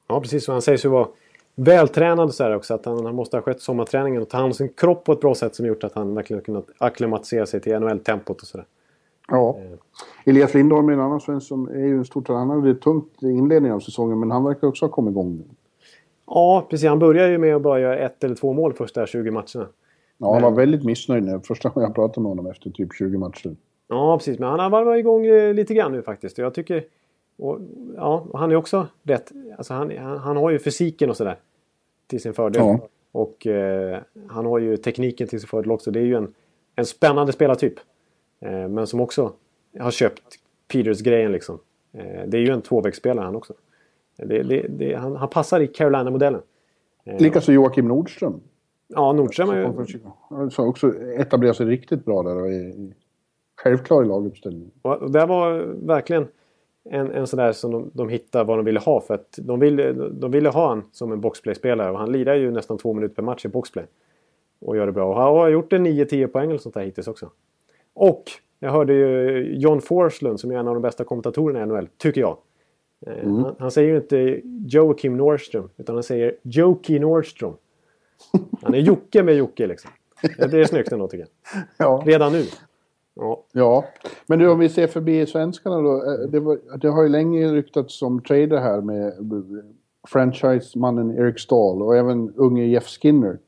ja, 0.08 0.20
precis. 0.20 0.48
Och 0.48 0.52
han 0.52 0.62
sägs 0.62 0.84
ju 0.84 0.88
vara 0.88 1.08
vältränad 1.54 2.34
så 2.34 2.44
här 2.44 2.56
också. 2.56 2.74
Att 2.74 2.84
han, 2.84 3.06
han 3.06 3.14
måste 3.14 3.36
ha 3.36 3.42
skött 3.42 3.60
sommarträningen 3.60 4.22
och 4.22 4.28
ta 4.28 4.36
hand 4.36 4.46
om 4.46 4.52
sin 4.52 4.68
kropp 4.68 5.04
på 5.04 5.12
ett 5.12 5.20
bra 5.20 5.34
sätt 5.34 5.54
som 5.54 5.66
gjort 5.66 5.84
att 5.84 5.94
han 5.94 6.14
verkligen 6.14 6.42
kunnat 6.42 6.66
acklimatisera 6.78 7.46
sig 7.46 7.60
till 7.60 7.80
NHL-tempot 7.80 8.40
och 8.40 8.46
sådär. 8.46 8.66
Ja. 9.28 9.58
Elias 10.24 10.54
Lindholm 10.54 10.88
är 10.88 10.92
en 10.92 11.00
annan 11.00 11.20
svensk 11.20 11.46
som 11.46 11.68
är 11.68 11.86
ju 11.86 11.98
en 11.98 12.04
stor 12.04 12.22
talang. 12.22 12.48
Han 12.48 12.58
hade 12.58 12.72
det 12.72 12.80
tungt 12.80 13.22
i 13.22 13.30
inledningen 13.30 13.76
av 13.76 13.80
säsongen, 13.80 14.20
men 14.20 14.30
han 14.30 14.44
verkar 14.44 14.68
också 14.68 14.84
ha 14.84 14.90
kommit 14.90 15.12
igång 15.12 15.36
nu. 15.36 15.44
Ja, 16.26 16.66
precis. 16.70 16.88
Han 16.88 16.98
börjar 16.98 17.28
ju 17.28 17.38
med 17.38 17.56
att 17.56 17.62
bara 17.62 17.80
göra 17.80 17.98
ett 17.98 18.24
eller 18.24 18.34
två 18.34 18.52
mål 18.52 18.72
första 18.72 19.06
20 19.06 19.30
matcherna. 19.30 19.66
Ja, 20.18 20.32
han 20.32 20.42
var 20.42 20.50
väldigt 20.50 20.84
missnöjd 20.84 21.24
när 21.24 21.38
första 21.44 21.68
gången 21.68 21.86
jag 21.86 21.94
pratade 21.94 22.20
med 22.20 22.28
honom 22.28 22.46
efter 22.46 22.70
typ 22.70 22.94
20 22.94 23.18
matcher. 23.18 23.56
Ja, 23.88 24.18
precis. 24.18 24.38
Men 24.38 24.48
han 24.48 24.60
har 24.60 24.70
varvat 24.70 24.98
igång 24.98 25.26
eh, 25.26 25.54
lite 25.54 25.74
grann 25.74 25.92
nu 25.92 26.02
faktiskt. 26.02 26.38
Jag 26.38 26.54
tycker 26.54 26.84
Och, 27.36 27.60
ja, 27.96 28.26
han 28.34 28.50
är 28.50 28.56
också 28.56 28.86
rätt... 29.02 29.32
Alltså 29.56 29.74
han, 29.74 29.96
han, 29.96 30.18
han 30.18 30.36
har 30.36 30.50
ju 30.50 30.58
fysiken 30.58 31.10
och 31.10 31.16
sådär 31.16 31.36
till 32.06 32.20
sin 32.20 32.34
fördel. 32.34 32.62
Ja. 32.62 32.88
Och 33.12 33.46
eh, 33.46 33.98
han 34.26 34.46
har 34.46 34.58
ju 34.58 34.76
tekniken 34.76 35.28
till 35.28 35.40
sin 35.40 35.48
fördel 35.48 35.70
också. 35.70 35.90
Det 35.90 36.00
är 36.00 36.04
ju 36.04 36.14
en, 36.14 36.34
en 36.76 36.86
spännande 36.86 37.32
spelartyp. 37.32 37.74
Eh, 38.40 38.68
men 38.68 38.86
som 38.86 39.00
också 39.00 39.32
har 39.78 39.90
köpt 39.90 40.22
Peters-grejen 40.68 41.32
liksom. 41.32 41.58
Eh, 41.92 42.22
det 42.26 42.38
är 42.38 42.40
ju 42.40 42.50
en 42.50 42.62
tvåvägsspelare 42.62 43.24
han 43.24 43.36
också. 43.36 43.54
Det, 44.16 44.42
det, 44.42 44.66
det, 44.68 44.94
han, 44.94 45.16
han 45.16 45.28
passar 45.28 45.60
i 45.60 45.66
Carolina-modellen. 45.66 46.40
Eh, 47.04 47.20
Likaså 47.20 47.52
Joakim 47.52 47.88
Nordström. 47.88 48.40
Ja, 48.88 49.12
Nordström 49.12 49.46
Som 49.46 49.56
ju... 49.56 50.00
Han 50.28 50.50
har 50.56 50.66
också 50.66 50.94
etablerat 50.98 51.56
sig 51.56 51.66
riktigt 51.66 52.04
bra 52.04 52.22
där 52.22 52.36
och 52.36 52.52
är 52.52 52.92
självklar 53.56 54.04
i 54.04 54.06
laguppställningen. 54.06 54.70
Och 54.82 55.10
det 55.10 55.26
var 55.26 55.58
verkligen 55.86 56.26
en, 56.84 57.10
en 57.10 57.26
sån 57.26 57.36
där 57.36 57.52
som 57.52 57.70
de, 57.70 57.90
de 57.94 58.08
hittade 58.08 58.44
vad 58.44 58.58
de 58.58 58.64
ville 58.64 58.80
ha. 58.80 59.00
För 59.00 59.14
att 59.14 59.38
de 59.42 59.60
ville, 59.60 59.92
de 59.92 60.30
ville 60.30 60.48
ha 60.48 60.68
han 60.68 60.82
som 60.92 61.12
en 61.12 61.20
boxplay-spelare. 61.20 61.90
Och 61.90 61.98
han 61.98 62.12
lirar 62.12 62.34
ju 62.34 62.50
nästan 62.50 62.78
två 62.78 62.92
minuter 62.92 63.14
per 63.14 63.22
match 63.22 63.44
i 63.44 63.48
boxplay. 63.48 63.84
Och 64.60 64.76
gör 64.76 64.86
det 64.86 64.92
bra. 64.92 65.08
Och 65.08 65.16
han 65.16 65.36
har 65.36 65.48
gjort 65.48 65.72
en 65.72 65.86
9-10 65.86 66.26
poäng 66.26 66.50
eller 66.50 66.58
sånt 66.58 66.74
där 66.74 66.82
hittills 66.82 67.08
också. 67.08 67.30
Och 67.94 68.24
jag 68.58 68.70
hörde 68.70 68.92
ju 68.92 69.54
John 69.58 69.80
Forslund 69.80 70.40
som 70.40 70.50
är 70.50 70.56
en 70.56 70.68
av 70.68 70.74
de 70.74 70.82
bästa 70.82 71.04
kommentatorerna 71.04 71.62
i 71.62 71.66
NHL, 71.66 71.88
tycker 71.96 72.20
jag. 72.20 72.36
Eh, 73.06 73.24
Han, 73.24 73.54
han 73.58 73.70
säger 73.70 73.90
ju 73.90 73.96
inte 73.96 74.40
Joakim 74.44 75.16
Nordström, 75.16 75.68
utan 75.76 75.94
han 75.94 76.02
säger 76.02 76.36
Joki 76.42 76.98
Nordström. 76.98 77.52
Han 78.62 78.74
är 78.74 78.78
Jocke 78.78 79.22
med 79.22 79.34
Jocke 79.36 79.66
liksom. 79.66 79.90
Det 80.38 80.60
är 80.60 80.64
snyggt 80.64 80.92
ändå 80.92 81.08
tycker 81.08 81.26
jag. 81.52 81.62
Ja. 81.76 82.02
Redan 82.06 82.32
nu. 82.32 82.44
Ja, 83.14 83.42
ja. 83.52 83.84
Men 84.26 84.38
du, 84.38 84.48
om 84.48 84.58
vi 84.58 84.68
ser 84.68 84.86
förbi 84.86 85.26
svenskarna 85.26 85.80
då. 85.80 85.94
eh, 85.96 86.28
Det, 86.28 86.40
var, 86.40 86.58
det 86.76 86.88
har 86.88 87.02
ju 87.02 87.08
länge 87.08 87.52
ryktats 87.52 87.98
som 87.98 88.22
trader 88.22 88.58
här 88.60 88.80
med 88.80 89.12
franchisemannen 90.08 91.18
Eric 91.18 91.40
Stahl 91.40 91.82
och 91.82 91.96
även 91.96 92.32
unge 92.36 92.64
Jeff 92.64 92.86
Skinner. 92.86 93.38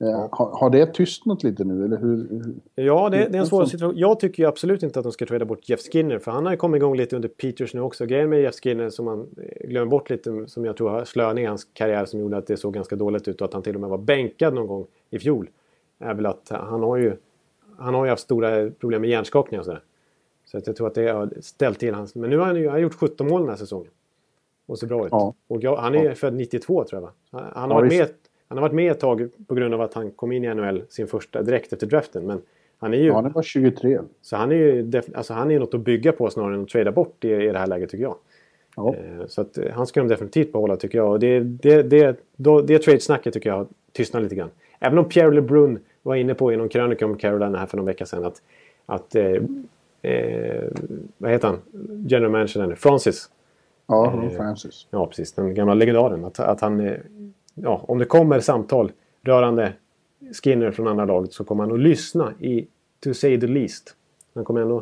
Eh, 0.00 0.28
Har, 0.32 0.58
har 0.58 0.70
det 0.70 0.94
tystnat 0.94 1.42
lite 1.42 1.64
nu 1.64 1.84
eller 1.84 1.96
hur? 1.96 2.16
hur? 2.16 2.54
Ja, 2.84 3.08
det, 3.08 3.16
det 3.16 3.38
är 3.38 3.40
en 3.40 3.46
svår 3.46 3.64
situation. 3.64 3.98
Jag 3.98 4.20
tycker 4.20 4.42
ju 4.42 4.48
absolut 4.48 4.82
inte 4.82 4.98
att 4.98 5.02
de 5.02 5.12
ska 5.12 5.26
trada 5.26 5.44
bort 5.44 5.68
Jeff 5.68 5.80
Skinner. 5.80 6.18
För 6.18 6.30
han 6.30 6.44
har 6.44 6.52
ju 6.52 6.56
kommit 6.56 6.78
igång 6.78 6.96
lite 6.96 7.16
under 7.16 7.28
Peters 7.28 7.74
nu 7.74 7.80
också. 7.80 8.06
Grejen 8.06 8.28
med 8.28 8.42
Jeff 8.42 8.54
Skinner 8.54 8.90
som 8.90 9.04
man 9.04 9.20
eh, 9.36 9.68
glömmer 9.68 9.90
bort 9.90 10.10
lite, 10.10 10.44
som 10.46 10.64
jag 10.64 10.76
tror 10.76 10.90
har 10.90 11.04
slöat 11.04 11.34
ner 11.34 11.48
hans 11.48 11.64
karriär 11.72 12.04
som 12.04 12.20
gjorde 12.20 12.36
att 12.36 12.46
det 12.46 12.56
såg 12.56 12.74
ganska 12.74 12.96
dåligt 12.96 13.28
ut 13.28 13.40
och 13.40 13.44
att 13.48 13.54
han 13.54 13.62
till 13.62 13.74
och 13.74 13.80
med 13.80 13.90
var 13.90 13.98
bänkad 13.98 14.54
någon 14.54 14.66
gång 14.66 14.86
i 15.10 15.18
fjol. 15.18 15.50
Är 15.98 16.14
väl 16.14 16.26
att 16.26 16.48
han 16.50 16.82
har 16.82 16.96
ju, 16.96 17.16
han 17.78 17.94
har 17.94 18.04
ju 18.04 18.10
haft 18.10 18.22
stora 18.22 18.70
problem 18.70 19.00
med 19.00 19.10
hjärnskakning 19.10 19.60
och 19.60 19.64
sådär. 19.66 19.82
Så 20.44 20.58
att 20.58 20.66
jag 20.66 20.76
tror 20.76 20.86
att 20.86 20.94
det 20.94 21.08
har 21.08 21.30
ställt 21.40 21.78
till 21.78 21.94
hans... 21.94 22.14
Men 22.14 22.30
nu 22.30 22.38
har 22.38 22.46
han 22.46 22.56
ju 22.56 22.64
han 22.64 22.72
har 22.72 22.78
gjort 22.78 22.94
17 22.94 23.28
mål 23.28 23.40
den 23.40 23.50
här 23.50 23.56
säsongen. 23.56 23.90
Och 24.66 24.78
ser 24.78 24.86
bra 24.86 25.06
ut. 25.06 25.08
Ja. 25.10 25.34
Och 25.48 25.62
jag, 25.62 25.76
han 25.76 25.94
är 25.94 26.14
född 26.14 26.34
92 26.34 26.84
tror 26.84 27.02
jag 27.02 27.06
va? 27.06 27.12
Han, 27.30 27.44
han, 27.54 27.70
har 27.70 27.78
Ja, 27.78 27.80
varit 27.80 27.98
med, 27.98 28.08
han 28.48 28.58
har 28.58 28.62
varit 28.62 28.74
med 28.74 28.92
ett 28.92 29.00
tag 29.00 29.28
på 29.46 29.54
grund 29.54 29.74
av 29.74 29.80
att 29.80 29.94
han 29.94 30.10
kom 30.10 30.32
in 30.32 30.44
i 30.44 30.54
NHL 30.54 30.82
sin 30.88 31.06
första 31.06 31.42
direkt 31.42 31.72
efter 31.72 31.86
draften. 31.86 32.26
Men 32.26 32.42
han 32.78 32.94
är 32.94 32.98
ju... 32.98 33.06
Ja, 33.06 33.14
han 33.14 33.26
är 33.26 33.30
bara 33.30 33.42
23. 33.42 33.98
Så 34.22 34.36
han 34.36 34.52
är 34.52 34.56
ju 34.56 34.92
alltså 35.14 35.34
han 35.34 35.50
är 35.50 35.58
något 35.58 35.74
att 35.74 35.80
bygga 35.80 36.12
på 36.12 36.30
snarare 36.30 36.54
än 36.54 36.62
att 36.62 36.68
trada 36.68 36.92
bort 36.92 37.24
i, 37.24 37.28
i 37.28 37.52
det 37.52 37.58
här 37.58 37.66
läget 37.66 37.90
tycker 37.90 38.04
jag. 38.04 38.16
Ja. 38.76 38.94
Eh, 38.94 39.26
Så 39.26 39.40
att, 39.40 39.58
eh, 39.58 39.72
han 39.72 39.86
ska 39.86 40.00
de 40.00 40.08
definitivt 40.08 40.52
behålla 40.52 40.76
tycker 40.76 40.98
jag. 40.98 41.10
Och 41.10 41.20
det, 41.20 41.40
det, 41.40 41.82
det, 41.82 42.20
då, 42.36 42.60
det 42.60 42.78
trade-snacket 42.78 43.34
tycker 43.34 43.50
jag 43.50 43.56
har 43.56 43.66
tystnat 43.92 44.22
lite 44.22 44.34
grann. 44.34 44.50
Även 44.80 44.98
om 44.98 45.08
Pierre 45.08 45.34
LeBrun 45.34 45.78
var 46.02 46.14
inne 46.14 46.34
på 46.34 46.52
i 46.52 46.56
någon 46.56 46.68
krönika 46.68 47.06
om 47.06 47.16
Carolina 47.16 47.58
här 47.58 47.66
för 47.66 47.76
någon 47.76 47.86
vecka 47.86 48.06
sedan 48.06 48.24
att, 48.24 48.42
att 48.86 49.14
eh, 49.14 49.32
eh, 50.02 50.64
vad 51.18 51.30
heter 51.30 51.48
han? 51.48 51.58
General 52.06 52.30
manager 52.32 52.74
Francis. 52.74 53.30
Ja, 53.86 54.22
Eh, 54.24 54.30
Francis. 54.36 54.86
Ja, 54.90 55.06
precis. 55.06 55.32
Den 55.32 55.54
gamla 55.54 55.74
legendaren. 55.74 56.24
Att, 56.24 56.40
att 56.40 56.60
han, 56.60 56.90
ja, 57.56 57.84
om 57.88 57.98
det 57.98 58.04
kommer 58.04 58.40
samtal 58.40 58.92
rörande 59.22 59.72
Skinner 60.42 60.70
från 60.70 60.88
andra 60.88 61.04
laget 61.04 61.32
så 61.32 61.44
kommer 61.44 61.64
han 61.64 61.72
att 61.72 61.80
lyssna 61.80 62.32
i 62.40 62.66
to 63.04 63.14
say 63.14 63.40
the 63.40 63.46
least. 63.46 63.96
Han 64.34 64.44
kommer 64.44 64.60
ändå 64.60 64.76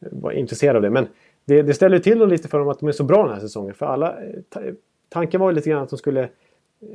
eh, 0.00 0.08
vara 0.10 0.34
intresserad 0.34 0.76
av 0.76 0.82
det. 0.82 0.90
Men 0.90 1.06
det, 1.44 1.62
det 1.62 1.74
ställer 1.74 1.98
till 1.98 2.18
det 2.18 2.26
lite 2.26 2.48
för 2.48 2.58
dem 2.58 2.68
att 2.68 2.80
de 2.80 2.88
är 2.88 2.92
så 2.92 3.04
bra 3.04 3.22
den 3.22 3.32
här 3.32 3.40
säsongen. 3.40 3.74
För 3.74 3.86
alla, 3.86 4.22
eh, 4.22 4.72
tanken 5.08 5.40
var 5.40 5.50
ju 5.50 5.54
lite 5.54 5.70
grann 5.70 5.82
att 5.82 5.90
de 5.90 5.98
skulle 5.98 6.22
eh, 6.22 6.28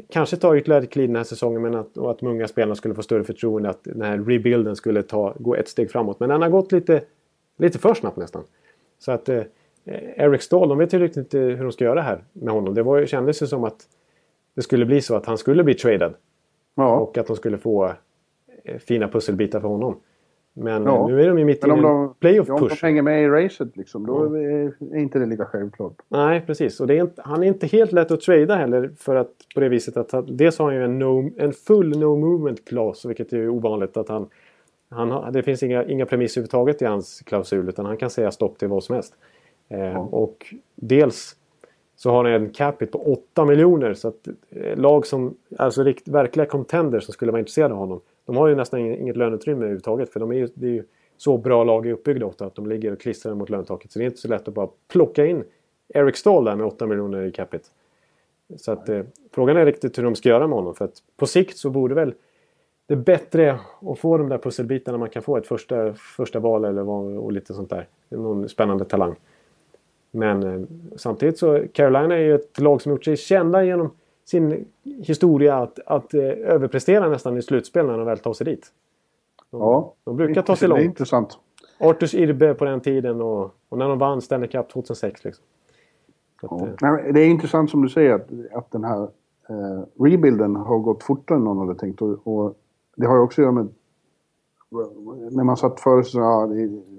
kanske 0.10 0.38
ta 0.38 0.58
ytterligare 0.58 0.84
ett 0.84 0.92
kliv 0.92 1.08
den 1.10 1.16
här 1.16 1.24
säsongen 1.24 1.62
men 1.62 1.76
att, 1.76 1.98
och 1.98 2.12
att 2.12 2.20
de 2.20 2.28
unga 2.28 2.48
spelarna 2.48 2.76
skulle 2.76 2.96
få 2.96 3.04
större 3.04 3.24
förtroende. 3.24 3.70
Att 3.70 3.84
den 3.84 4.02
här 4.02 4.18
rebuilden 4.18 4.76
skulle 4.76 5.04
ta, 5.04 5.36
gå 5.40 5.56
ett 5.56 5.68
steg 5.68 5.92
framåt. 5.92 6.20
Men 6.20 6.30
den 6.30 6.42
har 6.42 6.50
gått 6.50 6.72
lite, 6.72 7.02
lite 7.58 7.80
för 7.80 7.94
snabbt 7.94 8.18
nästan. 8.18 8.44
Så 9.00 9.12
att 9.12 9.30
eh, 9.30 9.44
Eric 10.16 10.42
Stahl, 10.42 10.70
de 10.70 10.78
vet 10.78 10.94
ju 10.94 11.00
riktigt 11.00 11.18
inte 11.18 11.40
hur 11.40 11.64
de 11.64 11.72
ska 11.72 11.84
göra 11.84 12.02
här 12.02 12.24
med 12.34 12.54
honom. 12.54 12.74
Det 12.74 12.84
var, 12.84 13.06
kändes 13.06 13.42
ju 13.42 13.48
som 13.48 13.64
att 13.64 13.88
det 14.58 14.64
skulle 14.64 14.86
bli 14.86 15.02
så 15.02 15.16
att 15.16 15.26
han 15.26 15.38
skulle 15.38 15.64
bli 15.64 15.74
traded. 15.74 16.14
Ja. 16.76 16.98
Och 17.00 17.18
att 17.18 17.28
de 17.28 17.36
skulle 17.36 17.58
få 17.58 17.92
eh, 18.64 18.78
fina 18.78 19.08
pusselbitar 19.08 19.60
för 19.60 19.68
honom. 19.68 19.96
Men 20.54 20.84
Ja. 20.84 21.00
eh, 21.02 21.08
nu 21.08 21.22
är 21.24 21.28
de 21.28 21.40
ju 21.40 21.46
mitt 21.46 21.66
i 21.68 21.70
en 21.70 21.82
de, 21.82 22.14
playoff 22.20 22.48
ja, 22.48 22.54
om 22.54 22.68
de 22.68 22.76
hänger 22.82 23.02
med 23.02 23.24
i 23.24 23.28
racet 23.28 23.78
liksom, 23.78 24.06
då 24.06 24.24
är 24.36 24.74
är 24.94 24.98
inte 24.98 25.20
det 25.20 25.26
lika 25.26 25.46
självklart. 25.46 25.94
Nej, 26.10 26.44
precis. 26.46 26.80
Och 26.80 26.88
är 26.96 27.02
inte, 27.02 27.22
han 27.26 27.44
är 27.44 27.48
inte 27.48 27.68
helt 27.68 27.92
lätt 27.92 28.12
att 28.12 28.22
trada 28.22 28.56
heller. 28.56 28.92
För 28.98 29.16
att 29.16 29.32
på 29.56 29.60
det 29.60 29.70
viset 29.70 29.98
att 29.98 30.12
han, 30.12 30.38
dels 30.38 30.60
har 30.60 30.66
han 30.66 30.76
ju 30.76 30.84
en, 30.84 31.00
no, 31.00 31.32
en 31.38 31.54
full 31.54 32.00
no 32.00 32.16
movement 32.16 32.66
clause. 32.66 33.08
Vilket 33.08 33.34
är 33.34 33.38
ju 33.38 33.50
ovanligt. 33.50 33.98
Att 33.98 34.10
han, 34.10 34.28
han 34.90 35.34
det 35.34 35.44
finns 35.44 35.64
inga, 35.64 35.84
inga 35.86 36.06
premisser 36.06 36.42
överhuvudtaget 36.42 36.82
i 36.82 36.86
hans 36.86 37.22
klausul. 37.22 37.70
Utan 37.70 37.86
han 37.86 37.98
kan 37.98 38.10
säga 38.10 38.32
stopp 38.32 38.58
till 38.58 38.68
vad 38.68 38.84
som 38.84 38.96
helst. 38.96 39.14
Eh, 39.70 39.98
Och 40.14 40.56
dels 40.76 41.36
så 41.98 42.12
har 42.12 42.24
han 42.24 42.34
en 42.34 42.50
capita 42.50 42.92
på 42.92 43.12
8 43.12 43.46
miljoner. 43.46 43.94
Så 43.94 44.08
att 44.08 44.28
eh, 44.50 44.78
lag 44.78 45.08
som, 45.08 45.38
alltså 45.58 45.84
rikt, 45.84 46.08
verkliga 46.08 46.46
contenders 46.46 47.04
som 47.04 47.14
skulle 47.14 47.32
vara 47.32 47.40
intresserade 47.40 47.74
av 47.74 47.80
honom. 47.80 48.02
De 48.26 48.38
har 48.38 48.48
ju 48.48 48.56
nästan 48.56 48.80
inget, 48.80 49.18
löneutrymme 49.18 49.60
överhuvudtaget. 49.60 50.14
För 50.14 50.20
de 50.20 50.32
är 50.32 50.36
ju, 50.36 50.48
det 50.54 50.68
är 50.68 50.72
ju 50.72 50.84
så 51.18 51.38
bra 51.38 51.64
lag 51.64 51.88
är 51.88 51.92
uppbyggda 51.92 52.26
ofta. 52.26 52.46
Att 52.46 52.56
de 52.56 52.68
ligger 52.68 52.92
och 52.92 53.00
klistrar 53.00 53.36
mot 53.36 53.50
lönetaket. 53.50 53.92
Så 53.92 54.00
det 54.00 54.06
är 54.06 54.08
inte 54.08 54.18
så 54.18 54.28
lätt 54.28 54.48
att 54.48 54.54
bara 54.54 54.68
plocka 54.88 55.26
in 55.26 55.44
Eric 55.94 56.18
Stahl 56.18 56.46
där 56.46 56.56
med 56.56 56.66
8 56.66 56.88
miljoner 56.88 57.26
i 57.26 57.32
capita. 57.32 57.66
Så 58.58 58.72
att 58.72 58.90
eh, 58.90 59.02
frågan 59.32 59.58
är 59.58 59.66
riktigt 59.66 59.98
hur 59.98 60.04
de 60.04 60.16
ska 60.16 60.30
göra 60.30 60.48
med 60.48 60.58
honom. 60.58 60.76
För 60.76 60.86
att 60.86 61.04
på 61.18 61.26
sikt 61.26 61.58
så 61.58 61.70
borde 61.70 61.96
väl 61.96 62.14
det 62.88 62.96
bättre 62.96 63.60
att 63.82 64.00
få 64.00 64.18
de 64.18 64.30
där 64.30 64.38
pusselbitarna 64.38 64.98
man 64.98 65.10
kan 65.10 65.22
få. 65.22 65.38
Ett 65.38 65.48
första, 65.48 65.94
första 65.94 66.40
val 66.40 66.66
eller 66.66 66.84
vad, 66.84 67.18
och 67.18 67.32
lite 67.32 67.54
sånt 67.54 67.70
där. 67.70 67.88
Någon 68.10 68.50
spännande 68.50 68.86
talang. 68.86 69.16
Men 70.12 70.44
eh, 70.44 70.68
samtidigt 70.96 71.38
så 71.38 71.64
Carolina 71.74 72.16
är 72.16 72.20
ju 72.20 72.36
ett 72.36 72.60
lag 72.60 72.82
som 72.82 72.92
gjort 72.92 73.06
sig 73.06 73.18
kända 73.18 73.64
genom 73.64 73.90
sin 74.26 74.66
historia 74.84 75.56
att, 75.58 75.80
att 75.86 76.14
eh, 76.14 76.22
överprestera 76.24 77.10
nästan 77.10 77.38
i 77.38 77.42
slutspel 77.42 77.86
när 77.86 77.98
de 77.98 78.06
väl 78.06 78.18
tar 78.20 78.34
sig 78.34 78.46
dit. 78.46 78.72
De, 79.52 79.60
Ja. 79.62 79.94
de 80.04 80.16
brukar 80.18 80.42
ta 80.42 80.56
sig 80.56 80.68
Det 80.70 80.74
är 80.76 80.78
långt. 80.78 80.86
intressant. 80.86 81.38
Arturs 81.80 82.14
Irbe 82.16 82.54
på 82.54 82.66
den 82.66 82.82
tiden 82.82 83.22
och, 83.22 83.52
och 83.70 83.78
när 83.78 83.90
de 83.90 84.00
vann 84.00 84.22
Stanley 84.22 84.50
Cup 84.50 84.70
2006. 84.70 85.24
Liksom. 85.26 85.44
Så 86.42 86.46
att, 86.56 86.82
Ja. 86.82 87.00
eh, 87.00 87.14
Det 87.14 87.20
är 87.22 87.28
intressant 87.28 87.70
som 87.70 87.82
du 87.82 87.90
säger 87.90 88.14
att, 88.14 88.28
att 88.54 88.72
den 88.72 88.84
här 88.84 89.02
eh, 89.50 89.84
rebuilden 90.04 90.56
har 90.56 90.80
gått 90.80 91.04
fortare 91.04 91.38
än 91.38 91.44
någon 91.44 91.58
hade 91.68 91.80
tänkt. 91.80 92.02
Och, 92.02 92.28
och 92.28 92.56
det 92.96 93.06
har 93.08 93.16
ju 93.16 93.22
också 93.22 93.42
att 93.42 93.44
göra 93.44 93.52
med... 93.52 93.68
När 95.32 95.44
man 95.44 95.58
satt 95.58 95.80
förr 95.80 96.04
så 96.04 96.20
ja, 96.20 96.50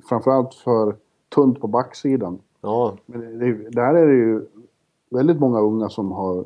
framförallt 0.08 0.54
för 0.54 0.94
tunt 1.34 1.60
på 1.60 1.66
backsidan. 1.66 2.38
Ja, 2.60 2.96
Men 3.06 3.38
det, 3.38 3.52
där 3.70 3.94
är 3.94 4.06
det 4.06 4.12
ju 4.14 4.40
väldigt 5.10 5.40
många 5.40 5.60
unga 5.60 5.88
som 5.88 6.12
har 6.12 6.44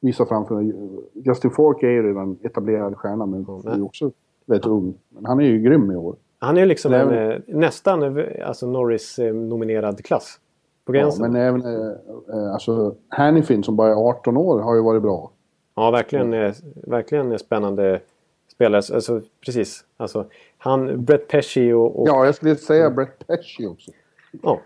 visat 0.00 0.28
framför 0.28 0.72
Justin 1.12 1.50
Falk 1.50 1.82
är 1.82 1.88
ju 1.90 2.02
redan 2.08 2.38
etablerad 2.42 2.96
stjärna 2.96 3.26
men 3.26 3.46
är 3.66 3.76
ju 3.76 3.82
också 3.82 4.10
väldigt 4.46 4.66
ung. 4.66 4.94
Men 5.08 5.26
han 5.26 5.40
är 5.40 5.44
ju 5.44 5.58
grym 5.58 5.90
i 5.90 5.96
år. 5.96 6.16
han 6.38 6.56
är 6.56 6.60
ju 6.60 6.66
liksom 6.66 6.90
Nej, 6.92 7.00
en, 7.00 7.08
men- 7.08 7.30
eh, 7.32 7.38
nästan 7.46 8.18
eh, 8.18 8.48
alltså 8.48 8.66
Norris-nominerad 8.66 10.04
klass. 10.04 10.40
På 10.84 10.94
Ja, 10.96 11.00
gränsen. 11.00 11.32
men 11.32 11.42
även 11.42 11.60
eh, 11.64 11.90
eh, 12.34 12.52
alltså, 12.52 12.94
Hannifin 13.08 13.62
som 13.62 13.76
bara 13.76 13.88
är 13.90 14.08
18 14.08 14.36
år 14.36 14.60
har 14.60 14.74
ju 14.74 14.82
varit 14.82 15.02
bra. 15.02 15.30
Ja, 15.74 15.90
verkligen, 15.90 16.34
eh, 16.34 16.54
verkligen 16.74 17.38
spännande 17.38 18.00
spelare. 18.52 18.82
Alltså, 18.94 19.20
precis. 19.46 19.84
Alltså, 19.96 20.24
han, 20.58 21.04
Brett 21.04 21.28
Pesci 21.28 21.72
och... 21.72 22.00
och 22.00 22.08
Ja, 22.08 22.24
jag 22.24 22.34
skulle 22.34 22.56
säga 22.56 22.90
Brett 22.90 23.26
Pesci 23.26 23.66
också. 23.66 23.90
ja. 24.42 24.60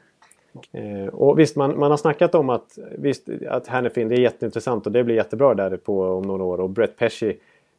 Eh, 0.73 1.07
och 1.07 1.39
visst, 1.39 1.57
man, 1.57 1.79
man 1.79 1.91
har 1.91 1.99
snackat 1.99 2.35
om 2.35 2.51
att, 2.51 2.79
visst, 2.99 3.29
att 3.49 3.67
Hannifin, 3.67 4.09
det 4.09 4.15
är 4.15 4.21
jätteintressant 4.21 4.87
och 4.87 4.93
det 4.93 5.05
blir 5.05 5.15
jättebra 5.15 5.55
där 5.55 5.77
på 5.77 6.03
om 6.03 6.23
några 6.23 6.45
år. 6.45 6.61
Och 6.61 6.71
Brett 6.71 6.97
Pesci 6.97 7.37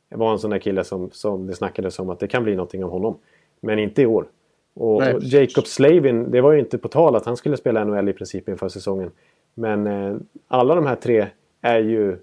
var 0.10 0.32
en 0.32 0.40
sån 0.40 0.52
där 0.52 0.60
kille 0.60 0.84
som, 0.84 1.10
som 1.12 1.48
det 1.48 1.56
snackades 1.56 2.00
om 2.00 2.10
att 2.10 2.20
det 2.20 2.28
kan 2.28 2.44
bli 2.44 2.56
någonting 2.56 2.84
av 2.84 2.90
honom. 2.90 3.18
Men 3.60 3.80
inte 3.80 4.02
i 4.02 4.06
år. 4.06 4.26
Och, 4.74 4.96
och. 4.96 5.04
Jacob 5.22 5.68
Slavin, 5.68 6.32
det 6.32 6.42
var 6.42 6.52
ju 6.52 6.60
inte 6.60 6.78
på 6.78 6.88
tal 6.88 7.16
att 7.16 7.26
han 7.26 7.38
skulle 7.38 7.58
spela 7.58 7.84
NHL 7.84 8.10
i 8.10 8.14
princip 8.14 8.50
inför 8.50 8.70
säsongen. 8.70 9.12
Men 9.54 9.88
eh, 9.88 10.16
alla 10.48 10.76
de 10.76 10.86
här 10.86 10.96
tre 10.96 11.28
är 11.62 11.80
ju 11.80 12.18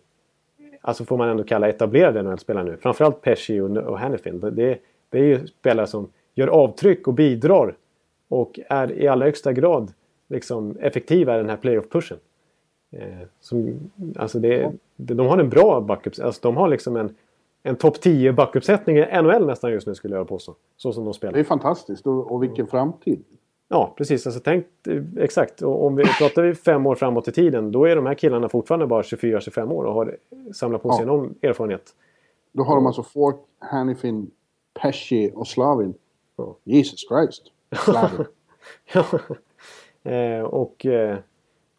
alltså 0.81 1.05
får 1.05 1.17
man 1.17 1.29
ändå 1.29 1.45
kalla 1.45 1.69
etablerade 1.69 2.23
NHL-spelare 2.23 2.65
nu. 2.65 2.77
Framförallt 2.77 3.21
Pesci 3.21 3.61
och, 3.61 3.77
och 3.77 3.99
Hannifin. 3.99 4.41
Det, 4.41 4.79
det 5.11 5.19
är 5.19 5.23
ju 5.23 5.47
spelare 5.47 5.87
som 5.87 6.09
gör 6.35 6.49
avtryck 6.49 7.09
och 7.09 7.15
bidrar. 7.15 7.75
Och 8.29 8.61
är 8.69 8.93
i 8.93 9.09
allra 9.09 9.27
högsta 9.27 9.53
grad 9.53 9.93
liksom, 10.29 10.77
effektiva 10.81 11.35
i 11.35 11.39
den 11.39 11.51
här 11.51 11.57
playoff-pushen. 11.57 12.19
Eh, 12.91 13.27
som, 13.41 13.91
alltså 14.17 14.39
det, 14.39 14.73
de, 14.97 15.27
har 15.27 15.39
en 15.39 15.49
bra 15.49 15.81
backup. 15.81 16.13
Alltså 16.23 16.41
de 16.43 16.57
har 16.57 16.69
liksom 16.69 16.97
en, 16.97 17.15
en 17.63 17.77
topp 17.77 18.01
10 18.01 18.33
backuppsättning 18.33 18.97
i 18.97 19.23
NHL 19.23 19.47
nästan 19.47 19.73
just 19.73 19.87
nu 19.87 19.95
skulle 19.95 20.17
jag 20.17 20.29
påstå. 20.29 20.55
Så 20.77 20.93
som 20.93 21.05
de 21.05 21.15
spelar. 21.15 21.33
Det 21.33 21.41
är 21.41 21.45
fantastiskt 21.45 22.07
och, 22.07 22.33
och 22.33 22.43
vilken 22.43 22.67
framtid. 22.67 23.25
Ja, 23.69 23.95
precis. 23.97 24.27
Alltså, 24.27 24.41
tänk, 24.45 24.67
eh, 24.87 25.03
exakt. 25.17 25.63
Och 25.63 25.87
om 25.87 25.97
vi 25.97 26.05
pratar 26.05 26.43
vi 26.43 26.55
fem 26.55 26.87
år 26.87 26.95
framåt 26.95 27.29
i 27.29 27.33
tiden, 27.33 27.73
då 27.73 27.85
är 27.85 27.97
de 27.97 28.07
här 28.07 28.15
killarna 28.15 28.49
fortfarande 28.49 28.87
bara 28.87 29.03
24-25 29.03 29.73
år 29.73 29.85
och 29.85 29.95
har 29.95 30.17
samlat 30.55 30.83
på 30.83 30.93
sig 30.93 31.07
Ja. 31.07 31.07
någon 31.07 31.35
erfarenhet. 31.43 31.95
Då 32.53 32.63
har 32.63 32.75
de 32.75 32.87
alltså 32.87 33.03
Fork, 33.03 33.37
Hanifin, 33.59 34.31
Pesci 34.83 35.33
och 35.35 35.47
Slavin. 35.47 35.95
Ja. 36.37 36.57
Jesus 36.65 37.09
Christ. 37.09 37.43
Slavin. 37.85 38.27
Ja. 38.93 39.05
Eh, 40.09 40.43
och 40.43 40.87
eh, 40.87 41.19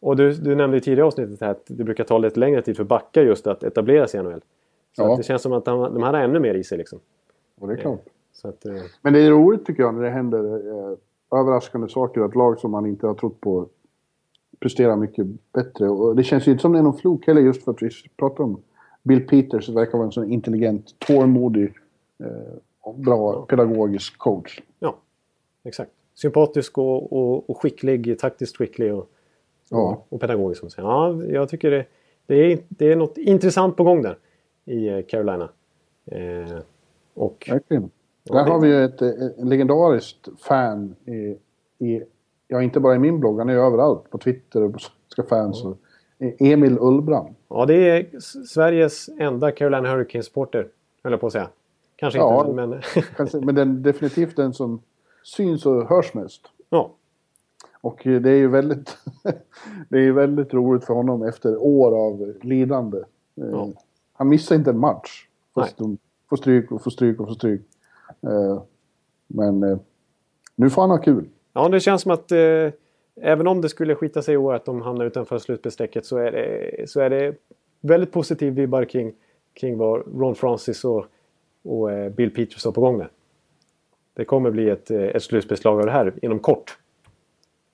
och 0.02 0.16
du, 0.16 0.34
du 0.34 0.56
nämnde 0.56 0.78
i 0.78 0.82
tidigare 0.82 1.06
avsnittet 1.08 1.42
här 1.42 1.50
att 1.50 1.64
det 1.68 1.84
brukar 1.84 2.04
ta 2.04 2.18
lite 2.18 2.40
längre 2.40 2.62
tid 2.62 2.78
för 2.78 2.84
backar 2.84 3.22
just 3.24 3.48
att 3.48 3.64
etablera 3.64 4.08
sig 4.08 4.20
i 4.20 4.24
NHL. 4.24 4.42
Så 4.96 5.02
Ja. 5.04 5.16
det 5.18 5.24
känns 5.24 5.42
som 5.42 5.54
att 5.54 5.66
de, 5.66 5.94
de 5.94 6.04
här 6.04 6.14
har 6.14 6.20
ännu 6.20 6.40
mer 6.40 6.54
i 6.54 6.64
sig 6.64 6.78
liksom. 6.78 7.00
och 7.60 7.68
det 7.68 7.74
är 7.74 7.78
klart. 7.78 8.06
Så 8.34 8.48
att, 8.48 8.66
eh, 8.66 8.74
Men 9.02 9.14
det 9.14 9.20
är 9.20 9.30
roligt 9.32 9.66
tycker 9.66 9.84
jag 9.84 9.94
när 9.96 10.02
det 10.02 10.10
händer 10.10 10.40
eh, 10.56 10.98
överraskande 11.40 11.88
saker. 11.90 12.22
Att 12.22 12.36
lag 12.36 12.60
som 12.60 12.72
man 12.72 12.86
inte 12.86 13.08
har 13.08 13.14
trott 13.14 13.42
på 13.42 13.68
presterar 14.60 14.96
mycket 14.96 15.28
bättre. 15.54 15.90
Och 15.90 16.16
det 16.16 16.24
känns 16.24 16.48
ju 16.48 16.52
inte 16.52 16.62
som 16.62 16.72
det 16.74 16.80
är 16.80 16.84
någon 16.84 16.98
flok 16.98 17.28
heller 17.28 17.42
just 17.42 17.64
för 17.64 17.72
att 17.72 17.82
vi 17.82 17.90
pratar 18.18 18.44
om 18.44 18.62
Bill 19.04 19.28
Peters. 19.28 19.68
Det 19.68 19.74
verkar 19.74 19.98
vara 19.98 20.06
en 20.06 20.12
sån 20.12 20.32
intelligent, 20.32 20.96
tålmodig, 21.00 21.74
eh, 22.24 22.94
bra 22.96 23.46
pedagogisk 23.46 24.18
coach. 24.18 24.62
ja, 24.80 24.96
exakt. 25.64 25.92
Sympatisk 26.22 26.78
och, 26.78 27.14
och, 27.14 27.50
och 27.50 27.62
skicklig, 27.62 28.20
taktiskt 28.20 28.58
skicklig 28.58 28.94
och, 28.94 29.10
Ja. 29.70 30.06
och, 30.10 30.22
pedagogisk. 30.22 30.72
Som. 30.72 30.84
Ja, 30.86 31.24
jag 31.24 31.50
tycker 31.50 31.72
det, 31.72 31.86
det, 32.26 32.36
är, 32.36 32.60
det 32.70 32.92
är 32.92 32.96
något 32.96 33.18
intressant 33.18 33.78
på 33.78 33.84
gång 33.84 34.02
där 34.02 34.18
i 34.66 34.88
eh, 34.90 35.02
Carolina. 35.02 35.50
Eh, 36.06 36.58
och 37.14 37.48
Verkligen. 37.52 37.90
Där 38.24 38.46
har 38.46 38.60
vi 38.60 38.68
ju 38.68 38.84
ett, 38.84 39.02
ett 39.02 39.34
legendariskt 39.38 40.28
fan 40.40 40.96
i, 41.06 41.38
i, 41.86 42.04
ja 42.48 42.62
inte 42.62 42.80
bara 42.80 42.96
i 42.96 43.00
min 43.00 43.20
blogg, 43.20 43.38
han 43.40 43.50
är 43.50 43.56
överallt. 43.56 44.10
På 44.10 44.18
Twitter 44.18 44.64
och 44.64 44.74
på 44.74 44.80
Svenska 44.80 45.24
fans. 45.36 45.64
Och, 45.64 45.78
Emil 46.40 46.78
Ullbrand. 46.80 47.36
Ja, 47.50 47.66
det 47.66 47.76
är 47.90 48.20
Sveriges 48.48 49.10
enda 49.20 49.52
Carolina 49.52 49.90
Hurricanes-supporter, 49.96 50.68
höll 51.04 51.12
jag 51.14 51.20
på 51.22 51.28
att 51.28 51.34
säga. 51.34 51.50
Kanske 51.96 52.20
Ja. 52.20 52.42
inte, 52.42 52.54
men... 52.54 52.82
Kanske- 53.16 53.40
Men 53.40 53.56
den, 53.56 53.84
definitivt 53.84 54.36
den 54.36 54.54
som 54.54 54.82
syns 55.24 55.66
och 55.66 55.90
hörs 55.90 56.14
mest. 56.14 56.42
ja, 56.70 56.92
Och 57.82 58.02
det 58.04 58.30
är 58.30 58.36
ju 58.38 58.48
väldigt, 58.48 58.98
det 59.90 60.00
är 60.00 60.12
väldigt 60.12 60.54
roligt 60.54 60.84
för 60.86 60.94
honom 60.94 61.24
efter 61.24 61.58
år 61.58 62.06
av 62.06 62.34
lidande. 62.42 62.98
Eh, 62.98 63.04
Ja. 63.52 63.68
Han 64.14 64.30
missar 64.30 64.56
inte 64.56 64.70
en 64.70 64.80
match. 64.80 65.28
Fast 65.56 65.78
de 65.78 65.98
får 66.30 66.38
stryk 66.38 66.72
och 66.72 66.84
får 66.84 66.92
stryk 66.92 67.20
och 67.20 67.28
får 67.28 67.36
stryk. 67.36 67.62
Eh, 68.22 68.62
Men 69.28 69.64
eh, 69.64 69.78
nu 70.56 70.70
får 70.70 70.82
han 70.82 70.92
ha 70.92 70.98
kul. 70.98 71.30
ja, 71.54 71.70
det 71.70 71.80
känns 71.80 72.02
som 72.02 72.12
att 72.12 72.32
eh, 72.32 72.72
även 73.22 73.48
om 73.48 73.62
det 73.62 73.70
skulle 73.70 73.96
skita 73.96 74.22
sig 74.22 74.34
i 74.34 74.38
år 74.38 74.54
att 74.54 74.66
de 74.66 74.82
hamnar 74.82 75.06
utanför 75.06 75.38
slutspelsstrecket 75.38 76.06
så 76.06 76.18
är 76.18 76.32
det, 76.32 76.90
så 76.90 77.00
är 77.00 77.10
det 77.10 77.36
väldigt 77.82 78.12
positiv 78.12 78.54
vibbar 78.54 78.86
kring, 78.86 79.14
kring 79.54 79.78
vad 79.78 80.04
Ron 80.20 80.36
Francis 80.36 80.86
och, 80.86 81.06
och 81.64 82.12
Bill 82.12 82.34
Peters 82.34 82.66
har 82.66 82.72
på 82.72 82.82
gång 82.82 82.98
där. 82.98 83.10
Det 84.20 84.26
kommer 84.26 84.52
bli 84.52 84.70
ett, 84.70 84.92
eh, 84.92 85.02
ett 85.04 85.24
slutspelslag 85.24 85.80
av 85.80 85.86
det 85.86 85.92
här 85.92 86.14
inom 86.22 86.40
kort. 86.40 86.78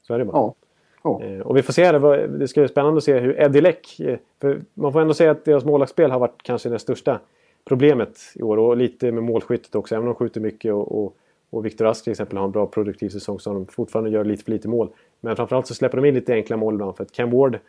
Så 0.02 0.14
är 0.14 0.20
det 0.20 0.26
bara. 0.26 0.38
Ja. 0.38 0.56
ja. 1.04 1.22
Eh, 1.24 1.40
Och 1.40 1.58
vi 1.58 1.62
får 1.62 1.74
se, 1.74 1.92
det, 1.92 2.28
det 2.28 2.48
ska 2.48 2.62
bli 2.62 2.68
spännande 2.68 2.98
att 2.98 3.04
se 3.04 3.20
hur 3.20 3.40
Eddie 3.42 3.62
Leck... 3.62 4.00
eh, 4.00 4.18
För 4.42 4.62
man 4.74 4.94
får 4.94 5.02
ändå 5.02 5.14
säga 5.14 5.32
att 5.32 5.46
deras 5.46 5.66
målvaktsspel 5.66 6.12
har 6.12 6.20
varit 6.20 6.44
kanske 6.44 6.70
det 6.70 6.80
största 6.80 7.20
problemet 7.66 8.20
i 8.36 8.42
år. 8.42 8.58
Och 8.58 8.78
lite 8.78 9.12
med 9.12 9.24
målskyttet 9.24 9.76
också. 9.76 9.96
Även 9.96 10.08
om 10.08 10.14
de 10.14 10.16
skjuter 10.16 10.42
mycket 10.42 10.74
och, 10.74 11.04
och, 11.06 11.16
och 11.50 11.66
Viktor 11.66 11.86
Ask 11.86 12.04
till 12.04 12.12
exempel 12.12 12.38
har 12.38 12.46
en 12.46 12.52
bra 12.52 12.66
produktiv 12.66 13.10
säsong 13.10 13.40
så 13.40 13.50
har 13.50 13.56
de 13.56 13.66
fortfarande 13.66 14.10
gör 14.10 14.24
lite 14.24 14.44
för 14.44 14.52
lite 14.52 14.68
mål. 14.68 14.90
Men 15.22 15.36
framförallt 15.36 15.68
så 15.68 15.74
släpper 15.76 15.98
de 15.98 16.06
in 16.08 16.14
lite 16.16 16.34
enkla 16.34 16.58
mål 16.58 16.74
ibland. 16.74 16.96
För 16.96 17.04
att 17.04 17.12
Ken 17.12 17.30
Ward 17.32 17.60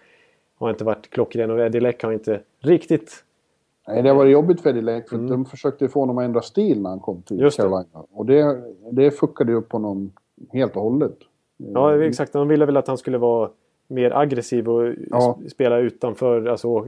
har 0.58 0.70
inte 0.70 0.84
varit 0.84 1.10
klockren 1.10 1.50
och 1.50 1.60
Eddie 1.60 1.80
Leck 1.80 2.02
har 2.02 2.12
inte 2.12 2.40
riktigt... 2.60 3.22
Nej, 3.88 4.02
det 4.02 4.08
har 4.08 4.16
varit 4.16 4.32
jobbigt 4.32 4.60
för 4.60 4.70
Eddie 4.70 4.80
Leck 4.82 5.08
för 5.08 5.16
de 5.16 5.44
försökte 5.44 5.88
få 5.88 6.00
honom 6.00 6.18
att 6.18 6.24
ändra 6.24 6.42
stil 6.42 6.82
när 6.82 6.90
han 6.90 7.00
kom 7.00 7.22
till 7.22 7.36
Mm. 7.36 7.44
Just 7.44 7.56
det. 7.56 7.62
Carolina. 7.62 7.84
Och 8.12 8.26
det, 8.26 8.62
det 8.90 9.10
fuckade 9.10 9.52
ju 9.52 9.58
upp 9.58 9.72
honom 9.72 10.12
helt 10.52 10.76
och 10.76 10.82
hållet. 10.82 11.16
Ja, 11.56 12.02
exakt. 12.04 12.32
De 12.32 12.48
ville 12.48 12.66
väl 12.66 12.76
att 12.76 12.88
han 12.88 12.98
skulle 12.98 13.18
vara 13.18 13.50
mer 13.88 14.10
aggressiv 14.16 14.68
och 14.68 14.92
Ja. 15.10 15.38
spela 15.52 15.78
utanför, 15.78 16.46
alltså 16.46 16.86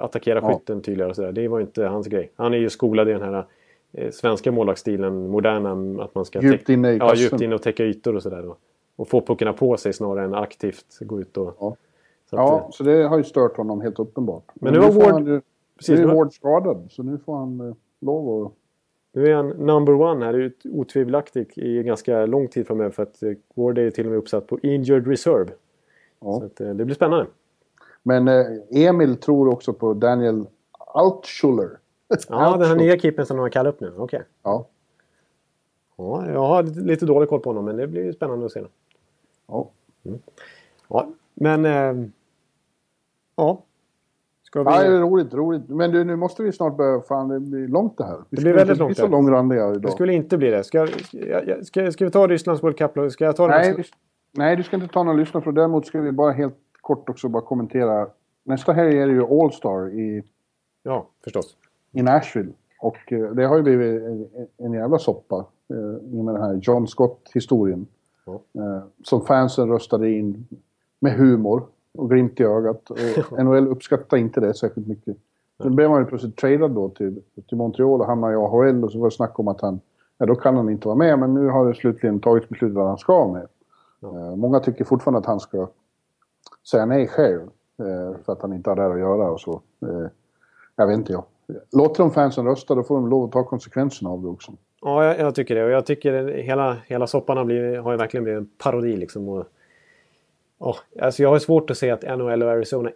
attackera 0.00 0.40
Ja. 0.42 0.48
skytten 0.52 0.80
tydligare 0.82 1.10
och 1.10 1.16
sådär. 1.16 1.32
Det 1.32 1.48
var 1.48 1.58
ju 1.58 1.64
inte 1.64 1.84
hans 1.86 2.06
grej. 2.06 2.30
Han 2.36 2.54
är 2.54 2.58
ju 2.58 2.70
skolad 2.70 3.08
i 3.08 3.12
den 3.12 3.22
här 3.22 3.46
eh, 3.92 4.10
svenska 4.10 4.52
målvaktsstilen, 4.52 5.28
moderna, 5.28 6.02
att 6.04 6.14
man 6.14 6.24
ska... 6.24 6.40
Djupt 6.42 6.68
inne 6.68 6.92
i 6.92 6.96
Ja, 6.96 7.08
kassen. 7.08 7.18
djupt 7.22 7.40
inne 7.40 7.54
och 7.54 7.62
täcka 7.62 7.84
ytor 7.84 8.16
och 8.16 8.22
sådär. 8.22 8.44
Och, 8.96 9.08
få 9.08 9.20
puckarna 9.20 9.52
på 9.52 9.76
sig 9.76 9.92
snarare 9.92 10.24
än 10.24 10.34
aktivt 10.34 10.98
gå 11.00 11.20
ut 11.20 11.36
och... 11.36 11.56
Ja. 11.60 11.76
Så 12.30 12.36
att, 12.36 12.42
Ja, 12.48 12.56
eh, 12.58 12.70
så 12.70 12.82
det 12.82 13.02
har 13.02 13.18
ju 13.18 13.24
stört 13.24 13.56
honom 13.56 13.80
helt 13.80 13.98
uppenbart. 13.98 14.44
Men 14.54 14.72
nu 14.72 14.78
har 14.80 14.90
Ward- 14.90 15.42
precis, 15.76 15.98
nu 15.98 16.04
är 16.04 16.14
Ward 16.14 16.32
skadad, 16.32 16.86
så 16.90 17.02
nu 17.02 17.18
får 17.18 17.36
han 17.36 17.60
eh, 17.60 17.74
lov 18.00 18.46
att... 18.46 18.52
Nu 19.12 19.26
är 19.26 19.34
han 19.34 19.48
number 19.48 19.92
one 19.94 20.24
här, 20.24 20.34
ut- 20.34 20.66
otvivelaktigt 20.72 21.58
i 21.58 21.82
ganska 21.82 22.26
lång 22.26 22.48
tid 22.48 22.66
framöver 22.66 22.90
för 22.90 23.02
att 23.02 23.22
eh, 23.22 23.32
Ward 23.54 23.78
är 23.78 23.90
till 23.90 24.04
och 24.06 24.10
med 24.10 24.18
uppsatt 24.18 24.46
på 24.46 24.58
injured 24.60 25.06
reserve. 25.06 25.52
Ja. 26.20 26.38
Så 26.40 26.46
att, 26.46 26.60
eh, 26.60 26.74
det 26.74 26.84
blir 26.84 26.94
spännande. 26.94 27.26
Men 28.02 28.28
eh, 28.28 28.46
Emil 28.70 29.16
tror 29.16 29.48
också 29.48 29.72
på 29.72 29.94
Daniel 29.94 30.46
Altschuller. 30.78 31.70
Ja, 32.28 32.56
den 32.56 32.68
här 32.68 32.76
nya 32.76 32.98
keepern 32.98 33.26
som 33.26 33.36
de 33.36 33.40
har 33.42 33.48
kallat 33.50 33.74
upp 33.74 33.80
nu. 33.80 33.92
Okej. 33.96 34.22
Ja. 34.42 34.66
Ja, 35.96 36.30
jag 36.30 36.40
har 36.46 36.62
lite 36.62 37.06
dålig 37.06 37.28
koll 37.28 37.40
på 37.40 37.50
honom 37.50 37.64
men 37.64 37.76
det 37.76 37.86
blir 37.86 38.12
spännande 38.12 38.46
att 38.46 38.52
se. 38.52 38.64
ja. 39.46 39.70
Ja, 40.88 41.08
men... 41.34 41.64
Eh, 41.64 42.08
ja. 43.36 43.62
Ska 44.46 44.62
vi... 44.62 44.70
Ja, 44.70 44.80
det 44.82 44.96
är 44.96 45.00
roligt, 45.00 45.34
roligt. 45.34 45.68
Men 45.68 45.90
du, 45.90 46.04
nu 46.04 46.16
måste 46.16 46.42
vi 46.42 46.52
snart 46.52 46.76
börja... 46.76 47.00
Fan, 47.00 47.28
det 47.28 47.40
blir 47.40 47.68
långt 47.68 47.98
det 47.98 48.04
här. 48.04 48.16
Vi 48.30 48.36
Det 48.36 48.42
blir 48.42 48.52
väldigt 48.54 48.78
långt 48.78 48.96
så 48.96 49.02
här. 49.02 49.10
långrandiga 49.10 49.66
Det 49.66 49.76
idag. 49.76 49.92
skulle 49.92 50.12
inte 50.12 50.38
bli 50.38 50.50
det. 50.50 50.64
Ska, 50.64 50.86
ska, 50.86 51.64
ska, 51.64 51.92
ska 51.92 52.04
vi 52.04 52.10
ta 52.10 52.26
Rysslands 52.26 52.62
World 52.62 52.78
Cup? 52.78 53.12
Ska 53.12 53.24
jag 53.24 53.36
ta 53.36 53.46
Nej, 53.46 53.74
vi, 53.76 53.84
nej, 54.32 54.56
du 54.56 54.62
ska 54.62 54.76
inte 54.76 54.88
ta 54.88 55.02
någon 55.02 55.16
lyssna 55.16 55.40
för 55.40 55.52
Däremot 55.52 55.86
ska 55.86 56.00
vi 56.00 56.12
bara 56.12 56.32
helt 56.32 56.54
kort 56.80 57.08
också 57.08 57.28
bara 57.28 57.42
kommentera. 57.42 58.06
Nästa 58.44 58.72
helg 58.72 58.98
är 58.98 59.06
det 59.06 59.12
ju 59.12 59.22
All-Star 59.22 59.88
i, 59.98 60.22
Ja, 60.82 61.06
förstås. 61.24 61.56
i 61.92 62.02
Nashville. 62.02 62.52
Och 62.80 63.12
eh, 63.12 63.30
det 63.30 63.44
har 63.46 63.56
ju 63.56 63.62
blivit 63.62 64.02
en, 64.02 64.26
en 64.56 64.72
jävla 64.72 64.98
soppa 64.98 65.36
eh, 65.70 65.76
med 66.24 66.34
den 66.34 66.42
här 66.42 66.58
John 66.62 66.86
Scott-historien. 66.86 67.86
Ja. 68.26 68.32
Eh, 68.34 68.82
som 69.04 69.20
fansen 69.20 69.68
röstade 69.68 70.10
in 70.10 70.46
med 71.00 71.12
humor 71.12 71.62
och 71.98 72.10
glimt 72.10 72.40
i 72.40 72.44
ögat. 72.44 72.90
Och 73.30 73.44
NHL 73.44 73.68
uppskattar 73.68 74.16
inte 74.16 74.40
det 74.40 74.54
särskilt 74.54 74.86
mycket. 74.86 75.16
Sen 75.62 75.76
blev 75.76 75.90
han 75.90 76.00
ju 76.00 76.06
plötsligt 76.06 76.36
tradad 76.36 76.70
då 76.70 76.88
till, 76.88 77.22
till 77.48 77.56
Montreal 77.56 78.00
och 78.00 78.06
hamnade 78.06 78.32
i 78.32 78.36
AHL 78.36 78.84
och 78.84 78.92
så 78.92 78.98
var 78.98 79.06
det 79.06 79.16
snack 79.16 79.38
om 79.38 79.48
att 79.48 79.60
han, 79.60 79.80
ja 80.18 80.26
då 80.26 80.34
kan 80.34 80.56
han 80.56 80.70
inte 80.70 80.88
vara 80.88 80.98
med 80.98 81.18
men 81.18 81.34
nu 81.34 81.48
har 81.48 81.68
det 81.68 81.74
slutligen 81.74 82.20
tagits 82.20 82.48
beslut 82.48 82.76
att 82.76 82.86
han 82.86 82.98
ska 82.98 83.18
vara 83.18 83.32
med. 83.32 83.46
Eh, 84.02 84.36
många 84.36 84.60
tycker 84.60 84.84
fortfarande 84.84 85.18
att 85.18 85.26
han 85.26 85.40
ska 85.40 85.68
säga 86.70 86.86
nej 86.86 87.08
själv. 87.08 87.40
Eh, 87.78 88.16
för 88.24 88.32
att 88.32 88.42
han 88.42 88.52
inte 88.52 88.70
har 88.70 88.76
där 88.76 88.90
att 88.90 88.98
göra 88.98 89.30
och 89.30 89.40
så. 89.40 89.60
Eh, 89.82 90.06
jag 90.76 90.86
vet 90.86 90.96
inte 90.96 91.12
jag. 91.12 91.24
Låter 91.72 92.02
de 92.02 92.10
fansen 92.10 92.46
rösta 92.46 92.74
då 92.74 92.82
får 92.82 92.94
de 92.94 93.08
lov 93.08 93.24
att 93.24 93.32
ta 93.32 93.44
konsekvenserna 93.44 94.10
av 94.10 94.22
det 94.22 94.28
också. 94.28 94.52
Ja, 94.80 95.04
jag, 95.04 95.18
jag 95.18 95.34
tycker 95.34 95.54
det. 95.54 95.64
Och 95.64 95.70
jag 95.70 95.86
tycker 95.86 96.24
hela, 96.28 96.76
hela 96.86 97.06
soppan 97.06 97.36
har, 97.36 97.44
blivit, 97.44 97.82
har 97.82 97.92
ju 97.92 97.98
verkligen 97.98 98.24
blivit 98.24 98.40
en 98.40 98.50
parodi. 98.58 98.96
Liksom. 98.96 99.28
Och, 99.28 99.46
ja, 100.58 100.76
alltså 101.00 101.22
jag 101.22 101.30
har 101.30 101.38
svårt 101.38 101.70
att 101.70 101.78
se 101.78 101.90
att 101.90 102.02
NHL 102.18 102.42
och 102.42 102.50
Arizona 102.50 102.90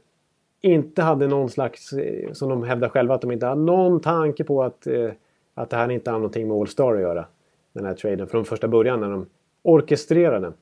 inte 0.61 1.03
hade 1.03 1.27
någon 1.27 1.51
slags, 1.51 1.93
eh, 1.93 2.32
som 2.32 2.49
de 2.49 2.62
hävdar 2.62 2.89
själva, 2.89 3.15
att 3.15 3.20
de 3.20 3.32
inte 3.32 3.47
hade 3.47 3.61
någon 3.61 4.01
tanke 4.01 4.45
på 4.45 4.62
att, 4.62 4.87
eh, 4.87 5.11
att 5.55 5.70
det 5.70 5.77
här 5.77 5.91
inte 5.91 6.11
har 6.11 6.19
någonting 6.19 6.49
med 6.49 6.57
All 6.57 6.69
Star 6.69 6.95
att 6.95 7.01
göra. 7.01 7.24
Den 7.73 7.85
här 7.85 7.95
traden 7.95 8.27
från 8.27 8.45
första 8.45 8.69
början 8.69 9.01
när 9.01 9.11
de 9.11 9.27
orkestrerade 9.62 10.41
den. 10.41 10.55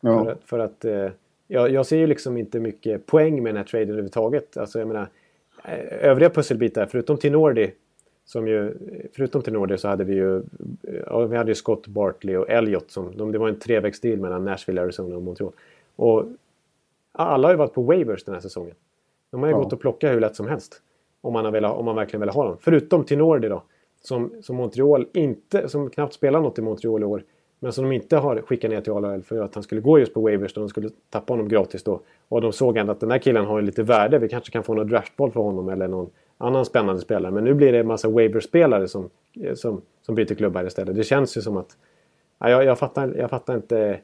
Ja. 0.00 0.24
För, 0.24 0.36
för 0.44 0.58
att 0.58 0.84
eh, 0.84 1.08
jag, 1.48 1.70
jag 1.70 1.86
ser 1.86 1.96
ju 1.96 2.06
liksom 2.06 2.36
inte 2.36 2.60
mycket 2.60 3.06
poäng 3.06 3.42
med 3.42 3.54
den 3.54 3.56
här 3.56 3.64
traden 3.64 3.88
överhuvudtaget. 3.88 4.56
Alltså 4.56 4.78
jag 4.78 4.88
menar, 4.88 5.08
eh, 5.64 6.08
övriga 6.10 6.30
pusselbitar, 6.30 6.86
förutom 6.86 7.16
Tinordi, 7.16 7.72
som 8.24 8.48
ju, 8.48 8.74
förutom 9.12 9.42
Tinordi 9.42 9.78
så 9.78 9.88
hade 9.88 10.04
vi 10.04 10.14
ju, 10.14 10.42
ja, 11.06 11.26
vi 11.26 11.36
hade 11.36 11.50
ju 11.50 11.54
Scott 11.54 11.86
Bartley 11.86 12.36
och 12.36 12.50
Elliot. 12.50 12.90
Som, 12.90 13.16
de, 13.16 13.32
det 13.32 13.38
var 13.38 13.48
en 13.48 13.58
trevägsdeal 13.58 14.18
mellan 14.18 14.44
Nashville, 14.44 14.82
Arizona 14.82 15.16
och 15.16 15.22
Montreal. 15.22 15.52
Och 15.96 16.24
alla 17.14 17.48
har 17.48 17.52
ju 17.52 17.58
varit 17.58 17.74
på 17.74 17.82
waivers 17.82 18.24
den 18.24 18.34
här 18.34 18.40
säsongen. 18.40 18.74
De 19.30 19.40
har 19.40 19.48
ju 19.48 19.54
Ja. 19.54 19.58
gått 19.58 19.72
och 19.72 19.80
plockat 19.80 20.10
hur 20.12 20.20
lätt 20.20 20.36
som 20.36 20.48
helst. 20.48 20.80
Om 21.20 21.32
man, 21.32 21.44
har 21.44 21.52
velat, 21.52 21.76
om 21.76 21.84
man 21.84 21.96
verkligen 21.96 22.20
vill 22.20 22.30
ha 22.30 22.44
dem. 22.44 22.56
Förutom 22.60 23.04
Tinordi 23.04 23.48
då. 23.48 23.62
Som, 24.02 24.32
som 24.42 24.56
Montreal 24.56 25.06
inte, 25.12 25.68
som 25.68 25.90
knappt 25.90 26.12
spelar 26.14 26.40
något 26.40 26.58
i 26.58 26.62
Montreal 26.62 27.02
i 27.02 27.04
år. 27.04 27.22
Men 27.58 27.72
som 27.72 27.84
de 27.84 27.92
inte 27.94 28.16
har 28.16 28.40
skickat 28.42 28.70
ner 28.70 28.80
till 28.80 28.92
AHL 28.92 29.22
för 29.22 29.40
att 29.40 29.54
han 29.54 29.62
skulle 29.62 29.80
gå 29.80 29.98
just 29.98 30.14
på 30.14 30.20
waivers. 30.20 30.54
Då 30.54 30.60
de 30.60 30.68
skulle 30.68 30.90
tappa 31.10 31.32
honom 31.32 31.48
gratis 31.48 31.82
då. 31.84 32.00
Och 32.28 32.40
de 32.40 32.52
såg 32.52 32.76
ändå 32.76 32.92
att 32.92 33.00
den 33.00 33.10
här 33.10 33.18
killen 33.18 33.44
har 33.44 33.62
lite 33.62 33.82
värde. 33.82 34.18
Vi 34.18 34.28
kanske 34.28 34.52
kan 34.52 34.62
få 34.62 34.74
någon 34.74 34.88
draftboll 34.88 35.30
för 35.32 35.40
honom 35.40 35.68
eller 35.68 35.88
någon 35.88 36.10
annan 36.38 36.64
spännande 36.64 37.00
spelare. 37.02 37.32
Men 37.32 37.44
nu 37.44 37.54
blir 37.54 37.72
det 37.72 37.78
en 37.78 37.86
massa 37.86 38.08
waiverspelare 38.08 38.88
som, 38.88 39.10
som, 39.54 39.82
som 40.02 40.14
byter 40.14 40.34
klubbar 40.34 40.64
istället. 40.66 40.96
Det 40.96 41.04
känns 41.04 41.36
ju 41.36 41.40
som 41.40 41.56
att... 41.56 41.76
Ja, 42.38 42.50
jag, 42.50 42.64
jag, 42.64 42.78
fattar, 42.78 43.14
jag 43.18 43.30
fattar 43.30 43.54
inte 43.56 43.98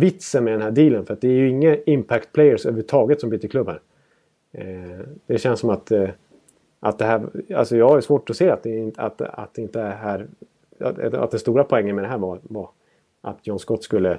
vitsen 0.00 0.44
med 0.44 0.52
den 0.52 0.62
här 0.62 0.70
dealen. 0.70 1.06
För 1.06 1.14
att 1.14 1.20
det 1.20 1.28
är 1.28 1.32
ju 1.32 1.48
inga 1.48 1.76
impact 1.76 2.32
players 2.32 2.66
överhuvudtaget 2.66 3.20
som 3.20 3.30
byter 3.30 3.48
klubb 3.48 3.68
här. 3.68 3.80
Eh, 4.52 5.06
det 5.26 5.38
känns 5.38 5.60
som 5.60 5.70
att, 5.70 5.90
eh, 5.90 6.08
att 6.80 6.98
det 6.98 7.04
här... 7.04 7.30
Alltså 7.54 7.76
jag 7.76 7.88
har 7.88 8.00
svårt 8.00 8.30
att 8.30 8.36
se 8.36 8.50
att 8.50 8.62
det, 8.62 8.98
att, 8.98 9.20
att 9.20 9.54
det 9.54 9.62
inte 9.62 9.80
är 9.80 9.96
här... 9.96 10.26
Att, 10.80 10.98
att 11.14 11.30
den 11.30 11.40
stora 11.40 11.64
poängen 11.64 11.96
med 11.96 12.04
det 12.04 12.08
här 12.08 12.18
var, 12.18 12.38
var 12.42 12.70
att 13.20 13.46
John 13.46 13.58
Scott 13.58 13.84
skulle 13.84 14.18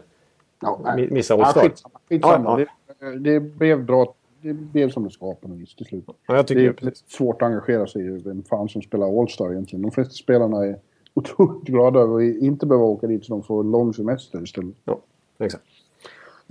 ja, 0.62 0.96
missa 1.10 1.34
All. 1.34 1.40
Ja, 1.56 1.72
skitsamma. 2.10 2.60
Ja, 2.60 2.66
ja. 3.00 3.06
Det, 3.10 3.20
det, 3.20 3.40
blev 3.40 3.86
bra. 3.86 4.14
Det 4.42 4.54
blev 4.54 4.90
som 4.90 5.04
det 5.04 5.12
ska 5.12 5.36
på 5.36 5.48
något 5.48 5.58
vis 5.58 5.76
till 5.76 5.86
slut. 5.86 6.04
Ja, 6.08 6.36
jag 6.36 6.48
tycker... 6.48 6.76
Det 6.82 6.88
är 6.88 6.94
svårt 7.08 7.42
att 7.42 7.46
engagera 7.46 7.88
sig 7.88 8.06
i 8.06 8.10
vem 8.10 8.44
fan 8.44 8.70
som 8.70 8.82
spelar 8.82 9.22
All-Star 9.22 9.52
egentligen. 9.52 9.82
De 9.82 9.92
flesta 9.92 10.14
spelarna 10.14 10.66
är 10.66 10.80
otroligt 11.14 11.64
glada 11.64 12.00
över 12.00 12.16
att 12.16 12.42
inte 12.42 12.66
behöva 12.66 12.86
åka 12.86 13.08
dit 13.08 13.26
så 13.26 13.34
de 13.34 13.44
får 13.44 13.64
lång 13.64 13.94
semester 13.94 14.44
istället. 14.44 14.76
Ja, 14.86 15.00
exakt. 15.40 15.64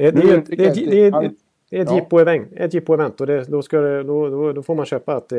Det, 0.01 0.11
det, 0.11 0.21
det, 0.21 0.57
det, 0.57 0.57
det, 0.57 1.11
det, 1.11 1.31
det 1.71 1.77
är 1.77 1.85
ett 2.65 2.73
jippo-event, 2.73 3.21
och 3.21 3.27
det, 3.27 3.45
då, 3.45 3.63
ska 3.63 3.81
det, 3.81 4.03
då, 4.03 4.29
då, 4.29 4.53
då, 4.53 4.63
får 4.63 4.75
man 4.75 4.87
köpa 4.87 5.15
att 5.17 5.33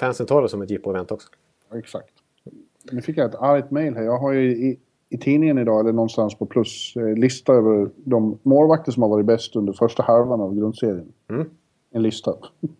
fansen 0.00 0.26
tar 0.26 0.42
det 0.42 0.48
som 0.48 0.62
ett 0.62 0.70
jippo-event 0.70 1.12
också. 1.12 1.28
Ja, 1.70 1.78
exakt. 1.78 2.14
Nu 2.92 3.02
fick 3.02 3.16
jag 3.16 3.30
ett 3.30 3.40
argt 3.40 3.70
mail 3.70 3.94
här. 3.94 4.02
Jag 4.02 4.18
har 4.18 4.32
ju 4.32 4.50
i, 4.50 4.78
i 5.08 5.18
tidningen 5.18 5.58
idag, 5.58 5.80
eller 5.80 5.92
någonstans 5.92 6.34
på 6.34 6.46
plus, 6.46 6.96
eh, 6.96 7.14
lista 7.16 7.52
över 7.52 7.90
de 7.94 8.38
målvakter 8.42 8.92
som 8.92 9.02
har 9.02 9.10
varit 9.10 9.26
bäst 9.26 9.56
under 9.56 9.72
första 9.72 10.02
halvan 10.02 10.40
av 10.40 10.56
grundserien. 10.56 11.12
Mm. 11.30 11.50
En 11.90 12.02
lista. 12.02 12.34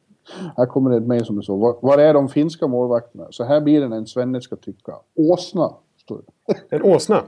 här 0.56 0.66
kommer 0.66 0.90
det 0.90 0.96
ett 0.96 1.06
mejl 1.06 1.24
som 1.24 1.38
är 1.38 1.42
så. 1.42 1.56
Var, 1.56 1.76
var, 1.82 1.98
är 1.98 2.14
de 2.14 2.28
finska 2.28 2.66
målvakterna? 2.66 3.26
Så 3.30 3.44
här 3.44 3.60
blir 3.60 3.80
det 3.80 3.96
en 3.96 4.06
svenne 4.06 4.40
ska 4.40 4.56
tycka. 4.56 4.92
Åsna, 5.14 5.72
står 5.96 6.22
det. 6.26 6.76
En 6.76 6.82
åsna? 6.82 7.22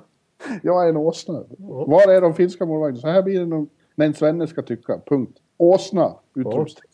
Jag 0.63 0.85
är 0.85 0.89
en 0.89 0.97
åsna. 0.97 1.35
Mm. 1.35 1.51
Var 1.69 2.13
är 2.13 2.21
de 2.21 2.35
finska 2.35 2.67
målvakterna? 2.67 3.01
Så 3.01 3.09
här 3.09 3.23
blir 3.23 3.41
det 3.41 3.67
när 3.95 4.07
en 4.07 4.15
svenne 4.15 4.47
ska 4.47 4.63
tycka. 4.63 5.01
Punkt. 5.07 5.39
Åsna! 5.57 6.15
Utropstecken. 6.35 6.91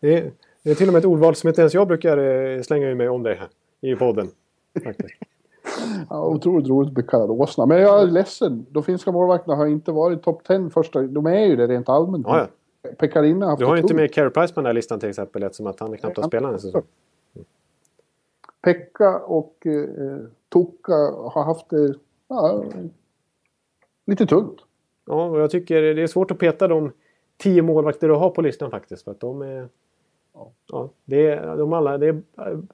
Det, 0.00 0.18
är, 0.18 0.30
det 0.62 0.70
är 0.70 0.74
till 0.74 0.88
och 0.88 0.92
med 0.92 0.98
ett 0.98 1.06
ordval 1.06 1.34
som 1.34 1.48
inte 1.48 1.60
ens 1.60 1.74
jag 1.74 1.88
brukar 1.88 2.18
eh, 2.18 2.62
slänga 2.62 2.86
ur 2.86 2.94
mig 2.94 3.08
om 3.08 3.22
dig 3.22 3.34
här 3.34 3.48
i 3.90 3.96
podden. 3.96 4.28
Faktiskt. 4.84 5.14
Ja, 6.10 6.26
otroligt 6.26 6.68
roligt 6.68 6.88
att 6.88 6.94
bli 6.94 7.02
kallad 7.02 7.30
åsna. 7.30 7.66
Men 7.66 7.80
jag 7.80 8.02
är 8.02 8.06
ledsen. 8.06 8.66
De 8.70 8.82
finska 8.82 9.12
målvakterna 9.12 9.56
har 9.56 9.66
inte 9.66 9.92
varit 9.92 10.22
topp 10.22 10.42
10 10.46 10.70
första... 10.70 11.02
De 11.02 11.26
är 11.26 11.46
ju 11.46 11.56
det 11.56 11.66
rent 11.66 11.88
allmänt. 11.88 12.26
Ja, 12.28 12.38
ja. 12.38 12.46
Pekarina 12.98 13.46
har 13.46 13.56
Du 13.56 13.64
har 13.64 13.76
ju 13.76 13.82
inte 13.82 13.94
med 13.94 14.14
Carey 14.14 14.30
Price 14.30 14.54
på 14.54 14.60
den 14.60 14.66
här 14.66 14.72
listan 14.72 15.00
till 15.00 15.08
exempel 15.08 15.42
eftersom 15.42 15.66
att 15.66 15.80
han 15.80 15.96
knappt 15.96 16.16
har 16.16 16.24
spelat 16.24 16.52
en 16.52 16.58
säsong. 16.58 16.82
Pekka 18.62 19.18
och 19.18 19.66
eh, 19.66 20.18
Toka 20.48 20.92
har 21.32 21.44
haft 21.44 21.70
det 21.70 21.94
ja, 22.30 22.64
lite 24.06 24.26
tungt. 24.26 24.60
Ja, 25.06 25.24
och 25.24 25.40
jag 25.40 25.50
tycker 25.50 25.82
det 25.82 26.02
är 26.02 26.06
svårt 26.06 26.30
att 26.30 26.38
peta 26.38 26.68
de 26.68 26.92
tio 27.36 27.62
målvakter 27.62 28.08
du 28.08 28.14
har 28.14 28.30
på 28.30 28.42
listan 28.42 28.70
faktiskt. 28.70 29.04
För 29.04 29.10
att 29.10 29.20
de 29.20 29.42
är... 29.42 29.68
Ja. 30.34 30.50
ja 30.72 30.90
det, 31.04 31.26
är, 31.26 31.56
de 31.56 31.72
alla, 31.72 31.98
det 31.98 32.06
är 32.06 32.22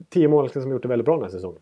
tio 0.09 0.29
målvakter 0.29 0.61
som 0.61 0.71
har 0.71 0.75
gjort 0.75 0.83
det 0.83 0.89
väldigt 0.89 1.05
bra 1.05 1.15
den 1.15 1.23
här 1.23 1.31
säsongen. 1.31 1.61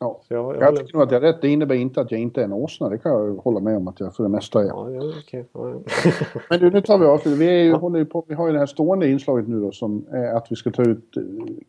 Ja. 0.00 0.20
Så 0.28 0.34
jag, 0.34 0.54
jag, 0.56 0.62
jag 0.62 0.76
tycker 0.76 0.94
nog 0.94 1.02
att 1.02 1.10
jag 1.10 1.24
är 1.24 1.32
rätt. 1.32 1.42
Det 1.42 1.48
innebär 1.48 1.74
inte 1.74 2.00
att 2.00 2.10
jag 2.10 2.20
inte 2.20 2.40
är 2.40 2.44
en 2.44 2.52
åsna. 2.52 2.88
Det 2.88 2.98
kan 2.98 3.12
jag 3.12 3.34
hålla 3.34 3.60
med 3.60 3.76
om 3.76 3.88
att 3.88 4.00
jag 4.00 4.14
för 4.14 4.22
det 4.22 4.28
mesta 4.28 4.60
är. 4.60 4.66
Ja, 4.66 4.90
ja, 4.90 5.02
okay. 5.18 5.44
ja, 5.52 5.74
Men 6.50 6.60
du, 6.60 6.70
nu 6.70 6.80
tar 6.80 6.98
vi 6.98 7.06
av. 7.06 7.20
Vi, 7.24 7.46
är 7.46 7.62
ju, 7.62 7.72
håller 7.72 8.04
på, 8.04 8.24
vi 8.28 8.34
har 8.34 8.46
ju 8.46 8.52
det 8.52 8.58
här 8.58 8.66
stående 8.66 9.08
inslaget 9.08 9.48
nu 9.48 9.60
då 9.60 9.72
som 9.72 10.06
är 10.10 10.36
att 10.36 10.46
vi 10.52 10.56
ska 10.56 10.70
ta 10.70 10.82
ut 10.82 11.16
eh, 11.16 11.22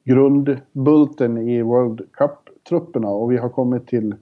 grundbulten 0.04 1.38
i 1.38 1.62
World 1.62 2.02
Cup-trupperna 2.12 3.10
och 3.10 3.32
vi 3.32 3.38
har 3.38 3.50
kommit 3.50 3.88
till 3.88 4.16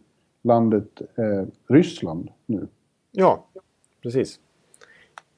landet 0.48 1.02
eh, 1.16 1.48
Ryssland 1.68 2.30
nu. 2.46 2.68
Ja, 3.12 3.46
precis. 4.04 4.40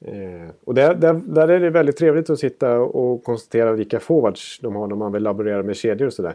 Eh, 0.00 0.50
och 0.64 0.74
där, 0.74 0.94
där, 0.94 1.14
där, 1.14 1.48
är 1.48 1.60
det 1.60 1.70
väldigt 1.70 1.96
trevligt 1.96 2.30
att 2.30 2.38
sitta 2.38 2.80
och 2.80 3.24
konstatera 3.24 3.72
vilka 3.72 4.00
forwards 4.00 4.60
de 4.62 4.76
har 4.76 4.86
när 4.86 4.96
man 4.96 5.12
vill 5.12 5.22
laborera 5.22 5.62
med 5.62 5.76
kedjor 5.76 6.06
och 6.06 6.12
sådär. 6.12 6.34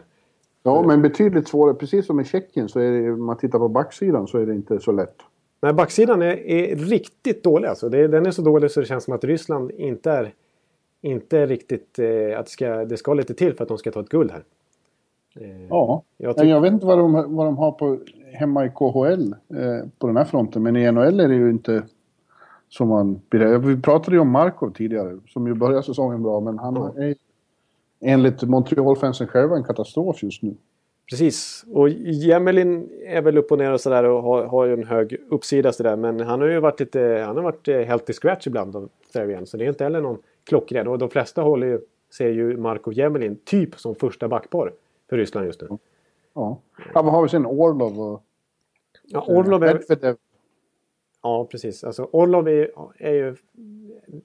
Ja, 0.62 0.82
men 0.82 1.02
betydligt 1.02 1.48
svårare. 1.48 1.74
Precis 1.74 2.06
som 2.06 2.20
i 2.20 2.24
Tjeckien 2.24 2.68
så 2.68 2.80
är 2.80 2.90
det, 2.90 3.12
om 3.12 3.24
man 3.24 3.36
tittar 3.36 3.58
på 3.58 3.68
backsidan 3.68 4.26
så 4.26 4.38
är 4.38 4.46
det 4.46 4.54
inte 4.54 4.80
så 4.80 4.92
lätt. 4.92 5.16
Nej, 5.60 5.72
backsidan 5.72 6.22
är, 6.22 6.46
är 6.46 6.76
riktigt 6.76 7.44
dålig 7.44 7.68
alltså. 7.68 7.88
Det, 7.88 8.08
den 8.08 8.26
är 8.26 8.30
så 8.30 8.42
dålig 8.42 8.70
så 8.70 8.80
det 8.80 8.86
känns 8.86 9.04
som 9.04 9.14
att 9.14 9.24
Ryssland 9.24 9.70
inte 9.70 10.10
är, 10.10 10.32
inte 11.02 11.46
riktigt... 11.46 11.98
Eh, 11.98 12.38
att 12.38 12.46
det 12.46 12.50
ska, 12.50 12.84
det 12.84 12.96
ska 12.96 13.14
lite 13.14 13.34
till 13.34 13.54
för 13.54 13.62
att 13.62 13.68
de 13.68 13.78
ska 13.78 13.90
ta 13.90 14.00
ett 14.00 14.08
guld 14.08 14.30
här. 14.30 14.42
Eh, 15.40 15.66
ja, 15.68 16.02
jag, 16.16 16.46
jag, 16.46 16.60
vet 16.60 16.72
inte 16.72 16.86
vad 16.86 16.98
de, 16.98 17.12
vad 17.12 17.46
de 17.46 17.58
har 17.58 17.72
på, 17.72 17.98
hemma 18.32 18.64
i 18.64 18.70
KHL 18.70 19.32
eh, 19.32 19.88
på 19.98 20.06
den 20.06 20.16
här 20.16 20.24
fronten. 20.24 20.62
Men 20.62 20.76
i 20.76 20.92
NHL 20.92 21.20
är 21.20 21.28
det 21.28 21.34
ju 21.34 21.50
inte 21.50 21.82
som 22.68 22.88
man... 22.88 23.20
Vi 23.60 23.76
pratade 23.76 24.16
ju 24.16 24.20
om 24.20 24.30
Markov 24.30 24.70
tidigare, 24.70 25.18
som 25.28 25.46
ju 25.46 25.54
började 25.54 25.82
säsongen 25.82 26.22
bra, 26.22 26.40
men 26.40 26.58
han 26.58 26.76
mm. 26.76 27.02
är 27.02 27.14
enligt 28.00 28.42
Montreal-fansen 28.42 29.26
själva 29.26 29.56
en 29.56 29.64
katastrof 29.64 30.22
just 30.22 30.42
nu. 30.42 30.54
Precis, 31.10 31.64
och 31.72 31.88
Jemelin 31.88 32.88
är 33.06 33.22
väl 33.22 33.38
upp 33.38 33.52
och 33.52 33.58
ner 33.58 33.72
och 33.72 33.80
sådär 33.80 34.04
och 34.04 34.22
har, 34.22 34.44
har 34.44 34.64
ju 34.64 34.72
en 34.72 34.84
hög 34.84 35.16
uppsida 35.28 35.72
sådär. 35.72 35.96
Men 35.96 36.20
han 36.20 36.40
har 36.40 36.48
ju 36.48 36.60
varit 36.60 36.80
lite, 36.80 37.24
han 37.26 37.36
har 37.36 37.42
varit 37.42 37.68
eh, 37.68 37.78
healthy 37.78 38.12
scratch 38.12 38.46
ibland 38.46 38.76
av 38.76 38.88
Therian. 39.12 39.46
Så 39.46 39.56
det 39.56 39.64
är 39.64 39.68
inte 39.68 39.84
heller 39.84 40.00
någon 40.00 40.18
klockren. 40.44 40.88
Och 40.88 40.98
de 40.98 41.10
flesta 41.10 41.42
håller 41.42 41.66
ju, 41.66 41.80
ser 42.12 42.28
ju 42.28 42.56
Markov 42.56 42.94
Jemelin 42.94 43.38
typ 43.44 43.74
som 43.80 43.94
första 43.94 44.28
backpar 44.28 44.72
för 45.08 45.16
Ryssland 45.16 45.46
just 45.46 45.60
nu. 45.60 45.68
Ja, 46.34 46.60
ja 46.94 47.02
vad 47.02 47.12
har 47.12 47.22
vi 47.22 47.28
sen? 47.28 47.46
Orlov 47.46 48.00
och... 48.00 48.22
Ja, 49.04 49.24
Orlov 49.28 49.62
är... 49.62 49.80
Ja, 51.22 51.44
precis. 51.50 51.84
Alltså 51.84 52.08
Orlov 52.12 52.48
är, 52.48 52.70
är 52.98 53.12
ju... 53.12 53.36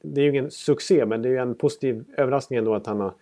Det 0.02 0.22
är 0.22 0.26
ju 0.26 0.30
ingen 0.30 0.52
succé, 0.52 1.06
men 1.06 1.22
det 1.22 1.30
är 1.30 1.32
ju 1.32 1.38
en 1.38 1.56
positiv 1.56 2.06
överraskning 2.18 2.60
ändå 2.60 2.76
att 2.76 2.88
han 2.88 3.00
har 3.00 3.14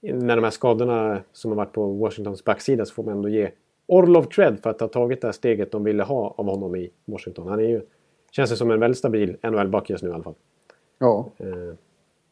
när 0.00 0.36
de 0.36 0.44
här 0.44 0.50
skadorna 0.50 1.22
som 1.32 1.50
har 1.50 1.56
varit 1.56 1.72
på 1.72 1.92
Washingtons 1.92 2.44
backsida 2.44 2.84
så 2.84 2.94
får 2.94 3.02
man 3.02 3.14
ändå 3.14 3.28
ge 3.28 3.50
Orlov 3.86 4.22
cred 4.22 4.62
för 4.62 4.70
att 4.70 4.80
ha 4.80 4.88
tagit 4.88 5.20
det 5.20 5.26
här 5.26 5.32
steget 5.32 5.72
de 5.72 5.84
ville 5.84 6.02
ha 6.02 6.34
av 6.36 6.46
honom 6.46 6.76
i 6.76 6.90
Washington. 7.04 7.48
Han 7.48 7.58
är 7.58 7.68
ju, 7.68 7.82
känns 8.30 8.52
ju 8.52 8.56
som 8.56 8.70
en 8.70 8.80
väldigt 8.80 8.98
stabil 8.98 9.36
NHL-back 9.42 9.90
just 9.90 10.02
nu 10.02 10.10
i 10.10 10.12
alla 10.12 10.22
fall. 10.22 10.34
Ja. 10.98 11.30
Eh, 11.38 11.74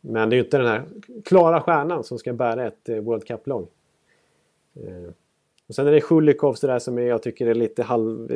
men 0.00 0.30
det 0.30 0.34
är 0.34 0.38
ju 0.38 0.44
inte 0.44 0.58
den 0.58 0.66
här 0.66 0.84
klara 1.24 1.60
stjärnan 1.60 2.04
som 2.04 2.18
ska 2.18 2.32
bära 2.32 2.66
ett 2.66 2.88
eh, 2.88 2.96
World 2.96 3.24
Cup-lag. 3.24 3.66
Eh, 4.86 5.10
och 5.68 5.74
sen 5.74 5.86
är 5.86 5.92
det 5.92 6.00
Sjulikov 6.00 6.56
där 6.62 6.78
som 6.78 6.98
jag 6.98 7.22
tycker 7.22 7.46
är 7.46 7.54
lite 7.54 7.82
halv 7.82 8.28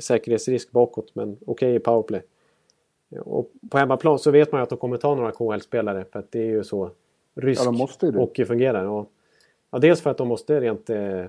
säkerhetsrisk 0.00 0.70
bakåt 0.70 1.14
men 1.14 1.32
okej 1.32 1.46
okay 1.46 1.74
i 1.74 1.78
powerplay. 1.78 2.22
Och 3.20 3.50
på 3.70 3.78
hemmaplan 3.78 4.18
så 4.18 4.30
vet 4.30 4.52
man 4.52 4.60
ju 4.60 4.62
att 4.62 4.68
de 4.68 4.78
kommer 4.78 4.96
ta 4.96 5.14
några 5.14 5.32
KHL-spelare 5.32 6.04
för 6.12 6.18
att 6.18 6.32
det 6.32 6.38
är 6.38 6.46
ju 6.46 6.64
så 6.64 6.90
rysk 7.34 7.62
ja, 7.64 8.10
hockey 8.14 8.44
fungerar. 8.44 8.84
Och, 8.84 9.10
ja, 9.70 9.78
dels 9.78 10.00
för 10.00 10.10
att 10.10 10.18
de 10.18 10.28
måste 10.28 10.60
rent 10.60 10.90
eh, 10.90 11.24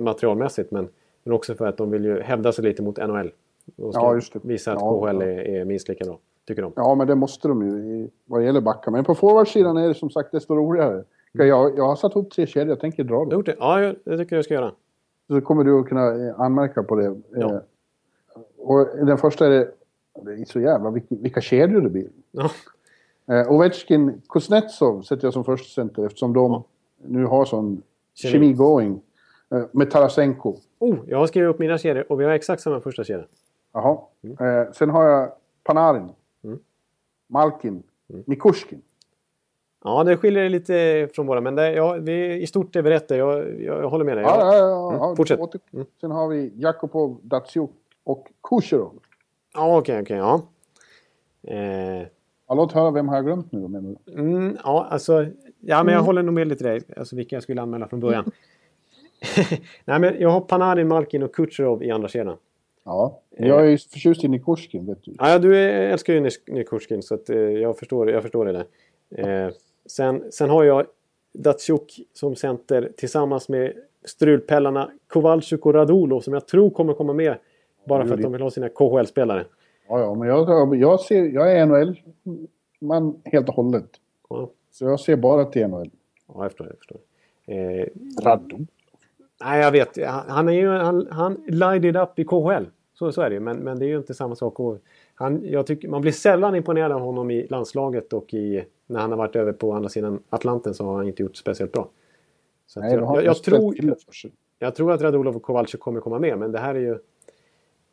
materialmässigt 0.00 0.70
men, 0.70 0.88
men 1.22 1.34
också 1.34 1.54
för 1.54 1.66
att 1.66 1.76
de 1.76 1.90
vill 1.90 2.04
ju 2.04 2.20
hävda 2.20 2.52
sig 2.52 2.64
lite 2.64 2.82
mot 2.82 2.96
NHL. 2.96 3.30
De 3.64 3.92
ska 3.92 4.20
ja, 4.34 4.40
visa 4.42 4.72
att 4.72 4.80
ja, 4.80 5.00
KHL 5.00 5.22
är, 5.22 5.48
är 5.48 5.64
minst 5.64 5.88
lika 5.88 6.04
bra, 6.04 6.18
tycker 6.46 6.62
de. 6.62 6.72
Ja, 6.76 6.94
men 6.94 7.06
det 7.06 7.14
måste 7.14 7.48
de 7.48 7.62
ju 7.62 8.08
vad 8.24 8.40
det 8.40 8.44
gäller 8.44 8.60
backar. 8.60 8.90
Men 8.90 9.04
på 9.04 9.14
forwardsidan 9.14 9.76
är 9.76 9.88
det 9.88 9.94
som 9.94 10.10
sagt 10.10 10.32
desto 10.32 10.54
roligare. 10.54 11.04
Jag, 11.32 11.78
jag 11.78 11.86
har 11.86 11.96
satt 11.96 12.12
ihop 12.12 12.30
tre 12.30 12.46
kedjor, 12.46 12.68
jag 12.68 12.80
tänker 12.80 13.04
dra 13.04 13.24
dem. 13.24 13.42
Det? 13.42 13.56
Ja, 13.58 13.94
det 14.04 14.18
tycker 14.18 14.36
jag 14.36 14.44
ska 14.44 14.54
göra. 14.54 14.72
Så 15.28 15.40
kommer 15.40 15.64
du 15.64 15.80
att 15.80 15.88
kunna 15.88 16.28
eh, 16.28 16.40
anmärka 16.40 16.82
på 16.82 16.96
det. 16.96 17.20
Ja. 17.30 17.54
Eh, 17.54 17.60
och 18.58 19.06
den 19.06 19.18
första 19.18 19.46
är 19.46 19.50
det, 19.50 19.70
det 20.24 20.32
är 20.32 20.44
så 20.44 20.60
jävla 20.60 20.90
vilka, 20.90 21.06
vilka 21.10 21.40
kedjor 21.40 21.80
det 21.80 21.90
blir. 21.90 22.08
Ja. 22.30 22.50
Eh, 23.30 23.52
Ovechkin, 23.52 24.22
Kuznetsov 24.28 25.02
sätter 25.02 25.26
jag 25.26 25.32
som 25.32 25.44
första 25.44 25.82
center 25.82 26.06
eftersom 26.06 26.32
de 26.32 26.52
ja. 26.52 26.64
nu 27.06 27.24
har 27.24 27.44
sån 27.44 27.82
kemi, 28.14 28.32
kemi 28.32 28.52
going. 28.52 29.00
Eh, 29.50 29.62
med 29.72 29.90
Tarasenko. 29.90 30.56
Oh, 30.78 30.96
jag 31.06 31.18
har 31.18 31.26
skrivit 31.26 31.50
upp 31.50 31.58
mina 31.58 31.78
kedjor 31.78 32.12
och 32.12 32.20
vi 32.20 32.24
har 32.24 32.32
exakt 32.32 32.62
samma 32.62 32.80
första 32.80 33.04
kedja. 33.04 33.24
Jaha. 33.72 33.98
Mm. 34.22 34.36
Eh, 34.62 34.72
sen 34.72 34.90
har 34.90 35.04
jag 35.04 35.32
Panarin. 35.64 36.08
Mm. 36.44 36.58
Malkin. 37.26 37.82
Mm. 38.10 38.22
Mikushkin. 38.26 38.82
Ja, 39.84 40.04
det 40.04 40.16
skiljer 40.16 40.48
lite 40.48 41.08
från 41.14 41.26
våra, 41.26 41.40
men 41.40 41.54
det, 41.54 41.72
ja, 41.72 41.92
vi, 41.92 42.42
i 42.42 42.46
stort 42.46 42.76
är 42.76 42.82
vi 42.82 42.90
rätt. 42.90 43.10
Jag, 43.10 43.60
jag, 43.62 43.82
jag 43.82 43.88
håller 43.90 44.04
med 44.04 44.16
dig. 44.16 44.24
Ja, 44.24 44.56
ja, 44.56 44.56
ja, 44.56 45.04
mm, 45.04 45.16
fortsätt. 45.16 45.40
Mm. 45.72 45.86
Sen 46.00 46.10
har 46.10 46.28
vi 46.28 46.52
Jakubov, 46.56 47.20
Datsjuk 47.22 47.70
och 48.04 48.28
Kucherov. 48.42 48.92
Ja, 49.54 49.78
okej, 49.78 50.00
okay, 50.00 50.02
okej. 50.02 50.22
Okay, 50.22 50.42
ja. 51.42 52.00
Eh, 52.00 52.06
Ja, 52.50 52.54
låt 52.54 52.72
höra, 52.72 52.90
vem 52.90 53.08
har 53.08 53.16
jag 53.16 53.24
glömt 53.24 53.52
nu 53.52 53.68
menar 53.68 53.96
du? 54.04 54.12
Mm, 54.12 54.56
ja, 54.64 54.86
alltså... 54.90 55.26
Ja, 55.60 55.82
men 55.82 55.92
jag 55.92 56.00
mm. 56.00 56.04
håller 56.04 56.22
nog 56.22 56.34
med 56.34 56.48
lite 56.48 56.64
dig. 56.64 56.80
Alltså 56.96 57.16
vilka 57.16 57.36
jag 57.36 57.42
skulle 57.42 57.62
anmäla 57.62 57.88
från 57.88 58.00
början. 58.00 58.30
Nej, 59.84 60.00
men 60.00 60.20
jag 60.20 60.30
har 60.30 60.40
Panarin, 60.40 60.88
Malkin 60.88 61.22
och 61.22 61.34
Kucherov 61.34 61.82
i 61.82 61.90
andra 61.90 62.08
kedjan. 62.08 62.36
Ja, 62.84 63.20
jag 63.30 63.72
är 63.72 63.76
förtjust 63.76 64.24
i 64.24 64.28
Nikushkin, 64.28 64.86
vet 64.86 65.04
du. 65.04 65.14
Ja, 65.18 65.38
du 65.38 65.58
älskar 65.58 66.12
ju 66.12 66.30
Nikushkin 66.46 67.02
så 67.02 67.14
att, 67.14 67.30
eh, 67.30 67.38
jag, 67.38 67.78
förstår, 67.78 68.10
jag 68.10 68.22
förstår 68.22 68.44
det 68.44 68.52
där. 68.52 68.66
Eh, 69.46 69.52
sen, 69.90 70.32
sen 70.32 70.50
har 70.50 70.64
jag 70.64 70.86
Datsjuk 71.32 72.00
som 72.12 72.36
center 72.36 72.92
tillsammans 72.96 73.48
med 73.48 73.72
strulpellarna 74.04 74.90
Kowalczyk 75.06 75.66
och 75.66 75.74
Radulov 75.74 76.20
som 76.20 76.34
jag 76.34 76.46
tror 76.46 76.70
kommer 76.70 76.94
komma 76.94 77.12
med 77.12 77.36
bara 77.88 78.06
för 78.06 78.14
att 78.14 78.22
de 78.22 78.32
vill 78.32 78.42
ha 78.42 78.50
sina 78.50 78.68
KHL-spelare. 78.68 79.44
Ja, 79.88 80.00
ja, 80.00 80.14
men 80.14 80.28
jag, 80.28 80.76
jag, 80.76 81.00
ser, 81.00 81.24
jag 81.24 81.52
är 81.52 81.66
NHL-man 81.66 83.22
helt 83.24 83.48
och 83.48 83.54
hållet. 83.54 83.90
Ja. 84.28 84.50
Så 84.70 84.84
jag 84.84 85.00
ser 85.00 85.16
bara 85.16 85.44
till 85.44 85.68
NHL. 85.68 85.90
Ja, 86.26 86.42
jag 86.42 86.50
förstår. 86.50 86.66
Jag 86.66 86.78
förstår. 86.78 87.00
Eh, 87.46 87.86
Radulov? 88.24 88.66
Nej, 89.44 89.60
jag 89.60 89.72
vet. 89.72 90.04
Han, 90.06 90.48
är 90.48 90.52
ju, 90.52 90.68
han, 90.68 91.08
han 91.10 91.44
lighted 91.46 91.96
up 91.96 92.18
i 92.18 92.24
KHL. 92.24 92.64
Så, 92.94 93.12
så 93.12 93.22
är 93.22 93.30
det 93.30 93.34
ju. 93.34 93.40
Men, 93.40 93.56
men 93.56 93.78
det 93.78 93.84
är 93.84 93.88
ju 93.88 93.96
inte 93.96 94.14
samma 94.14 94.36
sak. 94.36 94.60
Och 94.60 94.78
han, 95.20 95.44
jag 95.44 95.66
tycker, 95.66 95.88
man 95.88 96.00
blir 96.00 96.12
sällan 96.12 96.54
imponerad 96.54 96.92
av 96.92 97.00
honom 97.00 97.30
i 97.30 97.46
landslaget 97.46 98.12
och 98.12 98.34
i, 98.34 98.64
när 98.86 99.00
han 99.00 99.10
har 99.10 99.18
varit 99.18 99.36
över 99.36 99.52
på 99.52 99.72
andra 99.72 99.88
sidan 99.88 100.22
Atlanten 100.28 100.74
så 100.74 100.84
har 100.84 100.96
han 100.96 101.06
inte 101.06 101.22
gjort 101.22 101.36
speciellt 101.36 101.72
bra. 101.72 101.88
Så 102.66 102.80
Nej, 102.80 102.94
jag, 102.94 103.16
jag, 103.16 103.24
jag 103.24 103.42
tror, 103.42 103.74
jag 104.58 104.74
tror 104.74 104.92
att 104.92 105.02
Radulov 105.02 105.36
och 105.36 105.42
Kowalczyk 105.42 105.80
kommer 105.80 106.00
komma 106.00 106.18
med, 106.18 106.38
men 106.38 106.52
det 106.52 106.58
här 106.58 106.74
är 106.74 106.80
ju... 106.80 106.98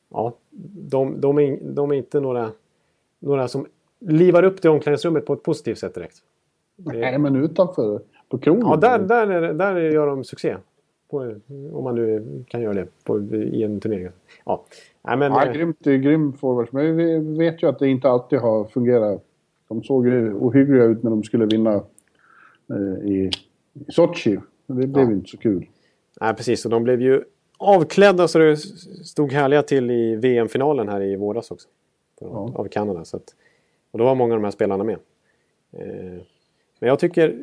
Ja, 0.09 0.33
de, 0.89 1.21
de, 1.21 1.39
är, 1.39 1.59
de 1.61 1.91
är 1.91 1.95
inte 1.95 2.19
några, 2.19 2.51
några 3.19 3.47
som 3.47 3.65
livar 3.99 4.43
upp 4.43 4.61
det 4.61 4.69
omklädningsrummet 4.69 5.25
på 5.25 5.33
ett 5.33 5.43
positivt 5.43 5.79
sätt 5.79 5.95
direkt. 5.95 6.17
Nej, 6.75 7.17
men 7.17 7.35
utanför 7.35 8.01
på 8.29 8.37
krogen? 8.37 8.67
Ja, 8.67 8.75
där, 8.75 8.99
där, 8.99 9.53
där 9.53 9.75
gör 9.75 10.07
de 10.07 10.23
succé. 10.23 10.57
På, 11.09 11.35
om 11.71 11.83
man 11.83 11.95
nu 11.95 12.25
kan 12.47 12.61
göra 12.61 12.73
det 12.73 12.87
på, 13.03 13.19
i 13.33 13.63
en 13.63 13.79
turnering. 13.79 14.09
Ja, 14.45 14.63
Nej, 15.07 15.17
men, 15.17 15.31
ja 15.31 15.45
äh, 15.45 15.53
grymt, 15.53 15.79
grym 15.79 16.33
forward. 16.33 16.67
Men 16.71 16.97
vi 16.97 17.37
vet 17.37 17.63
ju 17.63 17.69
att 17.69 17.79
det 17.79 17.87
inte 17.87 18.09
alltid 18.09 18.39
har 18.39 18.65
fungerat. 18.65 19.23
De 19.67 19.83
såg 19.83 20.07
ju 20.07 20.33
ohyggliga 20.33 20.83
ut 20.83 21.03
när 21.03 21.09
de 21.09 21.23
skulle 21.23 21.45
vinna 21.45 21.73
eh, 22.69 23.11
i, 23.11 23.31
i 23.73 23.91
Sochi. 23.91 24.39
Det 24.67 24.73
blev 24.73 25.05
ja. 25.05 25.11
inte 25.11 25.29
så 25.29 25.37
kul. 25.37 25.65
Nej, 26.21 26.33
precis. 26.33 26.65
Och 26.65 26.71
de 26.71 26.83
blev 26.83 27.01
ju 27.01 27.23
avklädda 27.57 28.27
så 28.27 28.39
det 28.39 28.57
stod 29.05 29.31
härliga 29.31 29.63
till 29.63 29.91
i 29.91 30.15
VM-finalen 30.15 30.89
här 30.89 31.01
i 31.01 31.15
våras 31.15 31.51
också. 31.51 31.67
Ja. 32.19 32.51
Av 32.55 32.67
Kanada. 32.67 33.05
Så 33.05 33.17
att, 33.17 33.35
och 33.91 33.99
då 33.99 34.05
var 34.05 34.15
många 34.15 34.33
av 34.33 34.39
de 34.39 34.43
här 34.43 34.51
spelarna 34.51 34.83
med. 34.83 34.97
Eh, 35.71 36.21
men 36.79 36.89
jag 36.89 36.99
tycker... 36.99 37.35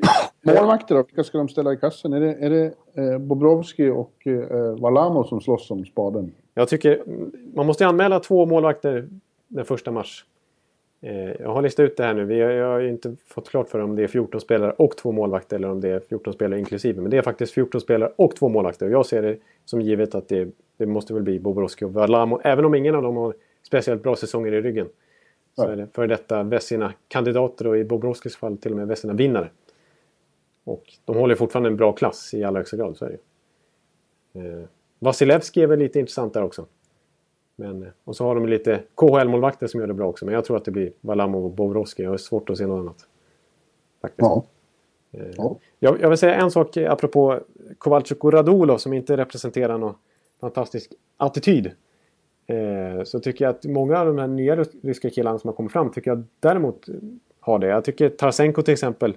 Målvakter 0.44 0.94
då? 0.94 1.02
Vilka 1.02 1.24
ska 1.24 1.38
de 1.38 1.48
ställa 1.48 1.72
i 1.72 1.76
kassen? 1.76 2.12
Är 2.12 2.20
det, 2.20 2.34
är 2.34 2.50
det 2.50 2.72
eh, 2.94 3.18
Bobrovski 3.18 3.88
och 3.88 4.26
eh, 4.26 4.78
Valamo 4.78 5.24
som 5.24 5.40
slåss 5.40 5.70
om 5.70 5.84
spaden? 5.84 6.32
Jag 6.54 6.68
tycker 6.68 7.02
man 7.54 7.66
måste 7.66 7.86
anmäla 7.86 8.20
två 8.20 8.46
målvakter 8.46 9.08
den 9.48 9.64
första 9.64 9.90
mars. 9.90 10.24
Eh, 11.02 11.32
jag 11.40 11.48
har 11.48 11.62
listat 11.62 11.84
ut 11.84 11.96
det 11.96 12.04
här 12.04 12.14
nu. 12.14 12.24
Vi 12.24 12.40
har, 12.40 12.50
jag 12.50 12.66
har 12.66 12.80
inte 12.80 13.16
fått 13.26 13.48
klart 13.48 13.68
för 13.68 13.78
om 13.78 13.96
det 13.96 14.02
är 14.02 14.06
14 14.06 14.40
spelare 14.40 14.72
och 14.72 14.96
två 14.96 15.12
målvakter 15.12 15.56
eller 15.56 15.70
om 15.70 15.80
det 15.80 15.88
är 15.88 16.00
14 16.00 16.32
spelare 16.32 16.58
inklusive. 16.58 17.00
Men 17.00 17.10
det 17.10 17.16
är 17.16 17.22
faktiskt 17.22 17.52
14 17.52 17.80
spelare 17.80 18.12
och 18.16 18.36
två 18.36 18.48
målvakter. 18.48 18.88
Jag 18.88 19.06
ser 19.06 19.22
det 19.22 19.36
som 19.64 19.80
givet 19.80 20.14
att 20.14 20.28
det, 20.28 20.48
det 20.76 20.86
måste 20.86 21.14
väl 21.14 21.22
bli 21.22 21.40
Bobrovski 21.40 21.84
och 21.84 21.92
Valamo. 21.92 22.40
Även 22.44 22.64
om 22.64 22.74
ingen 22.74 22.94
av 22.94 23.02
dem 23.02 23.16
har 23.16 23.34
speciellt 23.66 24.02
bra 24.02 24.16
säsonger 24.16 24.52
i 24.52 24.60
ryggen. 24.62 24.88
Så 25.56 25.68
är 25.68 25.76
det 25.76 25.88
för 25.92 26.06
detta 26.06 26.42
Vessina-kandidater 26.42 27.66
och 27.66 27.78
i 27.78 27.84
Bobrovskis 27.84 28.36
fall 28.36 28.56
till 28.56 28.70
och 28.70 28.76
med 28.76 28.88
Vessina-vinnare. 28.88 29.48
Och 30.64 30.92
de 31.04 31.16
håller 31.16 31.34
fortfarande 31.34 31.68
en 31.68 31.76
bra 31.76 31.92
klass 31.92 32.34
i 32.34 32.44
allra 32.44 32.60
högsta 32.60 32.76
grad, 32.76 32.96
så 32.96 33.04
är 33.04 33.18
det 34.32 34.40
eh, 34.40 34.64
Vasilevski 34.98 35.62
är 35.62 35.66
väl 35.66 35.78
lite 35.78 35.98
intressant 35.98 36.34
där 36.34 36.42
också. 36.42 36.66
Men, 37.56 37.82
eh, 37.82 37.88
och 38.04 38.16
så 38.16 38.24
har 38.24 38.34
de 38.34 38.46
lite 38.46 38.82
KHL-målvakter 38.94 39.66
som 39.66 39.80
gör 39.80 39.86
det 39.86 39.94
bra 39.94 40.08
också. 40.08 40.24
Men 40.24 40.34
jag 40.34 40.44
tror 40.44 40.56
att 40.56 40.64
det 40.64 40.70
blir 40.70 40.92
Valamov 41.00 41.44
och 41.44 41.50
Bobrovski. 41.50 42.02
Jag 42.02 42.10
har 42.10 42.16
svårt 42.16 42.50
att 42.50 42.58
se 42.58 42.66
något 42.66 42.80
annat. 42.80 43.06
Faktiskt. 44.00 44.18
Ja. 44.18 44.44
Eh, 45.12 45.26
ja. 45.36 45.56
Jag, 45.78 46.00
jag, 46.00 46.08
vill 46.08 46.18
säga 46.18 46.34
en 46.34 46.50
sak 46.50 46.76
apropå 46.76 47.40
Kowalczyk 47.78 48.24
och 48.24 48.32
Radulov 48.32 48.78
som 48.78 48.92
inte 48.92 49.16
representerar 49.16 49.78
någon 49.78 49.94
fantastisk 50.40 50.92
attityd. 51.16 51.70
Eh, 52.46 53.04
så 53.04 53.20
tycker 53.20 53.44
jag 53.44 53.54
att 53.54 53.64
många 53.64 53.98
av 53.98 54.06
de 54.06 54.18
här 54.18 54.26
nya 54.26 54.56
ryska 54.82 55.10
killarna 55.10 55.38
som 55.38 55.48
har 55.48 55.54
kommit 55.54 55.72
fram 55.72 55.92
tycker 55.92 56.10
jag 56.10 56.24
däremot 56.40 56.86
har 57.40 57.58
det. 57.58 57.66
Jag 57.66 57.84
tycker 57.84 58.08
Tarasenko 58.08 58.62
till 58.62 58.72
exempel 58.72 59.16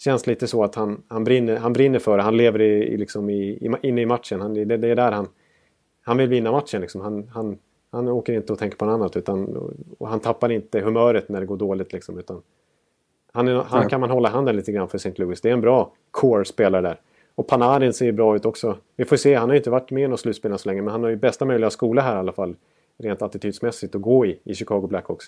känns 0.00 0.26
lite 0.26 0.46
så 0.46 0.64
att 0.64 0.74
han, 0.74 1.02
han, 1.08 1.24
brinner, 1.24 1.56
han 1.56 1.72
brinner 1.72 1.98
för 1.98 2.16
det. 2.16 2.22
Han 2.22 2.36
lever 2.36 2.60
i, 2.60 3.04
i, 3.30 3.62
i, 3.62 3.70
inne 3.82 4.00
i 4.00 4.06
matchen. 4.06 4.40
Han, 4.40 4.54
det, 4.54 4.64
det, 4.64 4.88
är 4.88 4.96
där 4.96 5.12
han, 5.12 5.28
han 6.02 6.16
vill 6.16 6.28
vinna 6.28 6.52
matchen. 6.52 6.80
Liksom. 6.80 7.00
Han, 7.00 7.30
han, 7.34 7.58
han 7.90 8.08
åker 8.08 8.32
inte 8.32 8.52
och 8.52 8.58
tänker 8.58 8.76
på 8.76 8.84
något 8.84 8.94
annat. 8.94 9.16
Utan, 9.16 9.56
och 9.98 10.08
han 10.08 10.20
tappar 10.20 10.52
inte 10.52 10.80
humöret 10.80 11.28
när 11.28 11.40
det 11.40 11.46
går 11.46 11.56
dåligt. 11.56 11.92
Liksom, 11.92 12.18
utan 12.18 12.42
han, 13.32 13.48
är, 13.48 13.54
han 13.54 13.88
kan 13.88 14.00
man 14.00 14.10
hålla 14.10 14.28
handen 14.28 14.56
lite 14.56 14.72
grann 14.72 14.88
för 14.88 14.96
St. 14.96 15.12
Louis. 15.16 15.40
Det 15.40 15.48
är 15.48 15.52
en 15.52 15.60
bra 15.60 15.92
core-spelare 16.10 16.82
där. 16.82 17.00
Och 17.34 17.46
Panarin 17.46 17.92
ser 17.92 18.12
bra 18.12 18.36
ut 18.36 18.46
också. 18.46 18.76
Vi 18.96 19.04
får 19.04 19.16
se, 19.16 19.34
han 19.34 19.48
har 19.48 19.54
ju 19.54 19.58
inte 19.58 19.70
varit 19.70 19.90
med 19.90 20.04
i 20.04 20.08
något 20.08 20.20
slutspel 20.20 20.58
så 20.58 20.68
länge. 20.68 20.82
Men 20.82 20.92
han 20.92 21.02
har 21.02 21.10
ju 21.10 21.16
bästa 21.16 21.44
möjliga 21.44 21.70
skola 21.70 22.02
här 22.02 22.16
i 22.16 22.18
alla 22.18 22.32
fall. 22.32 22.56
Rent 22.98 23.22
attitydsmässigt 23.22 23.94
att 23.94 24.00
gå 24.00 24.26
i, 24.26 24.38
i 24.44 24.54
Chicago 24.54 24.86
Blackhawks. 24.86 25.26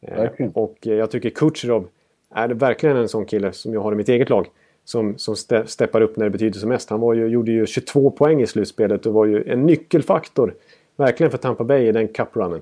Eh, 0.00 0.30
och 0.54 0.86
eh, 0.86 0.94
jag 0.94 1.10
tycker 1.10 1.30
Kucherov 1.30 1.88
är 2.34 2.48
det 2.48 2.54
verkligen 2.54 2.96
en 2.96 3.08
sån 3.08 3.24
kille 3.24 3.52
som 3.52 3.74
jag 3.74 3.80
har 3.80 3.92
i 3.92 3.96
mitt 3.96 4.08
eget 4.08 4.30
lag. 4.30 4.50
Som, 4.84 5.18
som 5.18 5.36
ste, 5.36 5.66
steppar 5.66 6.00
upp 6.00 6.16
när 6.16 6.24
det 6.24 6.30
betyder 6.30 6.58
som 6.58 6.68
mest. 6.68 6.90
Han 6.90 7.00
var 7.00 7.14
ju, 7.14 7.26
gjorde 7.26 7.52
ju 7.52 7.66
22 7.66 8.10
poäng 8.10 8.42
i 8.42 8.46
slutspelet 8.46 9.06
och 9.06 9.12
var 9.12 9.26
ju 9.26 9.50
en 9.50 9.66
nyckelfaktor. 9.66 10.54
Verkligen 10.96 11.30
för 11.30 11.38
Tampa 11.38 11.64
Bay 11.64 11.88
i 11.88 11.92
den 11.92 12.08
cuprunnen. 12.08 12.60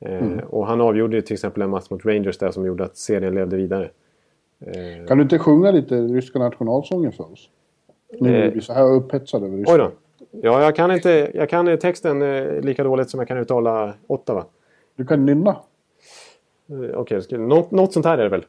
Eh, 0.00 0.18
mm. 0.18 0.38
och 0.38 0.66
han 0.66 0.80
avgjorde 0.80 1.16
ju 1.16 1.22
till 1.22 1.34
exempel 1.34 1.62
en 1.62 1.70
match 1.70 1.90
mot 1.90 2.06
Rangers 2.06 2.38
där 2.38 2.50
som 2.50 2.66
gjorde 2.66 2.84
att 2.84 2.96
serien 2.96 3.34
levde 3.34 3.56
vidare. 3.56 3.90
Eh, 4.60 5.06
kan 5.06 5.18
du 5.18 5.22
inte 5.22 5.38
sjunga 5.38 5.70
lite 5.70 5.94
ryska 5.94 6.38
nationalsången 6.38 7.12
för 7.12 7.32
oss? 7.32 7.50
Nu 8.20 8.36
är 8.36 8.50
vi 8.50 8.60
så 8.60 8.72
här 8.72 8.92
upphetsade 8.92 9.46
över 9.46 9.56
Ryssland. 9.56 9.80
Oj 9.80 9.88
då. 9.88 9.92
Ja, 10.42 10.62
jag 10.62 10.76
kan, 10.76 10.90
inte, 10.90 11.30
jag 11.34 11.50
kan 11.50 11.78
texten 11.78 12.22
eh, 12.22 12.60
lika 12.60 12.84
dåligt 12.84 13.10
som 13.10 13.20
jag 13.20 13.28
kan 13.28 13.38
uttala 13.38 13.94
Ottawa. 14.06 14.44
Du 14.96 15.04
kan 15.06 15.26
nynna. 15.26 15.50
Eh, 16.70 16.98
okej, 16.98 17.18
okay, 17.18 17.38
något, 17.38 17.70
något 17.70 17.92
sånt 17.92 18.06
här 18.06 18.18
är 18.18 18.22
det 18.22 18.28
väl? 18.28 18.44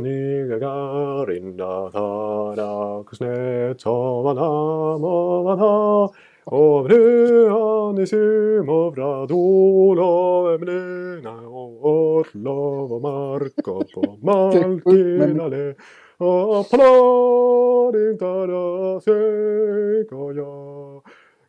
네가 0.00 0.58
가린다 0.60 1.90
사라 1.90 3.02
그스네 3.04 3.74
저만하 3.76 4.96
뭐만하 5.00 6.08
없는 6.44 7.50
안심 7.98 8.64
없라도 8.68 9.94
너에는 9.96 11.24
어슬러 11.26 13.00
말거 13.02 13.80
말기나네 14.22 15.74
어팔아링 16.18 18.16
따라 18.18 19.00
세 19.00 19.10
거야 20.08 20.44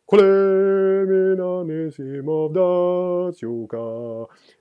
Kolemin 0.08 1.40
Anisimov 1.40 2.52
Datsjuka 2.52 3.84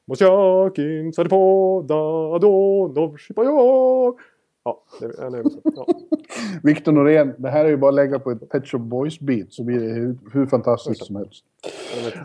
Mosjakin 0.05 1.13
Sarpoda 1.13 2.01
Adonov 2.35 3.17
Shipajov 3.17 4.15
Ja, 4.63 4.83
det 4.99 5.05
är 5.05 5.49
så. 5.49 5.59
Ja. 5.63 5.87
Viktor 6.63 6.91
Norén, 6.91 7.35
det 7.37 7.49
här 7.49 7.65
är 7.65 7.69
ju 7.69 7.77
bara 7.77 7.89
att 7.89 7.95
lägga 7.95 8.19
på 8.19 8.31
ett 8.31 8.49
Pet 8.49 8.67
Shop 8.67 8.79
Boys-beat 8.79 9.47
så 9.49 9.63
blir 9.63 9.79
det 9.79 9.93
hur, 9.93 10.17
hur 10.33 10.45
fantastiskt 10.45 11.05
som 11.05 11.15
helst. 11.15 11.45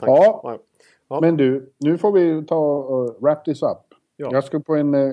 Ja, 0.00 0.58
ja, 1.08 1.20
men 1.20 1.36
du, 1.36 1.72
nu 1.78 1.98
får 1.98 2.12
vi 2.12 2.46
ta 2.46 2.78
och 2.78 3.16
wrap 3.20 3.44
this 3.44 3.62
up. 3.62 3.78
Ja. 4.16 4.28
Jag 4.32 4.44
ska 4.44 4.60
på 4.60 4.74
en 4.74 4.94
uh, 4.94 5.12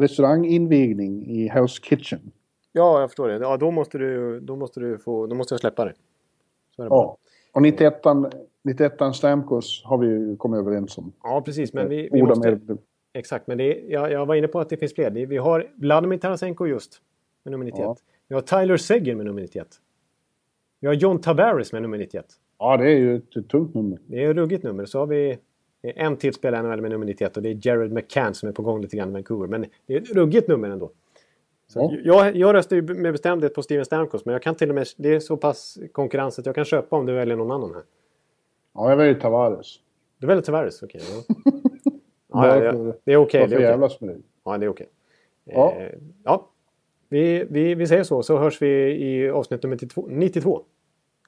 restauranginvigning 0.00 1.26
i 1.26 1.48
House 1.48 1.82
Kitchen. 1.82 2.20
Ja, 2.72 3.00
jag 3.00 3.10
förstår 3.10 3.28
det. 3.28 3.34
Ja, 3.34 3.56
då 3.56 3.70
måste 3.70 3.98
du, 3.98 4.40
då 4.40 4.56
måste 4.56 4.80
du 4.80 4.98
få, 4.98 5.26
då 5.26 5.34
måste 5.34 5.54
jag 5.54 5.60
släppa 5.60 5.84
dig. 5.84 5.94
ja. 6.76 7.16
Och 7.58 7.62
91 7.62 8.02
91 8.62 9.14
Stamkos 9.14 9.82
har 9.84 9.98
vi 9.98 10.06
ju 10.06 10.36
kommit 10.36 10.58
överens 10.58 10.98
om. 10.98 11.12
Ja, 11.22 11.42
precis. 11.44 11.72
Men 11.72 11.88
vi, 11.88 12.08
vi 12.12 12.22
måste... 12.22 12.58
Exakt, 13.12 13.46
men 13.46 13.58
det 13.58 13.64
är, 13.64 13.92
jag, 13.92 14.12
jag, 14.12 14.26
var 14.26 14.34
inne 14.34 14.48
på 14.48 14.60
att 14.60 14.68
det 14.68 14.76
finns 14.76 14.94
fler. 14.94 15.10
Vi 15.10 15.36
har 15.36 15.70
Vladimir 15.74 16.18
Tarasenko 16.18 16.66
just 16.66 17.02
med 17.44 17.52
nummer 17.52 17.64
91. 17.64 17.80
Ja. 17.84 17.96
Vi 18.28 18.34
har 18.34 18.42
Tyler 18.42 18.76
Seguin 18.76 19.16
med 19.16 19.26
nummer 19.26 19.42
91. 19.42 19.66
Vi 20.80 20.86
har 20.86 20.94
John 20.94 21.20
Tavares 21.20 21.72
med 21.72 21.82
nummer 21.82 21.98
91. 21.98 22.26
Ja, 22.58 22.76
det 22.76 22.84
är 22.84 22.96
ju 22.96 23.16
ett 23.16 23.48
tungt 23.48 23.74
nummer. 23.74 23.98
Det 24.06 24.24
är 24.24 24.30
ett 24.30 24.36
ruggigt 24.36 24.64
nummer. 24.64 24.84
Så 24.84 24.98
har 24.98 25.06
vi 25.06 25.38
en 25.82 26.16
till 26.16 26.34
spelare 26.34 26.80
med 26.80 26.90
nummer 26.90 27.06
91 27.06 27.36
och 27.36 27.42
det 27.42 27.48
är 27.48 27.66
Jared 27.66 27.92
McCann 27.92 28.34
som 28.34 28.48
är 28.48 28.52
på 28.52 28.62
gång 28.62 28.82
lite 28.82 28.96
grann 28.96 29.10
i 29.10 29.12
Vancouver. 29.12 29.46
Men 29.46 29.66
det 29.86 29.94
är 29.94 30.00
ett 30.00 30.10
ruggigt 30.10 30.48
nummer 30.48 30.68
ändå. 30.68 30.90
Så 31.68 31.78
ja. 32.04 32.24
jag, 32.24 32.36
jag 32.36 32.54
röstar 32.54 32.76
ju 32.76 32.82
med 32.82 33.12
bestämdhet 33.12 33.54
på 33.54 33.62
Steven 33.62 33.84
Stamkos 33.84 34.24
men 34.24 34.32
jag 34.32 34.42
kan 34.42 34.54
till 34.54 34.68
och 34.68 34.74
med... 34.74 34.86
Det 34.96 35.14
är 35.14 35.20
så 35.20 35.36
pass 35.36 35.78
konkurrens 35.92 36.38
att 36.38 36.46
jag 36.46 36.54
kan 36.54 36.64
köpa 36.64 36.96
om 36.96 37.06
du 37.06 37.12
väljer 37.12 37.36
någon 37.36 37.50
annan 37.50 37.74
här. 37.74 37.82
Ja, 38.74 38.90
jag 38.90 38.96
väljer 38.96 39.14
Tavares. 39.14 39.76
Du 40.18 40.26
väljer 40.26 40.42
Tavares? 40.42 40.82
Okej. 40.82 41.00
Okay, 41.00 41.42
ja. 42.28 42.46
Ja, 42.46 42.64
ja, 42.64 42.72
det 43.04 43.12
är 43.12 43.16
okej. 43.16 43.16
Okay, 43.16 43.40
Varför 43.40 43.60
jävlas 43.60 44.00
med 44.00 44.10
dig? 44.10 44.22
Ja, 44.44 44.58
det 44.58 44.66
är 44.66 44.70
okej. 44.70 44.86
Okay. 45.46 45.56
Ja. 45.56 45.72
Eh, 45.72 45.98
ja. 46.24 46.48
Vi, 47.08 47.46
vi, 47.50 47.74
vi 47.74 47.86
säger 47.86 48.02
så, 48.02 48.22
så 48.22 48.38
hörs 48.38 48.62
vi 48.62 48.68
i 48.90 49.30
avsnitt 49.30 49.62
nummer 49.62 49.78
92. 50.08 50.62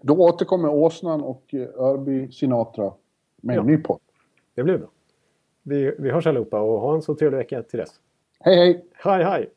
Då 0.03 0.15
återkommer 0.15 0.69
Åsnan 0.69 1.21
och 1.21 1.55
eh, 1.55 1.61
Örby 1.61 2.33
Sinatra 2.33 2.93
med 3.37 3.59
en 3.59 3.67
ny 3.67 3.77
podd. 3.77 4.01
Det 4.55 4.63
blir 4.63 4.79
bra. 4.79 4.89
Vi, 5.63 5.95
vi 5.99 6.11
hörs 6.11 6.27
allihopa 6.27 6.61
och 6.61 6.81
ha 6.81 6.95
en 6.95 7.03
så 7.03 7.15
trevlig 7.15 7.39
vecka 7.39 7.63
till 7.63 7.79
dess. 7.79 8.01
Hej 8.41 8.57
hej! 8.57 8.85
Hej 8.95 9.25
hej! 9.25 9.51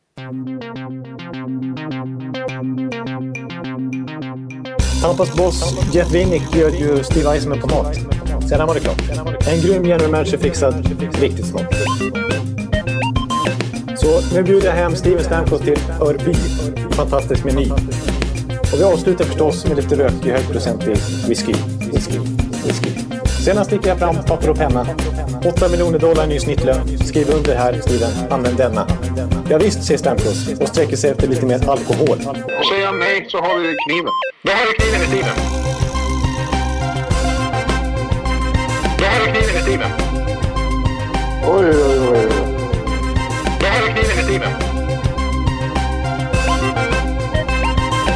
Tampas 5.02 5.36
boss 5.36 5.76
Jeff 5.94 6.12
Winnick 6.12 6.52
bjöd 6.52 6.74
ju 6.76 7.04
Steve 7.04 7.30
Eisman 7.30 7.60
på 7.60 7.68
mat. 7.68 7.96
Sedan 8.50 8.68
var 8.68 8.74
det 8.74 8.80
klart. 8.80 9.02
En 9.48 9.62
grym 9.62 9.86
general 9.86 10.12
manager 10.12 10.38
fixad 10.38 10.76
riktigt 11.22 11.46
smart. 11.46 11.76
Så 13.98 14.36
nu 14.36 14.44
bjuder 14.44 14.68
jag 14.68 14.74
hem 14.74 14.96
Steven 14.96 15.24
Stamkos 15.24 15.62
till 15.62 15.78
Örby. 16.02 16.34
Fantastisk 16.92 17.44
meny. 17.44 17.70
Och 18.74 18.80
vi 18.80 18.84
avslutar 18.84 19.26
förstås 19.26 19.68
med 19.68 19.78
lite 19.78 19.96
rökig 19.96 20.32
högprocentig. 20.32 20.96
Whisky. 21.28 21.54
Whisky. 21.94 22.33
Sedan 23.46 23.66
sticker 23.66 23.88
jag 23.88 24.00
fram 24.00 24.16
papper 24.16 24.50
och 24.50 24.58
penna. 24.58 24.88
8 25.46 25.70
miljoner 25.70 26.00
dollar 26.00 26.28
ny 26.28 26.40
snittlön. 26.40 26.98
Skriv 27.06 27.30
under 27.30 27.56
här, 27.56 27.82
Steven. 27.82 28.12
Använd 28.32 28.58
denna. 28.58 28.88
Ja, 29.50 29.58
visst, 29.58 29.84
säger 29.84 29.98
Stamkos 29.98 30.48
och 30.62 30.68
sträcker 30.68 30.96
sig 30.96 31.12
efter 31.12 31.28
lite 31.28 31.46
mer 31.46 31.70
alkohol. 31.70 32.18
Och 32.60 32.66
säger 32.66 32.86
han 32.86 33.00
nej 33.00 33.26
så 33.30 33.38
har 33.38 33.60
vi 33.60 33.76
kniven. 33.88 34.12
Då 34.44 34.52
har 34.52 34.66
du 34.66 34.74
kniven 34.74 35.02
i 35.02 35.08
Steven. 35.08 35.36
Då 38.98 39.06
har 39.06 39.20
du 39.20 39.32
kniven 39.32 39.56
i 39.58 39.62
Steven. 39.62 39.92
Oj, 41.48 41.66
oj, 41.66 42.00
oj. 42.12 42.28
Då 43.60 43.66
har 43.68 43.88
du 43.88 43.94
kniven 43.94 44.20
i 44.20 44.24
Steven. 44.24 44.52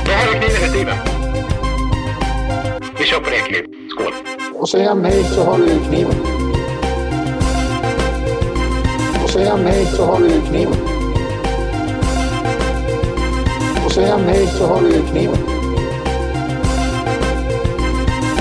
Då 0.05 0.11
har 0.11 0.33
du 0.33 0.39
kniven 0.39 0.63
i 0.63 0.69
Steven. 0.69 0.97
Vi 2.99 3.05
kör 3.05 3.19
på 3.19 3.29
det 3.29 3.37
klipp. 3.37 3.65
Skål. 3.91 4.36
Och 4.59 4.69
säger 4.69 4.87
han 4.87 5.01
nej 5.01 5.23
så 5.23 5.43
har 5.43 5.57
vi 5.57 5.79
kniven. 5.89 6.15
Och 9.23 9.29
säger 9.29 9.51
han 9.51 9.63
nej 9.63 9.85
så 9.85 10.05
har 10.05 10.19
vi 10.19 10.41
kniven. 10.49 10.77
Och 13.85 13.91
säger 13.91 14.11
han 14.11 14.21
nej 14.25 14.47
så 14.47 14.67
har 14.67 14.81
vi 14.81 15.01
kniven. 15.11 15.37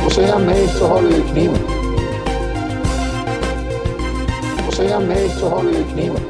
Och 0.07 0.13
säger 0.13 0.33
han 0.33 0.47
nej 0.47 0.69
så 0.69 0.87
har 0.87 1.03
vi 1.03 1.23
kniven. 1.33 1.61
Och 4.67 4.75
säger 4.75 4.95
han 4.95 5.09
nej 5.09 5.29
så 5.29 5.49
har 5.49 5.63
vi 5.63 5.85
kniven. 5.93 6.23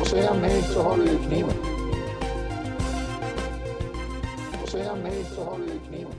Och 0.00 0.06
säger 0.06 0.28
han 0.28 0.38
nej 0.42 0.62
så 0.62 0.82
har 0.82 0.96
vi 0.96 1.18
kniven. 1.28 1.54
Och 4.62 4.68
säger 4.68 4.88
han 4.88 4.98
nej 5.02 5.24
så 5.34 5.44
har 5.44 5.56
vi 5.58 5.88
kniven. 5.88 6.17